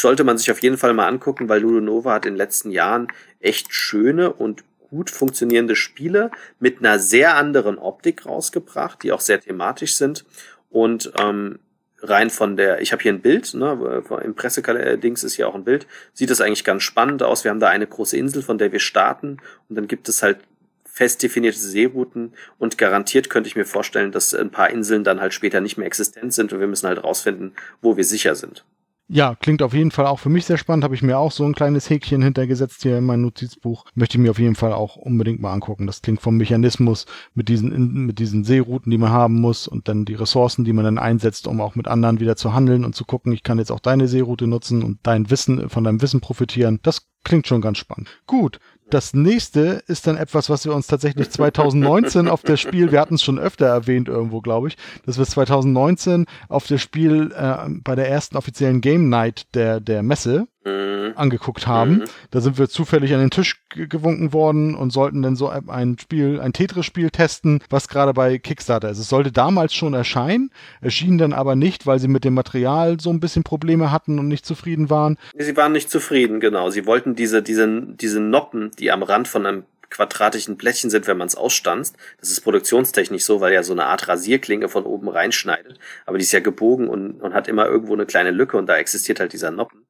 [0.01, 3.09] sollte man sich auf jeden Fall mal angucken, weil Ludonova hat in den letzten Jahren
[3.41, 9.41] echt schöne und gut funktionierende Spiele mit einer sehr anderen Optik rausgebracht, die auch sehr
[9.41, 10.25] thematisch sind
[10.69, 11.61] und ähm,
[12.03, 15.65] rein von der, ich habe hier ein Bild, ne, im Pressedings ist hier auch ein
[15.65, 17.45] Bild, sieht das eigentlich ganz spannend aus.
[17.45, 20.39] Wir haben da eine große Insel, von der wir starten und dann gibt es halt
[20.85, 25.35] fest definierte Seerouten und garantiert könnte ich mir vorstellen, dass ein paar Inseln dann halt
[25.35, 28.65] später nicht mehr existent sind und wir müssen halt rausfinden, wo wir sicher sind.
[29.13, 30.85] Ja, klingt auf jeden Fall auch für mich sehr spannend.
[30.85, 33.85] Habe ich mir auch so ein kleines Häkchen hintergesetzt hier in mein Notizbuch.
[33.97, 35.89] Möchte ich mir auf jeden Fall auch unbedingt mal angucken.
[35.89, 40.05] Das klingt vom Mechanismus mit diesen, mit diesen Seerouten, die man haben muss und dann
[40.05, 43.05] die Ressourcen, die man dann einsetzt, um auch mit anderen wieder zu handeln und zu
[43.05, 46.79] gucken, ich kann jetzt auch deine Seeroute nutzen und dein Wissen, von deinem Wissen profitieren.
[46.85, 48.09] Das klingt schon ganz spannend.
[48.29, 48.61] Gut,
[48.91, 53.15] das nächste ist dann etwas, was wir uns tatsächlich 2019 auf der Spiel, wir hatten
[53.15, 54.77] es schon öfter erwähnt irgendwo, glaube ich,
[55.07, 60.03] dass wir 2019 auf der Spiel äh, bei der ersten offiziellen Game Night der, der
[60.03, 60.90] Messe mhm.
[61.17, 61.99] Angeguckt haben.
[61.99, 62.05] Mhm.
[62.31, 66.41] Da sind wir zufällig an den Tisch gewunken worden und sollten dann so ein Spiel,
[66.41, 68.99] ein Tetris-Spiel testen, was gerade bei Kickstarter ist.
[68.99, 70.51] Es sollte damals schon erscheinen,
[70.81, 74.29] erschien dann aber nicht, weil sie mit dem Material so ein bisschen Probleme hatten und
[74.29, 75.19] nicht zufrieden waren.
[75.37, 76.71] Sie waren nicht zufrieden, genau.
[76.71, 81.19] Sie wollten diese, diese, diese Noppen, die am Rand von einem quadratischen Plättchen sind, wenn
[81.19, 81.97] man es ausstanzt.
[82.21, 85.79] Das ist produktionstechnisch so, weil ja so eine Art Rasierklinge von oben reinschneidet.
[86.07, 88.77] Aber die ist ja gebogen und, und hat immer irgendwo eine kleine Lücke und da
[88.77, 89.85] existiert halt dieser Noppen.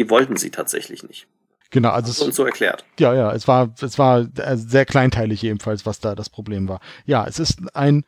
[0.00, 1.28] Die wollten sie tatsächlich nicht.
[1.70, 2.84] Genau, also es, uns so erklärt.
[2.98, 6.80] Ja, ja, es war, es war sehr kleinteilig jedenfalls, was da das Problem war.
[7.04, 8.04] Ja, es ist ein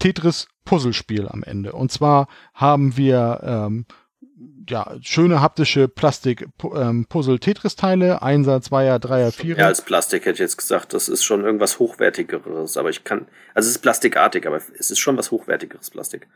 [0.00, 1.72] Tetris-Puzzlespiel am Ende.
[1.72, 3.86] Und zwar haben wir ähm,
[4.68, 9.60] ja, schöne haptische Plastik-Puzzle-Tetris-Teile, ähm, Einser, Zweier, Dreier, Vierer.
[9.60, 13.26] Ja, als Plastik hätte ich jetzt gesagt, das ist schon irgendwas Hochwertigeres, aber ich kann,
[13.54, 16.26] also es ist plastikartig, aber es ist schon was Hochwertigeres Plastik.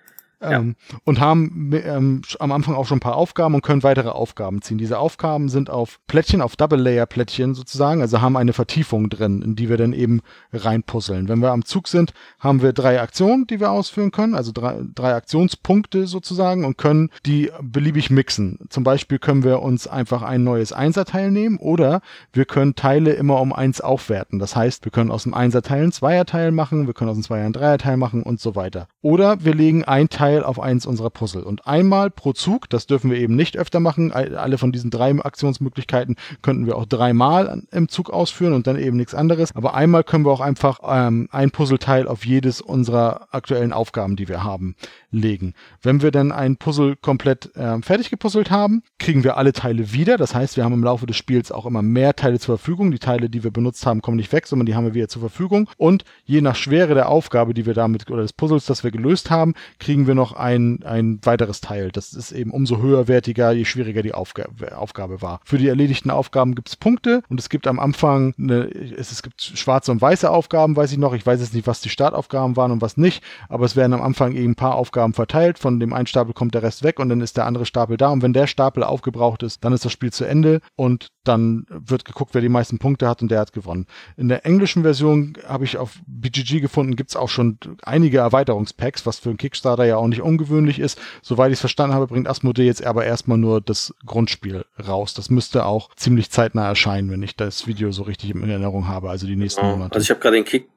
[0.43, 4.63] Ähm, und haben ähm, am Anfang auch schon ein paar Aufgaben und können weitere Aufgaben
[4.63, 4.79] ziehen.
[4.79, 9.69] Diese Aufgaben sind auf Plättchen, auf Double-Layer-Plättchen sozusagen, also haben eine Vertiefung drin, in die
[9.69, 10.21] wir dann eben
[10.53, 11.29] reinpuzzeln.
[11.29, 14.81] Wenn wir am Zug sind, haben wir drei Aktionen, die wir ausführen können, also drei,
[14.95, 18.59] drei Aktionspunkte sozusagen und können die beliebig mixen.
[18.69, 22.01] Zum Beispiel können wir uns einfach ein neues Einserteil nehmen oder
[22.33, 24.39] wir können Teile immer um eins aufwerten.
[24.39, 27.47] Das heißt, wir können aus dem Einserteil ein Zweierteil machen, wir können aus dem Zweier
[27.47, 28.89] ein Dreierteil machen und so weiter.
[29.03, 31.43] Oder wir legen ein Teil Teil auf eins unserer Puzzle.
[31.43, 35.13] Und einmal pro Zug, das dürfen wir eben nicht öfter machen, alle von diesen drei
[35.13, 39.55] Aktionsmöglichkeiten könnten wir auch dreimal im Zug ausführen und dann eben nichts anderes.
[39.55, 44.29] Aber einmal können wir auch einfach ähm, ein Puzzleteil auf jedes unserer aktuellen Aufgaben, die
[44.29, 44.75] wir haben,
[45.13, 45.55] legen.
[45.83, 50.17] Wenn wir dann ein Puzzle komplett äh, fertig gepuzzelt haben, kriegen wir alle Teile wieder.
[50.17, 52.91] Das heißt, wir haben im Laufe des Spiels auch immer mehr Teile zur Verfügung.
[52.91, 55.21] Die Teile, die wir benutzt haben, kommen nicht weg, sondern die haben wir wieder zur
[55.21, 55.69] Verfügung.
[55.77, 59.31] Und je nach Schwere der Aufgabe, die wir damit oder des Puzzles, das wir gelöst
[59.31, 61.91] haben, kriegen wir noch ein, ein weiteres Teil.
[61.93, 65.41] Das ist eben umso höherwertiger, je schwieriger die Aufga Aufgabe war.
[65.45, 69.23] Für die erledigten Aufgaben gibt es Punkte und es gibt am Anfang, eine, es, es
[69.23, 71.13] gibt schwarze und weiße Aufgaben, weiß ich noch.
[71.13, 74.03] Ich weiß jetzt nicht, was die Startaufgaben waren und was nicht, aber es werden am
[74.03, 75.59] Anfang eben ein paar Aufgaben verteilt.
[75.59, 78.11] Von dem einen Stapel kommt der Rest weg und dann ist der andere Stapel da.
[78.11, 82.05] Und wenn der Stapel aufgebraucht ist, dann ist das Spiel zu Ende und dann wird
[82.05, 83.87] geguckt, wer die meisten Punkte hat und der hat gewonnen.
[84.17, 89.07] In der englischen Version habe ich auf BGG gefunden, gibt es auch schon einige Erweiterungspacks,
[89.07, 91.01] was für einen Kickstarter ja auch nicht ungewöhnlich ist.
[91.23, 95.15] Soweit ich es verstanden habe, bringt Asmodee jetzt aber erstmal nur das Grundspiel raus.
[95.15, 99.11] Das müsste auch ziemlich zeitnah erscheinen, wenn ich das Video so richtig in Erinnerung habe,
[99.11, 99.77] also die nächsten genau.
[99.77, 99.95] Monate.
[99.95, 100.69] Also ich habe gerade den Kick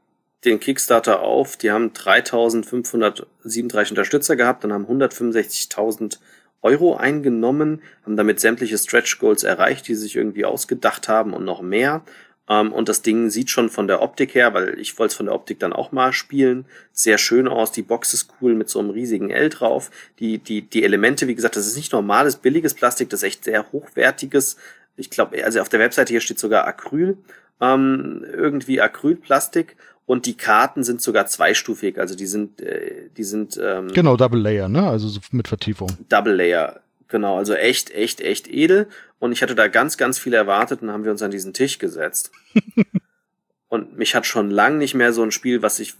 [0.45, 1.57] den Kickstarter auf.
[1.57, 6.19] Die haben 3537 Unterstützer gehabt und haben 165.000
[6.61, 11.45] Euro eingenommen, haben damit sämtliche Stretch Goals erreicht, die sie sich irgendwie ausgedacht haben und
[11.45, 12.03] noch mehr.
[12.47, 15.17] Um, ähm, und das Ding sieht schon von der Optik her, weil ich wollte es
[15.17, 17.71] von der Optik dann auch mal spielen, sehr schön aus.
[17.71, 19.89] Die Box ist cool mit so einem riesigen L drauf.
[20.19, 23.43] Die, die, die Elemente, wie gesagt, das ist nicht normales, billiges Plastik, das ist echt
[23.45, 24.57] sehr hochwertiges.
[24.95, 27.17] Ich glaube, also auf der Webseite hier steht sogar Acryl,
[27.61, 29.75] ähm, irgendwie Acrylplastik.
[30.05, 34.39] Und die Karten sind sogar zweistufig, also die sind, äh, die sind ähm, genau Double
[34.39, 34.87] Layer, ne?
[34.87, 35.89] Also so mit Vertiefung.
[36.09, 38.87] Double Layer, genau, also echt, echt, echt edel.
[39.17, 41.79] Und ich hatte da ganz, ganz viel erwartet und haben wir uns an diesen Tisch
[41.79, 42.31] gesetzt.
[43.67, 45.95] und mich hat schon lang nicht mehr so ein Spiel, was sich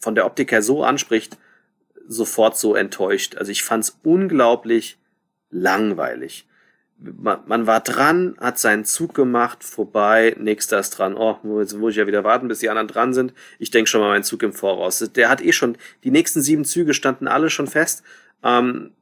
[0.00, 1.36] von der Optik her so anspricht,
[2.06, 3.36] sofort so enttäuscht.
[3.36, 4.98] Also ich fand's unglaublich
[5.50, 6.47] langweilig
[6.98, 11.14] man, man war dran, hat seinen Zug gemacht, vorbei, nächster ist dran.
[11.14, 13.32] Oh, jetzt muss ich ja wieder warten, bis die anderen dran sind.
[13.58, 14.98] Ich denke schon mal meinen Zug im Voraus.
[14.98, 18.02] Der hat eh schon, die nächsten sieben Züge standen alle schon fest.
[18.42, 18.92] Ähm,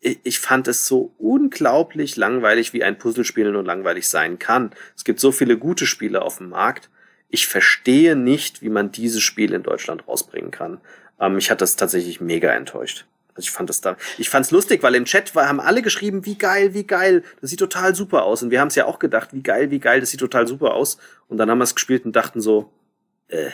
[0.00, 4.70] ich, ich fand es so unglaublich langweilig, wie ein Puzzlespiel nur langweilig sein kann.
[4.96, 6.90] Es gibt so viele gute Spiele auf dem Markt.
[7.28, 10.80] Ich verstehe nicht, wie man dieses Spiel in Deutschland rausbringen kann.
[11.18, 13.06] Ähm, mich hat das tatsächlich mega enttäuscht.
[13.34, 16.26] Also ich fand das da, ich fand's lustig, weil im Chat war, haben alle geschrieben,
[16.26, 18.42] wie geil, wie geil, das sieht total super aus.
[18.42, 20.74] Und wir haben es ja auch gedacht, wie geil, wie geil, das sieht total super
[20.74, 20.98] aus.
[21.28, 22.72] Und dann haben wir es gespielt und dachten so,
[23.28, 23.50] äh,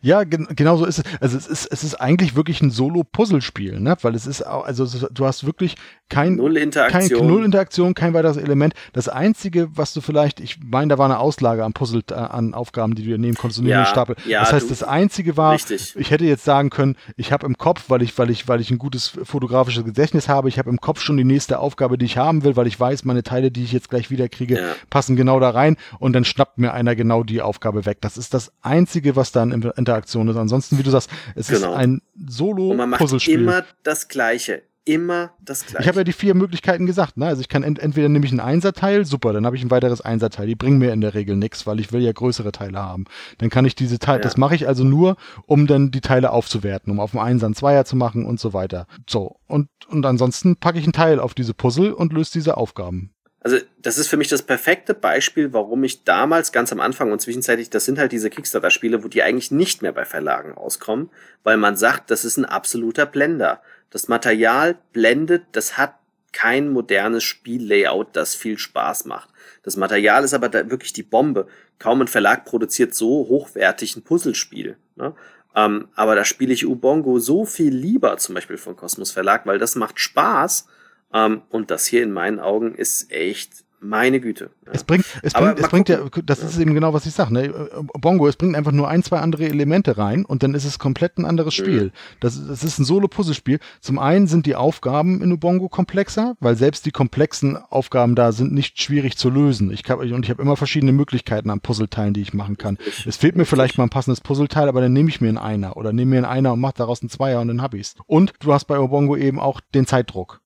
[0.00, 1.04] ja, gen genau so ist es.
[1.20, 3.96] Also es ist, es ist eigentlich wirklich ein Solo-Puzzlespiel, ne?
[4.02, 5.76] Weil es ist auch, also du hast wirklich
[6.08, 7.20] kein Null Interaktion.
[7.20, 8.74] Kein, Null Interaktion, kein weiteres Element.
[8.92, 12.54] Das Einzige, was du vielleicht, ich meine, da war eine Auslage an Puzzle, äh, an
[12.54, 14.16] Aufgaben, die du nehmen konntest ja, Stapel.
[14.26, 15.94] Ja, das heißt, du, das Einzige war, richtig.
[15.96, 18.70] ich hätte jetzt sagen können, ich habe im Kopf, weil ich, weil ich, weil ich
[18.70, 22.16] ein gutes fotografisches Gedächtnis habe, ich habe im Kopf schon die nächste Aufgabe, die ich
[22.16, 24.66] haben will, weil ich weiß, meine Teile, die ich jetzt gleich wieder kriege, ja.
[24.90, 27.98] passen genau da rein und dann schnappt mir einer genau die Aufgabe weg.
[28.00, 30.36] Das ist das Einzige, was da an Interaktion ist.
[30.36, 31.70] Ansonsten, wie du sagst, es genau.
[31.70, 33.40] ist ein Solo-Puzzlespiel.
[33.40, 35.82] Immer das Gleiche immer das Gleiche.
[35.82, 37.18] Ich habe ja die vier Möglichkeiten gesagt.
[37.18, 37.26] Ne?
[37.26, 40.00] Also ich kann ent entweder nehme ich ein Einserteil, super, dann habe ich ein weiteres
[40.00, 40.46] Einserteil.
[40.46, 43.04] Die bringen mir in der Regel nichts, weil ich will ja größere Teile haben.
[43.36, 44.22] Dann kann ich diese Teile, ja.
[44.22, 47.54] das mache ich also nur, um dann die Teile aufzuwerten, um auf dem Einser einen
[47.54, 48.86] Zweier zu machen und so weiter.
[49.06, 53.10] So, und, und ansonsten packe ich ein Teil auf diese Puzzle und löse diese Aufgaben.
[53.48, 57.22] Also das ist für mich das perfekte Beispiel, warum ich damals ganz am Anfang und
[57.22, 61.08] zwischenzeitlich, das sind halt diese Kickstarter-Spiele, wo die eigentlich nicht mehr bei Verlagen rauskommen,
[61.44, 63.62] weil man sagt, das ist ein absoluter Blender.
[63.88, 65.94] Das Material blendet, das hat
[66.34, 69.30] kein modernes Spiellayout, das viel Spaß macht.
[69.62, 71.48] Das Material ist aber da wirklich die Bombe.
[71.78, 74.76] Kaum ein Verlag produziert so hochwertig ein Puzzlespiel.
[74.96, 75.14] Ne?
[75.54, 79.58] Ähm, aber da spiele ich Ubongo so viel lieber, zum Beispiel von Kosmos Verlag, weil
[79.58, 80.66] das macht Spaß.
[81.12, 84.50] Ähm, und das hier in meinen Augen ist echt meine Güte.
[84.66, 84.72] Ja.
[84.72, 87.32] Es bringt, es bringt, es bringt ja, das ist eben genau, was ich sage.
[87.32, 87.52] Ne?
[88.00, 91.18] Bongo, es bringt einfach nur ein, zwei andere Elemente rein und dann ist es komplett
[91.18, 91.84] ein anderes Spiel.
[91.84, 91.90] Mhm.
[92.20, 93.60] Das, das ist ein Solo-Puzzle-Spiel.
[93.80, 98.52] Zum einen sind die Aufgaben in Ubongo komplexer, weil selbst die komplexen Aufgaben da sind
[98.52, 99.70] nicht schwierig zu lösen.
[99.70, 102.78] Ich kann, und ich habe immer verschiedene Möglichkeiten an Puzzleteilen, die ich machen kann.
[102.86, 105.38] Ich, es fehlt mir vielleicht mal ein passendes Puzzleteil, aber dann nehme ich mir einen
[105.38, 107.94] Einer oder nehme mir einen Einer und mache daraus einen Zweier und dann hab ich's.
[108.06, 110.40] Und du hast bei Ubongo eben auch den Zeitdruck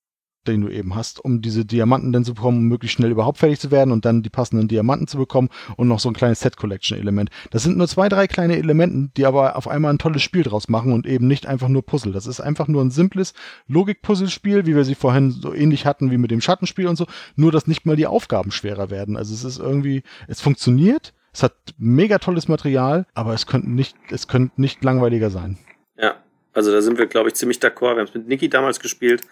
[0.48, 3.60] den du eben hast, um diese Diamanten dann zu bekommen, um möglichst schnell überhaupt fertig
[3.60, 7.30] zu werden und dann die passenden Diamanten zu bekommen und noch so ein kleines Set-Collection-Element.
[7.50, 10.68] Das sind nur zwei, drei kleine Elementen, die aber auf einmal ein tolles Spiel draus
[10.68, 12.12] machen und eben nicht einfach nur Puzzle.
[12.12, 13.34] Das ist einfach nur ein simples
[13.68, 17.06] Logik-Puzzle-Spiel, wie wir sie vorhin so ähnlich hatten wie mit dem Schattenspiel und so,
[17.36, 19.16] nur dass nicht mal die Aufgaben schwerer werden.
[19.16, 23.96] Also es ist irgendwie, es funktioniert, es hat mega tolles Material, aber es könnte nicht,
[24.10, 25.56] es könnte nicht langweiliger sein.
[25.96, 26.16] Ja,
[26.52, 27.94] also da sind wir, glaube ich, ziemlich d'accord.
[27.94, 29.22] Wir haben es mit Niki damals gespielt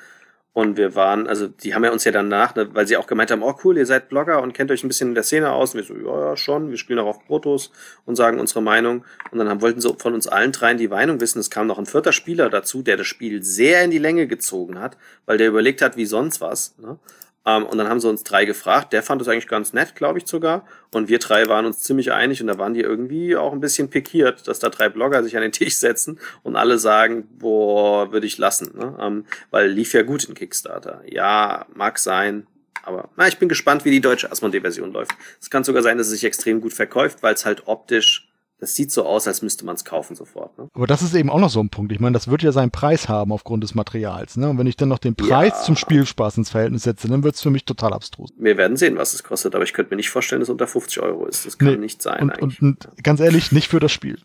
[0.53, 3.31] und wir waren, also die haben ja uns ja danach, ne, weil sie auch gemeint
[3.31, 5.75] haben, oh cool, ihr seid Blogger und kennt euch ein bisschen in der Szene aus.
[5.75, 7.71] Und wir so, ja, schon, wir spielen auch auf Protos
[8.05, 9.05] und sagen unsere Meinung.
[9.31, 11.39] Und dann haben, wollten sie von uns allen dreien die Meinung wissen.
[11.39, 14.81] Es kam noch ein vierter Spieler dazu, der das Spiel sehr in die Länge gezogen
[14.81, 16.75] hat, weil der überlegt hat, wie sonst was.
[16.79, 16.99] Ne?
[17.47, 18.93] Ähm, und dann haben sie uns drei gefragt.
[18.93, 20.67] Der fand es eigentlich ganz nett, glaube ich sogar.
[20.93, 23.89] Und wir drei waren uns ziemlich einig und da waren die irgendwie auch ein bisschen
[23.89, 28.27] pikiert, dass da drei Blogger sich an den Tisch setzen und alle sagen, boah, würde
[28.27, 28.77] ich lassen.
[28.77, 28.97] Ne?
[29.01, 31.03] Ähm, weil lief ja gut in Kickstarter.
[31.07, 32.47] Ja, mag sein.
[32.83, 35.13] Aber na, ich bin gespannt, wie die deutsche Asmodee-Version läuft.
[35.41, 38.30] Es kann sogar sein, dass es sich extrem gut verkauft, weil es halt optisch
[38.61, 40.57] das sieht so aus, als müsste man es kaufen sofort.
[40.59, 40.69] Ne?
[40.75, 41.93] Aber das ist eben auch noch so ein Punkt.
[41.93, 44.37] Ich meine, das wird ja seinen Preis haben aufgrund des Materials.
[44.37, 44.51] Ne?
[44.51, 45.63] Und wenn ich dann noch den Preis ja.
[45.63, 48.31] zum Spielspaß ins Verhältnis setze, dann wird es für mich total abstrus.
[48.37, 50.67] Wir werden sehen, was es kostet, aber ich könnte mir nicht vorstellen, dass es unter
[50.67, 51.47] 50 Euro ist.
[51.47, 51.77] Das kann nee.
[51.79, 52.31] nicht sein.
[52.31, 54.19] Und, und, und ganz ehrlich, nicht für das Spiel.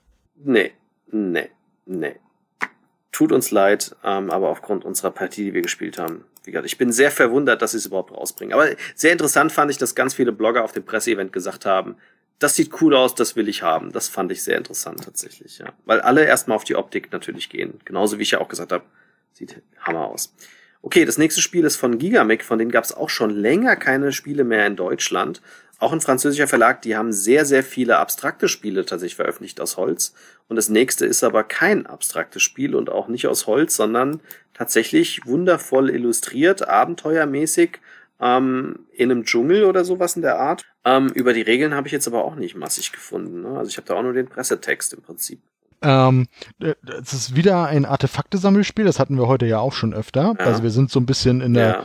[0.44, 0.74] Nee,
[1.12, 1.50] nee,
[1.86, 2.16] nee.
[3.14, 6.78] Tut uns leid, ähm, aber aufgrund unserer Partie, die wir gespielt haben, wie gesagt, ich
[6.78, 8.54] bin sehr verwundert, dass sie es überhaupt rausbringen.
[8.54, 11.96] Aber sehr interessant fand ich, dass ganz viele Blogger auf dem Presseevent gesagt haben,
[12.40, 13.92] das sieht cool aus, das will ich haben.
[13.92, 15.74] Das fand ich sehr interessant tatsächlich, ja.
[15.86, 17.80] Weil alle erstmal auf die Optik natürlich gehen.
[17.86, 18.84] Genauso wie ich ja auch gesagt habe,
[19.34, 20.34] sieht Hammer aus.
[20.82, 24.12] Okay, das nächste Spiel ist von Gigamic, von denen gab es auch schon länger keine
[24.12, 25.42] Spiele mehr in Deutschland.
[25.80, 30.14] Auch ein französischer Verlag, die haben sehr, sehr viele abstrakte Spiele tatsächlich veröffentlicht aus Holz.
[30.48, 34.22] Und das nächste ist aber kein abstraktes Spiel und auch nicht aus Holz, sondern
[34.54, 37.80] tatsächlich wundervoll illustriert, abenteuermäßig
[38.20, 40.66] ähm, in einem Dschungel oder sowas in der Art.
[40.84, 43.42] Ähm, über die Regeln habe ich jetzt aber auch nicht massig gefunden.
[43.42, 43.58] Ne?
[43.58, 45.42] Also ich habe da auch nur den Pressetext im Prinzip.
[45.82, 46.28] Ähm,
[46.60, 50.36] es ist wieder ein Artefakte-Sammelspiel, das hatten wir heute ja auch schon öfter.
[50.40, 50.46] Ja.
[50.46, 51.84] Also wir sind so ein bisschen in der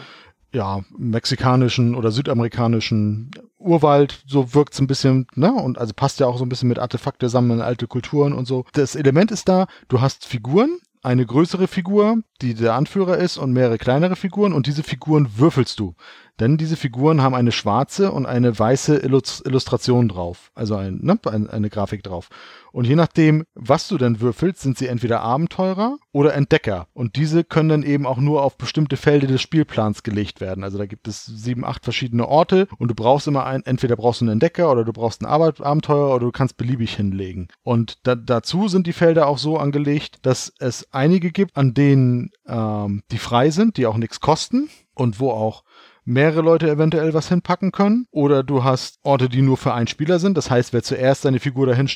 [0.52, 0.78] ja.
[0.78, 5.52] ja mexikanischen oder südamerikanischen Urwald, so wirkt es ein bisschen, ne?
[5.52, 8.64] Und also passt ja auch so ein bisschen mit Artefakte sammeln, alte Kulturen und so.
[8.72, 13.52] Das Element ist da, du hast Figuren, eine größere Figur, die der Anführer ist, und
[13.52, 15.94] mehrere kleinere Figuren, und diese Figuren würfelst du.
[16.40, 21.18] Denn diese Figuren haben eine schwarze und eine weiße Illustration drauf, also ein, ne,
[21.50, 22.30] eine Grafik drauf.
[22.72, 26.86] Und je nachdem, was du denn würfelst, sind sie entweder Abenteurer oder Entdecker.
[26.94, 30.64] Und diese können dann eben auch nur auf bestimmte Felder des Spielplans gelegt werden.
[30.64, 34.20] Also da gibt es sieben, acht verschiedene Orte und du brauchst immer einen, entweder brauchst
[34.20, 37.48] du einen Entdecker oder du brauchst einen Abenteurer oder du kannst beliebig hinlegen.
[37.62, 42.30] Und da, dazu sind die Felder auch so angelegt, dass es einige gibt, an denen
[42.46, 45.64] ähm, die frei sind, die auch nichts kosten und wo auch
[46.04, 48.06] mehrere Leute eventuell was hinpacken können.
[48.10, 50.36] Oder du hast Orte, die nur für einen Spieler sind.
[50.36, 51.88] Das heißt, wer zuerst seine Figur dahin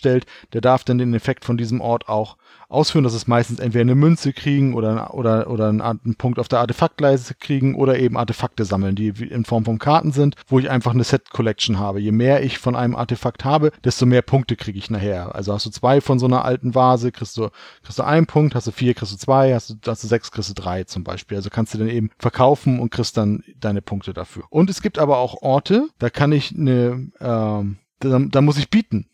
[0.52, 2.36] der darf dann den Effekt von diesem Ort auch
[2.68, 3.04] ausführen.
[3.04, 6.60] Das ist meistens entweder eine Münze kriegen oder, oder, oder einen, einen Punkt auf der
[6.60, 10.92] Artefaktleiste kriegen oder eben Artefakte sammeln, die in Form von Karten sind, wo ich einfach
[10.92, 12.00] eine Set-Collection habe.
[12.00, 15.34] Je mehr ich von einem Artefakt habe, desto mehr Punkte kriege ich nachher.
[15.34, 17.48] Also hast du zwei von so einer alten Vase, kriegst du,
[17.82, 20.30] kriegst du einen Punkt, hast du vier, kriegst du zwei, hast du, hast du sechs,
[20.30, 21.36] kriegst du drei zum Beispiel.
[21.36, 24.44] Also kannst du dann eben verkaufen und kriegst dann deine Punkte dafür.
[24.50, 28.70] Und es gibt aber auch Orte, da kann ich eine, ähm, da, da muss ich
[28.70, 29.08] bieten.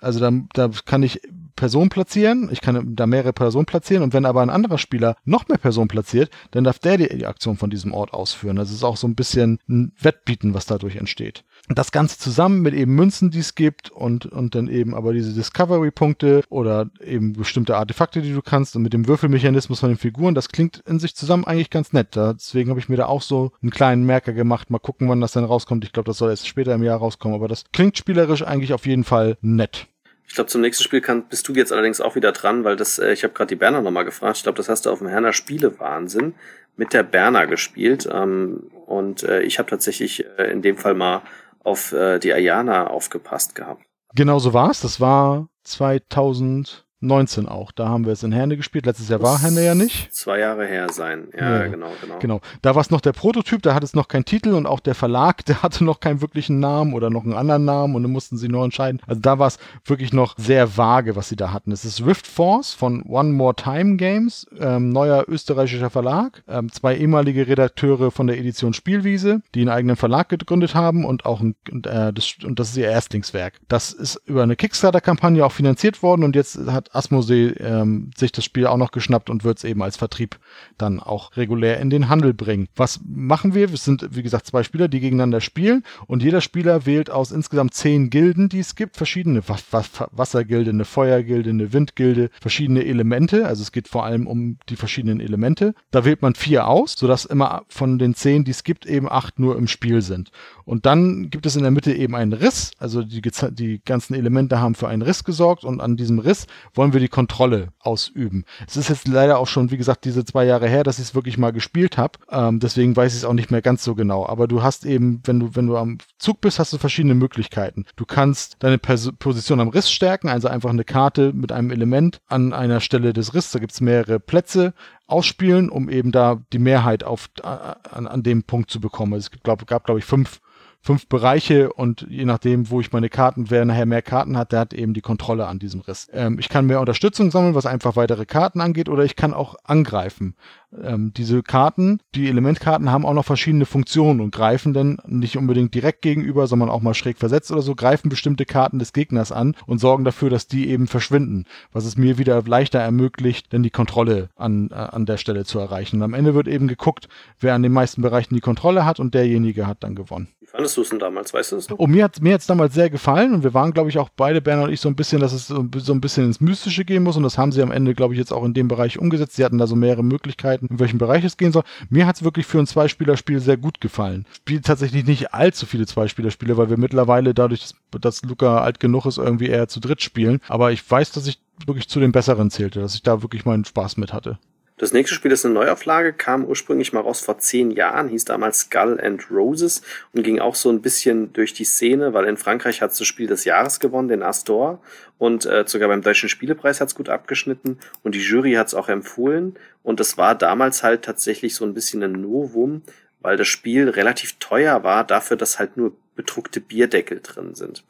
[0.00, 1.20] Also da, da kann ich
[1.56, 5.48] Personen platzieren, ich kann da mehrere Personen platzieren und wenn aber ein anderer Spieler noch
[5.48, 8.56] mehr Personen platziert, dann darf der die, die Aktion von diesem Ort ausführen.
[8.56, 11.44] Das ist auch so ein bisschen ein Wettbieten, was dadurch entsteht.
[11.68, 15.32] Das Ganze zusammen mit eben Münzen, die es gibt und, und dann eben aber diese
[15.32, 20.34] Discovery-Punkte oder eben bestimmte Artefakte, die du kannst und mit dem Würfelmechanismus von den Figuren,
[20.34, 22.16] das klingt in sich zusammen eigentlich ganz nett.
[22.16, 24.70] Deswegen habe ich mir da auch so einen kleinen Merker gemacht.
[24.70, 25.84] Mal gucken, wann das dann rauskommt.
[25.84, 28.86] Ich glaube, das soll erst später im Jahr rauskommen, aber das klingt spielerisch eigentlich auf
[28.86, 29.86] jeden Fall nett.
[30.34, 32.98] Ich glaube, zum nächsten Spiel kann, bist du jetzt allerdings auch wieder dran, weil das,
[32.98, 34.38] äh, ich habe gerade die Berner nochmal gefragt.
[34.38, 36.34] Ich glaube, das hast du auf dem Herner Spielewahnsinn
[36.76, 38.08] mit der Berner gespielt.
[38.12, 41.22] Ähm, und äh, ich habe tatsächlich äh, in dem Fall mal
[41.62, 43.84] auf äh, die Ayana aufgepasst gehabt.
[44.16, 44.80] Genau so war's.
[44.80, 46.83] Das war 2000.
[47.04, 47.72] 19 auch.
[47.72, 48.86] Da haben wir es in Herne gespielt.
[48.86, 50.12] Letztes Jahr war Herne ja nicht.
[50.12, 51.28] Zwei Jahre her sein.
[51.38, 51.66] Ja, ja.
[51.66, 52.18] genau, genau.
[52.18, 52.40] Genau.
[52.62, 54.94] Da war es noch der Prototyp, da hat es noch keinen Titel und auch der
[54.94, 58.36] Verlag, der hatte noch keinen wirklichen Namen oder noch einen anderen Namen und dann mussten
[58.36, 59.00] sie neu entscheiden.
[59.06, 61.72] Also da war es wirklich noch sehr vage, was sie da hatten.
[61.72, 66.42] Es ist Rift Force von One More Time Games, ähm, neuer österreichischer Verlag.
[66.48, 71.26] Ähm, zwei ehemalige Redakteure von der Edition Spielwiese, die einen eigenen Verlag gegründet haben und
[71.26, 71.54] auch ein,
[71.84, 73.54] äh, das, und das ist ihr Erstlingswerk.
[73.68, 78.44] Das ist über eine Kickstarter-Kampagne auch finanziert worden und jetzt hat Asmodee ähm, sich das
[78.44, 80.38] Spiel auch noch geschnappt und wird es eben als Vertrieb
[80.78, 82.68] dann auch regulär in den Handel bringen.
[82.76, 83.72] Was machen wir?
[83.72, 87.74] Es sind, wie gesagt, zwei Spieler, die gegeneinander spielen und jeder Spieler wählt aus insgesamt
[87.74, 93.46] zehn Gilden, die es gibt, verschiedene Wassergilde, eine Feuergilde, eine Windgilde, verschiedene Elemente.
[93.46, 95.74] Also es geht vor allem um die verschiedenen Elemente.
[95.90, 99.38] Da wählt man vier aus, sodass immer von den zehn, die es gibt, eben acht
[99.38, 100.30] nur im Spiel sind.
[100.64, 102.72] Und dann gibt es in der Mitte eben einen Riss.
[102.78, 106.83] Also die, die ganzen Elemente haben für einen Riss gesorgt und an diesem Riss wollen
[106.92, 108.44] wir die Kontrolle ausüben.
[108.66, 111.14] Es ist jetzt leider auch schon, wie gesagt, diese zwei Jahre her, dass ich es
[111.14, 112.18] wirklich mal gespielt habe.
[112.30, 114.26] Ähm, deswegen weiß ich es auch nicht mehr ganz so genau.
[114.26, 117.84] Aber du hast eben, wenn du, wenn du am Zug bist, hast du verschiedene Möglichkeiten.
[117.96, 122.20] Du kannst deine Pers Position am Riss stärken, also einfach eine Karte mit einem Element
[122.26, 123.52] an einer Stelle des Risses.
[123.52, 124.74] Da gibt es mehrere Plätze
[125.06, 129.14] ausspielen, um eben da die Mehrheit auf, an, an dem Punkt zu bekommen.
[129.14, 130.40] Es gab, gab glaube ich, fünf
[130.84, 134.60] fünf Bereiche und je nachdem, wo ich meine Karten, wer nachher mehr Karten hat, der
[134.60, 136.08] hat eben die Kontrolle an diesem Riss.
[136.12, 139.56] Ähm, ich kann mehr Unterstützung sammeln, was einfach weitere Karten angeht, oder ich kann auch
[139.64, 140.36] angreifen.
[140.82, 145.74] Ähm, diese Karten, die Elementkarten haben auch noch verschiedene Funktionen und greifen dann nicht unbedingt
[145.74, 149.54] direkt gegenüber, sondern auch mal schräg versetzt oder so, greifen bestimmte Karten des Gegners an
[149.66, 153.70] und sorgen dafür, dass die eben verschwinden, was es mir wieder leichter ermöglicht, dann die
[153.70, 155.96] Kontrolle an, äh, an der Stelle zu erreichen.
[155.96, 157.08] Und am Ende wird eben geguckt,
[157.40, 160.28] wer an den meisten Bereichen die Kontrolle hat und derjenige hat dann gewonnen.
[160.40, 161.78] Wie fandest du es denn damals, weißt du es noch?
[161.78, 164.42] Oh, mir hat mir hat's damals sehr gefallen und wir waren, glaube ich, auch beide,
[164.42, 167.16] Bernhard und ich, so ein bisschen, dass es so ein bisschen ins Mystische gehen muss
[167.16, 169.36] und das haben sie am Ende, glaube ich, jetzt auch in dem Bereich umgesetzt.
[169.36, 171.64] Sie hatten da so mehrere Möglichkeiten, in welchem Bereich es gehen soll.
[171.90, 174.26] Mir hat es wirklich für ein Zweispielerspiel sehr gut gefallen.
[174.32, 179.06] Spielt tatsächlich nicht allzu viele Zweispielerspiele, weil wir mittlerweile dadurch, dass, dass Luca alt genug
[179.06, 180.40] ist, irgendwie eher zu dritt spielen.
[180.48, 183.64] Aber ich weiß, dass ich wirklich zu den Besseren zählte, dass ich da wirklich meinen
[183.64, 184.38] Spaß mit hatte.
[184.76, 188.60] Das nächste Spiel ist eine Neuauflage, kam ursprünglich mal raus vor zehn Jahren, hieß damals
[188.60, 189.82] Skull and Roses
[190.12, 193.06] und ging auch so ein bisschen durch die Szene, weil in Frankreich hat es das
[193.06, 194.80] Spiel des Jahres gewonnen, den Astor,
[195.16, 198.74] und äh, sogar beim Deutschen Spielepreis hat es gut abgeschnitten und die Jury hat es
[198.74, 199.56] auch empfohlen.
[199.84, 202.82] Und das war damals halt tatsächlich so ein bisschen ein Novum,
[203.20, 207.84] weil das Spiel relativ teuer war, dafür, dass halt nur bedruckte Bierdeckel drin sind.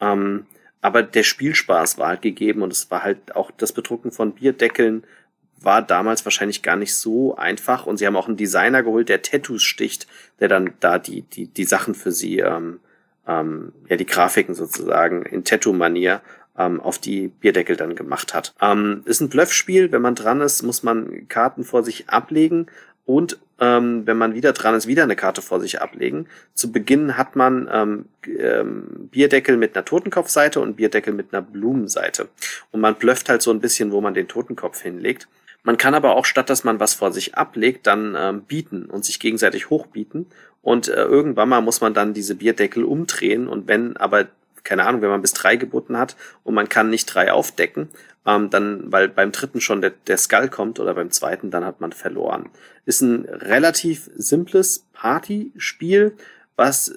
[0.00, 0.46] Ähm,
[0.80, 5.04] aber der Spielspaß war halt gegeben und es war halt auch das Bedrucken von Bierdeckeln
[5.64, 9.22] war damals wahrscheinlich gar nicht so einfach und sie haben auch einen Designer geholt, der
[9.22, 10.06] Tattoos sticht,
[10.40, 12.80] der dann da die, die, die Sachen für sie, ähm,
[13.26, 16.20] ähm, ja, die Grafiken sozusagen in Tattoo-Manier
[16.58, 18.54] ähm, auf die Bierdeckel dann gemacht hat.
[18.60, 22.66] Ähm, ist ein Bluffspiel, wenn man dran ist, muss man Karten vor sich ablegen
[23.06, 26.26] und ähm, wenn man wieder dran ist, wieder eine Karte vor sich ablegen.
[26.54, 32.28] Zu Beginn hat man ähm, ähm, Bierdeckel mit einer Totenkopfseite und Bierdeckel mit einer Blumenseite.
[32.72, 35.28] Und man blufft halt so ein bisschen, wo man den Totenkopf hinlegt.
[35.64, 39.04] Man kann aber auch, statt dass man was vor sich ablegt, dann ähm, bieten und
[39.04, 40.26] sich gegenseitig hochbieten.
[40.62, 43.48] Und äh, irgendwann mal muss man dann diese Bierdeckel umdrehen.
[43.48, 44.28] Und wenn aber,
[44.62, 47.88] keine Ahnung, wenn man bis drei geboten hat und man kann nicht drei aufdecken,
[48.26, 51.80] ähm, dann, weil beim dritten schon der, der Skull kommt oder beim zweiten, dann hat
[51.80, 52.50] man verloren.
[52.84, 56.14] Ist ein relativ simples Partyspiel,
[56.56, 56.94] was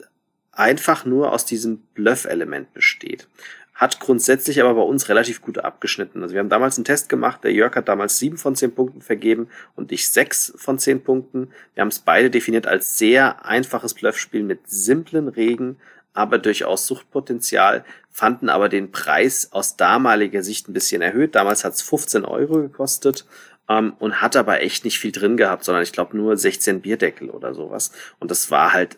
[0.52, 3.28] einfach nur aus diesem Bluff-Element besteht
[3.78, 6.24] hat grundsätzlich aber bei uns relativ gut abgeschnitten.
[6.24, 9.02] Also wir haben damals einen Test gemacht, der Jörg hat damals sieben von zehn Punkten
[9.02, 11.52] vergeben und ich sechs von zehn Punkten.
[11.76, 15.78] Wir haben es beide definiert als sehr einfaches Bluffspiel mit simplen Regen,
[16.14, 21.36] aber durchaus Suchtpotenzial, fanden aber den Preis aus damaliger Sicht ein bisschen erhöht.
[21.36, 23.28] Damals hat es 15 Euro gekostet
[23.70, 27.30] ähm, und hat aber echt nicht viel drin gehabt, sondern ich glaube nur 16 Bierdeckel
[27.30, 27.92] oder sowas.
[28.18, 28.98] Und das war halt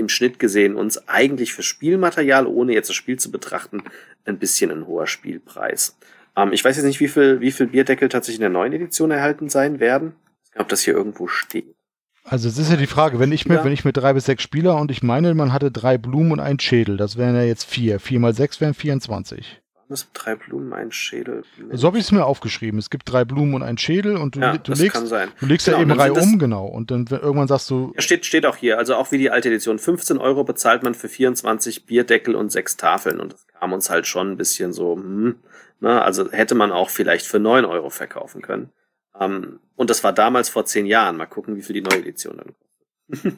[0.00, 3.84] im Schnitt gesehen uns eigentlich für Spielmaterial, ohne jetzt das Spiel zu betrachten,
[4.24, 5.96] ein bisschen ein hoher Spielpreis.
[6.36, 9.10] Ähm, ich weiß jetzt nicht, wie viel, wie viel Bierdeckel tatsächlich in der neuen Edition
[9.10, 10.14] erhalten sein werden.
[10.44, 11.76] Ich glaube, das hier irgendwo steht.
[12.24, 14.42] Also es ist ja die Frage, wenn ich mit, wenn ich mit drei bis sechs
[14.42, 17.64] Spieler und ich meine, man hatte drei Blumen und einen Schädel, das wären ja jetzt
[17.64, 17.98] vier.
[17.98, 19.60] Vier mal sechs wären 24.
[19.90, 21.42] Was drei Blumen, ein Schädel.
[21.72, 22.78] So habe ich es mir aufgeschrieben.
[22.78, 25.78] Es gibt drei Blumen und einen Schädel und du, ja, du legst, du legst genau,
[25.78, 26.64] ja eben Reihe um, genau.
[26.66, 27.92] Und dann irgendwann sagst du.
[27.96, 29.80] Ja, steht, steht auch hier, also auch wie die alte Edition.
[29.80, 33.18] 15 Euro bezahlt man für 24 Bierdeckel und sechs Tafeln.
[33.18, 35.40] Und das kam uns halt schon ein bisschen so, hm,
[35.80, 38.70] na, also hätte man auch vielleicht für 9 Euro verkaufen können.
[39.12, 41.16] Um, ähm, und das war damals vor zehn Jahren.
[41.16, 42.69] Mal gucken, wie viel die neue Edition dann kostet.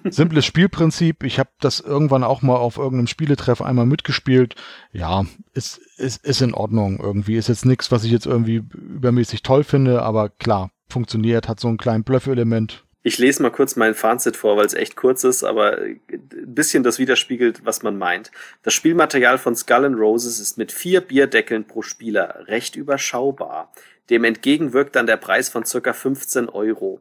[0.04, 1.24] Simples Spielprinzip.
[1.24, 4.54] Ich habe das irgendwann auch mal auf irgendeinem Spieletreff einmal mitgespielt.
[4.92, 7.36] Ja, ist, ist, ist in Ordnung irgendwie.
[7.36, 11.68] Ist jetzt nichts, was ich jetzt irgendwie übermäßig toll finde, aber klar, funktioniert, hat so
[11.68, 12.84] einen kleinen Bluff-Element.
[13.04, 16.00] Ich lese mal kurz mein Fazit vor, weil es echt kurz ist, aber ein
[16.46, 18.30] bisschen das widerspiegelt, was man meint.
[18.62, 23.72] Das Spielmaterial von Skull and Roses ist mit vier Bierdeckeln pro Spieler recht überschaubar.
[24.08, 27.00] Dem entgegen wirkt dann der Preis von circa 15 Euro.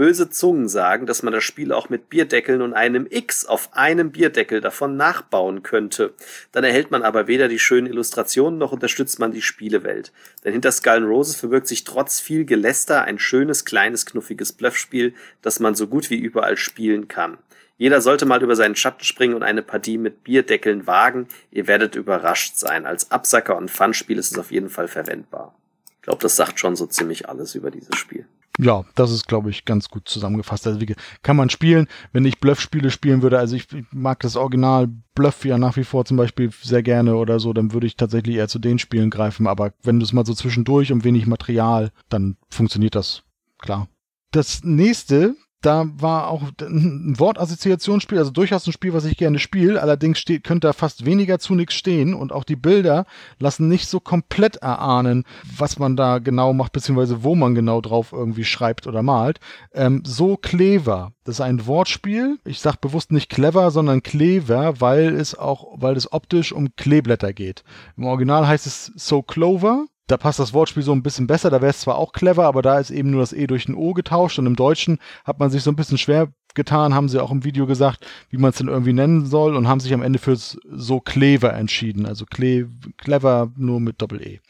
[0.00, 4.12] Böse Zungen sagen, dass man das Spiel auch mit Bierdeckeln und einem X auf einem
[4.12, 6.14] Bierdeckel davon nachbauen könnte.
[6.52, 10.10] Dann erhält man aber weder die schönen Illustrationen noch unterstützt man die Spielewelt.
[10.42, 15.12] Denn hinter Skull Roses verbirgt sich trotz viel Geläster ein schönes, kleines, knuffiges Bluffspiel,
[15.42, 17.36] das man so gut wie überall spielen kann.
[17.76, 21.28] Jeder sollte mal über seinen Schatten springen und eine Partie mit Bierdeckeln wagen.
[21.50, 22.86] Ihr werdet überrascht sein.
[22.86, 25.54] Als Absacker und Funspiel ist es auf jeden Fall verwendbar.
[25.96, 28.24] Ich glaube, das sagt schon so ziemlich alles über dieses Spiel.
[28.58, 30.66] Ja, das ist, glaube ich, ganz gut zusammengefasst.
[30.66, 33.38] Also wie, kann man spielen, wenn ich Bluff-Spiele spielen würde.
[33.38, 37.40] Also ich, mag das Original Bluff ja nach wie vor zum Beispiel sehr gerne oder
[37.40, 39.46] so, dann würde ich tatsächlich eher zu den Spielen greifen.
[39.46, 43.22] Aber wenn du es mal so zwischendurch und wenig Material, dann funktioniert das,
[43.58, 43.88] klar.
[44.32, 49.80] Das nächste, da war auch ein Wortassoziationsspiel, also durchaus ein Spiel, was ich gerne spiele.
[49.80, 53.04] Allerdings steht, könnte da fast weniger zu nichts stehen und auch die Bilder
[53.38, 55.24] lassen nicht so komplett erahnen,
[55.56, 59.38] was man da genau macht, beziehungsweise wo man genau drauf irgendwie schreibt oder malt.
[59.74, 61.12] Ähm, so clever.
[61.24, 62.38] Das ist ein Wortspiel.
[62.44, 67.34] Ich sage bewusst nicht clever, sondern clever, weil es auch, weil es optisch um Kleeblätter
[67.34, 67.64] geht.
[67.96, 71.50] Im Original heißt es So Clover da passt das Wortspiel so ein bisschen besser.
[71.50, 73.74] Da wäre es zwar auch clever, aber da ist eben nur das E durch ein
[73.74, 77.22] O getauscht und im Deutschen hat man sich so ein bisschen schwer getan, haben sie
[77.22, 80.02] auch im Video gesagt, wie man es denn irgendwie nennen soll und haben sich am
[80.02, 82.06] Ende fürs so clever entschieden.
[82.06, 84.40] Also cle clever nur mit Doppel-E.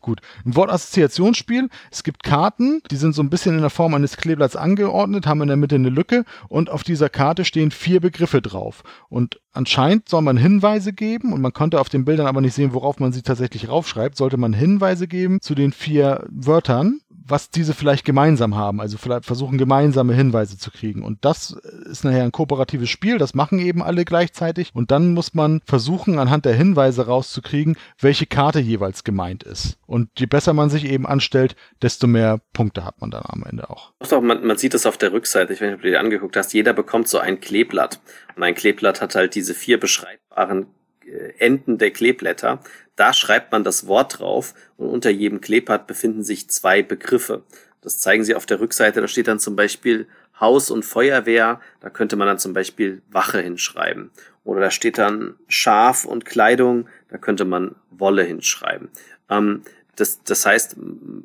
[0.00, 0.20] Gut.
[0.44, 1.68] Ein Wortassoziationsspiel.
[1.90, 5.42] Es gibt Karten, die sind so ein bisschen in der Form eines Kleeblatts angeordnet, haben
[5.42, 8.82] in der Mitte eine Lücke und auf dieser Karte stehen vier Begriffe drauf.
[9.08, 12.72] Und anscheinend soll man Hinweise geben und man konnte auf den Bildern aber nicht sehen,
[12.72, 14.16] worauf man sie tatsächlich raufschreibt.
[14.16, 18.80] Sollte man Hinweise geben zu den vier Wörtern, was diese vielleicht gemeinsam haben.
[18.80, 21.02] Also vielleicht versuchen gemeinsame Hinweise zu kriegen.
[21.02, 21.52] Und das
[21.90, 23.18] ist nachher ein kooperatives Spiel.
[23.18, 24.70] Das machen eben alle gleichzeitig.
[24.74, 29.78] Und dann muss man versuchen, anhand der Hinweise rauszukriegen, welche Karte jeweils gemeint ist.
[29.86, 33.70] Und je besser man sich eben anstellt, desto mehr Punkte hat man dann am Ende
[33.70, 33.92] auch.
[34.08, 35.52] Doch, man, man sieht es auf der Rückseite.
[35.52, 36.52] Ich weiß nicht, ob du dir angeguckt hast.
[36.52, 38.00] Jeder bekommt so ein Kleeblatt.
[38.36, 40.66] Und ein Kleeblatt hat halt diese vier beschreibbaren
[41.04, 42.60] äh, Enden der Kleeblätter.
[43.00, 47.44] Da schreibt man das Wort drauf und unter jedem Kleeblatt befinden sich zwei Begriffe.
[47.80, 49.00] Das zeigen sie auf der Rückseite.
[49.00, 50.06] Da steht dann zum Beispiel
[50.38, 51.62] Haus und Feuerwehr.
[51.80, 54.10] Da könnte man dann zum Beispiel Wache hinschreiben.
[54.44, 56.90] Oder da steht dann Schaf und Kleidung.
[57.08, 58.90] Da könnte man Wolle hinschreiben.
[59.30, 59.62] Ähm,
[59.96, 60.76] das, das heißt,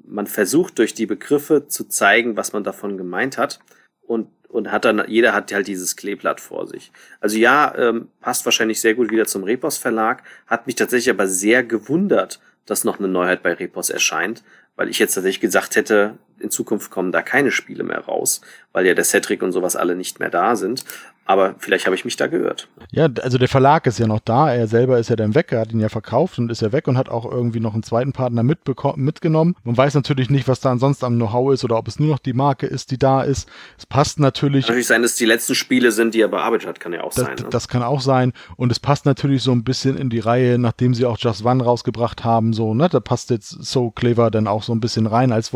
[0.08, 3.60] man versucht durch die Begriffe zu zeigen, was man davon gemeint hat.
[4.08, 6.92] Und und hat dann, jeder hat halt dieses Kleeblatt vor sich.
[7.20, 11.28] Also ja, ähm, passt wahrscheinlich sehr gut wieder zum Repos Verlag, hat mich tatsächlich aber
[11.28, 14.44] sehr gewundert, dass noch eine Neuheit bei Repos erscheint,
[14.76, 18.42] weil ich jetzt tatsächlich gesagt hätte, in Zukunft kommen da keine Spiele mehr raus,
[18.72, 20.86] weil ja der Cedric und sowas alle nicht mehr da sind.
[21.28, 22.68] Aber vielleicht habe ich mich da gehört.
[22.92, 24.54] Ja, also der Verlag ist ja noch da.
[24.54, 25.52] Er selber ist ja dann weg.
[25.52, 27.82] Er hat ihn ja verkauft und ist ja weg und hat auch irgendwie noch einen
[27.82, 29.56] zweiten Partner mitgenommen.
[29.64, 32.20] Man weiß natürlich nicht, was da ansonsten am Know-how ist oder ob es nur noch
[32.20, 33.50] die Marke ist, die da ist.
[33.76, 34.68] Es passt natürlich.
[34.68, 36.80] Kann natürlich sein, dass es die letzten Spiele sind, die er bearbeitet hat.
[36.80, 37.36] Kann ja auch das, sein.
[37.40, 37.48] Ne?
[37.50, 38.32] Das kann auch sein.
[38.56, 41.64] Und es passt natürlich so ein bisschen in die Reihe, nachdem sie auch Just One
[41.64, 42.54] rausgebracht haben.
[42.54, 42.88] So, ne?
[42.88, 45.54] Da passt jetzt So Clever dann auch so ein bisschen rein als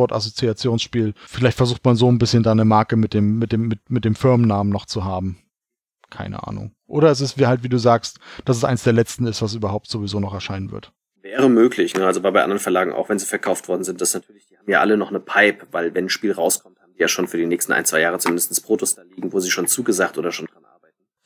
[0.80, 1.14] Wortassoziationsspiel.
[1.28, 4.06] Vielleicht versucht man so ein bisschen da eine Marke mit dem, mit dem, mit, mit
[4.06, 5.38] dem Firmennamen noch zu haben.
[6.10, 6.72] Keine Ahnung.
[6.88, 9.54] Oder es ist wie halt, wie du sagst, dass es eins der letzten ist, was
[9.54, 10.92] überhaupt sowieso noch erscheinen wird.
[11.22, 12.06] Wäre möglich, ne?
[12.06, 14.80] Also bei anderen Verlagen, auch wenn sie verkauft worden sind, das natürlich, die haben ja
[14.80, 17.46] alle noch eine Pipe, weil wenn ein Spiel rauskommt, haben die ja schon für die
[17.46, 20.64] nächsten ein, zwei Jahre zumindest Protos da liegen, wo sie schon zugesagt oder schon dran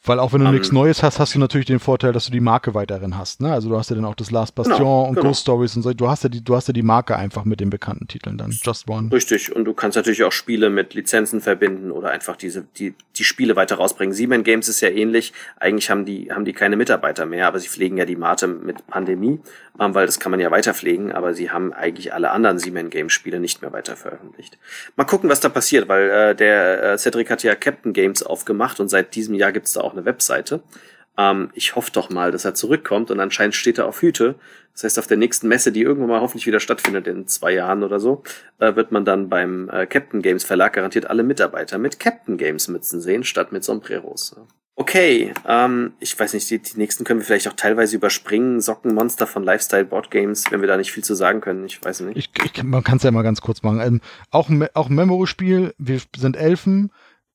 [0.05, 2.31] weil auch wenn du um, nichts Neues hast, hast du natürlich den Vorteil, dass du
[2.31, 3.39] die Marke weiterhin hast.
[3.41, 3.51] Ne?
[3.51, 5.27] Also du hast ja dann auch das Last Bastion genau, und genau.
[5.27, 5.93] Ghost Stories und so.
[5.93, 8.51] Du hast ja die, du hast ja die Marke einfach mit den bekannten Titeln dann.
[8.51, 9.09] Just One.
[9.13, 9.55] Richtig.
[9.55, 13.55] Und du kannst natürlich auch Spiele mit Lizenzen verbinden oder einfach diese, die, die Spiele
[13.55, 14.13] weiter rausbringen.
[14.13, 15.31] Siemens Games ist ja ähnlich.
[15.57, 18.85] Eigentlich haben die, haben die keine Mitarbeiter mehr, aber sie pflegen ja die Mate mit
[18.87, 19.39] Pandemie,
[19.79, 22.89] ähm, weil das kann man ja weiter pflegen, aber sie haben eigentlich alle anderen Siemens
[22.89, 24.57] Games Spiele nicht mehr weiter veröffentlicht.
[24.97, 28.79] Mal gucken, was da passiert, weil äh, der äh, Cedric hat ja Captain Games aufgemacht
[28.79, 30.61] und seit diesem Jahr gibt's da auch eine Webseite.
[31.17, 34.35] Ähm, ich hoffe doch mal, dass er zurückkommt und anscheinend steht er auf Hüte.
[34.73, 37.83] Das heißt, auf der nächsten Messe, die irgendwann mal hoffentlich wieder stattfindet in zwei Jahren
[37.83, 38.23] oder so,
[38.59, 42.67] äh, wird man dann beim äh, Captain Games Verlag garantiert alle Mitarbeiter mit Captain Games
[42.67, 44.35] Mützen sehen, statt mit Sombreros.
[44.75, 48.59] Okay, ähm, ich weiß nicht, die, die nächsten können wir vielleicht auch teilweise überspringen.
[48.59, 51.99] Sockenmonster von Lifestyle Board Games, wenn wir da nicht viel zu sagen können, ich weiß
[52.01, 52.17] nicht.
[52.17, 53.79] Ich, ich, man kann es ja mal ganz kurz machen.
[53.81, 56.91] Ähm, auch, auch ein Memory-Spiel, wir sind Elfen,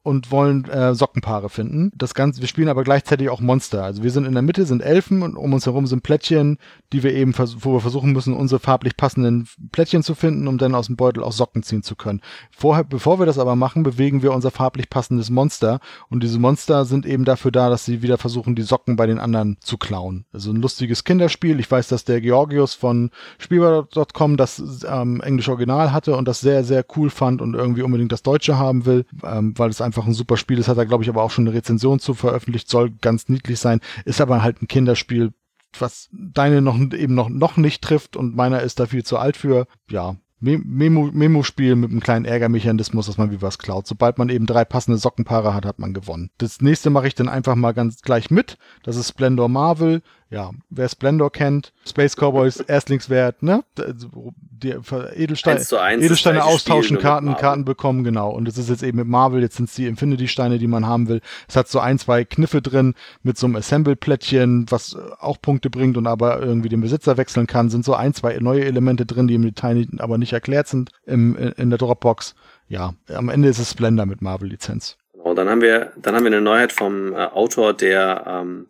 [0.08, 1.92] und wollen äh, Sockenpaare finden.
[1.94, 3.84] Das Ganze, wir spielen aber gleichzeitig auch Monster.
[3.84, 6.56] Also wir sind in der Mitte, sind Elfen und um uns herum sind Plättchen,
[6.94, 10.74] die wir eben, wo wir versuchen müssen, unsere farblich passenden Plättchen zu finden, um dann
[10.74, 12.22] aus dem Beutel auch Socken ziehen zu können.
[12.50, 16.86] Vorher, bevor wir das aber machen, bewegen wir unser farblich passendes Monster und diese Monster
[16.86, 20.24] sind eben dafür da, dass sie wieder versuchen, die Socken bei den anderen zu klauen.
[20.32, 21.60] Also ein lustiges Kinderspiel.
[21.60, 26.64] Ich weiß, dass der Georgius von Spielbar.com das ähm, englische Original hatte und das sehr,
[26.64, 30.08] sehr cool fand und irgendwie unbedingt das Deutsche haben will, ähm, weil es einfach einfach
[30.08, 32.70] ein super Spiel ist, hat er, glaube ich, aber auch schon eine Rezension zu veröffentlicht,
[32.70, 35.32] soll ganz niedlich sein, ist aber halt ein Kinderspiel,
[35.78, 39.36] was deine noch eben noch, noch nicht trifft und meiner ist da viel zu alt
[39.36, 39.66] für.
[39.90, 43.88] Ja, Memo, Memo-Spiel mit einem kleinen Ärgermechanismus, dass man wie was klaut.
[43.88, 46.30] Sobald man eben drei passende Sockenpaare hat, hat man gewonnen.
[46.38, 48.56] Das nächste mache ich dann einfach mal ganz gleich mit.
[48.84, 53.64] Das ist Splendor Marvel ja, wer Splendor kennt, Space Cowboys, Erstlingswert, ne?
[53.76, 54.70] Die
[55.14, 55.64] Edelsteine,
[55.98, 58.30] Edelsteine austauschen, Karten, Karten bekommen, genau.
[58.30, 61.08] Und es ist jetzt eben mit Marvel, jetzt sind es die Infinity-Steine, die man haben
[61.08, 61.22] will.
[61.48, 65.96] Es hat so ein, zwei Kniffe drin mit so einem Assemble-Plättchen, was auch Punkte bringt
[65.96, 67.70] und aber irgendwie den Besitzer wechseln kann.
[67.70, 71.36] Sind so ein, zwei neue Elemente drin, die im Detail aber nicht erklärt sind im,
[71.36, 72.34] in der Dropbox.
[72.68, 74.98] Ja, am Ende ist es Splendor mit Marvel-Lizenz.
[75.28, 78.66] Genau, dann haben wir, dann haben wir eine Neuheit vom äh, Autor, der ähm,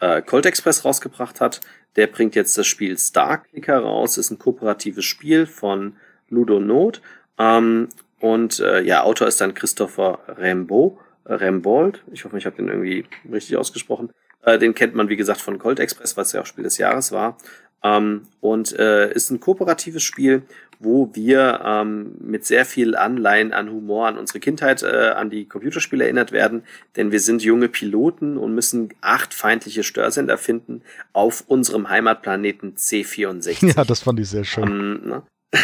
[0.00, 1.60] äh, Colt Express rausgebracht hat.
[1.96, 4.18] Der bringt jetzt das Spiel Star Clicker raus.
[4.18, 5.96] Ist ein kooperatives Spiel von
[6.28, 7.00] Ludo Not.
[7.38, 7.88] Ähm,
[8.20, 12.02] und äh, ja, Autor ist dann Christopher Rambo, äh, Rambold.
[12.12, 14.10] Ich hoffe, ich habe den irgendwie richtig ausgesprochen.
[14.42, 17.12] Äh, den kennt man, wie gesagt, von Colt Express, was ja auch Spiel des Jahres
[17.12, 17.36] war.
[17.82, 20.42] Ähm, und äh, ist ein kooperatives Spiel,
[20.80, 25.46] wo wir ähm, mit sehr viel Anleihen an Humor an unsere Kindheit, äh, an die
[25.46, 26.62] Computerspiele erinnert werden.
[26.96, 33.74] Denn wir sind junge Piloten und müssen acht feindliche Störsender finden auf unserem Heimatplaneten C64.
[33.76, 34.64] Ja, das fand ich sehr schön.
[34.64, 35.22] Ähm, ne?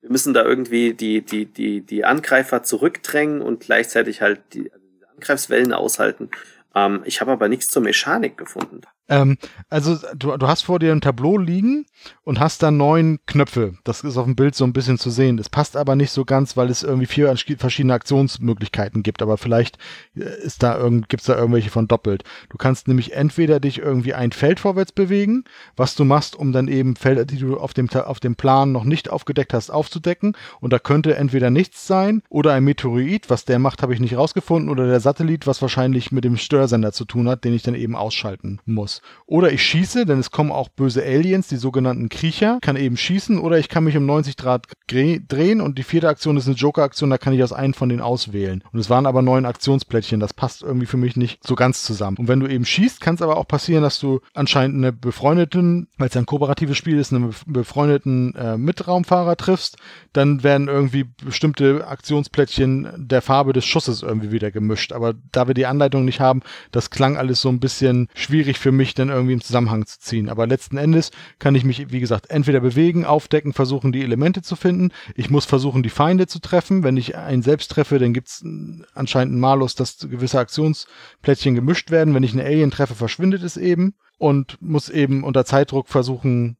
[0.00, 4.84] Wir müssen da irgendwie die, die, die, die Angreifer zurückdrängen und gleichzeitig halt die, also
[4.84, 6.28] die Angreifswellen aushalten.
[6.74, 8.80] Ähm, ich habe aber nichts zur Mechanik gefunden.
[9.08, 9.36] Ähm,
[9.68, 11.86] also du, du hast vor dir ein Tableau liegen
[12.24, 13.74] und hast da neun Knöpfe.
[13.84, 15.36] Das ist auf dem Bild so ein bisschen zu sehen.
[15.36, 19.22] Das passt aber nicht so ganz, weil es irgendwie vier verschiedene Aktionsmöglichkeiten gibt.
[19.22, 19.78] Aber vielleicht
[20.16, 22.24] äh, ist da irgend, gibt's da irgendwelche von doppelt.
[22.48, 25.44] Du kannst nämlich entweder dich irgendwie ein Feld vorwärts bewegen,
[25.76, 28.84] was du machst, um dann eben Felder, die du auf dem, auf dem Plan noch
[28.84, 30.36] nicht aufgedeckt hast, aufzudecken.
[30.60, 34.16] Und da könnte entweder nichts sein oder ein Meteorit, was der macht, habe ich nicht
[34.16, 37.74] rausgefunden, oder der Satellit, was wahrscheinlich mit dem Störsender zu tun hat, den ich dann
[37.74, 38.91] eben ausschalten muss.
[39.26, 43.38] Oder ich schieße, denn es kommen auch böse Aliens, die sogenannten Kriecher, kann eben schießen,
[43.38, 47.08] oder ich kann mich um 90 Grad drehen und die vierte Aktion ist eine Joker-Aktion,
[47.08, 48.62] da kann ich aus einem von denen auswählen.
[48.72, 52.18] Und es waren aber neun Aktionsplättchen, das passt irgendwie für mich nicht so ganz zusammen.
[52.18, 55.88] Und wenn du eben schießt, kann es aber auch passieren, dass du anscheinend eine befreundeten,
[55.96, 59.78] weil es ein kooperatives Spiel ist, einen befreundeten äh, Mitraumfahrer triffst,
[60.12, 64.92] dann werden irgendwie bestimmte Aktionsplättchen der Farbe des Schusses irgendwie wieder gemischt.
[64.92, 68.72] Aber da wir die Anleitung nicht haben, das klang alles so ein bisschen schwierig für
[68.72, 70.28] mich, dann irgendwie im Zusammenhang zu ziehen.
[70.28, 74.56] Aber letzten Endes kann ich mich, wie gesagt, entweder bewegen, aufdecken, versuchen, die Elemente zu
[74.56, 74.90] finden.
[75.14, 76.82] Ich muss versuchen, die Feinde zu treffen.
[76.82, 78.44] Wenn ich einen selbst treffe, dann gibt es
[78.94, 82.14] anscheinend einen Malus, dass gewisse Aktionsplättchen gemischt werden.
[82.14, 86.56] Wenn ich einen Alien treffe, verschwindet es eben und muss eben unter Zeitdruck versuchen,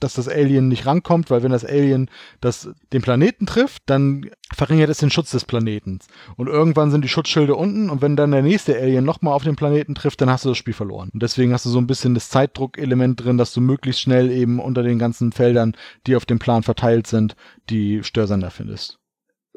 [0.00, 4.90] dass das Alien nicht rankommt, weil wenn das Alien das, den Planeten trifft, dann verringert
[4.90, 6.00] es den Schutz des Planeten.
[6.36, 9.56] Und irgendwann sind die Schutzschilde unten und wenn dann der nächste Alien nochmal auf den
[9.56, 11.10] Planeten trifft, dann hast du das Spiel verloren.
[11.12, 14.58] Und deswegen hast du so ein bisschen das Zeitdruckelement drin, dass du möglichst schnell eben
[14.60, 17.36] unter den ganzen Feldern, die auf dem Plan verteilt sind,
[17.68, 18.99] die Störsender findest.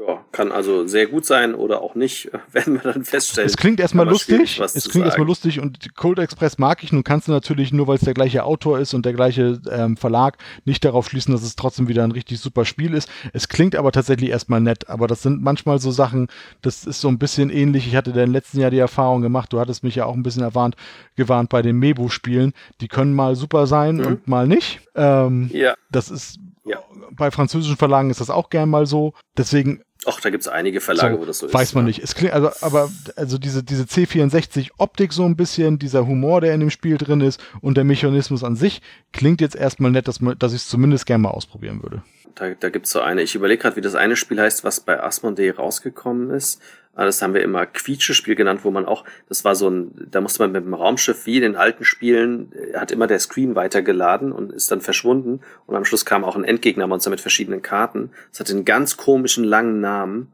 [0.05, 3.47] Ja, kann also sehr gut sein oder auch nicht, werden wir dann feststellen.
[3.47, 4.59] Es klingt erstmal lustig.
[4.59, 6.91] Es klingt erstmal lustig und Cold Express mag ich.
[6.91, 9.95] Nun kannst du natürlich, nur weil es der gleiche Autor ist und der gleiche ähm,
[9.95, 13.09] Verlag, nicht darauf schließen, dass es trotzdem wieder ein richtig super Spiel ist.
[13.31, 14.89] Es klingt aber tatsächlich erstmal nett.
[14.89, 16.27] Aber das sind manchmal so Sachen,
[16.61, 17.87] das ist so ein bisschen ähnlich.
[17.87, 20.43] Ich hatte im letzten Jahr die Erfahrung gemacht, du hattest mich ja auch ein bisschen
[20.43, 20.75] erwarnt,
[21.15, 22.53] gewarnt bei den Mebu-Spielen.
[22.81, 24.05] Die können mal super sein mhm.
[24.05, 24.81] und mal nicht.
[24.95, 25.75] Ähm, ja.
[25.91, 26.79] Das ist ja.
[27.11, 29.13] Bei französischen Verlagen ist das auch gern mal so.
[29.37, 29.81] Deswegen.
[30.05, 31.53] Ach, da gibt es einige Verlage, so, wo das so ist.
[31.53, 31.87] Weiß man ja.
[31.87, 32.03] nicht.
[32.03, 36.59] Es klingt, also, aber also diese, diese C64-Optik so ein bisschen, dieser Humor, der in
[36.59, 40.37] dem Spiel drin ist und der Mechanismus an sich, klingt jetzt erstmal nett, dass, man,
[40.37, 42.03] dass ich es zumindest gerne mal ausprobieren würde.
[42.35, 44.79] Da, da gibt es so eine, ich überlege gerade, wie das eine Spiel heißt, was
[44.79, 46.61] bei Asmodee rausgekommen ist.
[46.95, 50.21] Ah, das haben wir immer Quietsche-Spiel genannt, wo man auch, das war so ein, da
[50.21, 53.55] musste man mit dem Raumschiff wie in den alten Spielen, äh, hat immer der Screen
[53.55, 55.41] weitergeladen und ist dann verschwunden.
[55.65, 58.11] Und am Schluss kam auch ein Endgegnermonster mit verschiedenen Karten.
[58.29, 60.33] Das hatte einen ganz komischen langen Namen.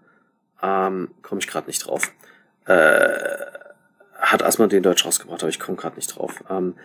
[0.61, 2.11] Ähm, komme ich gerade nicht drauf.
[2.65, 3.17] Äh,
[4.19, 6.43] hat Asmodee in Deutsch rausgebracht, aber ich komme gerade nicht drauf.
[6.49, 6.75] Ähm,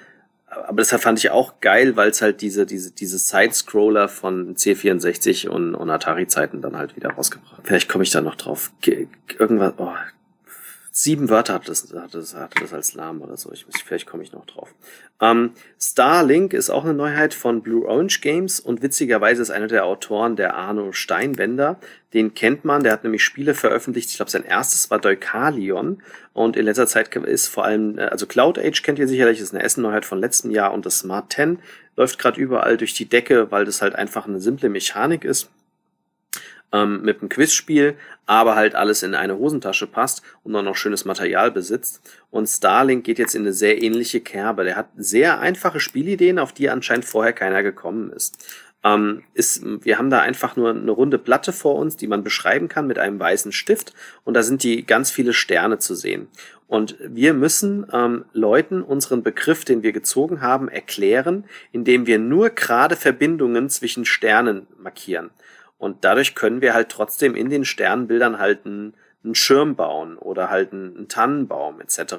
[0.66, 5.48] aber deshalb fand ich auch geil, weil es halt diese, diese, diese Side-Scroller von C64
[5.48, 7.60] und, und Atari-Zeiten dann halt wieder rausgebracht.
[7.64, 8.72] Vielleicht komme ich da noch drauf.
[8.80, 9.08] Ge
[9.38, 9.92] irgendwas, oh,
[10.96, 13.50] sieben Wörter hat das, hat das, hat das als Namen oder so.
[13.52, 14.72] Ich, vielleicht komme ich noch drauf.
[15.20, 15.50] Ähm,
[15.80, 20.36] Starlink ist auch eine Neuheit von Blue Orange Games und witzigerweise ist einer der Autoren
[20.36, 21.80] der Arno Steinbender.
[22.12, 24.10] Den kennt man, der hat nämlich Spiele veröffentlicht.
[24.10, 26.00] Ich glaube, sein erstes war Deukalion
[26.32, 29.52] und in letzter Zeit ist vor allem, äh, also Cloud Age kennt ihr sicherlich, ist
[29.52, 31.58] eine Essen-Neuheit von letztem Jahr und das Smart 10
[31.96, 35.50] läuft gerade überall durch die Decke, weil das halt einfach eine simple Mechanik ist
[36.74, 37.96] ähm, mit einem Quizspiel,
[38.26, 42.02] aber halt alles in eine Hosentasche passt und dann noch schönes Material besitzt.
[42.30, 44.64] Und Starlink geht jetzt in eine sehr ähnliche Kerbe.
[44.64, 48.44] Der hat sehr einfache Spielideen, auf die anscheinend vorher keiner gekommen ist.
[48.82, 52.68] Ähm, ist, wir haben da einfach nur eine runde Platte vor uns, die man beschreiben
[52.68, 53.94] kann mit einem weißen Stift
[54.24, 56.28] und da sind die ganz viele Sterne zu sehen.
[56.66, 62.50] Und wir müssen ähm, Leuten unseren Begriff, den wir gezogen haben, erklären, indem wir nur
[62.50, 65.30] gerade Verbindungen zwischen Sternen markieren.
[65.84, 70.48] Und dadurch können wir halt trotzdem in den Sternbildern halt einen, einen Schirm bauen oder
[70.48, 72.14] halt einen, einen Tannenbaum etc.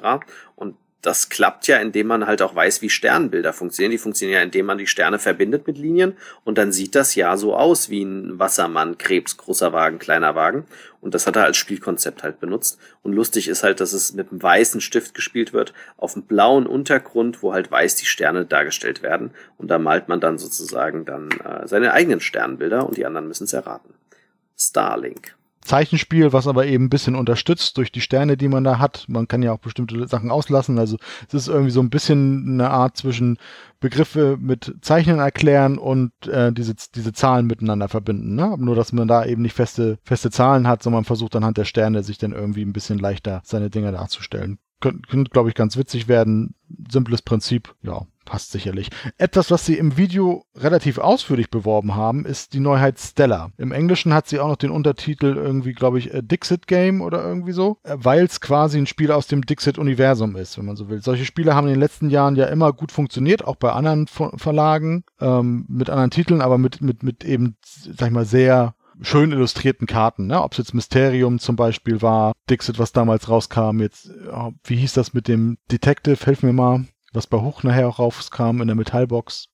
[0.54, 3.92] Und das klappt ja, indem man halt auch weiß, wie Sternbilder funktionieren.
[3.92, 7.36] Die funktionieren ja, indem man die Sterne verbindet mit Linien und dann sieht das ja
[7.36, 10.66] so aus wie ein Wassermann, Krebs, großer Wagen, kleiner Wagen.
[11.00, 12.80] Und das hat er als Spielkonzept halt benutzt.
[13.02, 16.66] Und lustig ist halt, dass es mit einem weißen Stift gespielt wird, auf einem blauen
[16.66, 19.30] Untergrund, wo halt weiß die Sterne dargestellt werden.
[19.56, 23.44] Und da malt man dann sozusagen dann äh, seine eigenen Sternbilder und die anderen müssen
[23.44, 23.94] es erraten.
[24.58, 25.36] Starlink.
[25.66, 29.04] Zeichenspiel, was aber eben ein bisschen unterstützt durch die Sterne, die man da hat.
[29.08, 30.78] Man kann ja auch bestimmte Sachen auslassen.
[30.78, 30.96] Also
[31.28, 33.38] es ist irgendwie so ein bisschen eine Art zwischen
[33.80, 38.34] Begriffe mit Zeichnen erklären und äh, diese, diese Zahlen miteinander verbinden.
[38.34, 38.56] Ne?
[38.58, 41.64] Nur, dass man da eben nicht feste, feste Zahlen hat, sondern man versucht anhand der
[41.64, 44.58] Sterne sich dann irgendwie ein bisschen leichter seine Dinge darzustellen.
[44.80, 46.54] Könnte, könnte glaube ich, ganz witzig werden.
[46.90, 48.90] Simples Prinzip, ja, passt sicherlich.
[49.16, 53.52] Etwas, was sie im Video relativ ausführlich beworben haben, ist die Neuheit Stella.
[53.56, 57.52] Im Englischen hat sie auch noch den Untertitel irgendwie, glaube ich, Dixit Game oder irgendwie
[57.52, 61.00] so, äh, weil es quasi ein Spiel aus dem Dixit-Universum ist, wenn man so will.
[61.00, 65.04] Solche Spiele haben in den letzten Jahren ja immer gut funktioniert, auch bei anderen Verlagen,
[65.20, 69.86] ähm, mit anderen Titeln, aber mit, mit, mit eben, sag ich mal, sehr schön illustrierten
[69.86, 70.42] Karten, ne?
[70.42, 74.10] Ob es jetzt Mysterium zum Beispiel war, Dixit, was damals rauskam, jetzt,
[74.64, 78.60] wie hieß das mit dem Detective, helf mir mal was bei Hoch nachher auch rauskam
[78.60, 79.48] in der Metallbox.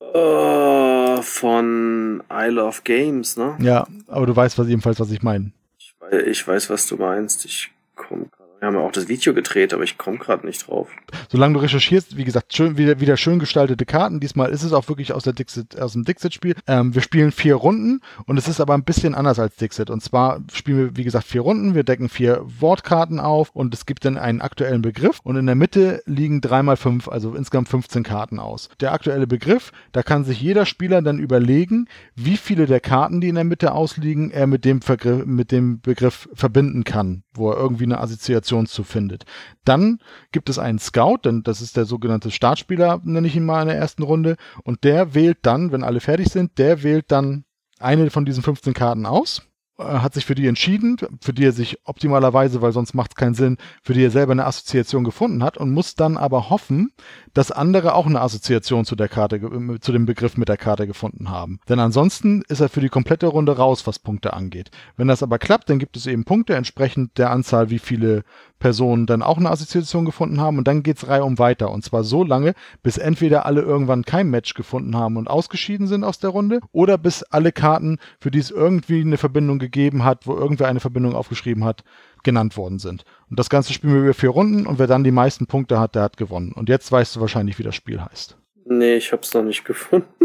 [0.00, 3.56] Uh, von Isle of Games, ne?
[3.60, 5.52] Ja, aber du weißt was jedenfalls, was ich meine.
[5.78, 5.94] Ich,
[6.26, 7.44] ich weiß, was du meinst.
[7.44, 8.26] Ich komme
[8.64, 10.88] wir haben ja auch das Video gedreht, aber ich komme gerade nicht drauf.
[11.28, 14.20] Solange du recherchierst, wie gesagt, schön, wieder, wieder schön gestaltete Karten.
[14.20, 16.54] Diesmal ist es auch wirklich aus, der Dixit, aus dem Dixit-Spiel.
[16.66, 19.90] Ähm, wir spielen vier Runden und es ist aber ein bisschen anders als Dixit.
[19.90, 21.74] Und zwar spielen wir, wie gesagt, vier Runden.
[21.74, 25.20] Wir decken vier Wortkarten auf und es gibt dann einen aktuellen Begriff.
[25.22, 28.70] Und in der Mitte liegen dreimal fünf, also insgesamt 15 Karten aus.
[28.80, 31.86] Der aktuelle Begriff, da kann sich jeder Spieler dann überlegen,
[32.16, 35.82] wie viele der Karten, die in der Mitte ausliegen, er mit dem, Vergriff, mit dem
[35.82, 39.24] Begriff verbinden kann, wo er irgendwie eine Assoziation zu findet.
[39.64, 39.98] Dann
[40.32, 43.68] gibt es einen Scout, denn das ist der sogenannte Startspieler, nenne ich ihn mal in
[43.68, 47.44] der ersten Runde, und der wählt dann, wenn alle fertig sind, der wählt dann
[47.78, 49.42] eine von diesen 15 Karten aus
[49.78, 53.34] hat sich für die entschieden, für die er sich optimalerweise, weil sonst macht es keinen
[53.34, 56.92] Sinn, für die er selber eine Assoziation gefunden hat und muss dann aber hoffen,
[57.32, 60.86] dass andere auch eine Assoziation zu der Karte, äh, zu dem Begriff mit der Karte
[60.86, 61.58] gefunden haben.
[61.68, 64.70] Denn ansonsten ist er für die komplette Runde raus, was Punkte angeht.
[64.96, 68.22] Wenn das aber klappt, dann gibt es eben Punkte entsprechend der Anzahl, wie viele
[68.64, 71.70] Personen dann auch eine Assoziation gefunden haben und dann geht's reihum weiter.
[71.70, 76.02] Und zwar so lange, bis entweder alle irgendwann kein Match gefunden haben und ausgeschieden sind
[76.02, 80.26] aus der Runde oder bis alle Karten, für die es irgendwie eine Verbindung gegeben hat,
[80.26, 81.84] wo irgendwer eine Verbindung aufgeschrieben hat,
[82.22, 83.04] genannt worden sind.
[83.28, 85.94] Und das Ganze spielen wir über vier Runden und wer dann die meisten Punkte hat,
[85.94, 86.52] der hat gewonnen.
[86.52, 88.38] Und jetzt weißt du wahrscheinlich, wie das Spiel heißt.
[88.64, 90.08] Nee, ich hab's noch nicht gefunden.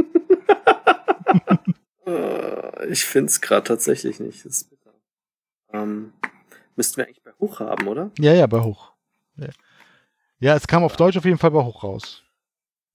[2.07, 4.43] Äh, ich find's gerade tatsächlich nicht.
[5.71, 6.13] Ähm,
[6.75, 8.11] müssten wir eigentlich bei Hoch haben, oder?
[8.19, 8.91] Ja, ja, bei Hoch.
[9.37, 9.47] Ja.
[10.39, 12.23] ja, es kam auf Deutsch auf jeden Fall bei Hoch raus.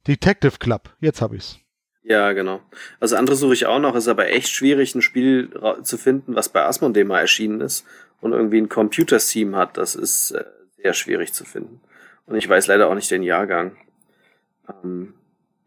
[0.06, 1.58] Detective Club, jetzt hab ich's.
[2.02, 2.60] Ja, genau.
[3.00, 5.50] Also andere suche ich auch noch, ist aber echt schwierig, ein Spiel
[5.82, 7.86] zu finden, was bei Asmodee mal erschienen ist
[8.20, 9.78] und irgendwie ein Computer-Theme hat.
[9.78, 10.44] Das ist äh,
[10.76, 11.80] sehr schwierig zu finden.
[12.26, 13.76] Und ich weiß leider auch nicht den Jahrgang.
[14.68, 15.14] Ähm,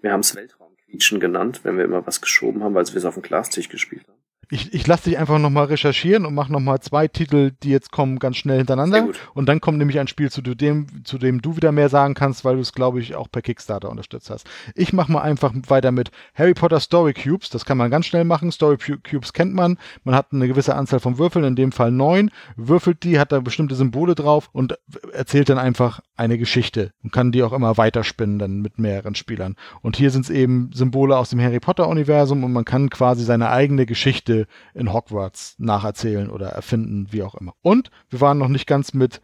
[0.02, 3.16] wir haben es Weltraumquietschen genannt, wenn wir immer was geschoben haben, weil wir es auf
[3.16, 4.17] dem Glastisch gespielt haben.
[4.50, 8.18] Ich, ich lasse dich einfach nochmal recherchieren und mache nochmal zwei Titel, die jetzt kommen,
[8.18, 9.10] ganz schnell hintereinander.
[9.34, 12.46] Und dann kommt nämlich ein Spiel, zu dem, zu dem du wieder mehr sagen kannst,
[12.46, 14.48] weil du es, glaube ich, auch per Kickstarter unterstützt hast.
[14.74, 17.50] Ich mache mal einfach weiter mit Harry Potter Story Cubes.
[17.50, 18.52] Das kann man ganz schnell machen.
[18.52, 19.78] Story Cubes kennt man.
[20.04, 22.32] Man hat eine gewisse Anzahl von Würfeln, in dem Fall neun.
[22.56, 24.78] Würfelt die, hat da bestimmte Symbole drauf und
[25.12, 29.56] erzählt dann einfach eine Geschichte und kann die auch immer weiterspinnen dann mit mehreren Spielern.
[29.82, 33.24] Und hier sind es eben Symbole aus dem Harry Potter Universum und man kann quasi
[33.24, 34.37] seine eigene Geschichte
[34.74, 37.54] in Hogwarts nacherzählen oder erfinden, wie auch immer.
[37.62, 39.22] Und wir waren noch nicht ganz mit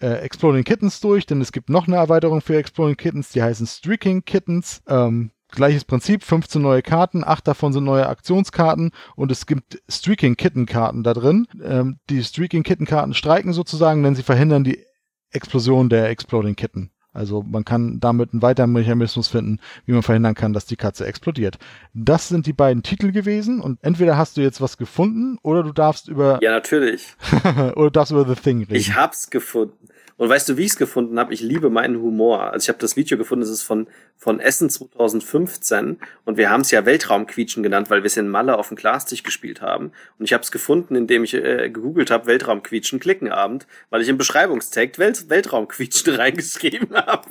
[0.00, 3.66] äh, Exploding Kittens durch, denn es gibt noch eine Erweiterung für Exploding Kittens, die heißen
[3.66, 4.82] Streaking Kittens.
[4.88, 10.36] Ähm, gleiches Prinzip, 15 neue Karten, 8 davon sind neue Aktionskarten und es gibt Streaking
[10.36, 11.46] Kitten Karten da drin.
[11.62, 14.84] Ähm, die Streaking Kitten Karten streiken sozusagen, denn sie verhindern die
[15.30, 16.90] Explosion der Exploding Kitten.
[17.14, 21.06] Also man kann damit einen weiteren Mechanismus finden, wie man verhindern kann, dass die Katze
[21.06, 21.58] explodiert.
[21.94, 25.72] Das sind die beiden Titel gewesen und entweder hast du jetzt was gefunden oder du
[25.72, 26.40] darfst über...
[26.42, 27.14] Ja, natürlich.
[27.76, 28.74] oder du darfst über The Thing reden.
[28.74, 29.88] Ich hab's gefunden.
[30.16, 31.34] Und weißt du, wie ich es gefunden habe?
[31.34, 32.52] Ich liebe meinen Humor.
[32.52, 36.60] Also ich habe das Video gefunden, es ist von, von Essen 2015 und wir haben
[36.60, 39.90] es ja Weltraumquietschen genannt, weil wir es in Malle auf dem Glastisch gespielt haben.
[40.18, 44.18] Und ich habe es gefunden, indem ich äh, gegoogelt habe, Weltraumquietschen, Klickenabend, weil ich im
[44.18, 47.28] Beschreibungstext Welt Weltraumquietschen reingeschrieben habe.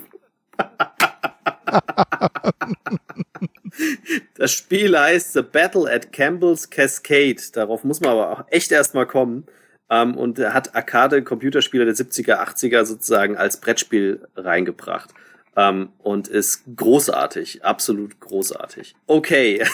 [4.36, 7.40] das Spiel heißt The Battle at Campbell's Cascade.
[7.52, 9.46] Darauf muss man aber auch echt erstmal kommen.
[9.94, 15.10] Ähm, und hat Arcade-Computerspiele der 70er, 80er sozusagen als Brettspiel reingebracht.
[15.56, 18.96] Ähm, und ist großartig, absolut großartig.
[19.06, 19.64] Okay.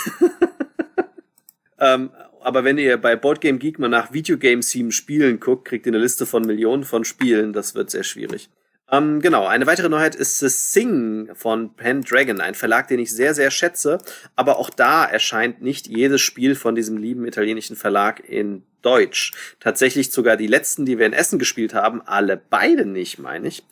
[1.79, 2.11] ähm,
[2.43, 6.03] aber wenn ihr bei Boardgame Geek mal nach Videogame Theme Spielen guckt, kriegt ihr eine
[6.03, 7.55] Liste von Millionen von Spielen.
[7.55, 8.51] Das wird sehr schwierig.
[8.93, 13.35] Ähm, genau, eine weitere Neuheit ist The Sing von Pendragon, ein Verlag, den ich sehr,
[13.35, 13.99] sehr schätze.
[14.35, 19.33] Aber auch da erscheint nicht jedes Spiel von diesem lieben italienischen Verlag in Deutsch.
[19.61, 23.63] Tatsächlich sogar die letzten, die wir in Essen gespielt haben, alle beide nicht, meine ich.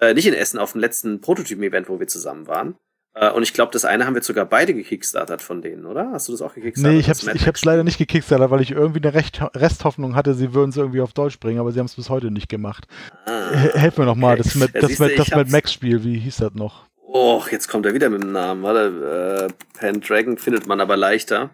[0.00, 2.76] Äh, nicht in Essen, auf dem letzten Prototypen-Event, wo wir zusammen waren.
[3.14, 6.10] Äh, und ich glaube, das eine haben wir sogar beide gekickstartert von denen, oder?
[6.12, 6.92] Hast du das auch gekickstartet?
[6.94, 10.34] Nee, ich hab's, ich hab's leider nicht gekickstartet, weil ich irgendwie eine Recht, Resthoffnung hatte,
[10.34, 12.86] sie würden es irgendwie auf Deutsch bringen, aber sie haben es bis heute nicht gemacht.
[13.26, 14.42] Ah, Helf mir nochmal, okay.
[14.44, 16.86] das, mit, das, mit, das mit Max-Spiel, wie hieß das noch?
[17.06, 18.62] Oh, jetzt kommt er wieder mit dem Namen.
[18.62, 21.50] Warte, äh, Pendragon findet man aber leichter.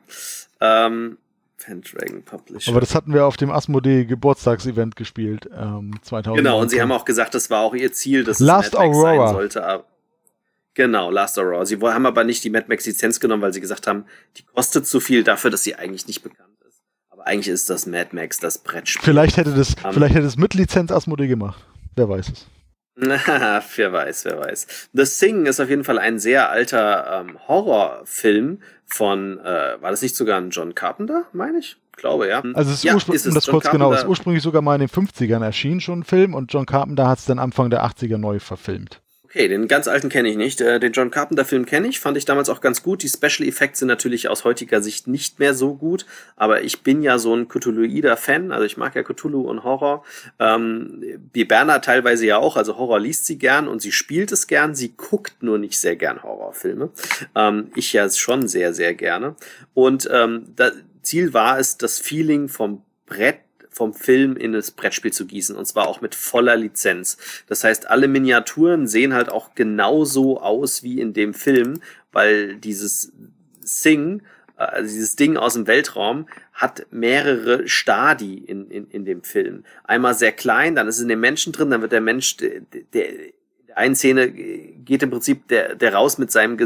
[0.61, 1.19] Ähm,
[1.59, 2.71] Pendragon Publisher.
[2.71, 6.37] Aber das hatten wir auf dem Asmodee Geburtstagsevent gespielt, ähm, 2000.
[6.39, 9.27] Genau, und sie haben auch gesagt, das war auch ihr Ziel, dass Last es Aurora.
[9.27, 9.67] sein sollte.
[9.67, 9.85] Aber
[10.79, 11.67] Genau, Last Aurora.
[11.67, 14.05] Sie haben aber nicht die Mad Max Lizenz genommen, weil sie gesagt haben,
[14.37, 16.85] die kostet zu viel dafür, dass sie eigentlich nicht bekannt ist.
[17.11, 19.03] Aber eigentlich ist das Mad Max das Brettspiel.
[19.03, 21.67] Vielleicht hätte das, um, vielleicht hätte es mit Lizenz Asmodee gemacht.
[21.97, 22.47] Wer weiß es.
[22.95, 23.19] Na,
[23.75, 24.89] wer weiß, wer weiß.
[24.93, 30.01] The Thing ist auf jeden Fall ein sehr alter ähm, Horrorfilm von, äh, war das
[30.01, 31.77] nicht sogar ein John Carpenter, meine ich?
[31.97, 32.41] Glaube, ja.
[32.55, 33.27] Also es ist, ja, ist es.
[33.27, 33.87] Um das John kurz Carpenter.
[33.87, 37.09] genau, ist ursprünglich sogar mal in den 50ern erschienen schon ein Film und John Carpenter
[37.09, 39.03] hat es dann Anfang der 80er neu verfilmt.
[39.31, 40.63] Okay, den ganz alten kenne ich nicht.
[40.63, 43.03] Äh, den John Carpenter-Film kenne ich, fand ich damals auch ganz gut.
[43.03, 47.03] Die Special Effects sind natürlich aus heutiger Sicht nicht mehr so gut, aber ich bin
[47.03, 50.03] ja so ein Cthulhuider Fan, also ich mag ja Cthulhu und Horror.
[50.39, 54.47] Ähm, wie Berna teilweise ja auch, also Horror liest sie gern und sie spielt es
[54.47, 56.89] gern, sie guckt nur nicht sehr gern Horrorfilme.
[57.35, 59.37] Ähm, ich ja schon sehr, sehr gerne.
[59.75, 63.41] Und ähm, das Ziel war es, das Feeling vom Brett
[63.79, 67.17] vom Film in das Brettspiel zu gießen und zwar auch mit voller Lizenz.
[67.47, 71.81] Das heißt, alle Miniaturen sehen halt auch genauso aus wie in dem Film,
[72.13, 73.13] weil dieses
[73.61, 74.23] Sing,
[74.57, 79.63] äh, also dieses Ding aus dem Weltraum, hat mehrere Stadi in, in, in dem Film.
[79.85, 82.63] Einmal sehr klein, dann ist es in dem Menschen drin, dann wird der Mensch, der,
[82.93, 83.13] der
[83.79, 86.57] einen Szene geht im Prinzip der, der raus mit seinem,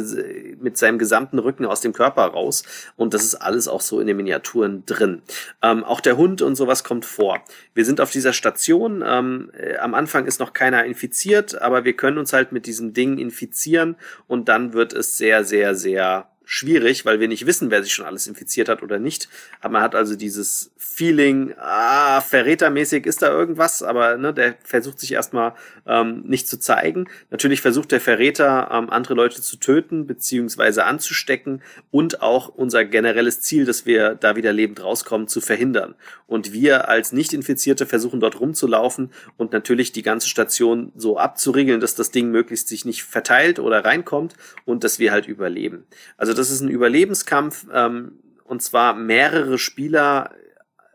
[0.61, 2.63] mit seinem gesamten Rücken aus dem Körper raus.
[2.97, 5.23] Und das ist alles auch so in den Miniaturen drin.
[5.61, 7.43] Ähm, auch der Hund und sowas kommt vor.
[7.75, 9.05] Wir sind auf dieser Station.
[9.07, 12.95] Ähm, äh, am Anfang ist noch keiner infiziert, aber wir können uns halt mit diesem
[12.95, 17.83] Ding infizieren und dann wird es sehr, sehr, sehr schwierig, weil wir nicht wissen, wer
[17.83, 19.29] sich schon alles infiziert hat oder nicht.
[19.61, 25.01] Aber man hat also dieses Feeling, ah, verrätermäßig ist da irgendwas, aber ne, der versucht
[25.01, 25.55] sich erstmal
[25.87, 27.09] ähm, nicht zu zeigen.
[27.31, 33.41] Natürlich versucht der Verräter, ähm, andere Leute zu töten, beziehungsweise anzustecken und auch unser generelles
[33.41, 35.95] Ziel, dass wir da wieder lebend rauskommen, zu verhindern.
[36.27, 41.95] Und wir als Nicht-Infizierte versuchen dort rumzulaufen und natürlich die ganze Station so abzuriegeln, dass
[41.95, 45.85] das Ding möglichst sich nicht verteilt oder reinkommt und dass wir halt überleben.
[46.17, 50.35] Also das ist ein Überlebenskampf, ähm, und zwar mehrere Spieler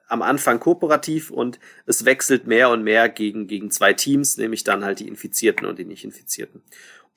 [0.07, 4.85] am Anfang kooperativ und es wechselt mehr und mehr gegen, gegen zwei Teams, nämlich dann
[4.85, 6.61] halt die Infizierten und die Nicht-Infizierten.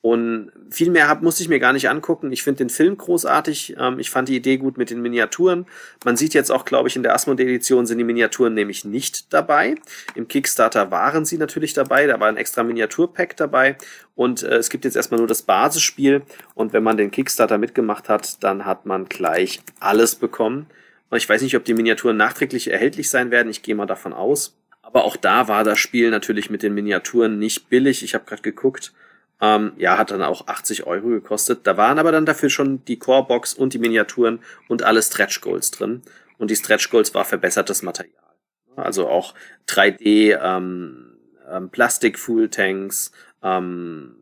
[0.03, 2.31] Und viel mehr hab, musste ich mir gar nicht angucken.
[2.31, 3.75] Ich finde den Film großartig.
[3.77, 5.67] Ähm, ich fand die Idee gut mit den Miniaturen.
[6.03, 9.75] Man sieht jetzt auch, glaube ich, in der Asmodee-Edition sind die Miniaturen nämlich nicht dabei.
[10.15, 12.07] Im Kickstarter waren sie natürlich dabei.
[12.07, 13.77] Da war ein extra Miniaturpack dabei.
[14.15, 16.23] Und äh, es gibt jetzt erstmal nur das Basisspiel.
[16.55, 20.65] Und wenn man den Kickstarter mitgemacht hat, dann hat man gleich alles bekommen.
[21.13, 23.49] Ich weiß nicht, ob die Miniaturen nachträglich erhältlich sein werden.
[23.49, 24.55] Ich gehe mal davon aus.
[24.81, 28.03] Aber auch da war das Spiel natürlich mit den Miniaturen nicht billig.
[28.03, 28.93] Ich habe gerade geguckt.
[29.41, 31.61] Ähm, ja, hat dann auch 80 Euro gekostet.
[31.63, 35.71] Da waren aber dann dafür schon die Core-Box und die Miniaturen und alle Stretch Goals
[35.71, 36.03] drin.
[36.37, 38.15] Und die Stretch Goals war verbessertes Material.
[38.75, 39.33] Also auch
[39.67, 41.17] 3D, ähm,
[41.51, 43.11] ähm, Plastik Fuel Tanks,
[43.43, 44.15] ähm,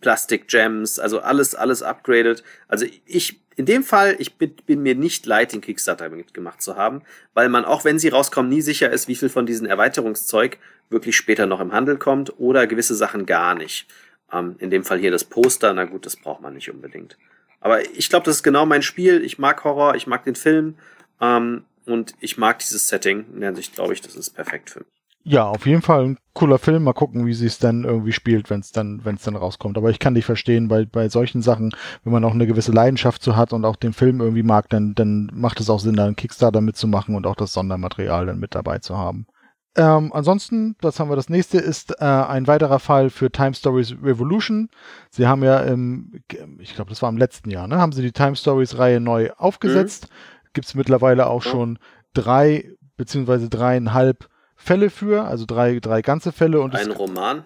[0.00, 2.42] Plastik Gems, also alles, alles upgraded.
[2.66, 6.76] Also ich, in dem Fall, ich bin, bin mir nicht leid, den Kickstarter mitgemacht zu
[6.76, 7.02] haben,
[7.34, 10.58] weil man auch wenn sie rauskommen, nie sicher ist, wie viel von diesem Erweiterungszeug
[10.90, 13.86] wirklich später noch im Handel kommt oder gewisse Sachen gar nicht.
[14.32, 17.16] Ähm, in dem Fall hier das Poster, na gut, das braucht man nicht unbedingt.
[17.60, 19.24] Aber ich glaube, das ist genau mein Spiel.
[19.24, 20.76] Ich mag Horror, ich mag den Film
[21.20, 23.24] ähm, und ich mag dieses Setting.
[23.32, 24.88] In der Hinsicht glaube ich, das ist perfekt für mich.
[25.28, 26.84] Ja, auf jeden Fall ein cooler Film.
[26.84, 29.76] Mal gucken, wie sie es dann irgendwie spielt, wenn es dann, wenn es dann rauskommt.
[29.76, 31.74] Aber ich kann dich verstehen, weil bei solchen Sachen,
[32.04, 34.94] wenn man auch eine gewisse Leidenschaft zu hat und auch den Film irgendwie mag, dann,
[34.94, 38.54] dann macht es auch Sinn, da einen Kickstarter mitzumachen und auch das Sondermaterial dann mit
[38.54, 39.26] dabei zu haben.
[39.76, 43.94] Ähm, ansonsten, das haben wir das nächste, ist äh, ein weiterer Fall für Time Stories
[44.02, 44.70] Revolution.
[45.10, 46.22] Sie haben ja im,
[46.58, 49.30] ich glaube, das war im letzten Jahr, ne, haben sie die Time Stories Reihe neu
[49.36, 50.08] aufgesetzt.
[50.08, 50.52] Mhm.
[50.54, 51.50] Gibt es mittlerweile auch ja.
[51.50, 51.78] schon
[52.14, 57.44] drei beziehungsweise dreieinhalb Fälle für, also drei, drei ganze Fälle und ein Roman.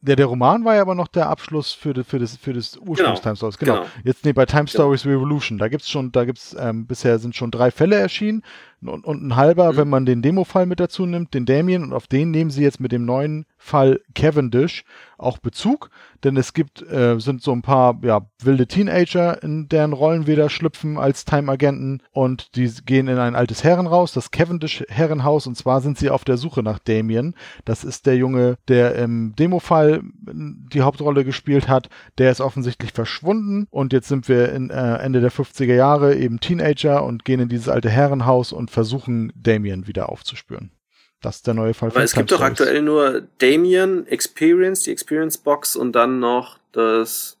[0.00, 2.76] Der, der Roman war ja aber noch der Abschluss für, de, für das, für das
[2.76, 3.58] Ursprungs Time Stories.
[3.58, 3.74] Genau.
[3.74, 3.86] genau.
[4.04, 4.70] Jetzt nee, bei Time genau.
[4.70, 5.16] Stories genau.
[5.16, 8.42] Revolution, da gibt's schon, da gibt's ähm, bisher sind schon drei Fälle erschienen.
[8.84, 9.76] Und, und ein halber, mhm.
[9.76, 12.80] wenn man den Demo-Fall mit dazu nimmt, den Damien, und auf den nehmen sie jetzt
[12.80, 14.84] mit dem neuen Fall Cavendish
[15.18, 15.90] auch Bezug,
[16.24, 20.36] denn es gibt, äh, sind so ein paar ja, wilde Teenager, in deren Rollen wir
[20.36, 25.80] da schlüpfen als Time-Agenten und die gehen in ein altes Herrenhaus, das Cavendish-Herrenhaus, und zwar
[25.80, 27.34] sind sie auf der Suche nach Damien.
[27.64, 31.88] Das ist der Junge, der im Demo-Fall die Hauptrolle gespielt hat.
[32.18, 36.40] Der ist offensichtlich verschwunden und jetzt sind wir in äh, Ende der 50er Jahre eben
[36.40, 40.72] Teenager und gehen in dieses alte Herrenhaus und versuchen Damien wieder aufzuspüren.
[41.20, 41.90] Das ist der neue Fall.
[41.90, 47.38] Aber es gibt doch aktuell nur Damien, Experience, die Experience Box und dann noch das.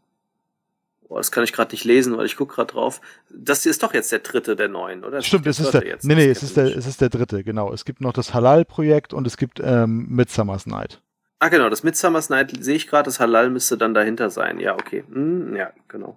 [1.08, 3.00] Boah, das kann ich gerade nicht lesen, weil ich gucke gerade drauf.
[3.28, 5.20] Das ist doch jetzt der dritte der neuen, oder?
[5.20, 5.84] Stimmt, es ist der.
[5.84, 7.72] Jetzt, nee, nee, es ist der, es ist der dritte, genau.
[7.72, 11.02] Es gibt noch das Halal-Projekt und es gibt ähm, Midsummer's Night.
[11.40, 14.60] Ah, genau, das Midsummer's Night sehe ich gerade, das Halal müsste dann dahinter sein.
[14.60, 15.02] Ja, okay.
[15.12, 16.16] Hm, ja, genau.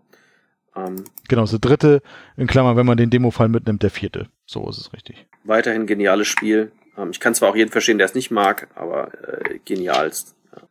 [0.76, 2.04] Ähm, genau, das dritte,
[2.38, 4.30] in Klammern, wenn man den Demo-Fall mitnimmt, der vierte.
[4.46, 5.26] So ist es richtig.
[5.44, 6.72] Weiterhin geniales Spiel.
[6.98, 10.36] Ähm, ich kann zwar auch jeden verstehen, der es nicht mag, aber äh, genialst.
[10.56, 10.64] Ja.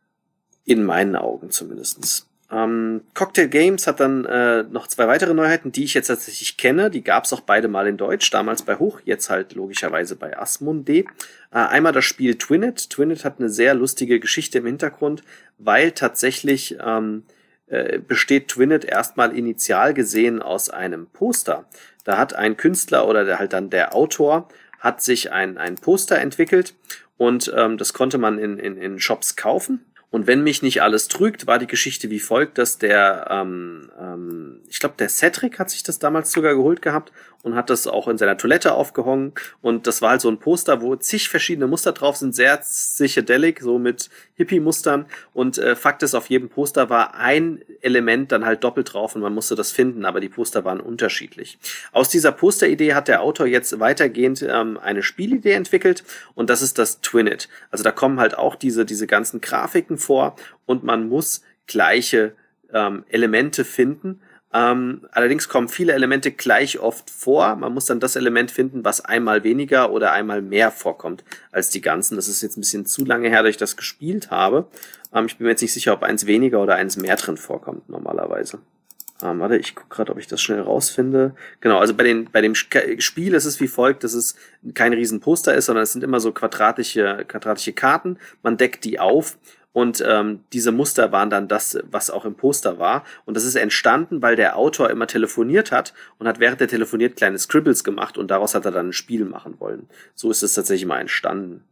[0.65, 2.27] In meinen Augen zumindestens.
[2.51, 6.91] Ähm, Cocktail Games hat dann äh, noch zwei weitere Neuheiten, die ich jetzt tatsächlich kenne.
[6.91, 10.37] Die gab es auch beide mal in Deutsch, damals bei Hoch, jetzt halt logischerweise bei
[10.37, 11.05] Asmundee.
[11.51, 12.91] Äh, einmal das Spiel Twinit.
[12.91, 15.23] Twinit hat eine sehr lustige Geschichte im Hintergrund,
[15.57, 17.23] weil tatsächlich ähm,
[17.67, 21.65] äh, besteht Twinit erstmal initial gesehen aus einem Poster.
[22.03, 24.47] Da hat ein Künstler oder der, halt dann der Autor
[24.79, 26.75] hat sich ein, ein Poster entwickelt
[27.17, 29.83] und ähm, das konnte man in, in, in Shops kaufen.
[30.11, 34.61] Und wenn mich nicht alles trügt, war die Geschichte wie folgt, dass der, ähm, ähm,
[34.69, 37.11] ich glaube, der Cedric hat sich das damals sogar geholt gehabt
[37.45, 39.31] und hat das auch in seiner Toilette aufgehangen.
[39.61, 43.61] Und das war halt so ein Poster, wo zig verschiedene Muster drauf sind, sehr psychedelic,
[43.61, 45.05] so mit Hippie-Mustern.
[45.31, 49.21] Und äh, Fakt ist, auf jedem Poster war ein Element dann halt doppelt drauf und
[49.21, 51.59] man musste das finden, aber die Poster waren unterschiedlich.
[51.91, 56.79] Aus dieser Posteridee hat der Autor jetzt weitergehend ähm, eine Spielidee entwickelt und das ist
[56.79, 57.47] das Twinit.
[57.69, 62.33] Also da kommen halt auch diese, diese ganzen Grafiken vor und man muss gleiche
[62.73, 64.19] ähm, Elemente finden
[64.53, 67.55] ähm, allerdings kommen viele Elemente gleich oft vor.
[67.55, 71.81] Man muss dann das Element finden, was einmal weniger oder einmal mehr vorkommt als die
[71.81, 72.15] ganzen.
[72.15, 74.67] Das ist jetzt ein bisschen zu lange her, dass ich das gespielt habe.
[75.13, 77.89] Ähm, ich bin mir jetzt nicht sicher, ob eins weniger oder eins mehr drin vorkommt
[77.89, 78.59] normalerweise.
[79.21, 81.35] Ähm, warte, ich gucke gerade, ob ich das schnell rausfinde.
[81.61, 84.35] Genau, also bei, den, bei dem Spiel ist es wie folgt, dass es
[84.73, 88.17] kein Riesenposter ist, sondern es sind immer so quadratische, quadratische Karten.
[88.43, 89.37] Man deckt die auf
[89.75, 93.03] und ähm, diese Muster waren dann das, was auch im Poster war.
[93.25, 97.17] Und das ist entstanden, weil der Autor immer telefoniert hat und hat während er telefoniert
[97.17, 99.89] kleine Scribbles gemacht und daraus hat er dann ein Spiel machen wollen.
[100.13, 101.65] So ist es tatsächlich mal entstanden.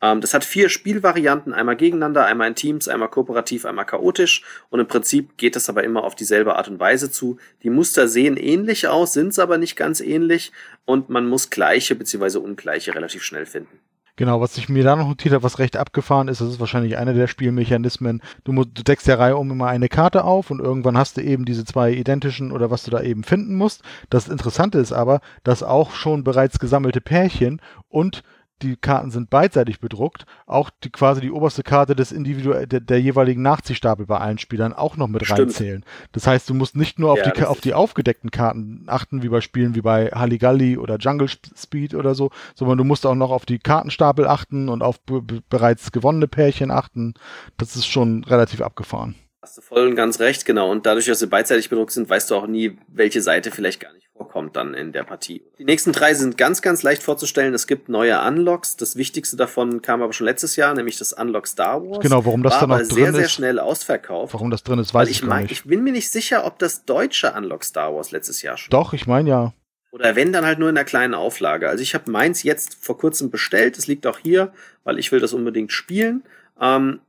[0.00, 4.42] Ähm, das hat vier Spielvarianten, einmal gegeneinander, einmal in Teams, einmal kooperativ, einmal chaotisch.
[4.70, 7.36] Und im Prinzip geht es aber immer auf dieselbe Art und Weise zu.
[7.62, 10.50] Die Muster sehen ähnlich aus, sind es aber nicht ganz ähnlich
[10.86, 12.38] und man muss gleiche bzw.
[12.38, 13.80] ungleiche relativ schnell finden.
[14.20, 16.98] Genau, was ich mir da noch notiert habe, was recht abgefahren ist, das ist wahrscheinlich
[16.98, 18.20] einer der Spielmechanismen.
[18.44, 21.22] Du, musst, du deckst der Reihe um immer eine Karte auf und irgendwann hast du
[21.22, 23.82] eben diese zwei identischen oder was du da eben finden musst.
[24.10, 28.22] Das Interessante ist aber, dass auch schon bereits gesammelte Pärchen und
[28.62, 33.00] die Karten sind beidseitig bedruckt, auch die, quasi die oberste Karte des Individu der, der
[33.00, 35.40] jeweiligen Nachziehstapel bei allen Spielern auch noch mit Stimmt.
[35.40, 35.84] reinzählen.
[36.12, 39.28] Das heißt, du musst nicht nur auf, ja, die, auf die aufgedeckten Karten achten, wie
[39.28, 43.30] bei Spielen wie bei Halligalli oder Jungle Speed oder so, sondern du musst auch noch
[43.30, 45.00] auf die Kartenstapel achten und auf
[45.48, 47.14] bereits gewonnene Pärchen achten.
[47.56, 49.14] Das ist schon relativ abgefahren.
[49.42, 50.70] Hast du voll und ganz recht, genau.
[50.70, 53.92] Und dadurch, dass sie beidseitig bedruckt sind, weißt du auch nie, welche Seite vielleicht gar
[53.94, 55.42] nicht vorkommt dann in der Partie.
[55.58, 57.54] Die nächsten drei sind ganz, ganz leicht vorzustellen.
[57.54, 58.76] Es gibt neue Unlocks.
[58.76, 62.00] Das wichtigste davon kam aber schon letztes Jahr, nämlich das Unlock Star Wars.
[62.00, 63.14] Genau, warum das War dann noch drin sehr, ist.
[63.14, 64.34] sehr schnell ausverkauft.
[64.34, 65.52] Warum das drin ist, weiß ich, ich gar nicht.
[65.52, 68.70] Ich bin mir nicht sicher, ob das deutsche Unlock Star Wars letztes Jahr schon.
[68.70, 69.54] Doch, ich meine ja.
[69.90, 71.70] Oder wenn, dann halt nur in einer kleinen Auflage.
[71.70, 73.78] Also ich habe meins jetzt vor kurzem bestellt.
[73.78, 74.52] Es liegt auch hier,
[74.84, 76.24] weil ich will das unbedingt spielen.
[76.60, 77.00] Ähm,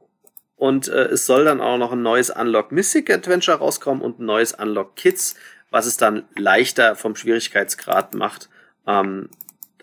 [0.61, 4.27] und äh, es soll dann auch noch ein neues Unlock Mystic Adventure rauskommen und ein
[4.27, 5.33] neues Unlock Kids,
[5.71, 8.47] was es dann leichter vom Schwierigkeitsgrad macht.
[8.85, 9.29] Ähm,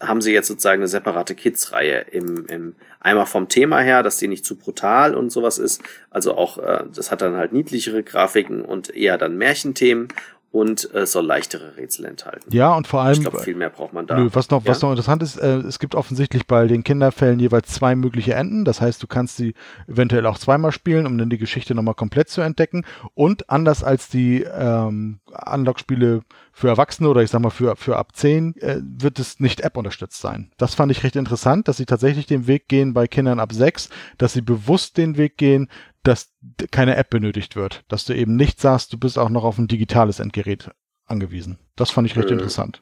[0.01, 4.29] haben sie jetzt sozusagen eine separate Kids-Reihe im, im einmal vom Thema her, dass die
[4.29, 5.83] nicht zu brutal und sowas ist.
[6.11, 10.07] Also auch, äh, das hat dann halt niedlichere Grafiken und eher dann Märchenthemen
[10.51, 12.49] und äh, soll leichtere Rätsel enthalten.
[12.51, 13.15] Ja, und vor allem.
[13.15, 14.19] Ich glaube, viel mehr braucht man da.
[14.19, 14.71] Nö, was noch, ja?
[14.71, 18.65] was noch interessant ist, äh, es gibt offensichtlich bei den Kinderfällen jeweils zwei mögliche Enden.
[18.65, 19.55] Das heißt, du kannst sie
[19.87, 22.87] eventuell auch zweimal spielen, um dann die Geschichte nochmal komplett zu entdecken.
[23.15, 28.17] Und anders als die ähm, Unlock-Spiele für Erwachsene oder ich sag mal für, für ab
[28.17, 30.51] 10 äh, wird es nicht App unterstützt sein.
[30.57, 33.91] Das fand ich recht interessant, dass sie tatsächlich den Weg gehen bei Kindern ab 6,
[34.17, 35.69] dass sie bewusst den Weg gehen,
[36.09, 36.31] dass
[36.71, 37.85] keine App benötigt wird.
[37.89, 40.71] Dass du eben nicht sagst, du bist auch noch auf ein digitales Endgerät
[41.05, 41.59] angewiesen.
[41.77, 42.33] Das fand ich recht äh.
[42.33, 42.81] interessant.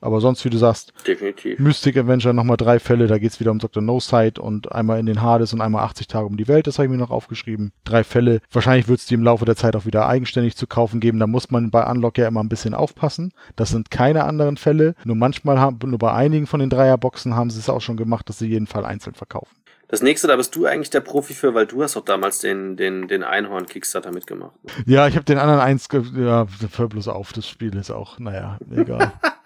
[0.00, 1.58] Aber sonst, wie du sagst, Definitiv.
[1.58, 3.82] Mystic Avenger nochmal drei Fälle, da geht's wieder um Dr.
[3.82, 6.78] No Sight und einmal in den Hades und einmal 80 Tage um die Welt, das
[6.78, 7.72] habe ich mir noch aufgeschrieben.
[7.82, 8.40] Drei Fälle.
[8.52, 11.18] Wahrscheinlich wird's die im Laufe der Zeit auch wieder eigenständig zu kaufen geben.
[11.18, 13.32] Da muss man bei Unlock ja immer ein bisschen aufpassen.
[13.56, 14.94] Das sind keine anderen Fälle.
[15.04, 18.28] Nur manchmal haben, nur bei einigen von den Dreierboxen haben sie es auch schon gemacht,
[18.28, 19.56] dass sie jeden Fall einzeln verkaufen.
[19.88, 22.76] Das nächste, da bist du eigentlich der Profi für, weil du hast doch damals den,
[22.76, 24.52] den, den Einhorn-Kickstarter mitgemacht.
[24.62, 24.70] ne?
[24.86, 28.58] Ja, ich habe den anderen eins, ja, hör bloß auf, das Spiel ist auch, naja,
[28.70, 29.12] egal.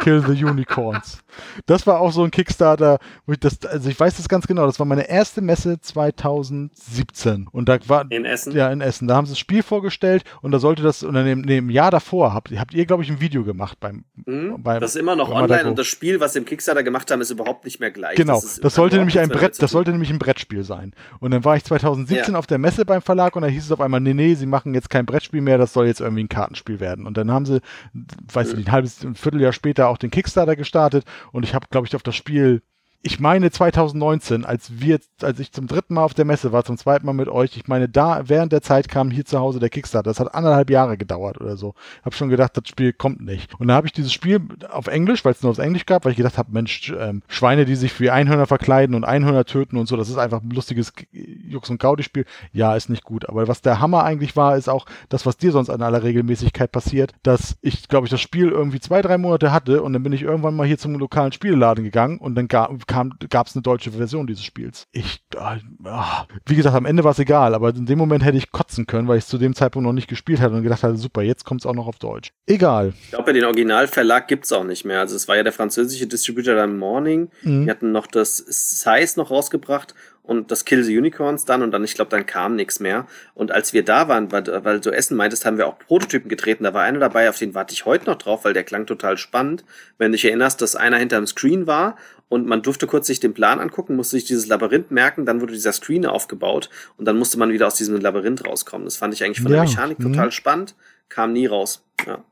[0.00, 1.22] Kill the Unicorns.
[1.66, 4.66] Das war auch so ein Kickstarter, wo ich das, also ich weiß das ganz genau,
[4.66, 7.46] das war meine erste Messe 2017.
[7.52, 8.52] Und da war, In Essen?
[8.52, 9.08] ja, in Essen.
[9.08, 11.70] Da haben sie das Spiel vorgestellt und da sollte das, und dann im, nee, im
[11.70, 14.62] Jahr davor habt, habt ihr, glaube ich, ein Video gemacht beim, Hm?
[14.62, 15.68] beim Das ist immer noch online Madago.
[15.70, 18.16] und das Spiel, was sie im Kickstarter gemacht haben, ist überhaupt nicht mehr gleich.
[18.16, 20.92] Genau, ist das, sollte nämlich ein Brett, das sollte nämlich ein Brettspiel sein.
[21.20, 22.38] Und dann war ich 2017 Ja.
[22.38, 24.74] auf der Messe beim Verlag und da hieß es auf einmal, nee, nee, sie machen
[24.74, 27.06] jetzt kein Brettspiel mehr, das soll jetzt irgendwie ein Kartenspiel werden.
[27.06, 27.60] Und dann haben sie,
[28.32, 31.66] weiß ich nicht, ein halbes, ein Vierteljahr später auch den Kickstarter gestartet und ich habe,
[31.70, 32.62] glaube ich, auf das Spiel
[33.02, 36.76] ich meine 2019, als wir, als ich zum dritten Mal auf der Messe war, zum
[36.76, 39.70] zweiten Mal mit euch, ich meine, da während der Zeit kam hier zu Hause der
[39.70, 40.10] Kickstarter.
[40.10, 41.74] Das hat anderthalb Jahre gedauert oder so.
[42.02, 43.58] Hab schon gedacht, das Spiel kommt nicht.
[43.58, 46.12] Und da habe ich dieses Spiel auf Englisch, weil es nur auf Englisch gab, weil
[46.12, 49.86] ich gedacht habe, Mensch, ähm, Schweine, die sich wie Einhörner verkleiden und Einhörner töten und
[49.86, 52.26] so, das ist einfach ein lustiges Jux- und Gaudi-Spiel.
[52.52, 53.28] Ja, ist nicht gut.
[53.30, 56.70] Aber was der Hammer eigentlich war, ist auch das, was dir sonst an aller Regelmäßigkeit
[56.70, 60.12] passiert, dass ich, glaube ich, das Spiel irgendwie zwei, drei Monate hatte und dann bin
[60.12, 62.76] ich irgendwann mal hier zum lokalen Spieleladen gegangen und dann ga kam,
[63.28, 64.86] gab es eine deutsche Version dieses Spiels.
[64.92, 68.38] Ich, äh, ah, wie gesagt, am Ende war es egal, aber in dem Moment hätte
[68.38, 70.82] ich kotzen können, weil ich es zu dem Zeitpunkt noch nicht gespielt hatte und gedacht
[70.82, 72.32] hatte, super, jetzt kommt es auch noch auf Deutsch.
[72.46, 72.92] Egal.
[73.04, 75.00] Ich glaube, den Originalverlag gibt's auch nicht mehr.
[75.00, 77.30] Also es war ja der französische Distributor dann Morning.
[77.42, 77.64] Mhm.
[77.64, 79.94] Die hatten noch das Size noch rausgebracht
[80.30, 83.08] und das Kill the Unicorns dann und dann, ich glaube, dann kam nichts mehr.
[83.34, 86.62] Und als wir da waren, weil, weil du Essen meintest, haben wir auch Prototypen getreten.
[86.62, 89.18] Da war einer dabei, auf den warte ich heute noch drauf, weil der klang total
[89.18, 89.64] spannend.
[89.98, 91.96] Wenn du dich erinnerst, dass einer hinterm Screen war
[92.28, 95.52] und man durfte kurz sich den Plan angucken, musste sich dieses Labyrinth merken, dann wurde
[95.52, 98.84] dieser Screen aufgebaut und dann musste man wieder aus diesem Labyrinth rauskommen.
[98.84, 100.12] Das fand ich eigentlich von Ja, der Mechanik mhm.
[100.12, 100.76] total spannend,
[101.08, 101.84] kam nie raus.
[102.06, 102.22] Ja.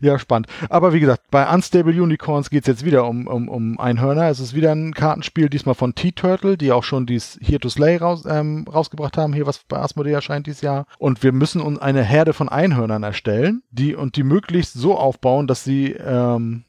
[0.00, 0.46] Ja, spannend.
[0.68, 4.28] Aber wie gesagt, bei Unstable Unicorns geht's jetzt wieder um, um, um Einhörner.
[4.28, 7.96] Es ist wieder ein Kartenspiel, diesmal von T-Turtle, die auch schon dies Here to Slay
[7.96, 10.86] raus, ähm, rausgebracht haben, hier was bei Asmodee erscheint dieses Jahr.
[10.98, 15.46] Und wir müssen uns eine Herde von Einhörnern erstellen, die und die möglichst so aufbauen,
[15.46, 16.64] dass sie ähm,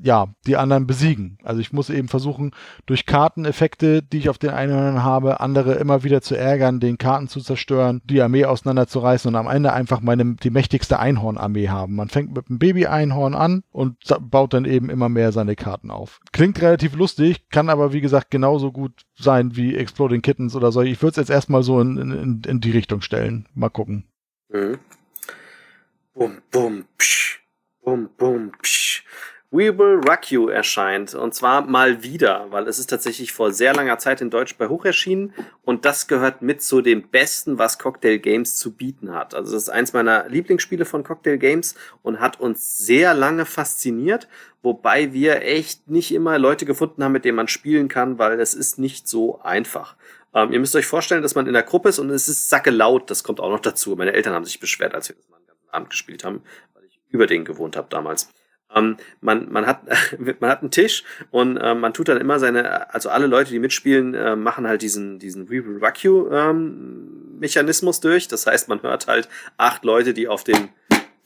[0.00, 1.38] ja, die anderen besiegen.
[1.42, 2.52] Also ich muss eben versuchen,
[2.86, 7.28] durch Karteneffekte, die ich auf den Einhörnern habe, andere immer wieder zu ärgern, den Karten
[7.28, 11.96] zu zerstören, die Armee auseinanderzureißen und am Ende einfach meine, die mächtigste Einhornarmee haben.
[11.96, 16.20] Man fängt mit einem Baby-Einhorn an und baut dann eben immer mehr seine Karten auf.
[16.32, 20.82] Klingt relativ lustig, kann aber wie gesagt genauso gut sein wie Exploding Kittens oder so.
[20.82, 23.46] Ich würde es jetzt erstmal so in, in, in die Richtung stellen.
[23.54, 24.04] Mal gucken.
[24.48, 24.78] Mhm.
[26.14, 27.40] Bum, bum, psch.
[27.84, 29.04] Bum, bum, psch.
[29.50, 31.14] We Will Rock You erscheint.
[31.14, 34.68] Und zwar mal wieder, weil es ist tatsächlich vor sehr langer Zeit in Deutsch bei
[34.68, 35.32] Hoch erschienen.
[35.64, 39.34] Und das gehört mit zu dem Besten, was Cocktail Games zu bieten hat.
[39.34, 44.28] Also das ist eins meiner Lieblingsspiele von Cocktail Games und hat uns sehr lange fasziniert.
[44.60, 48.52] Wobei wir echt nicht immer Leute gefunden haben, mit denen man spielen kann, weil es
[48.52, 49.96] ist nicht so einfach.
[50.34, 52.70] Ähm, ihr müsst euch vorstellen, dass man in der Gruppe ist und es ist sacke
[52.70, 53.10] laut.
[53.10, 53.96] Das kommt auch noch dazu.
[53.96, 56.42] Meine Eltern haben sich beschwert, als wir das mal ganzen Abend gespielt haben,
[56.74, 58.28] weil ich über den gewohnt habe damals.
[58.74, 59.82] Ähm, man, man, hat,
[60.40, 63.58] man hat einen Tisch und ähm, man tut dann immer seine, also alle Leute, die
[63.58, 65.46] mitspielen, äh, machen halt diesen, diesen
[66.02, 67.38] You ähm,
[68.00, 68.28] durch.
[68.28, 70.68] Das heißt, man hört halt acht Leute, die auf den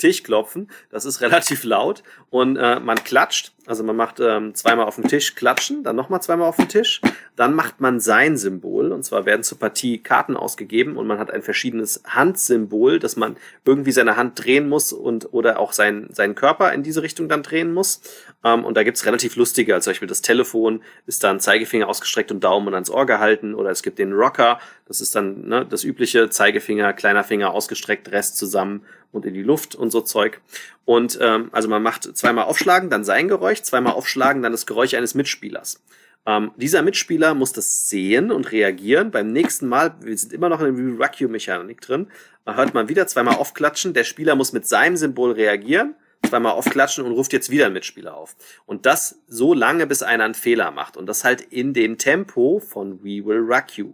[0.02, 0.68] Tisch klopfen.
[0.90, 3.52] Das ist relativ laut und äh, man klatscht.
[3.64, 7.00] Also man macht ähm, zweimal auf den Tisch klatschen, dann nochmal zweimal auf den Tisch.
[7.36, 11.30] Dann macht man sein Symbol und zwar werden zur Partie Karten ausgegeben und man hat
[11.30, 16.34] ein verschiedenes Handsymbol, dass man irgendwie seine Hand drehen muss und oder auch sein, seinen
[16.34, 18.00] Körper in diese Richtung dann drehen muss.
[18.42, 22.32] Ähm, und da gibt's relativ lustige, als zum Beispiel das Telefon ist dann Zeigefinger ausgestreckt
[22.32, 25.84] und Daumen ans Ohr gehalten oder es gibt den Rocker, das ist dann ne, das
[25.84, 30.40] übliche Zeigefinger, kleiner Finger ausgestreckt, Rest zusammen und in die Luft und so Zeug.
[30.84, 34.94] Und ähm, also man macht zweimal aufschlagen, dann sein Geräusch, zweimal aufschlagen, dann das Geräusch
[34.94, 35.80] eines Mitspielers.
[36.24, 39.10] Ähm, dieser Mitspieler muss das sehen und reagieren.
[39.10, 42.08] Beim nächsten Mal, wir sind immer noch in der Vacuum-Mechanik drin,
[42.46, 43.92] äh, hört man wieder zweimal aufklatschen.
[43.92, 45.94] Der Spieler muss mit seinem Symbol reagieren,
[46.28, 48.36] zweimal aufklatschen und ruft jetzt wieder einen Mitspieler auf.
[48.66, 50.96] Und das so lange, bis einer einen Fehler macht.
[50.96, 53.92] Und das halt in dem Tempo von We Will Rock You.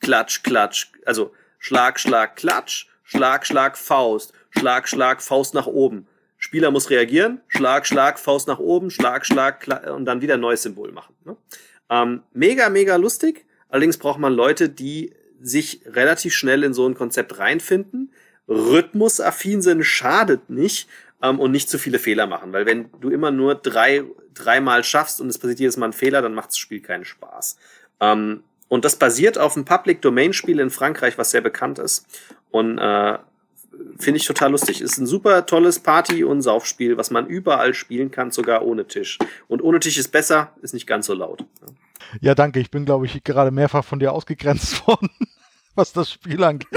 [0.00, 6.06] Klatsch, klatsch, also Schlag, Schlag, Klatsch, Schlag, Schlag, Faust, Schlag, Schlag, Faust nach oben.
[6.38, 10.40] Spieler muss reagieren, Schlag, Schlag, Faust nach oben, Schlag, Schlag, Kla und dann wieder ein
[10.40, 11.14] neues Symbol machen.
[11.24, 11.36] Ne?
[11.90, 13.46] Ähm, mega, mega lustig.
[13.68, 18.12] Allerdings braucht man Leute, die sich relativ schnell in so ein Konzept reinfinden.
[18.48, 20.88] Rhythmusaffin sind schadet nicht.
[21.24, 22.52] ähm, und nicht zu viele Fehler machen.
[22.52, 26.22] Weil wenn du immer nur drei, dreimal schaffst und es passiert jedes Mal ein Fehler,
[26.22, 27.56] dann macht das Spiel keinen Spaß.
[28.00, 32.06] Ähm, und das basiert auf einem Public Domain Spiel in Frankreich, was sehr bekannt ist.
[32.50, 33.18] Und äh,
[33.98, 34.80] finde ich total lustig.
[34.80, 39.18] Ist ein super tolles Party- und Saufspiel, was man überall spielen kann, sogar ohne Tisch.
[39.48, 41.44] Und ohne Tisch ist besser, ist nicht ganz so laut.
[42.20, 42.60] Ja, danke.
[42.60, 45.10] Ich bin, glaube ich, gerade mehrfach von dir ausgegrenzt worden,
[45.74, 46.68] was das Spiel angeht.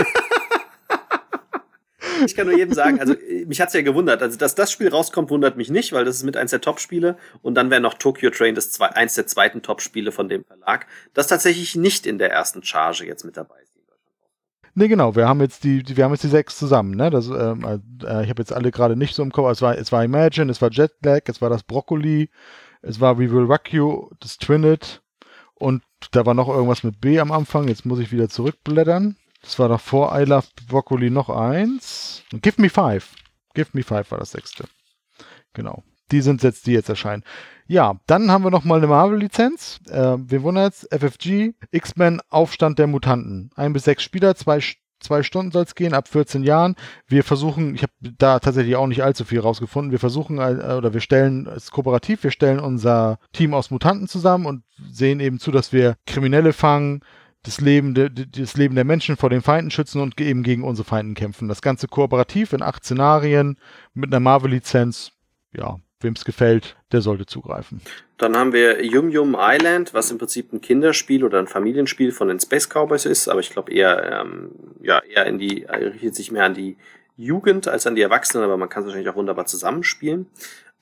[2.26, 3.14] Ich kann nur jedem sagen, also
[3.45, 4.24] mich hat's ja gewundert.
[4.24, 7.16] Also, dass das Spiel rauskommt, wundert mich nicht, weil das ist mit eins der Top-Spiele.
[7.43, 10.88] Und dann wäre noch Tokyo Train das zwei, eins der zweiten Top-Spiele von dem Verlag,
[11.14, 13.66] das tatsächlich nicht in der ersten Charge jetzt mit dabei
[14.80, 17.09] Nee, genau, wir haben jetzt die, die wir haben jetzt die sechs zusammen, ne?
[17.09, 17.64] Das, ähm,
[18.03, 19.49] äh, ich habe jetzt alle gerade nicht so im Kopf.
[19.49, 22.30] Es war, es war Imagine, es war Jetlag, es war das Broccoli,
[22.83, 25.01] es war We Will Rock You, das Twinit
[25.56, 25.81] und
[26.11, 27.67] da war noch irgendwas mit B am Anfang.
[27.67, 29.15] Jetzt muss ich wieder zurückblättern.
[29.41, 32.22] Das war davor I Love Broccoli noch eins.
[32.31, 33.15] Und Give Me Five.
[33.56, 34.65] Give Me Five war das sechste.
[35.53, 35.81] Genau.
[36.11, 37.23] Die sind jetzt, die jetzt erscheinen.
[37.67, 39.81] Ja, dann haben wir noch mal eine Marvel-Lizenz.
[39.89, 40.87] Äh, wir wundert's.
[40.89, 43.49] FFG, X-Men, Aufstand der Mutanten.
[43.55, 44.61] Ein bis sechs Spieler, zwei,
[44.99, 46.75] zwei Stunden soll es gehen, ab 14 Jahren.
[47.07, 49.91] Wir versuchen, ich habe da tatsächlich auch nicht allzu viel rausgefunden.
[49.91, 54.07] Wir versuchen, äh, oder wir stellen, es ist kooperativ, wir stellen unser Team aus Mutanten
[54.07, 57.01] zusammen und sehen eben zu, dass wir Kriminelle fangen,
[57.43, 60.87] das Leben, de, das Leben der Menschen vor den Feinden schützen und eben gegen unsere
[60.87, 61.47] Feinden kämpfen.
[61.47, 63.57] Das Ganze kooperativ in acht Szenarien
[63.93, 65.11] mit einer Marvel-Lizenz.
[65.53, 67.82] Ja, wem es gefällt, der sollte zugreifen.
[68.17, 72.27] Dann haben wir Yum Yum Island, was im Prinzip ein Kinderspiel oder ein Familienspiel von
[72.27, 74.51] den Space Cowboys ist, aber ich glaube eher, ähm,
[74.82, 76.77] ja, eher in die, richtet sich mehr an die
[77.16, 80.27] Jugend als an die Erwachsenen, aber man kann es wahrscheinlich auch wunderbar zusammenspielen.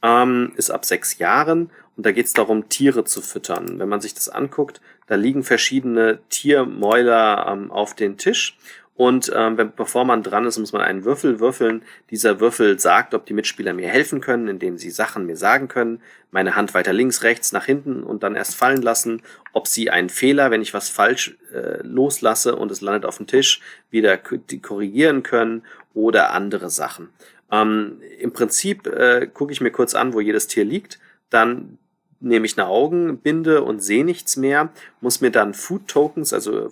[0.02, 3.80] Ähm, ist ab sechs Jahren und da geht es darum, Tiere zu füttern.
[3.80, 8.58] Wenn man sich das anguckt, da liegen verschiedene Tiermäuler ähm, auf den Tisch
[8.98, 11.84] und ähm, wenn, bevor man dran ist, muss man einen Würfel würfeln.
[12.12, 16.02] Dieser Würfel sagt, ob die Mitspieler mir helfen können, indem sie Sachen mir sagen können.
[16.32, 19.22] Meine Hand weiter links, rechts, nach hinten und dann erst fallen lassen.
[19.52, 23.28] Ob sie einen Fehler, wenn ich was falsch äh, loslasse und es landet auf dem
[23.28, 23.60] Tisch,
[23.90, 27.10] wieder korrigieren können oder andere Sachen.
[27.52, 31.00] Ähm, Im Prinzip äh, gucke ich mir kurz an, wo jedes Tier liegt.
[31.30, 31.80] Dann
[32.26, 36.72] nehme ich eine Augenbinde und sehe nichts mehr, muss mir dann Food Tokens, also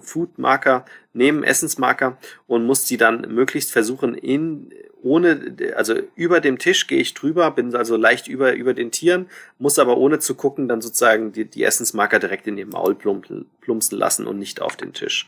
[0.00, 6.58] Food Marker nehmen, Essensmarker und muss die dann möglichst versuchen in ohne, also über dem
[6.58, 9.26] Tisch gehe ich drüber, bin also leicht über, über den Tieren,
[9.58, 13.98] muss aber ohne zu gucken dann sozusagen die, die Essensmarker direkt in ihr Maul plumpsen
[13.98, 15.26] lassen und nicht auf den Tisch.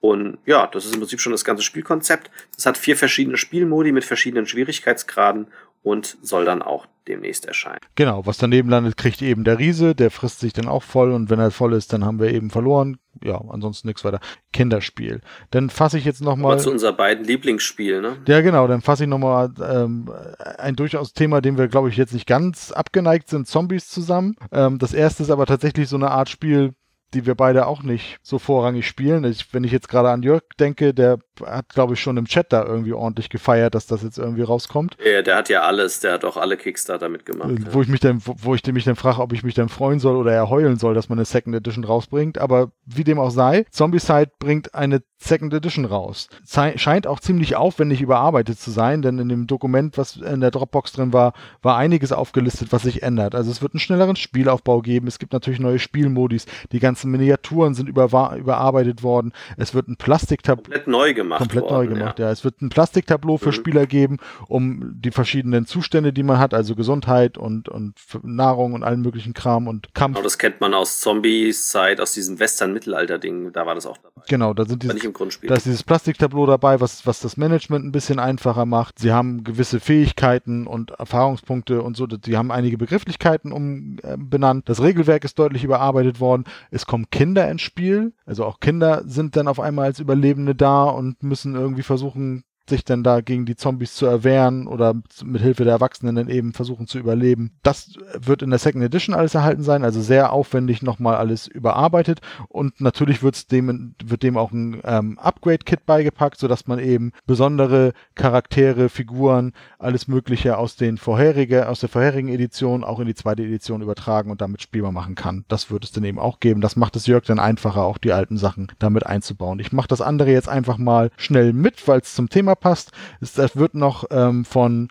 [0.00, 2.28] Und ja, das ist im Prinzip schon das ganze Spielkonzept.
[2.58, 5.46] Es hat vier verschiedene Spielmodi mit verschiedenen Schwierigkeitsgraden
[5.82, 7.80] und soll dann auch demnächst erscheinen.
[7.96, 11.30] Genau, was daneben landet, kriegt eben der Riese, der frisst sich dann auch voll und
[11.30, 12.98] wenn er voll ist, dann haben wir eben verloren.
[13.22, 14.20] Ja, ansonsten nichts weiter.
[14.52, 15.20] Kinderspiel.
[15.50, 16.58] Dann fasse ich jetzt nochmal.
[16.58, 18.16] zu unseren beiden Lieblingsspielen, ne?
[18.26, 20.10] Ja, genau, dann fasse ich nochmal ähm,
[20.58, 24.36] ein durchaus Thema, dem wir, glaube ich, jetzt nicht ganz abgeneigt sind, Zombies zusammen.
[24.50, 26.74] Ähm, das erste ist aber tatsächlich so eine Art Spiel,
[27.14, 29.24] die wir beide auch nicht so vorrangig spielen.
[29.24, 32.52] Ich, wenn ich jetzt gerade an Jörg denke, der hat, glaube ich, schon im Chat
[32.52, 34.96] da irgendwie ordentlich gefeiert, dass das jetzt irgendwie rauskommt.
[35.04, 37.50] Ja, der hat ja alles, der hat auch alle Kickstarter mitgemacht.
[37.72, 37.82] Wo ja.
[37.82, 40.16] ich mich dann, wo, wo ich mich dann frage, ob ich mich dann freuen soll
[40.16, 42.38] oder er heulen soll, dass man eine Second Edition rausbringt.
[42.38, 46.28] Aber wie dem auch sei, Zombicide bringt eine Second Edition raus.
[46.44, 50.50] Ze scheint auch ziemlich aufwendig überarbeitet zu sein, denn in dem Dokument, was in der
[50.50, 51.32] Dropbox drin war,
[51.62, 53.34] war einiges aufgelistet, was sich ändert.
[53.34, 55.06] Also es wird einen schnelleren Spielaufbau geben.
[55.06, 56.46] Es gibt natürlich neue Spielmodis.
[56.72, 58.04] Die ganzen Miniaturen sind über
[58.36, 59.32] überarbeitet worden.
[59.56, 60.62] Es wird ein Plastiktableau.
[60.62, 62.26] Komplett neu gemacht Komplett worden, neu gemacht, ja.
[62.26, 62.32] ja.
[62.32, 63.52] Es wird ein Plastiktableau für mhm.
[63.52, 68.82] Spieler geben, um die verschiedenen Zustände, die man hat, also Gesundheit und, und Nahrung und
[68.82, 70.16] allen möglichen Kram und Kampf.
[70.16, 74.22] Genau, das kennt man aus Zombies Zeit, aus diesem Western-Mittelalter-Ding, da war das auch dabei.
[74.28, 75.48] Genau, da sind diese, nicht im Grundspiel.
[75.48, 78.98] Da ist dieses Plastiktableau dabei, was, was das Management ein bisschen einfacher macht.
[78.98, 82.06] Sie haben gewisse Fähigkeiten und Erfahrungspunkte und so.
[82.24, 84.64] Sie haben einige Begrifflichkeiten umbenannt.
[84.64, 86.44] Äh, das Regelwerk ist deutlich überarbeitet worden.
[86.70, 88.12] Es kommen Kinder ins Spiel.
[88.26, 92.84] Also auch Kinder sind dann auf einmal als Überlebende da und müssen irgendwie versuchen, sich
[92.84, 96.86] dann da gegen die Zombies zu erwehren oder mit Hilfe der Erwachsenen dann eben versuchen
[96.86, 97.52] zu überleben.
[97.62, 102.20] Das wird in der Second Edition alles erhalten sein, also sehr aufwendig nochmal alles überarbeitet
[102.48, 107.92] und natürlich wird's dem, wird dem auch ein ähm, Upgrade-Kit beigepackt, sodass man eben besondere
[108.14, 113.42] Charaktere, Figuren, alles Mögliche aus den vorherige, aus der vorherigen Edition auch in die zweite
[113.42, 115.44] Edition übertragen und damit spielbar machen kann.
[115.48, 116.60] Das wird es dann eben auch geben.
[116.60, 119.58] Das macht es Jörg dann einfacher, auch die alten Sachen damit einzubauen.
[119.58, 122.92] Ich mache das andere jetzt einfach mal schnell mit, weil es zum Thema Thema passt.
[123.20, 124.88] Es, das wird noch ähm, von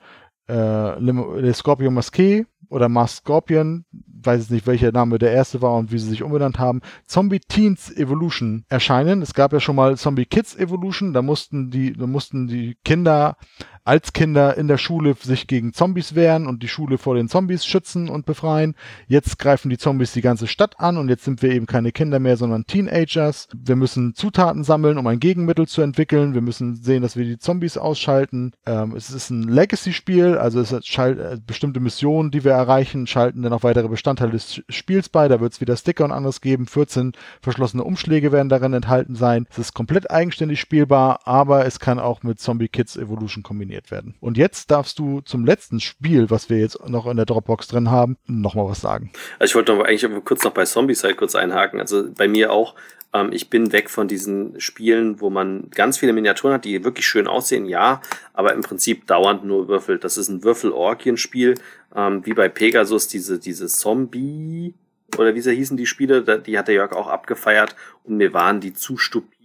[0.47, 3.85] äh, Scorpion Masqué oder Mars Scorpion,
[4.23, 7.91] weiß nicht, welcher Name der erste war und wie sie sich umbenannt haben, Zombie Teens
[7.91, 9.21] Evolution erscheinen.
[9.21, 13.35] Es gab ja schon mal Zombie Kids Evolution, da mussten die, da mussten die Kinder
[13.83, 17.65] als Kinder in der Schule sich gegen Zombies wehren und die Schule vor den Zombies
[17.65, 18.75] schützen und befreien.
[19.07, 22.19] Jetzt greifen die Zombies die ganze Stadt an und jetzt sind wir eben keine Kinder
[22.19, 23.47] mehr, sondern Teenagers.
[23.55, 26.33] Wir müssen Zutaten sammeln, um ein Gegenmittel zu entwickeln.
[26.33, 28.51] Wir müssen sehen, dass wir die Zombies ausschalten.
[28.65, 30.85] Ähm, es ist ein Legacy-Spiel, also es hat
[31.17, 35.27] äh, bestimmte Missionen, die wir erreichen, schalten dann auch weitere Bestandteile des Spiels bei.
[35.27, 36.67] Da wird es wieder Sticker und anderes geben.
[36.67, 39.47] 14 verschlossene Umschläge werden darin enthalten sein.
[39.49, 44.15] Es ist komplett eigenständig spielbar, aber es kann auch mit Zombie Kids Evolution kombiniert werden.
[44.19, 47.89] Und jetzt darfst du zum letzten Spiel, was wir jetzt noch in der Dropbox drin
[47.89, 49.11] haben, nochmal was sagen.
[49.39, 51.79] Also ich wollte noch eigentlich kurz noch bei Zombie-Side kurz einhaken.
[51.79, 52.75] Also bei mir auch
[53.13, 57.07] ähm, ich bin weg von diesen Spielen, wo man ganz viele Miniaturen hat, die wirklich
[57.07, 58.01] schön aussehen, ja,
[58.33, 60.03] aber im Prinzip dauernd nur würfelt.
[60.03, 61.55] Das ist ein Würfel-Orgien-Spiel,
[61.95, 64.73] ähm, wie bei Pegasus, diese, diese Zombie,
[65.17, 68.61] oder wie sie hießen die Spiele, die hat der Jörg auch abgefeiert und mir waren
[68.61, 69.40] die zu stupide.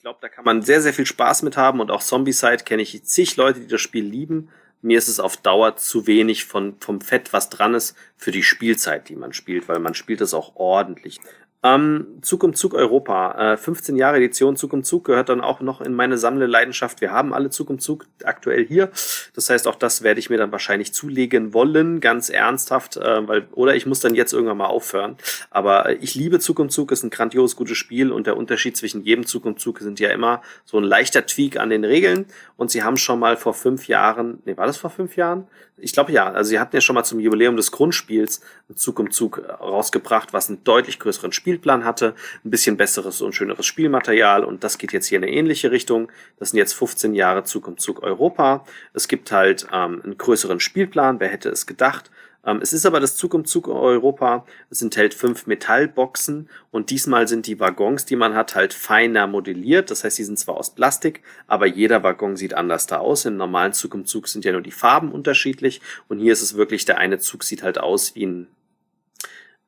[0.00, 2.80] Ich glaube, da kann man sehr, sehr viel Spaß mit haben und auch Zombie-Side kenne
[2.80, 4.48] ich zig Leute, die das Spiel lieben.
[4.80, 8.42] Mir ist es auf Dauer zu wenig von, vom Fett, was dran ist, für die
[8.42, 11.20] Spielzeit, die man spielt, weil man spielt es auch ordentlich.
[11.62, 15.60] Ähm, Zug um Zug Europa, äh, 15 Jahre Edition Zug um Zug gehört dann auch
[15.60, 17.02] noch in meine Sammleleidenschaft.
[17.02, 18.90] Wir haben alle Zug um Zug aktuell hier.
[19.34, 23.46] Das heißt, auch das werde ich mir dann wahrscheinlich zulegen wollen, ganz ernsthaft, äh, weil,
[23.52, 25.18] oder ich muss dann jetzt irgendwann mal aufhören.
[25.50, 29.02] Aber ich liebe Zug um Zug, ist ein grandios gutes Spiel und der Unterschied zwischen
[29.02, 32.24] jedem Zug um Zug sind ja immer so ein leichter Tweak an den Regeln.
[32.56, 35.46] Und sie haben schon mal vor fünf Jahren, nee, war das vor fünf Jahren?
[35.76, 38.42] Ich glaube ja, also sie hatten ja schon mal zum Jubiläum des Grundspiels
[38.74, 42.14] Zug um Zug äh, rausgebracht, was einen deutlich größeren Spiel Spielplan hatte,
[42.44, 46.10] ein bisschen besseres und schöneres Spielmaterial und das geht jetzt hier in eine ähnliche Richtung.
[46.38, 48.64] Das sind jetzt 15 Jahre Zug um Zug Europa.
[48.94, 52.10] Es gibt halt ähm, einen größeren Spielplan, wer hätte es gedacht.
[52.46, 54.46] Ähm, es ist aber das Zug um Zug Europa.
[54.70, 59.90] Es enthält fünf Metallboxen und diesmal sind die Waggons, die man hat, halt feiner modelliert.
[59.90, 63.24] Das heißt, sie sind zwar aus Plastik, aber jeder Waggon sieht anders da aus.
[63.24, 66.54] Im normalen Zug um Zug sind ja nur die Farben unterschiedlich und hier ist es
[66.54, 68.46] wirklich, der eine Zug sieht halt aus wie ein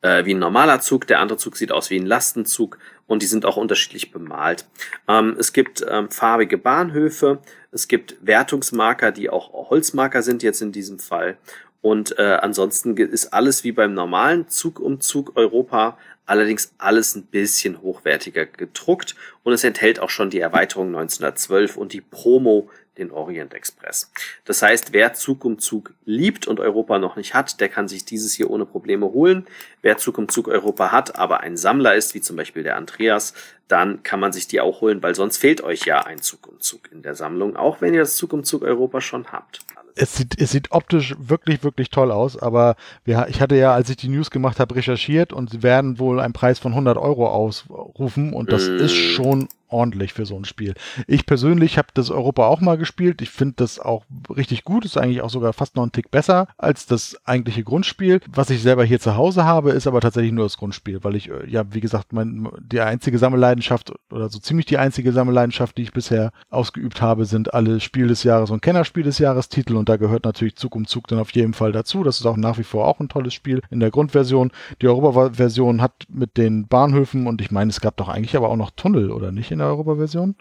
[0.02, 3.26] äh, wie ein normaler Zug, der andere Zug sieht aus wie ein Lastenzug und die
[3.26, 4.66] sind auch unterschiedlich bemalt.
[5.08, 7.38] Ähm, es gibt ähm, farbige Bahnhöfe,
[7.70, 11.38] es gibt Wertungsmarker, die auch Holzmarker sind jetzt in diesem Fall.
[11.80, 17.24] Und äh, ansonsten ist alles wie beim normalen Zug um Zug Europa, allerdings alles ein
[17.24, 23.10] bisschen hochwertiger gedruckt und es enthält auch schon die Erweiterung 1912 und die Promo den
[23.10, 24.12] Orient Express.
[24.44, 28.04] Das heißt, wer Zug um Zug liebt und Europa noch nicht hat, der kann sich
[28.04, 29.46] dieses hier ohne Probleme holen.
[29.80, 33.34] Wer Zug um Zug Europa hat, aber ein Sammler ist, wie zum Beispiel der Andreas,
[33.72, 36.60] dann kann man sich die auch holen, weil sonst fehlt euch ja ein Zug um
[36.60, 39.60] Zug in der Sammlung, auch wenn ihr das Zug um Zug Europa schon habt.
[39.94, 43.90] Es sieht, es sieht optisch wirklich, wirklich toll aus, aber wir, ich hatte ja, als
[43.90, 47.28] ich die News gemacht habe, recherchiert und sie werden wohl einen Preis von 100 Euro
[47.28, 48.76] ausrufen und das mm.
[48.76, 50.74] ist schon ordentlich für so ein Spiel.
[51.06, 53.22] Ich persönlich habe das Europa auch mal gespielt.
[53.22, 54.84] Ich finde das auch richtig gut.
[54.84, 58.20] Ist eigentlich auch sogar fast noch ein Tick besser als das eigentliche Grundspiel.
[58.28, 61.30] Was ich selber hier zu Hause habe, ist aber tatsächlich nur das Grundspiel, weil ich,
[61.30, 63.61] äh, ja, wie gesagt, mein, die einzige Sammelleidenschaft
[64.10, 68.22] oder so ziemlich die einzige Sammelleidenschaft, die ich bisher ausgeübt habe, sind alle Spiel des
[68.22, 71.30] Jahres und Kennerspiel des Jahres Titel und da gehört natürlich Zug um Zug dann auf
[71.32, 72.02] jeden Fall dazu.
[72.02, 74.50] Das ist auch nach wie vor auch ein tolles Spiel in der Grundversion.
[74.80, 78.56] Die Europa-Version hat mit den Bahnhöfen und ich meine, es gab doch eigentlich aber auch
[78.56, 79.50] noch Tunnel, oder nicht?
[79.50, 80.36] In der Europa-Version?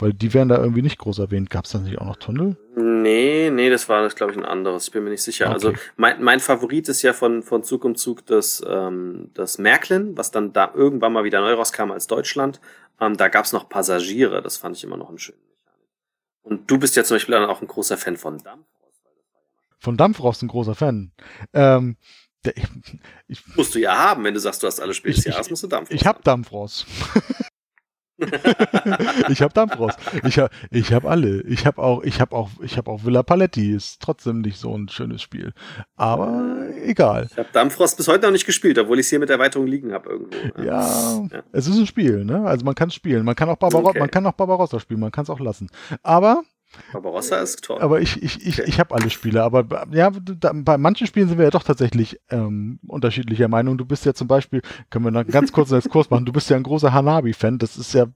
[0.00, 1.50] Weil die werden da irgendwie nicht groß erwähnt.
[1.50, 2.56] Gab es da nicht auch noch Tunnel?
[2.74, 4.84] Nee, nee, das war, das glaube ich, ein anderes.
[4.84, 5.46] Ich bin mir nicht sicher.
[5.46, 5.52] Okay.
[5.52, 10.16] Also mein, mein Favorit ist ja von, von Zug um Zug das, ähm, das Märklin,
[10.16, 12.62] was dann da irgendwann mal wieder neu rauskam als Deutschland.
[12.98, 15.88] Ähm, da gab es noch Passagiere, das fand ich immer noch ein schönes Mechanik.
[16.42, 19.02] Und du bist ja zum Beispiel dann auch ein großer Fan von Dampfrost.
[19.80, 21.12] Von Dampfrost ein großer Fan.
[21.52, 21.96] Ähm,
[22.46, 22.64] der, ich,
[23.28, 25.62] ich, musst du ja haben, wenn du sagst, du hast alle Spiele des Jahres, musst
[25.62, 26.00] du Dampfrost.
[26.00, 26.86] Ich habe Dampfrost.
[29.28, 29.98] ich habe Dampfrost.
[30.24, 31.42] Ich habe ich hab alle.
[31.42, 33.72] Ich habe auch ich habe auch ich habe auch Villa Paletti.
[33.72, 35.52] Ist trotzdem nicht so ein schönes Spiel,
[35.96, 37.28] aber egal.
[37.30, 39.92] Ich habe Dampfrost bis heute noch nicht gespielt, obwohl ich es hier mit Erweiterung liegen
[39.92, 40.62] habe irgendwo.
[40.62, 42.44] Ja, ja, es ist ein Spiel, ne?
[42.44, 43.24] Also man kann es spielen.
[43.24, 44.00] Man kann auch Barbarossa, okay.
[44.00, 45.00] man kann auch Barbarossa spielen.
[45.00, 45.68] Man kann es auch lassen.
[46.02, 46.42] Aber
[46.92, 47.80] Barbarossa ist toll.
[47.80, 48.68] Aber ich, ich, ich, okay.
[48.68, 49.42] ich habe alle Spiele.
[49.42, 53.78] Aber ja, da, bei manchen Spielen sind wir ja doch tatsächlich ähm, unterschiedlicher Meinung.
[53.78, 56.48] Du bist ja zum Beispiel, können wir noch ganz kurz einen Kurs machen, du bist
[56.50, 57.58] ja ein großer Hanabi-Fan.
[57.58, 58.06] Das ist ja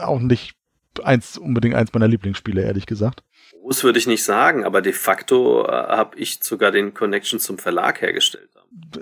[0.00, 0.54] auch nicht
[1.02, 3.22] eins, unbedingt eins meiner Lieblingsspiele, ehrlich gesagt.
[3.68, 7.58] Groß würde ich nicht sagen, aber de facto äh, habe ich sogar den Connection zum
[7.58, 8.48] Verlag hergestellt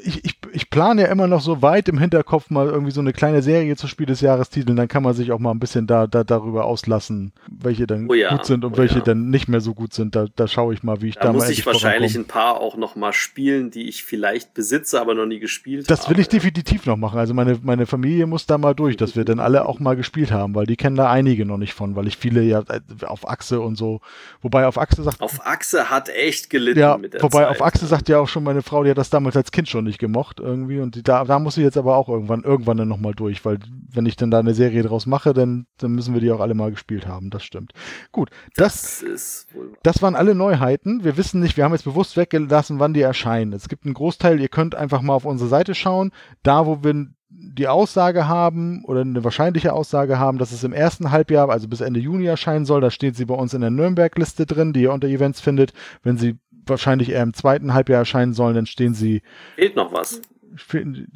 [0.02, 3.12] ich, ich, ich, plane ja immer noch so weit im Hinterkopf mal irgendwie so eine
[3.12, 5.86] kleine Serie zu Spiel des Jahres titeln, dann kann man sich auch mal ein bisschen
[5.86, 9.04] da, da darüber auslassen, welche dann oh ja, gut sind und oh welche ja.
[9.04, 10.14] dann nicht mehr so gut sind.
[10.14, 12.24] Da, da schaue ich mal, wie ich da, da muss ich wahrscheinlich vorankomme.
[12.24, 16.00] ein paar auch noch mal spielen, die ich vielleicht besitze, aber noch nie gespielt das
[16.00, 16.08] habe.
[16.08, 17.18] Das will ich definitiv noch machen.
[17.18, 20.32] Also meine, meine Familie muss da mal durch, dass wir dann alle auch mal gespielt
[20.32, 23.28] haben, weil die kennen da einige noch nicht von, weil ich viele ja äh, auf
[23.28, 24.00] Achse und so,
[24.42, 25.20] wobei auf Achse sagt...
[25.20, 27.48] Auf Achse hat echt gelitten ja, mit der wobei Zeit.
[27.48, 29.84] auf Achse sagt ja auch schon meine Frau, die hat das damals als Kind schon
[29.84, 32.88] nicht gemocht irgendwie und die, da, da muss ich jetzt aber auch irgendwann, irgendwann dann
[32.88, 33.58] nochmal durch, weil
[33.92, 36.54] wenn ich dann da eine Serie draus mache, dann, dann müssen wir die auch alle
[36.54, 37.72] mal gespielt haben, das stimmt.
[38.12, 39.46] Gut, das, das,
[39.82, 41.04] das waren alle Neuheiten.
[41.04, 43.52] Wir wissen nicht, wir haben jetzt bewusst weggelassen, wann die erscheinen.
[43.52, 46.12] Es gibt einen Großteil, ihr könnt einfach mal auf unsere Seite schauen,
[46.42, 51.10] da wo wir die Aussage haben oder eine wahrscheinliche Aussage haben, dass es im ersten
[51.10, 52.80] Halbjahr, also bis Ende Juni erscheinen soll.
[52.80, 55.72] Da steht sie bei uns in der Nürnberg-Liste drin, die ihr unter Events findet.
[56.02, 59.22] Wenn sie wahrscheinlich eher im zweiten Halbjahr erscheinen sollen, dann stehen sie.
[59.56, 60.20] Fehlt noch was.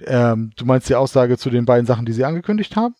[0.06, 2.94] Ähm, du meinst die Aussage zu den beiden Sachen, die sie angekündigt haben?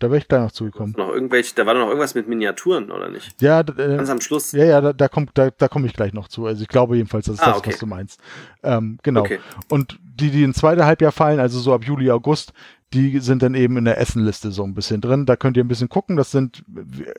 [0.00, 0.94] Da wäre ich gleich noch zugekommen.
[0.96, 3.40] Noch irgendwelche, da war noch irgendwas mit Miniaturen, oder nicht?
[3.42, 4.52] Ja, äh, ganz am Schluss.
[4.52, 6.46] Ja, ja, da, da kommt, da, da komme ich gleich noch zu.
[6.46, 7.72] Also ich glaube jedenfalls, das ist ah, das, okay.
[7.72, 8.20] was du meinst.
[8.62, 9.20] Ähm, genau.
[9.20, 9.40] Okay.
[9.68, 12.52] Und die, die in zweite Halbjahr fallen, also so ab Juli, August,
[12.94, 15.26] die sind dann eben in der Essenliste so ein bisschen drin.
[15.26, 16.16] Da könnt ihr ein bisschen gucken.
[16.16, 16.64] Das sind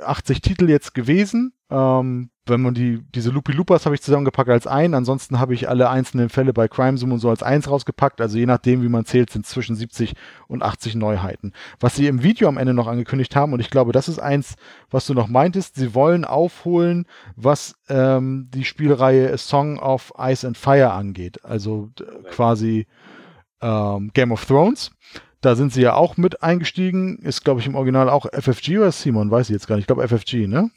[0.03, 1.53] 80 Titel jetzt gewesen.
[1.69, 4.95] Ähm, wenn man die, diese Loopy Loopers habe ich zusammengepackt als ein.
[4.95, 8.19] Ansonsten habe ich alle einzelnen Fälle bei Crime Zoom und so als eins rausgepackt.
[8.19, 10.15] Also je nachdem, wie man zählt, sind zwischen 70
[10.47, 11.53] und 80 Neuheiten.
[11.79, 14.55] Was sie im Video am Ende noch angekündigt haben, und ich glaube, das ist eins,
[14.89, 20.47] was du noch meintest, sie wollen aufholen, was ähm, die Spielreihe A Song of Ice
[20.47, 21.45] and Fire angeht.
[21.45, 21.91] Also
[22.31, 22.87] quasi
[23.61, 24.91] ähm, Game of Thrones.
[25.41, 27.19] Da sind sie ja auch mit eingestiegen.
[27.19, 29.31] Ist, glaube ich, im Original auch FFG oder Simon?
[29.31, 29.83] Weiß ich jetzt gar nicht.
[29.83, 30.69] Ich glaube FFG, ne?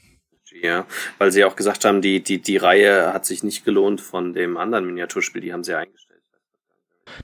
[0.62, 0.86] Ja,
[1.18, 4.57] weil sie auch gesagt haben, die, die, die Reihe hat sich nicht gelohnt von dem
[4.57, 6.12] anderen Miniaturspiel, die haben sie eingestellt.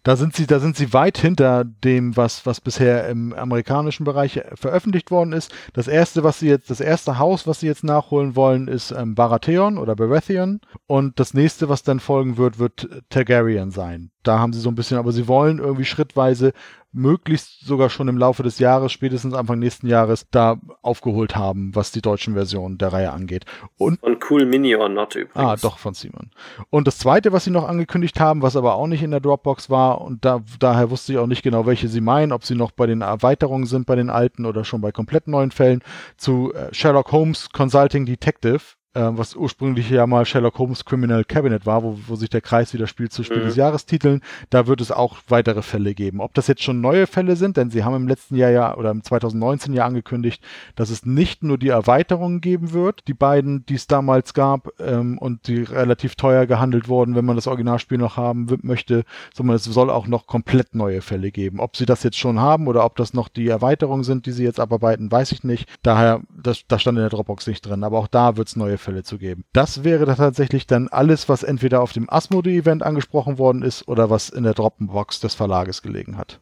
[0.02, 4.40] Da sind sie, da sind sie weit hinter dem, was, was bisher im amerikanischen Bereich
[4.54, 5.54] veröffentlicht worden ist.
[5.72, 9.14] Das erste, was sie jetzt, das erste Haus, was sie jetzt nachholen wollen, ist ähm,
[9.14, 10.60] Baratheon oder Baratheon.
[10.86, 14.10] Und das nächste, was dann folgen wird, wird Targaryen sein.
[14.22, 16.52] Da haben sie so ein bisschen, aber sie wollen irgendwie schrittweise
[16.92, 21.92] möglichst sogar schon im Laufe des Jahres, spätestens Anfang nächsten Jahres, da aufgeholt haben, was
[21.92, 23.44] die deutschen Versionen der Reihe angeht.
[23.76, 25.36] Und von Cool Mini or Not übrigens.
[25.36, 26.30] Ah, doch, von Simon.
[26.70, 29.68] Und das zweite, was sie noch angekündigt haben, was aber auch nicht in der Dropbox
[29.68, 32.70] war, und da, daher wusste ich auch nicht genau, welche sie meinen, ob sie noch
[32.70, 35.82] bei den Erweiterungen sind, bei den alten oder schon bei komplett neuen Fällen,
[36.16, 38.60] zu äh, Sherlock Holmes Consulting Detective
[38.94, 42.72] äh, was ursprünglich ja mal Sherlock Holmes Criminal Cabinet war, wo, wo sich der Kreis
[42.72, 43.46] wieder spielt zu Spiel mhm.
[43.46, 44.22] des Jahrestiteln.
[44.50, 46.20] Da wird es auch weitere Fälle geben.
[46.20, 48.90] Ob das jetzt schon neue Fälle sind, denn sie haben im letzten Jahr ja oder
[48.90, 50.42] im 2019 ja angekündigt,
[50.74, 55.18] dass es nicht nur die Erweiterungen geben wird, die beiden, die es damals gab ähm,
[55.18, 59.64] und die relativ teuer gehandelt wurden, wenn man das Originalspiel noch haben möchte, sondern es
[59.64, 61.60] soll auch noch komplett neue Fälle geben.
[61.60, 64.44] Ob sie das jetzt schon haben oder ob das noch die Erweiterungen sind, die sie
[64.44, 65.68] jetzt abarbeiten, weiß ich nicht.
[65.82, 68.77] Daher, das, das stand in der Dropbox nicht drin, aber auch da wird es neue
[68.78, 69.44] Fälle zu geben.
[69.52, 74.10] Das wäre da tatsächlich dann alles, was entweder auf dem Asmodee-Event angesprochen worden ist oder
[74.10, 76.40] was in der Dropbox des Verlages gelegen hat.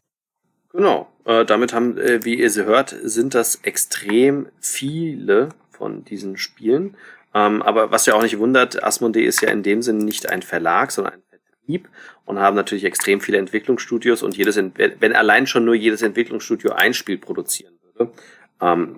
[0.73, 1.09] Genau.
[1.25, 6.97] Äh, damit haben, äh, wie ihr sie hört, sind das extrem viele von diesen Spielen.
[7.35, 10.43] Ähm, aber was ja auch nicht wundert, Asmodee ist ja in dem Sinne nicht ein
[10.43, 11.89] Verlag, sondern ein Vertrieb
[12.25, 16.95] und haben natürlich extrem viele Entwicklungsstudios und jedes, wenn allein schon nur jedes Entwicklungsstudio ein
[16.95, 18.13] Spiel produzieren würde,
[18.61, 18.97] ähm,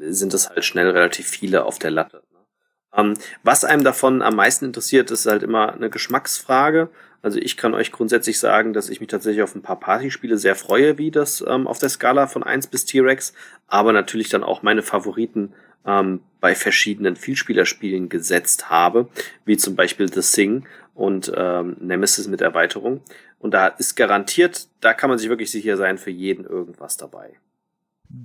[0.00, 2.22] sind das halt schnell relativ viele auf der Latte.
[2.96, 6.88] Ähm, was einem davon am meisten interessiert, ist halt immer eine Geschmacksfrage.
[7.22, 10.54] Also ich kann euch grundsätzlich sagen, dass ich mich tatsächlich auf ein paar Partyspiele sehr
[10.54, 13.32] freue, wie das ähm, auf der Skala von 1 bis T-Rex,
[13.66, 15.52] aber natürlich dann auch meine Favoriten
[15.84, 19.08] ähm, bei verschiedenen Vielspielerspielen gesetzt habe,
[19.44, 23.00] wie zum Beispiel The Sing und ähm, Nemesis mit Erweiterung.
[23.38, 27.34] Und da ist garantiert, da kann man sich wirklich sicher sein, für jeden irgendwas dabei.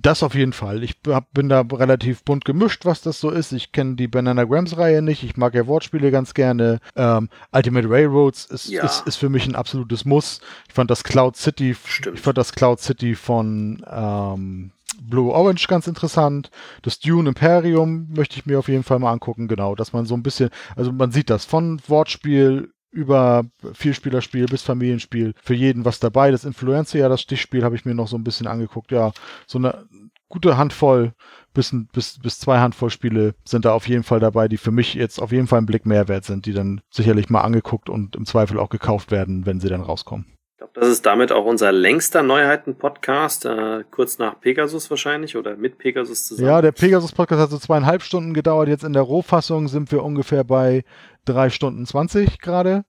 [0.00, 0.82] Das auf jeden Fall.
[0.82, 3.52] Ich hab, bin da relativ bunt gemischt, was das so ist.
[3.52, 5.22] Ich kenne die Banana Grams Reihe nicht.
[5.22, 6.80] Ich mag ja Wortspiele ganz gerne.
[6.96, 8.84] Ähm, Ultimate Railroads ist, ja.
[8.84, 10.40] ist, ist für mich ein absolutes Muss.
[10.68, 12.16] Ich fand das Cloud City, Stimmt.
[12.16, 16.50] ich fand das Cloud City von ähm, Blue Orange ganz interessant.
[16.82, 19.48] Das Dune Imperium möchte ich mir auf jeden Fall mal angucken.
[19.48, 24.62] Genau, dass man so ein bisschen, also man sieht das von Wortspiel über Vielspielerspiel bis
[24.62, 26.30] Familienspiel für jeden was dabei.
[26.30, 28.92] Das Influencer, ja, das Stichspiel habe ich mir noch so ein bisschen angeguckt.
[28.92, 29.12] Ja,
[29.46, 29.86] so eine
[30.28, 31.12] gute Handvoll
[31.52, 34.94] bis, bis, bis zwei Handvoll Spiele sind da auf jeden Fall dabei, die für mich
[34.94, 38.16] jetzt auf jeden Fall einen Blick mehr wert sind, die dann sicherlich mal angeguckt und
[38.16, 40.26] im Zweifel auch gekauft werden, wenn sie dann rauskommen.
[40.62, 45.76] Glaube, das ist damit auch unser längster Neuheiten-Podcast, äh, kurz nach Pegasus wahrscheinlich oder mit
[45.76, 46.48] Pegasus zusammen.
[46.48, 48.68] Ja, der Pegasus-Podcast hat so zweieinhalb Stunden gedauert.
[48.68, 50.84] Jetzt in der Rohfassung sind wir ungefähr bei
[51.24, 52.84] drei Stunden zwanzig gerade.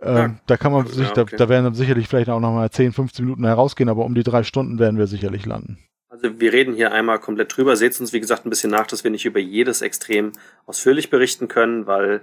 [0.00, 0.34] Ähm, ja.
[0.46, 1.24] Da kann man sich, ja, okay.
[1.32, 4.44] da, da werden sicherlich vielleicht auch nochmal 10, 15 Minuten herausgehen, aber um die drei
[4.44, 5.78] Stunden werden wir sicherlich landen.
[6.10, 7.74] Also wir reden hier einmal komplett drüber.
[7.74, 10.30] Seht uns, wie gesagt, ein bisschen nach, dass wir nicht über jedes Extrem
[10.66, 12.20] ausführlich berichten können, weil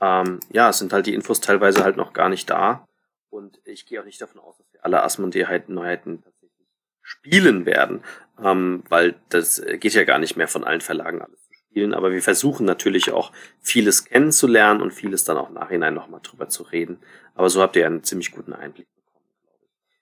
[0.00, 2.86] ähm, ja, es sind halt die Infos teilweise halt noch gar nicht da.
[3.36, 6.66] Und ich gehe auch nicht davon aus, dass wir alle Asmodee-Neuheiten tatsächlich
[7.02, 8.02] spielen werden,
[8.42, 11.92] ähm, weil das geht ja gar nicht mehr von allen Verlagen alles zu spielen.
[11.92, 16.62] Aber wir versuchen natürlich auch vieles kennenzulernen und vieles dann auch nachhinein nochmal drüber zu
[16.62, 16.98] reden.
[17.34, 18.88] Aber so habt ihr einen ziemlich guten Einblick.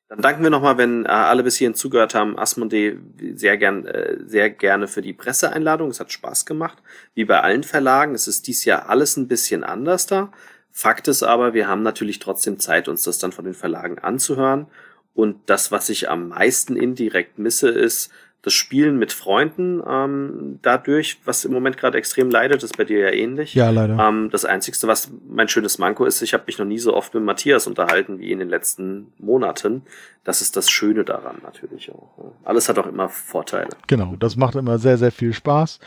[0.08, 2.98] Dann danken wir nochmal, wenn äh, alle bis hierhin zugehört haben, Asmodee
[3.34, 5.90] sehr gern, äh, sehr gerne für die Presseeinladung.
[5.90, 6.80] Es hat Spaß gemacht.
[7.14, 8.14] Wie bei allen Verlagen.
[8.14, 10.30] Es ist dies Jahr alles ein bisschen anders da.
[10.76, 14.66] Fakt ist aber, wir haben natürlich trotzdem Zeit, uns das dann von den Verlagen anzuhören.
[15.14, 18.10] Und das, was ich am meisten indirekt misse, ist,
[18.42, 22.98] das Spielen mit Freunden ähm, dadurch, was im Moment gerade extrem leidet, ist bei dir
[22.98, 23.54] ja ähnlich.
[23.54, 23.96] Ja, leider.
[23.98, 27.14] Ähm, das Einzige, was mein schönes Manko ist, ich habe mich noch nie so oft
[27.14, 29.82] mit Matthias unterhalten wie in den letzten Monaten.
[30.24, 32.34] Das ist das Schöne daran natürlich auch.
[32.42, 33.70] Alles hat auch immer Vorteile.
[33.86, 35.78] Genau, das macht immer sehr, sehr viel Spaß.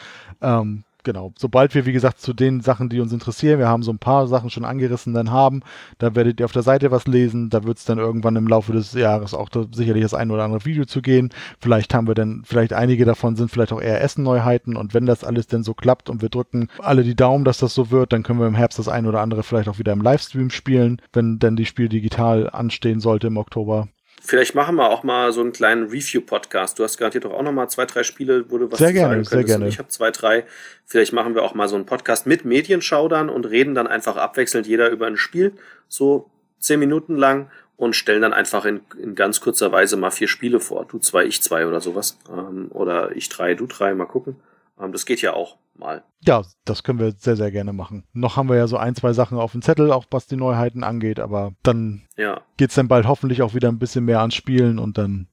[0.42, 3.92] Ähm, genau, sobald wir, wie gesagt, zu den Sachen, die uns interessieren, wir haben so
[3.92, 5.62] ein paar Sachen schon angerissen, dann haben,
[6.00, 8.74] da werdet ihr auf der Seite was lesen, da wird es dann irgendwann im Laufe
[8.74, 11.30] des Jahres auch da sicherlich das ein oder andere Video zu gehen.
[11.62, 15.24] Vielleicht haben wir dann, vielleicht einige davon sind vielleicht auch eher Essen-Neuheiten und wenn das
[15.24, 18.24] alles denn so klappt und wir drücken alle die Daumen, dass das so wird, dann
[18.24, 21.40] können wir im Herbst das ein oder andere vielleicht auch wieder im Livestream spielen, wenn
[21.40, 23.88] denn die Spiel digital anstehen sollte im Oktober.
[24.28, 26.78] Vielleicht machen wir auch mal so einen kleinen Review-Podcast.
[26.78, 29.24] Du hast garantiert doch auch noch mal zwei, drei Spiele, wo du was sehr gerne,
[29.24, 29.70] Sehr gerne.
[29.70, 30.44] Ich habe zwei, drei.
[30.86, 34.68] Vielleicht machen wir auch mal so einen Podcast mit Medienschaudern und reden dann einfach abwechselnd
[34.68, 35.54] jeder über ein Spiel,
[35.88, 40.28] so zehn Minuten lang und stellen dann einfach in, in ganz kurzer Weise mal vier
[40.28, 40.86] Spiele vor.
[40.86, 42.18] Du zwei, ich zwei oder sowas.
[42.30, 44.36] Ähm, oder ich drei, du drei, mal gucken.
[44.78, 46.04] Ähm, das geht ja auch mal.
[46.22, 48.04] Ja, das können wir sehr, sehr gerne machen.
[48.14, 50.84] Noch haben wir ja so ein, zwei Sachen auf dem Zettel, auch was die Neuheiten
[50.84, 52.42] angeht, aber dann ja.
[52.58, 55.28] geht es dann bald hoffentlich auch wieder ein bisschen mehr ans Spielen und dann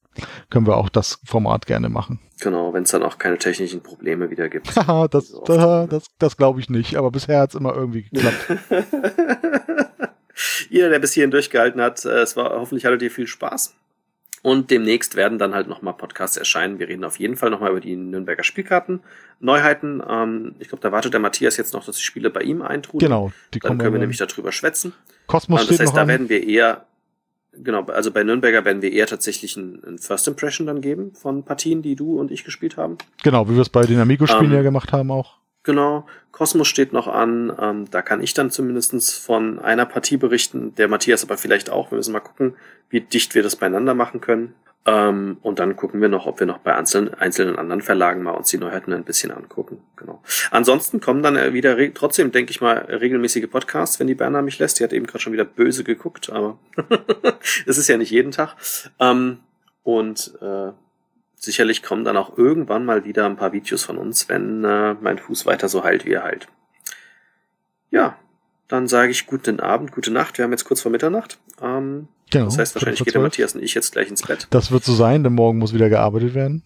[0.50, 2.20] können wir auch das Format gerne machen.
[2.40, 4.74] Genau, wenn es dann auch keine technischen Probleme wieder gibt.
[4.76, 8.04] Haha, das, so das, das, das glaube ich nicht, aber bisher hat es immer irgendwie
[8.04, 8.60] geklappt.
[10.68, 13.74] Jeder, der bis hierhin durchgehalten hat, äh, es war hoffentlich hattet ihr viel Spaß.
[14.44, 16.78] Und demnächst werden dann halt nochmal Podcasts erscheinen.
[16.78, 19.00] Wir reden auf jeden Fall nochmal über die Nürnberger Spielkarten.
[19.40, 20.02] Neuheiten.
[20.06, 23.08] Ähm, ich glaube, da wartet der Matthias jetzt noch, dass die Spiele bei ihm eintrudeln.
[23.08, 23.32] Genau.
[23.54, 24.92] Die dann können wir nämlich darüber schwätzen.
[25.28, 26.84] Kosmos ähm, Das heißt, da werden wir eher,
[27.54, 31.42] genau, also bei Nürnberger werden wir eher tatsächlich ein, ein, First Impression dann geben von
[31.44, 32.98] Partien, die du und ich gespielt haben.
[33.22, 35.38] Genau, wie wir es bei den Amigo-Spielen ähm, ja gemacht haben auch.
[35.64, 37.52] Genau, Kosmos steht noch an.
[37.58, 40.74] Ähm, da kann ich dann zumindestens von einer Partie berichten.
[40.76, 41.90] Der Matthias aber vielleicht auch.
[41.90, 42.54] Wir müssen mal gucken,
[42.90, 44.54] wie dicht wir das beieinander machen können.
[44.86, 48.32] Ähm, und dann gucken wir noch, ob wir noch bei einzelnen, einzelnen anderen Verlagen mal
[48.32, 49.78] uns die Neuheiten ein bisschen angucken.
[49.96, 50.22] Genau.
[50.50, 54.78] Ansonsten kommen dann wieder trotzdem, denke ich mal, regelmäßige Podcasts, wenn die Berna mich lässt.
[54.78, 56.58] Die hat eben gerade schon wieder böse geguckt, aber
[57.66, 58.56] es ist ja nicht jeden Tag.
[59.00, 59.38] Ähm,
[59.82, 60.72] und äh,
[61.44, 65.18] sicherlich kommen dann auch irgendwann mal wieder ein paar Videos von uns, wenn äh, mein
[65.18, 66.48] Fuß weiter so heilt, wie er heilt.
[67.90, 68.16] Ja,
[68.68, 70.38] dann sage ich guten Abend, gute Nacht.
[70.38, 71.38] Wir haben jetzt kurz vor Mitternacht.
[71.62, 74.46] Ähm, genau, das heißt, wahrscheinlich geht der Matthias und ich jetzt gleich ins Bett.
[74.50, 76.62] Das wird so sein, denn morgen muss wieder gearbeitet werden.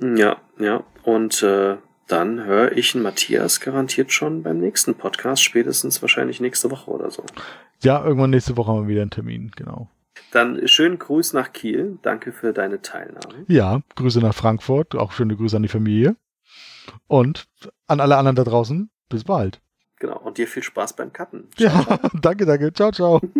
[0.00, 0.82] Ja, ja.
[1.04, 1.76] Und äh,
[2.08, 7.24] dann höre ich Matthias garantiert schon beim nächsten Podcast, spätestens wahrscheinlich nächste Woche oder so.
[7.82, 9.88] Ja, irgendwann nächste Woche haben wir wieder einen Termin, genau.
[10.30, 11.98] Dann schönen Gruß nach Kiel.
[12.02, 13.44] Danke für deine Teilnahme.
[13.48, 14.94] Ja, Grüße nach Frankfurt.
[14.94, 16.16] Auch schöne Grüße an die Familie.
[17.06, 17.48] Und
[17.86, 18.90] an alle anderen da draußen.
[19.08, 19.60] Bis bald.
[19.96, 20.18] Genau.
[20.18, 21.48] Und dir viel Spaß beim Cutten.
[21.56, 22.10] Ciao, ja, ciao.
[22.20, 22.72] danke, danke.
[22.72, 23.20] Ciao, ciao.